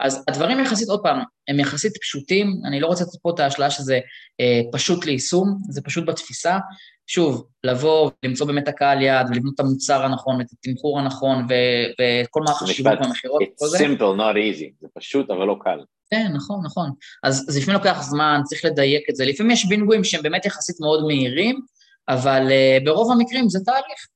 אז 0.00 0.24
הדברים 0.28 0.60
יחסית, 0.60 0.88
עוד 0.88 1.00
פעם, 1.02 1.18
הם 1.48 1.60
יחסית 1.60 1.92
פשוטים, 1.96 2.60
אני 2.64 2.80
לא 2.80 2.86
רוצה 2.86 3.04
לתת 3.04 3.18
פה 3.22 3.30
את 3.34 3.40
ההשלאה 3.40 3.70
שזה 3.70 4.00
אה, 4.40 4.60
פשוט 4.72 5.04
ליישום, 5.04 5.58
זה 5.68 5.80
פשוט 5.82 6.06
בתפיסה. 6.06 6.58
שוב, 7.06 7.46
לבוא 7.64 8.10
ולמצוא 8.24 8.46
באמת 8.46 8.68
הקהל 8.68 9.02
יעד 9.02 9.26
ולבנות 9.30 9.54
את 9.54 9.60
המוצר 9.60 10.04
הנכון 10.04 10.36
ואת 10.36 10.46
התמחור 10.52 11.00
הנכון 11.00 11.46
וכל 11.46 12.40
מערך 12.46 12.62
השיווק 12.62 13.00
והמכירות 13.00 13.42
וכל 13.42 13.68
זה. 13.68 13.78
It's 13.78 13.80
simple, 13.80 14.18
not 14.18 14.36
easy, 14.36 14.72
זה 14.80 14.88
פשוט 14.94 15.30
אבל 15.30 15.44
לא 15.44 15.56
קל. 15.60 15.78
כן, 16.10 16.32
נכון, 16.34 16.60
נכון. 16.64 16.90
אז 17.22 17.44
זה 17.48 17.60
לפעמים 17.60 17.78
לוקח 17.80 18.02
זמן, 18.02 18.40
צריך 18.44 18.64
לדייק 18.64 19.10
את 19.10 19.16
זה. 19.16 19.24
לפעמים 19.24 19.52
יש 19.52 19.66
בינגויים 19.66 20.04
שהם 20.04 20.22
באמת 20.22 20.46
יחסית 20.46 20.76
מאוד 20.80 21.04
מהירים, 21.06 21.60
אבל 22.08 22.48
uh, 22.48 22.84
ברוב 22.84 23.12
המקרים 23.12 23.48
זה 23.48 23.58
תהליך. 23.64 24.06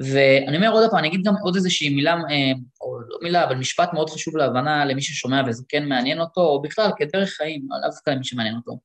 ואני 0.00 0.56
אומר 0.56 0.70
עוד 0.70 0.90
פעם, 0.90 0.98
אני 0.98 1.08
אגיד 1.08 1.20
גם 1.24 1.34
עוד 1.42 1.56
איזושהי 1.56 1.88
מילה, 1.88 2.14
אה, 2.14 2.52
או 2.80 3.00
לא 3.00 3.18
מילה, 3.22 3.44
אבל 3.44 3.56
משפט 3.56 3.92
מאוד 3.92 4.10
חשוב 4.10 4.36
להבנה 4.36 4.84
למי 4.84 5.02
ששומע 5.02 5.42
וזה 5.46 5.62
כן 5.68 5.88
מעניין 5.88 6.20
אותו, 6.20 6.40
או 6.40 6.62
בכלל 6.62 6.90
כדרך 6.96 7.30
חיים, 7.30 7.66
לאו 7.70 7.90
דווקא 7.90 8.10
למי 8.10 8.24
שמעניין 8.24 8.56
אותו. 8.56 8.78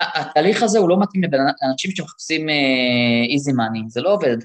התהליך 0.00 0.62
הזה 0.62 0.78
הוא 0.78 0.88
לא 0.88 1.00
מתאים 1.00 1.22
לאנשים 1.62 1.90
שמחפשים 1.90 2.46
איזי 3.32 3.50
uh, 3.50 3.54
מאני, 3.54 3.80
זה 3.88 4.00
לא 4.00 4.12
עובד. 4.12 4.36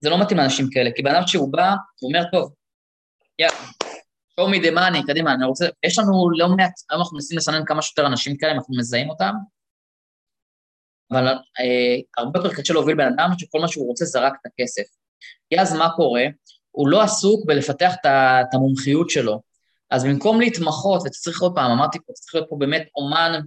זה 0.00 0.10
לא 0.10 0.20
מתאים 0.20 0.38
לאנשים 0.38 0.66
כאלה, 0.70 0.90
כי 0.96 1.02
בן 1.02 1.14
אדם 1.14 1.26
שהוא 1.26 1.52
בא, 1.52 1.74
הוא 2.00 2.08
אומר, 2.08 2.30
טוב, 2.32 2.54
יאללה, 3.38 3.54
show 4.40 4.54
me 4.54 4.64
the 4.64 4.74
money, 4.74 5.06
קדימה, 5.06 5.34
אני 5.34 5.44
רוצה, 5.44 5.66
יש 5.86 5.98
לנו 5.98 6.30
לא 6.30 6.48
מעט, 6.48 6.72
היום 6.90 7.00
אנחנו 7.00 7.16
מנסים 7.16 7.38
לסנן 7.38 7.64
כמה 7.66 7.82
שיותר 7.82 8.06
אנשים 8.06 8.36
כאלה, 8.36 8.52
אנחנו 8.52 8.76
מזהים 8.76 9.10
אותם, 9.10 9.34
אבל 11.10 11.26
אה, 11.26 11.96
הרבה 12.18 12.40
יותר 12.40 12.54
קשה 12.54 12.74
להוביל 12.74 12.96
בן 12.96 13.12
אדם 13.12 13.30
שכל 13.38 13.60
מה 13.60 13.68
שהוא 13.68 13.86
רוצה 13.86 14.04
זה 14.04 14.20
רק 14.20 14.32
את 14.40 14.46
הכסף. 14.46 14.82
כי 15.50 15.60
אז 15.60 15.72
מה 15.72 15.88
קורה? 15.96 16.24
הוא 16.70 16.88
לא 16.88 17.02
עסוק 17.02 17.46
בלפתח 17.46 17.94
את 18.04 18.54
המומחיות 18.54 19.10
שלו. 19.10 19.40
אז 19.90 20.04
במקום 20.04 20.40
להתמחות, 20.40 21.02
ואתה 21.02 21.14
צריך 21.14 21.42
עוד 21.42 21.54
פעם, 21.54 21.70
אמרתי 21.70 21.98
פה, 22.06 22.12
צריך 22.12 22.34
להיות 22.34 22.48
פה 22.50 22.56
באמת 22.58 22.88
אומן 22.96 23.40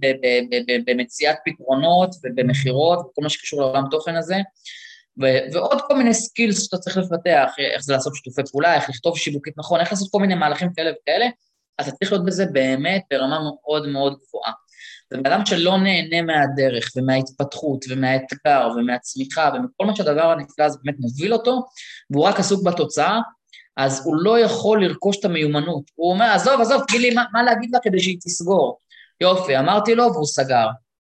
במציאת 0.86 1.36
פתרונות 1.44 2.10
ובמכירות 2.24 2.98
וכל 2.98 3.22
מה 3.22 3.28
שקשור 3.28 3.60
לעולם 3.60 3.84
תוכן 3.90 4.16
הזה, 4.16 4.36
ו- 5.22 5.54
ועוד 5.54 5.80
כל 5.88 5.96
מיני 5.96 6.14
skills 6.14 6.64
שאתה 6.64 6.76
צריך 6.76 6.96
לפתח, 6.96 7.52
איך 7.74 7.82
זה 7.82 7.92
לעשות 7.92 8.14
שיתופי 8.14 8.42
פעולה, 8.50 8.74
איך 8.74 8.90
לכתוב 8.90 9.18
שיווקית 9.18 9.54
נכון, 9.56 9.80
איך 9.80 9.92
לעשות 9.92 10.08
כל 10.12 10.18
מיני 10.18 10.34
מהלכים 10.34 10.72
כאלה 10.72 10.90
וכאלה, 11.02 11.26
אתה 11.80 11.90
צריך 11.90 12.12
להיות 12.12 12.24
בזה 12.24 12.46
באמת 12.46 13.02
ברמה 13.10 13.38
מאוד 13.40 13.88
מאוד 13.88 14.18
גבוהה. 14.28 14.52
ובן 15.12 15.32
אדם 15.32 15.46
שלא 15.46 15.78
נהנה 15.78 16.22
מהדרך 16.22 16.90
ומההתפתחות 16.96 17.84
ומהאתגר 17.88 18.68
ומהצמיחה 18.76 19.50
ומכל 19.54 19.86
מה 19.86 19.96
שהדבר 19.96 20.30
הנפלא 20.30 20.64
הזה 20.64 20.78
באמת 20.84 21.00
מוביל 21.00 21.32
אותו, 21.32 21.66
והוא 22.10 22.24
רק 22.24 22.40
עסוק 22.40 22.64
בתוצאה, 22.64 23.18
אז 23.76 24.02
הוא 24.06 24.16
לא 24.16 24.38
יכול 24.38 24.84
לרכוש 24.84 25.18
את 25.18 25.24
המיומנות. 25.24 25.82
הוא 25.94 26.12
אומר, 26.12 26.26
עזוב, 26.26 26.60
עזוב, 26.60 26.82
תגיד 26.88 27.00
לי 27.00 27.14
מה, 27.14 27.24
מה 27.32 27.42
להגיד 27.42 27.70
לה 27.72 27.78
כדי 27.82 28.00
שהיא 28.00 28.18
תסגור. 28.24 28.78
יופי, 29.20 29.58
אמרתי 29.58 29.94
לו 29.94 30.04
והוא 30.12 30.26
סגר. 30.26 30.66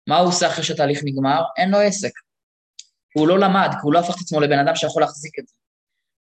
מה 0.08 0.18
הוא 0.18 0.28
עושה 0.28 0.48
אחרי 0.48 0.64
שהתהליך 0.64 1.02
נגמר? 1.04 1.42
אין 1.58 1.72
לו 1.72 1.78
עסק. 1.78 2.12
הוא 3.14 3.28
לא 3.28 3.40
למד, 3.40 3.70
כי 3.72 3.80
הוא 3.84 3.94
לא 3.94 4.00
הפך 4.00 4.16
את 4.16 4.22
עצמו 4.22 4.40
לבן 4.40 4.60
אדם 4.60 4.76
שיכול 4.76 5.02
להחזיק 5.02 5.40
את 5.40 5.48
זה. 5.48 5.54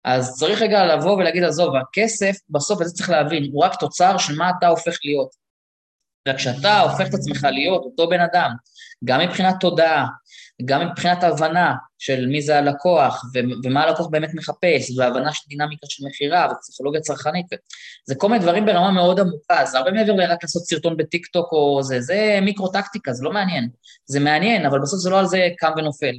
אז 0.05 0.35
צריך 0.35 0.61
רגע 0.61 0.85
לבוא 0.85 1.11
ולהגיד, 1.11 1.43
עזוב, 1.43 1.75
הכסף, 1.75 2.35
בסוף, 2.49 2.81
וזה 2.81 2.93
צריך 2.93 3.09
להבין, 3.09 3.49
הוא 3.53 3.63
רק 3.63 3.75
תוצר 3.75 4.17
של 4.17 4.35
מה 4.35 4.51
אתה 4.57 4.67
הופך 4.67 4.97
להיות. 5.03 5.44
וכשאתה 6.27 6.79
הופך 6.79 7.07
את 7.09 7.13
עצמך 7.13 7.47
להיות 7.51 7.83
אותו 7.83 8.09
בן 8.09 8.21
אדם, 8.21 8.51
גם 9.03 9.19
מבחינת 9.19 9.55
תודעה, 9.59 10.05
גם 10.65 10.87
מבחינת 10.87 11.23
הבנה 11.23 11.75
של 11.97 12.25
מי 12.25 12.41
זה 12.41 12.57
הלקוח, 12.57 13.23
ו- 13.33 13.39
ומה 13.63 13.83
הלקוח 13.83 14.07
באמת 14.07 14.29
מחפש, 14.33 14.97
והבנה 14.97 15.33
של 15.33 15.43
דינמיקה 15.47 15.85
של 15.89 16.03
מכירה, 16.07 16.47
ופסיכולוגיה 16.51 17.01
צרכנית, 17.01 17.45
זה 18.05 18.15
כל 18.15 18.29
מיני 18.29 18.41
דברים 18.41 18.65
ברמה 18.65 18.91
מאוד 18.91 19.19
עמוקה, 19.19 19.65
זה 19.65 19.77
הרבה 19.77 19.91
מעבר 19.91 20.13
לרק 20.13 20.43
לעשות 20.43 20.63
סרטון 20.63 20.97
בטיק 20.97 21.27
טוק 21.27 21.51
או 21.51 21.83
זה, 21.83 22.01
זה 22.01 22.39
מיקרו-טקטיקה, 22.41 23.13
זה 23.13 23.23
לא 23.23 23.31
מעניין. 23.31 23.69
זה 24.05 24.19
מעניין, 24.19 24.65
אבל 24.65 24.79
בסוף 24.79 24.99
זה 24.99 25.09
לא 25.09 25.19
על 25.19 25.25
זה 25.25 25.47
קם 25.57 25.71
ונופל. 25.77 26.15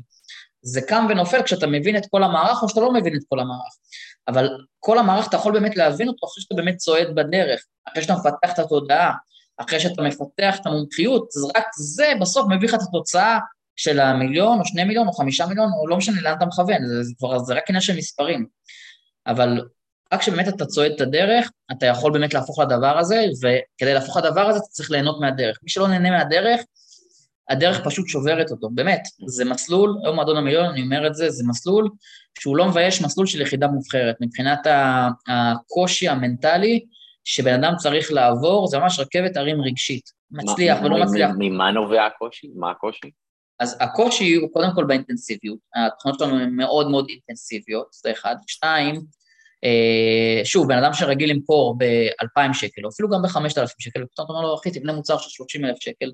זה 0.62 0.80
קם 0.80 1.06
ונופל 1.10 1.42
כשאתה 1.42 1.66
מבין 1.66 1.96
את 1.96 2.06
כל 2.10 2.22
המערך 2.22 2.62
או 2.62 2.68
שאתה 2.68 2.80
לא 2.80 2.92
מבין 2.92 3.16
את 3.16 3.22
כל 3.28 3.40
המערך. 3.40 3.74
אבל 4.28 4.48
כל 4.80 4.98
המערך 4.98 5.28
אתה 5.28 5.36
יכול 5.36 5.52
באמת 5.52 5.76
להבין 5.76 6.08
אותו 6.08 6.26
אחרי 6.26 6.42
שאתה 6.42 6.54
באמת 6.54 6.76
צועד 6.76 7.14
בדרך, 7.14 7.60
אחרי 7.88 8.02
שאתה 8.02 8.14
מפתח 8.14 8.52
את 8.54 8.58
התודעה, 8.58 9.12
אחרי 9.56 9.80
שאתה 9.80 10.02
מפתח 10.02 10.56
את 10.60 10.66
המומחיות, 10.66 11.28
אז 11.36 11.44
רק 11.56 11.66
זה 11.78 12.12
בסוף 12.20 12.46
מביא 12.50 12.68
לך 12.68 12.74
את 12.74 12.80
התוצאה 12.88 13.38
של 13.76 14.00
המיליון, 14.00 14.58
או 14.58 14.64
שני 14.64 14.84
מיליון, 14.84 15.06
או 15.06 15.12
חמישה 15.12 15.46
מיליון, 15.46 15.70
או 15.80 15.88
לא 15.88 15.96
משנה 15.96 16.20
לאן 16.20 16.36
אתה 16.38 16.46
מכוון, 16.46 16.86
זה, 16.86 17.02
זה, 17.02 17.12
כבר, 17.18 17.38
זה 17.38 17.54
רק 17.54 17.64
עניין 17.68 17.80
של 17.80 17.96
מספרים. 17.96 18.46
אבל 19.26 19.60
רק 20.12 20.20
כשבאמת 20.20 20.48
אתה 20.48 20.66
צועד 20.66 20.92
את 20.92 21.00
הדרך, 21.00 21.50
אתה 21.72 21.86
יכול 21.86 22.12
באמת 22.12 22.34
להפוך 22.34 22.58
לדבר 22.58 22.98
הזה, 22.98 23.24
וכדי 23.38 23.94
להפוך 23.94 24.16
לדבר 24.16 24.40
הזה 24.40 24.58
אתה 24.58 24.66
צריך 24.66 24.90
ליהנות 24.90 25.20
מהדרך. 25.20 25.58
מי 25.62 25.68
שלא 25.70 25.88
נהנה 25.88 26.10
מהדרך, 26.10 26.60
הדרך 27.50 27.84
פשוט 27.84 28.08
שוברת 28.08 28.50
אותו, 28.50 28.68
באמת. 28.70 29.02
זה 29.26 29.44
מסלול, 29.44 29.98
היום 30.04 30.14
מועדון 30.14 30.36
המיליון, 30.36 30.64
אני 30.64 30.82
אומר 30.82 31.06
את 31.06 31.14
זה, 31.14 31.30
זה 31.30 31.44
מסלול 31.46 31.88
שהוא 32.38 32.56
לא 32.56 32.68
מבייש 32.68 33.02
מסלול 33.02 33.26
של 33.26 33.40
יחידה 33.40 33.68
מובחרת. 33.68 34.16
מבחינת 34.20 34.66
הקושי 35.28 36.08
המנטלי 36.08 36.84
שבן 37.28 37.64
אדם 37.64 37.76
צריך 37.76 38.12
לעבור, 38.12 38.66
זה 38.66 38.78
ממש 38.78 38.98
רכבת 38.98 39.36
הרים 39.36 39.62
רגשית. 39.62 40.10
מצליח 40.30 40.78
ולא 40.84 41.04
מצליח. 41.04 41.30
ממה 41.38 41.70
נובע 41.70 42.06
הקושי? 42.06 42.50
מה 42.54 42.70
הקושי? 42.70 43.10
אז 43.60 43.76
הקושי 43.80 44.34
הוא 44.34 44.52
קודם 44.52 44.68
כל 44.74 44.84
באינטנסיביות. 44.84 45.58
התוכנות 45.74 46.18
שלנו 46.18 46.40
הן 46.40 46.50
מאוד 46.50 46.90
מאוד 46.90 47.06
אינטנסיביות, 47.08 47.86
זה 47.92 48.10
אחד. 48.10 48.36
שתיים, 48.46 48.94
אה, 49.64 50.44
שוב, 50.44 50.68
בן 50.68 50.78
אדם 50.78 50.92
שרגיל 50.92 51.30
למכור 51.30 51.78
ב-2,000 51.78 52.52
שקל, 52.52 52.84
או 52.84 52.88
אפילו 52.88 53.10
גם 53.10 53.22
ב-5,000 53.22 53.66
שקל, 53.78 54.02
ופתאום 54.02 54.24
אתה 54.24 54.32
אומר 54.32 54.42
לו, 54.42 54.54
אחי, 54.54 54.70
תבנה 54.70 54.92
מוצר 54.92 55.18
של 55.18 55.30
30,000 55.30 55.76
שקל, 55.80 56.12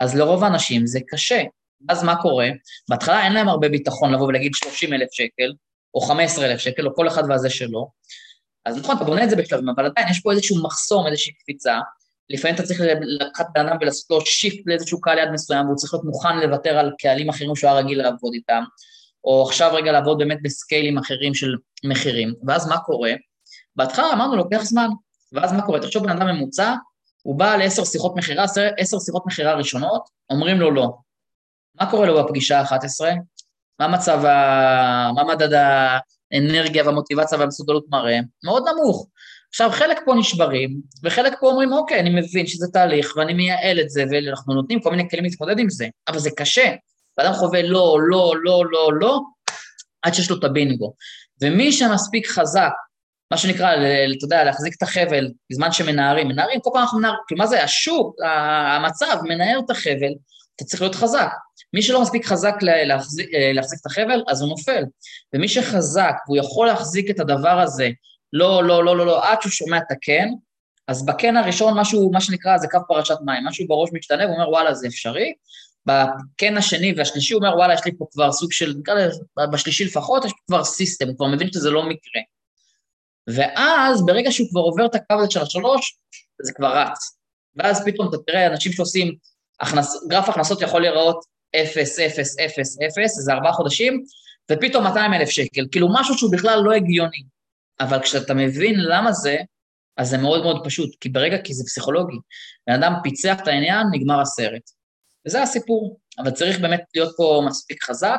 אז 0.00 0.16
לרוב 0.16 0.44
האנשים 0.44 0.86
זה 0.86 1.00
קשה. 1.08 1.42
אז 1.88 2.04
מה 2.04 2.22
קורה? 2.22 2.48
בהתחלה 2.88 3.24
אין 3.24 3.32
להם 3.32 3.48
הרבה 3.48 3.68
ביטחון 3.68 4.12
לבוא 4.12 4.26
ולהגיד 4.26 4.52
30,000 4.54 5.08
שקל, 5.12 5.52
או 5.94 6.00
15,000 6.00 6.58
שקל, 6.58 6.86
או 6.86 6.94
כל 6.94 7.08
אחד 7.08 7.22
והזה 7.28 7.50
שלו. 7.50 7.90
אז 8.66 8.78
נכון, 8.78 8.96
אתה 8.96 9.04
בונה 9.04 9.24
את 9.24 9.30
זה 9.30 9.36
בשלבים, 9.36 9.68
אבל 9.68 9.86
עדיין 9.86 10.08
יש 10.10 10.20
פה 10.20 10.32
איזשהו 10.32 10.62
מחסום, 10.62 11.06
איזושהי 11.06 11.32
קפיצה. 11.32 11.78
לפעמים 12.30 12.54
אתה 12.54 12.62
צריך 12.62 12.80
לקחת 13.20 13.46
בן 13.54 13.68
אדם 13.68 13.76
ולעשות 13.80 14.10
לו 14.10 14.26
שיפט 14.26 14.62
לאיזשהו 14.66 15.00
קהל 15.00 15.18
יד 15.18 15.30
מסוים, 15.32 15.66
והוא 15.66 15.76
צריך 15.76 15.94
להיות 15.94 16.04
מוכן 16.04 16.38
לוותר 16.38 16.78
על 16.78 16.92
קהלים 16.98 17.28
אחרים 17.28 17.56
שהוא 17.56 17.70
היה 17.70 17.78
רגיל 17.78 18.02
לעבוד 18.02 18.34
איתם, 18.34 18.62
או 19.24 19.46
עכשיו 19.46 19.74
רגע 19.74 19.92
לעבוד 19.92 20.18
באמת 20.18 20.38
בסקיילים 20.42 20.98
אחרים 20.98 21.34
של 21.34 21.54
מחירים. 21.84 22.34
ואז 22.46 22.68
מה 22.68 22.78
קורה? 22.78 23.12
בהתחלה 23.76 24.12
אמרנו, 24.12 24.36
לוקח 24.36 24.62
זמן. 24.62 24.88
ואז 25.32 25.52
מה 25.52 25.62
קורה? 25.62 25.80
תחשוב 25.80 26.04
בן 26.04 26.10
אדם 26.10 26.26
ממוצע, 26.26 26.74
הוא 27.22 27.38
בא 27.38 27.56
לעשר 27.56 27.84
שיחות 27.84 28.16
מכירה, 28.16 28.44
עשר 28.78 28.98
שיחות 28.98 29.26
מכירה 29.26 29.54
ראשונות, 29.54 30.08
אומרים 30.30 30.60
לו 30.60 30.70
לא. 30.70 30.96
מה 31.80 31.90
קורה 31.90 32.06
לו 32.06 32.24
בפגישה 32.24 32.60
ה-11? 32.60 33.04
מה 33.80 33.88
מצב 33.88 34.24
ה... 34.24 35.10
מה 35.14 35.24
מדד 35.24 35.52
האנרגיה 36.32 36.84
והמוטיבציה 36.84 37.38
והמסוגלות 37.38 37.84
מראה? 37.90 38.18
מאוד 38.44 38.62
נמוך. 38.68 39.08
עכשיו, 39.48 39.70
חלק 39.72 39.98
פה 40.04 40.14
נשברים, 40.14 40.80
וחלק 41.04 41.34
פה 41.40 41.46
אומרים, 41.46 41.72
אוקיי, 41.72 42.00
אני 42.00 42.10
מבין 42.10 42.46
שזה 42.46 42.66
תהליך, 42.72 43.14
ואני 43.16 43.34
מייעל 43.34 43.80
את 43.80 43.90
זה, 43.90 44.04
ואנחנו 44.10 44.54
נותנים 44.54 44.80
כל 44.80 44.90
מיני 44.90 45.10
כלים 45.10 45.24
להתמודד 45.24 45.58
עם 45.58 45.70
זה, 45.70 45.86
אבל 46.08 46.18
זה 46.18 46.30
קשה. 46.36 46.72
ואדם 47.18 47.32
חווה 47.32 47.62
לא, 47.62 47.98
לא, 48.08 48.34
לא, 48.42 48.64
לא, 48.70 48.90
לא, 49.00 49.20
עד 50.02 50.14
שיש 50.14 50.30
לו 50.30 50.38
את 50.38 50.44
הבינגו. 50.44 50.94
ומי 51.42 51.72
שמספיק 51.72 52.26
חזק 52.26 52.72
מה 53.30 53.36
שנקרא, 53.36 53.74
אתה 53.74 54.24
יודע, 54.24 54.44
להחזיק 54.44 54.74
את 54.76 54.82
החבל 54.82 55.30
בזמן 55.50 55.72
שמנערים. 55.72 56.28
מנערים, 56.28 56.60
כל 56.60 56.70
פעם 56.72 56.82
אנחנו 56.82 56.98
מנערים, 56.98 57.18
כאילו 57.26 57.38
מה 57.38 57.46
זה, 57.46 57.64
השוק, 57.64 58.16
המצב 58.76 59.16
מנער 59.22 59.58
את 59.64 59.70
החבל, 59.70 60.12
אתה 60.56 60.64
צריך 60.64 60.82
להיות 60.82 60.94
חזק. 60.94 61.28
מי 61.76 61.82
שלא 61.82 62.02
מספיק 62.02 62.26
חזק 62.26 62.54
להחזיק, 62.62 63.28
להחזיק 63.54 63.80
את 63.80 63.86
החבל, 63.86 64.22
אז 64.28 64.42
הוא 64.42 64.48
נופל. 64.48 64.82
ומי 65.32 65.48
שחזק 65.48 66.14
והוא 66.26 66.36
יכול 66.36 66.66
להחזיק 66.66 67.10
את 67.10 67.20
הדבר 67.20 67.60
הזה, 67.60 67.88
לא, 68.32 68.64
לא, 68.64 68.84
לא, 68.84 68.96
לא, 68.96 69.06
לא, 69.06 69.30
עד 69.30 69.42
שהוא 69.42 69.50
שומע 69.50 69.78
את 69.78 69.90
הכן, 69.90 70.28
אז 70.88 71.06
בכן 71.06 71.36
הראשון, 71.36 71.80
משהו, 71.80 72.10
מה 72.12 72.20
שנקרא, 72.20 72.58
זה 72.58 72.68
קו 72.68 72.78
פרשת 72.88 73.16
מים, 73.24 73.44
משהו 73.44 73.66
בראש 73.68 73.90
משתנה, 73.92 74.24
הוא 74.24 74.34
אומר, 74.34 74.50
וואלה, 74.50 74.74
זה 74.74 74.86
אפשרי. 74.86 75.32
בכן 75.86 76.56
השני 76.56 76.94
והשלישי 76.96 77.34
הוא 77.34 77.42
אומר, 77.42 77.56
וואלה, 77.56 77.74
יש 77.74 77.84
לי 77.84 77.92
פה 77.98 78.06
כבר 78.12 78.32
סוג 78.32 78.52
של, 78.52 78.74
נקרא 78.78 78.94
בשלישי 79.52 79.84
לפחות, 79.84 80.24
יש 80.24 80.32
פה 80.32 80.38
כבר 80.46 80.64
סיסטם, 80.64 81.08
הוא 81.08 81.16
כבר 81.16 81.26
מבין 81.26 81.52
שזה 81.52 81.70
לא 81.70 81.82
מקרה. 81.82 82.22
ואז 83.26 84.06
ברגע 84.06 84.32
שהוא 84.32 84.48
כבר 84.50 84.60
עובר 84.60 84.86
את 84.86 84.94
הקו 84.94 85.14
הזה 85.14 85.30
של 85.30 85.42
השלוש, 85.42 85.98
זה 86.42 86.52
כבר 86.52 86.78
רץ. 86.78 86.98
ואז 87.56 87.84
פתאום 87.84 88.08
אתה 88.08 88.16
תראה 88.26 88.46
אנשים 88.46 88.72
שעושים, 88.72 89.14
הכנס, 89.60 90.06
גרף 90.08 90.28
הכנסות 90.28 90.62
יכול 90.62 90.80
להיראות 90.80 91.35
0, 91.56 91.98
0, 91.98 92.36
0, 92.40 92.76
0, 92.86 93.10
זה 93.10 93.32
ארבעה 93.32 93.52
חודשים, 93.52 94.04
ופתאום 94.52 94.84
200 94.84 95.14
אלף 95.14 95.28
שקל, 95.28 95.66
כאילו 95.72 95.88
משהו 95.92 96.18
שהוא 96.18 96.32
בכלל 96.32 96.60
לא 96.64 96.72
הגיוני. 96.72 97.22
אבל 97.80 98.02
כשאתה 98.02 98.34
מבין 98.34 98.74
למה 98.80 99.12
זה, 99.12 99.36
אז 99.96 100.08
זה 100.08 100.18
מאוד 100.18 100.42
מאוד 100.42 100.64
פשוט, 100.64 100.90
כי 101.00 101.08
ברגע, 101.08 101.38
כי 101.38 101.54
זה 101.54 101.64
פסיכולוגי. 101.64 102.16
בן 102.66 102.74
אדם 102.74 102.92
פיצח 103.02 103.36
את 103.42 103.48
העניין, 103.48 103.86
נגמר 103.92 104.20
הסרט. 104.20 104.62
וזה 105.26 105.42
הסיפור, 105.42 105.98
אבל 106.18 106.30
צריך 106.30 106.60
באמת 106.60 106.82
להיות 106.94 107.14
פה 107.16 107.42
מספיק 107.46 107.84
חזק, 107.84 108.18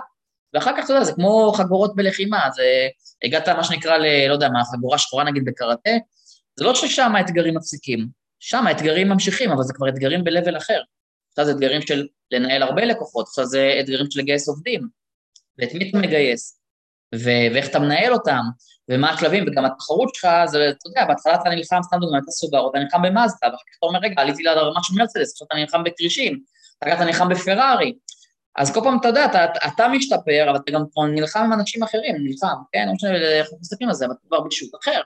ואחר 0.53 0.71
כך, 0.77 0.85
אתה 0.85 0.93
יודע, 0.93 1.03
זה 1.03 1.13
כמו 1.13 1.53
חגורות 1.57 1.95
בלחימה, 1.95 2.49
זה, 2.55 2.63
הגעת, 3.23 3.49
מה 3.49 3.63
שנקרא, 3.63 3.97
ל, 3.97 4.27
לא 4.27 4.33
יודע 4.33 4.49
מה, 4.49 4.63
חגורה 4.65 4.97
שחורה 4.97 5.23
נגיד 5.23 5.45
בקראטה, 5.45 5.91
זה 6.55 6.65
לא 6.65 6.75
ששם 6.75 7.15
האתגרים 7.15 7.57
מפסיקים, 7.57 8.07
שם 8.39 8.67
האתגרים 8.67 9.09
ממשיכים, 9.09 9.51
אבל 9.51 9.63
זה 9.63 9.73
כבר 9.73 9.89
אתגרים 9.89 10.23
ב-level 10.23 10.57
אחר. 10.57 10.81
עכשיו 11.29 11.45
זה 11.45 11.51
אתגרים 11.51 11.81
של 11.81 12.07
לנהל 12.31 12.63
הרבה 12.63 12.85
לקוחות, 12.85 13.27
עכשיו 13.27 13.45
זה 13.45 13.77
אתגרים 13.79 14.11
של 14.11 14.19
לגייס 14.19 14.47
עובדים, 14.47 14.87
ואת 15.57 15.73
מי 15.73 15.89
אתה 15.89 15.97
מגייס, 15.97 16.61
ו- 17.15 17.47
ואיך 17.53 17.69
אתה 17.69 17.79
מנהל 17.79 18.13
אותם, 18.13 18.41
ומה 18.89 19.11
השלבים, 19.11 19.45
וגם 19.47 19.65
התחרות 19.65 20.15
שלך, 20.15 20.27
זה, 20.45 20.69
אתה 20.69 20.87
יודע, 20.87 21.05
בהתחלה 21.05 21.35
אתה 21.35 21.49
נלחם, 21.49 21.79
סתם 21.83 21.97
דוגמא, 22.01 22.17
אתה 22.17 22.31
סוברו, 22.31 22.69
אתה 22.69 22.79
נלחם 22.79 23.01
במאזדה, 23.01 23.47
ואחר 23.47 23.57
כך 23.57 23.77
אתה 23.77 23.85
אומר, 23.87 23.99
רגע, 23.99 24.21
עליתי 24.21 24.43
לרמה 24.43 24.79
של 24.83 24.93
מרצדס, 24.97 25.31
עכשיו 25.31 25.47
אתה 25.47 25.55
נלחם 25.55 25.83
בכרישים, 25.83 26.39
אחר 26.83 26.91
כך 26.91 26.97
אתה 26.97 27.05
נלחם 27.05 27.29
בפרארי, 27.29 27.93
אז 28.57 28.73
כל 28.73 28.79
פעם, 28.83 28.97
אתה 28.99 29.07
יודע, 29.07 29.25
אתה, 29.25 29.45
אתה 29.67 29.87
משתפר, 29.87 30.47
אבל 30.49 30.55
אתה 30.55 30.71
גם 30.71 30.83
נלחם 31.15 31.39
עם 31.39 31.53
אנשים 31.53 31.83
אחרים, 31.83 32.15
נלחם, 32.19 32.55
כן? 32.71 32.87
לא 32.87 32.93
משנה 32.93 33.15
איך 33.15 33.45
אנחנו 33.45 33.57
מסתכלים 33.61 33.89
על 33.89 33.95
זה, 33.95 34.05
אבל 34.05 34.13
אתה 34.13 34.27
כבר 34.27 34.39
בשוק 34.39 34.75
אחר. 34.81 35.01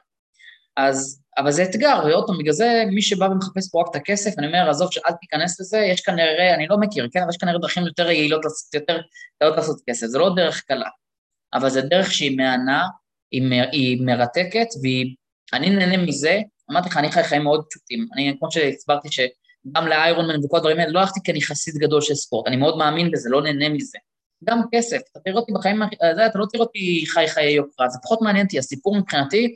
אז, 0.77 1.20
אבל 1.37 1.51
זה 1.51 1.63
אתגר, 1.63 1.99
ועוד 2.05 2.27
פעם, 2.27 2.37
בגלל 2.37 2.53
זה 2.53 2.83
מי 2.91 3.01
שבא 3.01 3.25
ומחפש 3.25 3.69
פה 3.71 3.81
רק 3.81 3.87
את 3.91 3.95
הכסף, 3.95 4.31
אני 4.37 4.47
אומר, 4.47 4.69
עזוב, 4.69 4.89
אל 5.09 5.13
תיכנס 5.21 5.59
לזה, 5.59 5.77
יש 5.77 6.01
כנראה, 6.01 6.55
אני 6.55 6.67
לא 6.67 6.77
מכיר, 6.77 7.07
כן, 7.11 7.19
אבל 7.19 7.29
יש 7.29 7.37
כנראה 7.37 7.57
דרכים 7.57 7.83
יותר 7.83 8.11
יעילות, 8.11 8.41
יותר 8.73 9.01
קלות 9.39 9.57
לעשות 9.57 9.81
כסף, 9.89 10.07
זה 10.07 10.17
לא 10.17 10.35
דרך 10.35 10.61
קלה, 10.61 10.89
אבל 11.53 11.69
זה 11.69 11.81
דרך 11.81 12.11
שהיא 12.11 12.37
מהנה, 12.37 12.87
היא, 13.31 13.61
היא 13.71 14.01
מרתקת, 14.05 14.67
ואני 14.83 15.69
נהנה 15.69 15.97
מזה, 15.97 16.39
אמרתי 16.71 16.89
לך, 16.89 16.97
אני 16.97 17.11
חי 17.11 17.23
חיים 17.23 17.43
מאוד 17.43 17.65
פשוטים, 17.69 18.07
אני, 18.13 18.35
כמו 18.39 18.51
שהסברתי, 18.51 19.07
שגם 19.11 19.87
לאיירון 19.87 20.27
מן 20.27 20.45
וכל 20.45 20.57
הדברים 20.57 20.79
האלה, 20.79 20.91
לא 20.91 20.99
הלכתי 20.99 21.19
כי 21.23 21.31
אני 21.31 21.41
חסיד 21.41 21.75
גדול 21.75 22.01
של 22.01 22.15
ספורט, 22.15 22.47
אני 22.47 22.55
מאוד 22.55 22.77
מאמין 22.77 23.11
בזה, 23.11 23.29
לא 23.29 23.41
נהנה 23.41 23.69
מזה. 23.69 23.97
גם 24.43 24.61
כסף, 24.71 24.97
אתה 25.11 25.19
תראה 25.19 25.35
אותי 25.35 25.51
בחיים, 25.51 25.83
אתה 25.83 26.39
לא 26.39 26.45
תראה 26.51 26.63
אותי 26.63 27.03
חי 27.07 27.27
חיי 27.27 27.51
יוקרה, 27.51 27.89
זה 27.89 27.99
פחות 28.03 28.21
מעניין 28.21 28.45
אותי, 28.45 28.59
הסיפור 28.59 28.97
מבחינתי, 28.97 29.55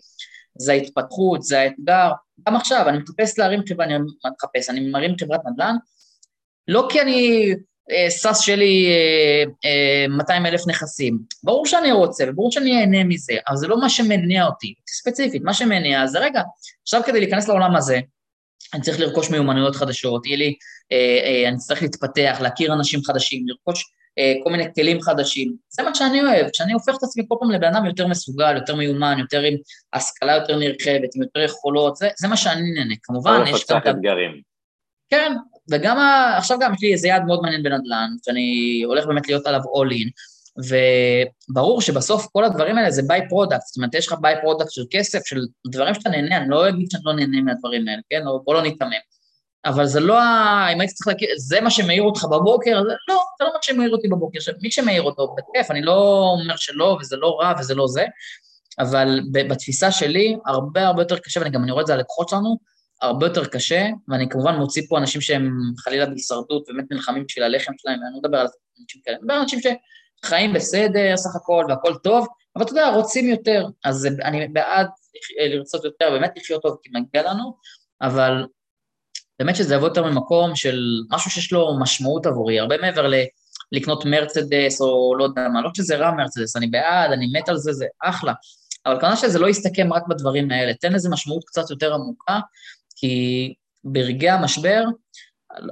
זה 0.57 0.71
ההתפתחות, 0.71 1.43
זה 1.43 1.59
האתגר. 1.59 2.11
גם 2.47 2.55
עכשיו, 2.55 2.89
אני 2.89 2.97
מחפש 2.97 3.39
להרים 3.39 3.61
חברה, 3.69 3.85
אני 3.85 3.93
מחפש, 4.35 4.69
אני 4.69 4.89
מרים 4.89 5.15
חברת 5.19 5.41
נדל"ן, 5.51 5.75
לא 6.67 6.87
כי 6.91 7.01
אני 7.01 7.51
אה, 7.91 8.09
סאס 8.09 8.39
שלי 8.39 8.87
אה, 8.87 9.43
אה, 9.69 10.07
200 10.07 10.45
אלף 10.45 10.67
נכסים. 10.67 11.19
ברור 11.43 11.65
שאני 11.65 11.91
רוצה, 11.91 12.25
וברור 12.27 12.51
שאני 12.51 12.81
אהנה 12.81 13.03
מזה, 13.03 13.33
אבל 13.47 13.57
זה 13.57 13.67
לא 13.67 13.79
מה 13.79 13.89
שמניע 13.89 14.45
אותי. 14.45 14.73
ספציפית, 14.87 15.43
מה 15.43 15.53
שמניע 15.53 16.07
זה, 16.07 16.19
רגע, 16.19 16.41
עכשיו 16.81 17.01
כדי 17.05 17.19
להיכנס 17.19 17.47
לעולם 17.47 17.75
הזה, 17.75 17.99
אני 18.73 18.81
צריך 18.81 18.99
לרכוש 18.99 19.29
מיומנויות 19.29 19.75
חדשות, 19.75 20.25
יהיה 20.25 20.37
לי, 20.37 20.55
אה, 20.91 20.97
אה, 21.25 21.49
אני 21.49 21.57
צריך 21.57 21.81
להתפתח, 21.81 22.37
להכיר 22.41 22.73
אנשים 22.73 23.03
חדשים, 23.03 23.47
לרכוש 23.47 23.83
כל 24.43 24.51
מיני 24.51 24.73
כלים 24.75 25.01
חדשים. 25.01 25.55
זה 25.69 25.83
מה 25.83 25.95
שאני 25.95 26.21
אוהב, 26.21 26.49
כשאני 26.49 26.73
הופך 26.73 26.95
את 26.97 27.03
עצמי 27.03 27.23
כל 27.27 27.35
פעם 27.39 27.51
לבן 27.51 27.75
אדם 27.75 27.85
יותר 27.85 28.07
מסוגל, 28.07 28.55
יותר 28.55 28.75
מיומן, 28.75 29.17
יותר 29.19 29.41
עם 29.41 29.53
השכלה 29.93 30.35
יותר 30.35 30.57
נרחבת, 30.57 31.15
עם 31.15 31.21
יותר 31.21 31.39
יכולות, 31.39 31.95
זה, 31.95 32.09
זה 32.19 32.27
מה 32.27 32.37
שאני 32.37 32.71
נהנה. 32.71 32.95
כמובן, 33.03 33.43
יש 33.47 33.65
גם... 33.69 33.77
אתגרים. 33.77 34.41
כן, 35.09 35.31
וגם 35.71 35.97
ה... 35.97 36.37
עכשיו 36.37 36.59
גם 36.59 36.73
יש 36.73 36.81
לי 36.81 36.93
איזה 36.93 37.07
יעד 37.07 37.23
מאוד 37.25 37.41
מעניין 37.41 37.63
בנדל"ן, 37.63 38.09
שאני 38.25 38.81
הולך 38.85 39.05
באמת 39.05 39.27
להיות 39.27 39.47
עליו 39.47 39.61
all 39.61 39.91
in, 39.91 40.09
וברור 41.51 41.81
שבסוף 41.81 42.27
כל 42.31 42.45
הדברים 42.45 42.77
האלה 42.77 42.91
זה 42.91 43.01
by-product, 43.07 43.61
זאת 43.61 43.77
אומרת, 43.77 43.95
יש 43.95 44.07
לך 44.07 44.15
by-product 44.21 44.71
של 44.71 44.81
כסף, 44.91 45.19
של 45.25 45.39
דברים 45.67 45.93
שאתה 45.93 46.09
נהנה, 46.09 46.37
אני 46.37 46.49
לא 46.49 46.69
אגיד 46.69 46.91
שאני 46.91 47.03
לא 47.05 47.13
נהנה 47.13 47.41
מהדברים 47.41 47.87
האלה, 47.87 48.01
כן? 48.09 48.21
בוא 48.45 48.53
לא 48.53 48.61
ניתמם. 48.61 48.89
אבל 49.65 49.85
זה 49.85 49.99
לא 49.99 50.21
ה... 50.21 50.67
אם 50.73 50.81
הייתי 50.81 50.93
צריך 50.93 51.07
להכיר, 51.07 51.29
זה 51.37 51.61
מה 51.61 51.69
שמאיר 51.69 52.03
אותך 52.03 52.23
בבוקר, 52.23 52.81
זה 52.83 52.93
לא, 53.07 53.23
זה 53.39 53.45
לא 53.45 53.51
מה 53.53 53.59
שמאיר 53.61 53.91
אותי 53.91 54.07
בבוקר, 54.07 54.39
מי 54.61 54.71
שמאיר 54.71 55.01
אותו, 55.01 55.35
בכיף, 55.37 55.71
אני 55.71 55.81
לא 55.81 56.27
אומר 56.39 56.55
שלא, 56.55 56.97
וזה 57.01 57.17
לא 57.17 57.39
רע 57.41 57.53
וזה 57.59 57.75
לא 57.75 57.87
זה, 57.87 58.05
אבל 58.79 59.19
בתפיסה 59.33 59.91
שלי, 59.91 60.37
הרבה 60.45 60.87
הרבה 60.87 61.01
יותר 61.01 61.19
קשה, 61.19 61.39
ואני 61.39 61.51
גם 61.51 61.63
אני 61.63 61.71
רואה 61.71 61.81
את 61.81 61.87
זה 61.87 61.93
על 61.93 61.99
הלקוחות 61.99 62.29
שלנו, 62.29 62.57
הרבה 63.01 63.25
יותר 63.25 63.45
קשה, 63.45 63.87
ואני 64.07 64.29
כמובן 64.29 64.55
מוציא 64.55 64.81
פה 64.89 64.97
אנשים 64.97 65.21
שהם 65.21 65.51
חלילה 65.77 66.05
בהישרדות, 66.05 66.63
באמת 66.67 66.85
נלחמים 66.91 67.25
בשביל 67.25 67.45
הלחם 67.45 67.73
שלהם, 67.77 67.99
ואני 67.99 68.13
לא 68.13 68.19
מדבר 68.19 68.37
על 68.37 68.47
אנשים 68.81 69.01
כאלה, 69.05 69.15
אני 69.15 69.23
מדבר 69.23 69.33
על 69.33 69.41
אנשים 69.41 69.59
שחיים 70.25 70.53
בסדר 70.53 71.17
סך 71.17 71.35
הכל 71.35 71.65
והכל 71.69 71.95
טוב, 72.03 72.27
אבל 72.55 72.63
אתה 72.65 72.71
יודע, 72.71 72.89
רוצים 72.89 73.29
יותר, 73.29 73.67
אז 73.83 74.07
אני 74.23 74.47
בעד 74.47 74.87
לרצות 75.49 75.85
יותר, 75.85 76.09
באמת 76.11 76.33
לחיות 76.35 76.61
טוב, 76.61 76.77
כי 76.83 76.89
מגיע 76.93 77.31
לנו, 77.31 77.57
אבל 78.01 78.45
באמת 79.39 79.55
שזה 79.55 79.75
יבוא 79.75 79.87
יותר 79.87 80.03
ממקום 80.03 80.55
של 80.55 80.79
משהו 81.11 81.31
שיש 81.31 81.53
לו 81.53 81.79
משמעות 81.79 82.25
עבורי, 82.25 82.59
הרבה 82.59 82.77
מעבר 82.77 83.07
ל... 83.07 83.15
לקנות 83.71 84.05
מרצדס 84.05 84.81
או 84.81 85.15
לא 85.17 85.23
יודע 85.23 85.47
מה, 85.47 85.61
לא 85.61 85.69
שזה 85.73 85.95
רע 85.95 86.11
מרצדס, 86.11 86.55
אני 86.55 86.67
בעד, 86.67 87.11
אני 87.11 87.27
מת 87.33 87.49
על 87.49 87.57
זה, 87.57 87.73
זה 87.73 87.85
אחלה, 88.03 88.33
אבל 88.85 88.99
כמובן 88.99 89.15
שזה 89.15 89.39
לא 89.39 89.49
יסתכם 89.49 89.93
רק 89.93 90.03
בדברים 90.07 90.51
האלה, 90.51 90.73
תן 90.73 90.93
לזה 90.93 91.09
משמעות 91.09 91.43
קצת 91.43 91.69
יותר 91.69 91.93
עמוקה, 91.93 92.39
כי 92.95 93.53
ברגעי 93.83 94.29
המשבר, 94.29 94.83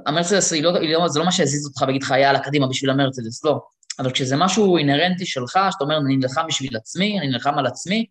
המרצדס 0.06 0.52
היא 0.52 0.62
לא, 0.62 0.76
היא 0.76 0.94
לא, 0.94 1.08
זה 1.08 1.18
לא 1.18 1.24
מה 1.24 1.32
שיזיז 1.32 1.66
אותך 1.66 1.82
ויגיד 1.86 2.02
לך, 2.02 2.10
יאללה, 2.10 2.38
קדימה 2.38 2.66
בשביל 2.66 2.90
המרצדס, 2.90 3.44
לא. 3.44 3.60
אבל 3.98 4.10
כשזה 4.10 4.36
משהו 4.36 4.76
אינהרנטי 4.76 5.26
שלך, 5.26 5.58
שאתה 5.70 5.84
אומר, 5.84 5.96
אני 5.96 6.16
נלחם 6.16 6.46
בשביל 6.48 6.76
עצמי, 6.76 7.18
אני 7.18 7.28
נלחם 7.28 7.58
על 7.58 7.66
עצמי, 7.66 8.06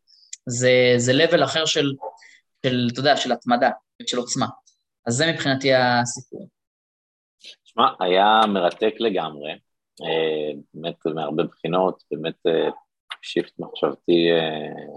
זה, 0.45 0.71
זה 0.97 1.11
level 1.11 1.43
אחר 1.43 1.65
של, 1.65 1.91
של, 2.65 2.89
אתה 2.91 2.99
יודע, 2.99 3.17
של 3.17 3.31
התמדה 3.31 3.69
ושל 4.01 4.17
עוצמה. 4.17 4.47
אז 5.07 5.13
זה 5.13 5.25
מבחינתי 5.33 5.73
הסיפור. 5.73 6.49
שמע, 7.63 7.87
היה 7.99 8.41
מרתק 8.53 8.93
לגמרי, 8.99 9.51
אה, 10.01 10.59
באמת 10.73 10.95
מהרבה 11.05 11.43
בחינות, 11.43 12.03
באמת 12.11 12.35
shift 13.21 13.59
אה, 13.61 13.65
מחשבתי 13.67 14.31
אה, 14.31 14.95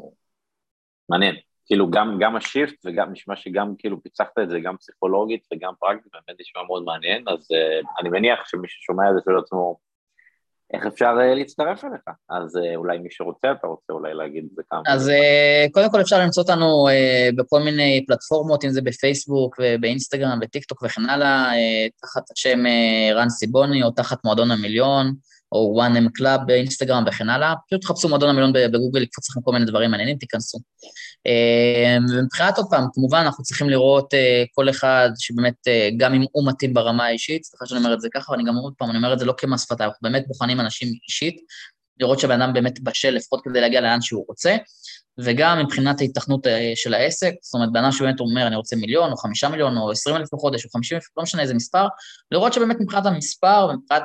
מעניין. 1.08 1.34
כאילו 1.66 1.90
גם, 1.90 2.16
גם 2.20 2.36
ה 2.36 2.42
shift 2.42 2.74
וגם 2.84 3.12
נשמע 3.12 3.36
שגם 3.36 3.74
כאילו 3.78 4.02
פיצחת 4.02 4.38
את 4.38 4.50
זה 4.50 4.60
גם 4.60 4.76
פסיכולוגית 4.76 5.46
וגם 5.54 5.72
פרקטית, 5.80 6.12
באמת 6.12 6.40
נשמע 6.40 6.62
מאוד 6.62 6.84
מעניין, 6.84 7.28
אז 7.28 7.48
אני 8.00 8.08
מניח 8.08 8.48
שמי 8.48 8.68
ששומע 8.68 9.10
את 9.10 9.14
זה 9.14 9.20
שואל 9.24 9.38
עצמו, 9.38 9.76
איך 10.74 10.86
אפשר 10.86 11.14
אה, 11.20 11.34
להצטרף 11.34 11.84
אליך? 11.84 12.02
אז 12.30 12.56
אה, 12.56 12.76
אולי 12.76 12.98
מי 12.98 13.08
שרוצה, 13.10 13.52
אתה 13.52 13.66
רוצה 13.66 13.92
אולי 13.92 14.14
להגיד 14.14 14.44
את 14.50 14.56
זה 14.56 14.62
כמה. 14.70 14.82
אז 14.86 15.08
אה, 15.08 15.66
קודם 15.72 15.90
כל 15.90 16.00
אפשר 16.00 16.20
למצוא 16.20 16.42
אותנו 16.42 16.86
בכל 17.36 17.60
מיני 17.60 18.04
פלטפורמות, 18.06 18.64
אם 18.64 18.70
זה 18.70 18.82
בפייסבוק 18.82 19.56
ובאינסטגרם 19.60 20.38
וטיקטוק 20.42 20.82
וכן 20.82 21.02
הלאה, 21.08 21.50
תחת 22.00 22.30
השם 22.30 22.58
רן 23.14 23.28
סיבוני 23.28 23.82
או 23.82 23.90
תחת 23.90 24.24
מועדון 24.24 24.50
המיליון. 24.50 25.14
או 25.56 25.82
1M 25.82 26.20
Club 26.20 26.44
באינסטגרם 26.46 27.04
וכן 27.06 27.28
הלאה, 27.28 27.54
פשוט 27.66 27.80
תחפשו 27.80 28.08
מועדון 28.08 28.28
המיליון 28.28 28.52
בגוגל, 28.52 29.02
יקפוץ 29.02 29.30
לכם 29.30 29.40
כל 29.40 29.52
מיני 29.52 29.64
דברים 29.64 29.90
מעניינים, 29.90 30.16
תיכנסו. 30.16 30.58
אה, 31.26 31.96
ומבחינת 32.10 32.58
עוד 32.58 32.66
פעם, 32.70 32.86
כמובן 32.94 33.18
אנחנו 33.18 33.44
צריכים 33.44 33.70
לראות 33.70 34.14
אה, 34.14 34.44
כל 34.54 34.70
אחד 34.70 35.10
שבאמת, 35.18 35.68
אה, 35.68 35.88
גם 35.96 36.14
אם 36.14 36.24
הוא 36.32 36.48
מתאים 36.48 36.74
ברמה 36.74 37.04
האישית, 37.04 37.44
סליחה 37.44 37.66
שאני 37.66 37.78
אומר 37.78 37.94
את 37.94 38.00
זה 38.00 38.08
ככה, 38.14 38.32
ואני 38.32 38.44
גם 38.44 38.56
עוד 38.56 38.72
פעם, 38.78 38.90
אני 38.90 38.96
אומר 38.98 39.12
את 39.12 39.18
זה 39.18 39.24
לא 39.24 39.34
כמס 39.38 39.62
שפתיים, 39.62 39.88
אנחנו 39.88 40.10
באמת 40.10 40.24
בוחנים 40.28 40.60
אנשים 40.60 40.88
אישית, 41.08 41.36
לראות 42.00 42.20
שהבן 42.20 42.42
אדם 42.42 42.52
באמת 42.52 42.80
בשל 42.80 43.10
לפחות 43.10 43.40
כדי 43.44 43.60
להגיע 43.60 43.80
לאן 43.80 44.00
שהוא 44.00 44.24
רוצה, 44.28 44.56
וגם 45.18 45.58
מבחינת 45.58 46.00
ההיתכנות 46.00 46.46
של 46.74 46.94
העסק, 46.94 47.34
זאת 47.40 47.54
אומרת, 47.54 47.72
בן 47.72 47.80
אדם 47.80 47.92
שבאמת 47.92 48.20
אומר, 48.20 48.46
אני 48.46 48.56
רוצה 48.56 48.76
מיליון, 48.76 49.12
או 49.12 49.16
חמישה 49.16 49.48
מיליון, 49.48 49.76
או 49.76 49.90
עשרים 49.90 50.16
אלף 50.16 50.28
בחודש, 50.34 50.64
או 50.64 50.70
חמישים 50.70 50.96
אלף, 50.96 51.04
לא 51.16 51.22
משנה 51.22 51.42
איזה 51.42 51.54
מספר, 51.54 51.86
לראות 52.30 52.52
שבאמת 52.52 52.76
מבחינת 52.80 53.06
המספר 53.06 53.68
ומבחינת 53.70 54.02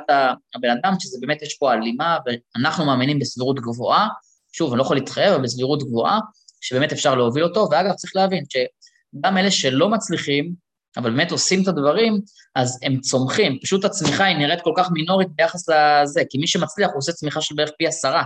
הבן 0.54 0.68
אדם, 0.70 0.94
שזה 0.98 1.18
באמת 1.20 1.42
יש 1.42 1.54
פה 1.54 1.72
הלימה, 1.72 2.18
ואנחנו 2.26 2.84
מאמינים 2.84 3.18
בסבירות 3.18 3.60
גבוהה, 3.60 4.08
שוב, 4.52 4.70
אני 4.70 4.78
לא 4.78 4.82
יכול 4.82 4.96
להתחייב, 4.96 5.32
אבל 5.32 5.42
בסבירות 5.42 5.82
גבוהה, 5.82 6.20
שבאמת 6.60 6.92
אפשר 6.92 7.14
להוביל 7.14 7.44
אותו, 7.44 7.68
ואגב, 7.70 7.92
צריך 7.92 8.16
להבין 8.16 8.44
שגם 8.48 9.38
אלה 9.38 9.50
שלא 9.50 9.88
מצליחים, 9.88 10.54
אבל 10.96 11.10
באמת 11.10 11.30
עושים 11.30 11.62
את 11.62 11.68
הדברים, 11.68 12.20
אז 12.54 12.78
הם 12.82 13.00
צומחים. 13.00 13.58
פשוט 13.62 13.84
הצמיחה 13.84 14.24
היא 14.24 14.36
נראית 14.36 14.60
כל 14.60 14.72
כך 14.76 14.90
מינורית 14.90 15.28
ביחס 15.36 15.68
לזה, 15.68 16.22
כי 16.30 16.38
מי 16.38 16.46
שמצליח 16.46 16.90
הוא 16.90 16.98
עושה 16.98 17.12
צמיחה 17.12 17.40
של 17.40 17.54
בערך 17.54 17.70
פי 17.78 17.86
עשרה. 17.86 18.24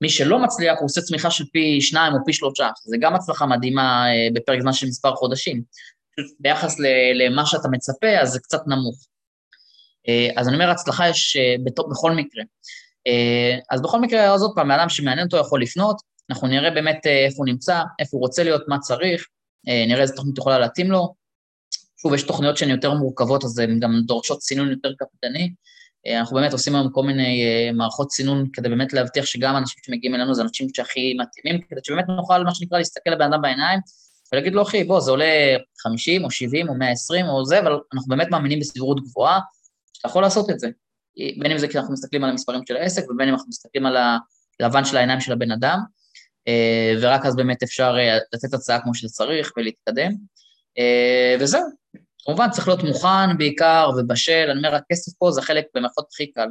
מי 0.00 0.08
שלא 0.08 0.38
מצליח 0.38 0.78
הוא 0.78 0.86
עושה 0.86 1.00
צמיחה 1.00 1.30
של 1.30 1.44
פי 1.52 1.80
שניים 1.80 2.12
או 2.14 2.18
פי 2.26 2.32
שלושה, 2.32 2.68
זה 2.84 2.96
גם 3.00 3.14
הצלחה 3.14 3.46
מדהימה 3.46 4.06
אה, 4.06 4.28
בפרק 4.34 4.60
זמן 4.60 4.72
של 4.72 4.86
מספר 4.86 5.14
חודשים. 5.14 5.62
ביחס 6.40 6.76
למה 7.14 7.46
שאתה 7.46 7.68
מצפה, 7.68 8.18
אז 8.22 8.32
זה 8.32 8.40
קצת 8.40 8.60
נמוך. 8.66 9.06
אה, 10.08 10.28
אז 10.36 10.48
אני 10.48 10.56
אומר, 10.56 10.70
הצלחה 10.70 11.08
יש 11.08 11.36
אה, 11.36 11.54
בכל 11.90 12.12
מקרה. 12.12 12.42
אז 13.70 13.82
בכל 13.82 14.00
מקרה, 14.00 14.34
אז 14.34 14.42
עוד 14.42 14.52
פעם, 14.54 14.70
האדם 14.70 14.88
שמעניין 14.88 15.26
אותו 15.26 15.36
יכול 15.36 15.62
לפנות, 15.62 15.96
אנחנו 16.30 16.48
נראה 16.48 16.70
באמת 16.70 17.06
איפה 17.06 17.36
הוא 17.36 17.46
נמצא, 17.46 17.82
איפה 17.98 18.16
הוא 18.16 18.20
רוצה 18.20 18.44
להיות, 18.44 18.62
מה 18.68 18.78
צריך, 18.78 19.26
אה, 19.68 19.84
נראה 19.88 20.02
איזה 20.02 20.14
תוכנית 20.14 20.38
יכולה 20.38 20.58
להתאים 20.58 20.90
לו. 20.90 21.14
שוב, 22.04 22.14
יש 22.14 22.22
תוכניות 22.22 22.56
שהן 22.56 22.70
יותר 22.70 22.94
מורכבות, 22.94 23.44
אז 23.44 23.58
הן 23.58 23.80
גם 23.80 24.00
דורשות 24.06 24.42
סינון 24.42 24.70
יותר 24.70 24.92
קפדני. 24.98 25.54
אה, 26.06 26.18
אנחנו 26.18 26.36
באמת 26.36 26.52
עושים 26.52 26.74
היום 26.74 26.90
כל 26.92 27.02
מיני 27.02 27.44
מערכות 27.74 28.10
סינון 28.10 28.48
כדי 28.52 28.68
באמת 28.68 28.92
להבטיח 28.92 29.24
שגם 29.24 29.56
אנשים 29.56 29.82
שמגיעים 29.86 30.14
אלינו 30.14 30.34
זה 30.34 30.42
אנשים 30.42 30.68
שהכי 30.74 31.14
מתאימים, 31.20 31.60
כדי 31.70 31.80
שבאמת 31.84 32.04
נוכל, 32.08 32.44
מה 32.44 32.54
שנקרא, 32.54 32.78
להסתכל 32.78 33.10
לבן 33.10 33.32
אדם 33.32 33.42
בעיניים 33.42 33.80
ולהגיד 34.32 34.52
לו, 34.52 34.62
אחי, 34.62 34.84
בוא, 34.84 35.00
זה 35.00 35.10
עולה 35.10 35.56
50 35.78 36.24
או 36.24 36.30
70 36.30 36.68
או 36.68 36.74
120 36.74 37.26
או 37.26 37.44
זה, 37.44 37.60
אבל 37.60 37.72
אנחנו 37.94 38.08
באמת 38.08 38.30
מאמינים 38.30 38.60
בסבירות 38.60 39.00
גבוהה, 39.04 39.40
שאתה 39.92 40.08
יכול 40.08 40.22
לעשות 40.22 40.50
את 40.50 40.58
זה. 40.58 40.68
בין 41.38 41.52
אם 41.52 41.58
זה 41.58 41.68
כי 41.68 41.78
אנחנו 41.78 41.92
מסתכלים 41.92 42.24
על 42.24 42.30
המספרים 42.30 42.60
של 42.68 42.76
העסק, 42.76 43.10
ובין 43.10 43.28
אם 43.28 43.34
אנחנו 43.34 43.48
מסתכלים 43.48 43.86
על 43.86 43.96
הלבן 44.60 44.84
של 44.84 44.96
העיניים 44.96 45.20
של 45.20 45.32
הבן 45.32 45.50
אדם, 45.50 45.78
אה, 46.48 46.94
ורק 47.00 47.26
אז 47.26 47.36
באמת 47.36 47.62
אפשר 47.62 47.96
אה, 47.98 48.18
לתת 48.32 48.54
הצעה 48.54 48.80
כמו 48.80 48.94
שצריך 48.94 49.52
ולהתקדם. 49.56 50.10
אה, 50.78 51.36
וזהו, 51.40 51.62
כמובן 52.24 52.50
צריך 52.50 52.68
להיות 52.68 52.82
מוכן 52.82 53.38
בעיקר 53.38 53.90
ובשל, 53.98 54.46
אני 54.50 54.58
אומר, 54.58 54.74
הכסף 54.74 55.12
פה 55.18 55.30
זה 55.30 55.42
חלק 55.42 55.64
במערכות 55.74 56.06
הכי 56.12 56.32
קל. 56.32 56.48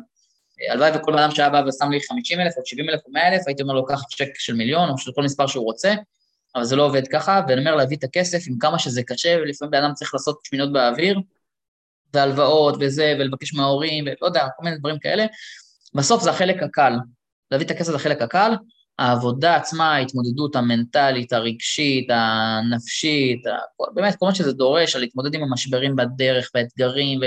הלוואי 0.71 0.91
וכל 0.95 1.19
אדם 1.19 1.31
שהיה 1.31 1.49
בא 1.49 1.63
ושם 1.67 1.91
לי 1.91 1.99
50 2.07 2.39
אלף 2.39 2.57
או 2.57 2.61
70 2.65 2.89
אלף 2.89 2.99
או 3.05 3.11
100 3.11 3.27
אלף, 3.27 3.41
הייתי 3.47 3.63
אומר 3.63 3.73
לו, 3.73 3.85
קח 3.85 4.03
צ'ק 4.03 4.39
של 4.39 4.53
מיליון 4.53 4.89
או 4.89 4.97
של 4.97 5.11
כל 5.15 5.23
מספר 5.23 5.47
שהוא 5.47 5.65
רוצה, 5.65 5.93
אבל 6.55 6.63
זה 6.63 6.75
לא 6.75 6.85
עובד 6.85 7.07
ככה, 7.07 7.41
ואני 7.47 7.59
אומר 7.59 7.75
להביא 7.75 7.97
את 7.97 8.03
הכסף 8.03 8.39
עם 8.47 8.57
כמה 8.59 8.79
שזה 8.79 9.03
קשה, 9.03 9.37
ולפעמים 9.41 9.71
בן 9.71 9.83
אדם 9.83 9.93
צריך 9.93 10.13
לעשות 10.13 10.39
שמינות 10.43 10.73
באוויר, 10.73 11.19
והלוואות 12.13 12.75
וזה, 12.79 13.15
ולבקש 13.19 13.53
מההורים, 13.53 14.03
ולא 14.03 14.27
יודע, 14.27 14.47
כל 14.57 14.63
מיני 14.63 14.77
דברים 14.77 14.99
כאלה, 14.99 15.25
בסוף 15.93 16.23
זה 16.23 16.29
החלק 16.29 16.63
הקל. 16.63 16.93
להביא 17.51 17.65
את 17.65 17.71
הכסף 17.71 17.91
זה 17.91 17.95
החלק 17.95 18.21
הקל, 18.21 18.51
העבודה 18.99 19.55
עצמה, 19.55 19.95
ההתמודדות 19.95 20.55
המנטלית, 20.55 21.33
הרגשית, 21.33 22.07
הנפשית, 22.09 23.43
באמת, 23.93 24.15
כל 24.15 24.25
מה 24.25 24.35
שזה 24.35 24.53
דורש, 24.53 24.95
על 24.95 25.01
להתמודד 25.01 25.35
עם 25.35 25.43
המשברים 25.43 25.95
בדרך 25.95 26.49
והאתגרים, 26.55 27.19
ו... 27.21 27.25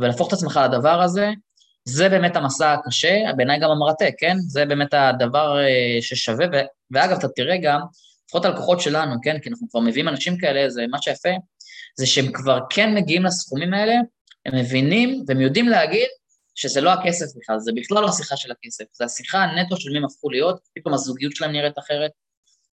ולהפוך 0.00 0.28
את 0.28 0.32
עצמך 0.32 0.60
לדבר 0.64 1.02
הזה, 1.02 1.30
זה 1.84 2.08
באמת 2.08 2.36
המסע 2.36 2.72
הקשה, 2.72 3.20
בעיניי 3.36 3.60
גם 3.60 3.70
המרתק, 3.70 4.14
כן? 4.18 4.36
זה 4.38 4.64
באמת 4.64 4.94
הדבר 4.94 5.58
אה, 5.58 5.98
ששווה, 6.00 6.46
ו... 6.52 6.56
ואגב, 6.90 7.18
אתה 7.18 7.28
תראה 7.28 7.56
גם, 7.62 7.80
לפחות 8.26 8.44
הלקוחות 8.44 8.80
שלנו, 8.80 9.14
כן? 9.22 9.38
כי 9.38 9.48
אנחנו 9.50 9.66
כבר 9.70 9.80
מביאים 9.80 10.08
אנשים 10.08 10.38
כאלה, 10.38 10.70
זה 10.70 10.84
מה 10.90 11.02
שיפה, 11.02 11.28
זה 11.98 12.06
שהם 12.06 12.32
כבר 12.32 12.58
כן 12.70 12.94
מגיעים 12.94 13.24
לסכומים 13.24 13.74
האלה, 13.74 13.94
הם 14.46 14.58
מבינים 14.58 15.24
והם 15.26 15.40
יודעים 15.40 15.68
להגיד 15.68 16.08
שזה 16.58 16.80
לא 16.80 16.92
הכסף 16.92 17.26
בכלל, 17.36 17.58
זה 17.58 17.72
בכלל 17.76 18.02
לא 18.02 18.08
השיחה 18.08 18.36
של 18.36 18.50
הכסף, 18.50 18.84
זה 18.92 19.04
השיחה 19.04 19.38
הנטו 19.38 19.76
של 19.76 19.90
מי 19.90 19.98
הם 19.98 20.04
הפכו 20.04 20.30
להיות, 20.30 20.60
פתאום 20.74 20.94
הזוגיות 20.94 21.36
שלהם 21.36 21.52
נראית 21.52 21.78
אחרת, 21.78 22.10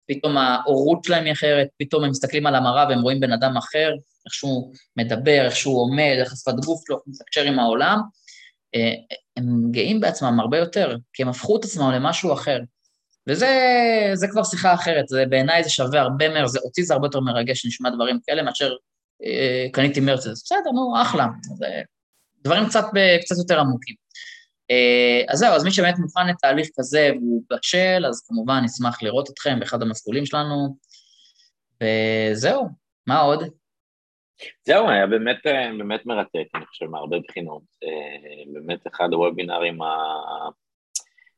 פתאום 0.08 0.38
ההורות 0.38 1.04
שלהם 1.04 1.26
היא 1.26 1.34
אחרת, 1.34 1.68
פתאום 1.80 2.04
הם 2.04 2.10
מסתכלים 2.10 2.48
על 2.48 2.56
המראה 2.56 2.88
והם 2.90 3.02
רואים 3.02 3.20
בן 3.20 3.32
אדם 3.32 3.58
אחר, 3.58 3.92
איך 4.26 4.34
שהוא 4.34 4.74
מדבר, 4.98 5.46
איך 5.46 5.56
שהוא 5.56 5.82
עומד, 5.82 6.16
איך 6.20 6.34
השפת 6.34 6.54
גוף 6.66 6.84
שלו, 6.88 6.96
איך 6.96 7.06
הוא 7.06 7.14
מתקשר 7.14 7.42
עם 7.42 7.60
העולם, 7.60 8.00
אה, 8.76 8.94
הם 9.38 9.72
גאים 9.72 10.00
בעצמם 10.00 10.40
הרבה 10.40 10.58
יותר, 10.58 10.98
כי 11.14 11.24
הם 11.24 11.30
הפכו 11.30 11.58
את 11.58 11.64
עצמם 11.64 11.92
למשהו 11.92 12.34
אחר. 12.34 12.60
וזה 13.30 14.28
כבר 14.32 14.44
שיחה 14.44 14.74
אחרת, 14.74 15.08
זה 15.08 15.26
בעיניי 15.30 15.64
זה 15.64 15.70
שווה 15.70 16.02
הרבה 16.02 16.30
מהר, 16.30 16.48
זה, 16.48 16.60
אותי 16.60 16.84
זה 16.84 16.94
הרבה 16.94 17.08
יותר 17.08 17.20
מרגש 17.20 17.62
שנשמע 17.62 17.90
דברים 17.90 18.20
כאלה 18.28 18.44
מאשר 18.44 18.74
אה, 19.24 19.68
קניתי 19.74 20.00
מרצדס. 20.00 20.44
בסדר, 20.44 20.72
נו, 20.74 21.02
אחלה. 21.02 21.28
זה 21.58 21.66
דברים 22.46 22.66
קצת, 22.66 22.84
קצת 23.22 23.36
יותר 23.38 23.60
עמוקים. 23.60 23.96
אה, 24.72 25.34
אז 25.34 25.40
זהו, 25.40 25.54
אז 25.54 25.64
מי 25.64 25.72
שבאמת 25.72 26.00
מוכן 26.00 26.28
לתהליך 26.28 26.68
כזה 26.80 27.10
והוא 27.16 27.44
בשל, 27.50 28.06
אז 28.10 28.26
כמובן 28.28 28.62
נשמח 28.64 29.04
לראות 29.04 29.30
אתכם 29.30 29.60
באחד 29.60 29.82
המסלולים 29.82 30.26
שלנו. 30.26 30.78
וזהו, 31.84 32.68
מה 33.08 33.20
עוד? 33.20 33.44
זהו, 34.64 34.90
היה 34.90 35.08
באמת, 35.08 35.48
אה, 35.48 35.70
באמת 35.78 36.06
מרתק, 36.06 36.48
אני 36.56 36.66
חושב, 36.66 36.86
מהרבה 36.86 37.18
בחינות. 37.28 37.64
באמת 38.54 38.88
אחד 38.88 39.10
הוובינארים 39.12 39.82
ה... 39.82 39.88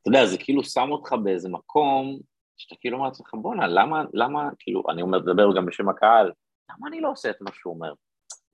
אתה 0.02 0.08
יודע, 0.08 0.26
זה 0.26 0.38
כאילו 0.38 0.64
שם 0.64 0.88
אותך 0.90 1.12
באיזה 1.24 1.48
מקום, 1.48 2.18
שאתה 2.56 2.74
כאילו 2.80 2.96
אומר 2.96 3.08
לעצמך, 3.08 3.34
בואנה, 3.34 3.66
למה, 3.66 4.04
למה, 4.12 4.48
כאילו, 4.58 4.82
אני 4.90 5.02
מדבר 5.02 5.56
גם 5.56 5.66
בשם 5.66 5.88
הקהל, 5.88 6.32
למה 6.70 6.88
אני 6.88 7.00
לא 7.00 7.10
עושה 7.10 7.30
את 7.30 7.36
מה 7.40 7.50
שהוא 7.54 7.74
אומר? 7.74 7.92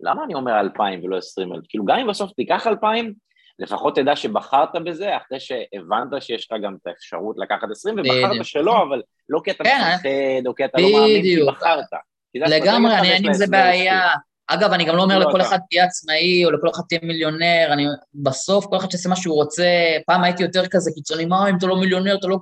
למה 0.00 0.24
אני 0.24 0.34
אומר 0.34 0.60
אלפיים 0.60 1.04
ולא 1.04 1.16
עשרים 1.16 1.52
אלף? 1.52 1.64
כאילו, 1.68 1.84
גם 1.84 1.98
אם 1.98 2.06
בסוף 2.06 2.32
תיקח 2.32 2.66
אלפיים, 2.66 3.14
לפחות 3.58 3.96
תדע 3.96 4.16
שבחרת 4.16 4.68
בזה, 4.84 5.16
אחרי 5.16 5.40
שהבנת 5.40 6.22
שיש 6.22 6.52
לך 6.52 6.58
גם 6.64 6.76
את 6.82 6.86
האפשרות 6.86 7.36
לקחת 7.38 7.68
עשרים, 7.70 7.94
ובחרת 7.98 8.44
שלא, 8.44 8.82
אבל 8.82 9.02
לא 9.28 9.40
כי 9.44 9.50
אתה 9.50 9.64
כן, 9.64 9.78
מפחד, 9.94 10.08
או 10.46 10.54
כי 10.54 10.64
אתה 10.64 10.80
לא 10.80 10.92
מאמין, 10.92 11.22
כי 11.22 11.42
בחרת. 11.46 11.84
לגמרי, 12.34 12.98
אני 12.98 13.12
אין 13.12 13.26
עם 13.26 13.32
זה 13.32 13.46
בעיה. 13.46 14.08
אגב, 14.46 14.72
אני 14.72 14.84
גם 14.84 14.96
לא 14.96 15.02
אומר 15.02 15.18
לא, 15.18 15.28
לכל 15.28 15.40
אחד 15.40 15.58
תהיה 15.70 15.84
עצמאי, 15.84 16.44
או 16.44 16.50
לכל 16.50 16.68
אחד 16.70 16.82
תהיה 16.88 17.00
מיליונר, 17.02 17.68
אני 17.72 17.86
בסוף, 18.14 18.66
כל 18.66 18.76
אחד 18.76 18.90
שיעשה 18.90 19.08
מה 19.08 19.16
שהוא 19.16 19.34
רוצה, 19.34 19.66
פעם 20.06 20.24
הייתי 20.24 20.42
יותר 20.42 20.66
כזה 20.66 20.90
קיצוני, 20.94 21.24
מה 21.24 21.50
אם 21.50 21.56
אתה 21.56 21.66
לא 21.66 21.76
מיליונר, 21.76 22.14
אתה 22.14 22.26
לא. 22.26 22.38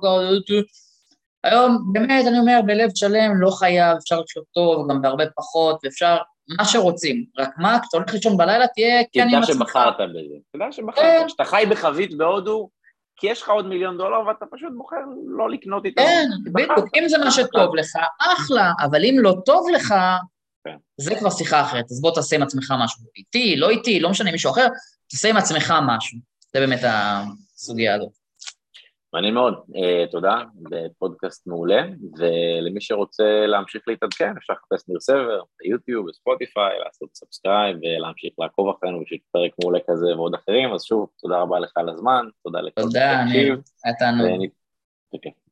היום, 1.43 1.77
באמת, 1.93 2.27
אני 2.27 2.39
אומר, 2.39 2.59
בלב 2.65 2.89
שלם, 2.95 3.41
לא 3.41 3.51
חייב, 3.51 3.97
אפשר 3.97 4.19
לחיות 4.19 4.45
טוב, 4.53 4.89
גם 4.89 5.01
בהרבה 5.01 5.23
פחות, 5.35 5.79
ואפשר 5.83 6.17
מה 6.57 6.65
שרוצים. 6.65 7.25
רק 7.37 7.49
מה, 7.57 7.77
כשאתה 7.81 7.97
הולך 7.97 8.13
לישון 8.13 8.37
בלילה, 8.37 8.67
תהיה 8.67 9.03
כן 9.11 9.27
עם 9.29 9.43
עצמך. 9.43 9.55
תדע 9.55 9.55
שבחרת 9.55 9.95
בזה. 10.09 10.35
תדע 10.55 10.65
שבחרת. 10.71 11.03
כן. 11.03 11.27
כשאתה 11.27 11.45
חי 11.45 11.63
בחבית 11.69 12.17
בהודו, 12.17 12.69
כי 13.15 13.27
יש 13.27 13.41
לך 13.41 13.49
עוד 13.49 13.67
מיליון 13.67 13.97
דולר 13.97 14.27
ואתה 14.27 14.45
פשוט 14.51 14.69
בוחר 14.77 14.95
לא 15.25 15.49
לקנות 15.49 15.85
איתם. 15.85 16.01
כן, 16.01 16.27
בדיוק, 16.53 16.87
אם 16.95 17.07
זה 17.07 17.17
מה 17.17 17.31
שטוב 17.31 17.75
לך, 17.75 17.91
אחלה, 18.19 18.71
אבל 18.79 19.05
אם 19.05 19.15
לא 19.19 19.35
טוב 19.45 19.67
לך, 19.69 19.93
כן. 20.63 20.75
זה 20.97 21.15
כבר 21.15 21.29
שיחה 21.29 21.61
אחרת, 21.61 21.85
אז 21.91 22.01
בוא 22.01 22.15
תעשה 22.15 22.35
עם 22.35 22.41
עצמך 22.43 22.73
משהו. 22.83 23.03
איתי, 23.17 23.55
לא 23.55 23.69
איתי, 23.69 23.99
לא 23.99 24.09
משנה 24.09 24.31
מישהו 24.31 24.51
אחר, 24.51 24.67
תעשה 25.09 25.29
עם 25.29 25.37
עצמך 25.37 25.73
משהו. 25.87 26.17
זה 26.53 26.59
באמת 26.59 26.79
הסוגיה 26.83 27.95
הזאת. 27.95 28.22
מעניין 29.13 29.33
מאוד, 29.33 29.53
אה, 29.53 30.11
תודה, 30.11 30.37
בפודקאסט 30.69 31.47
מעולה, 31.47 31.83
ולמי 32.17 32.81
שרוצה 32.81 33.45
להמשיך 33.47 33.81
להתעדכן, 33.87 34.33
אפשר 34.37 34.53
לחפש 34.53 34.89
ניר 34.89 34.99
סבר, 34.99 35.41
ביוטיוב, 35.59 36.09
בספוטיפיי, 36.09 36.79
לעשות 36.85 37.09
subscribe 37.13 37.77
ולהמשיך 37.81 38.33
לעקוב 38.39 38.75
אחרינו 38.77 39.01
בשביל 39.01 39.19
פרק 39.31 39.51
מעולה 39.61 39.79
כזה 39.89 40.15
ועוד 40.15 40.35
אחרים, 40.35 40.73
אז 40.73 40.83
שוב, 40.83 41.09
תודה 41.21 41.37
רבה 41.37 41.59
לך 41.59 41.71
על 41.75 41.89
הזמן, 41.89 42.25
תודה 42.43 42.61
לכל 42.61 42.81
תודה, 42.81 43.23
ניר, 43.23 43.61
היה 43.83 43.93
תענוג. 43.99 45.33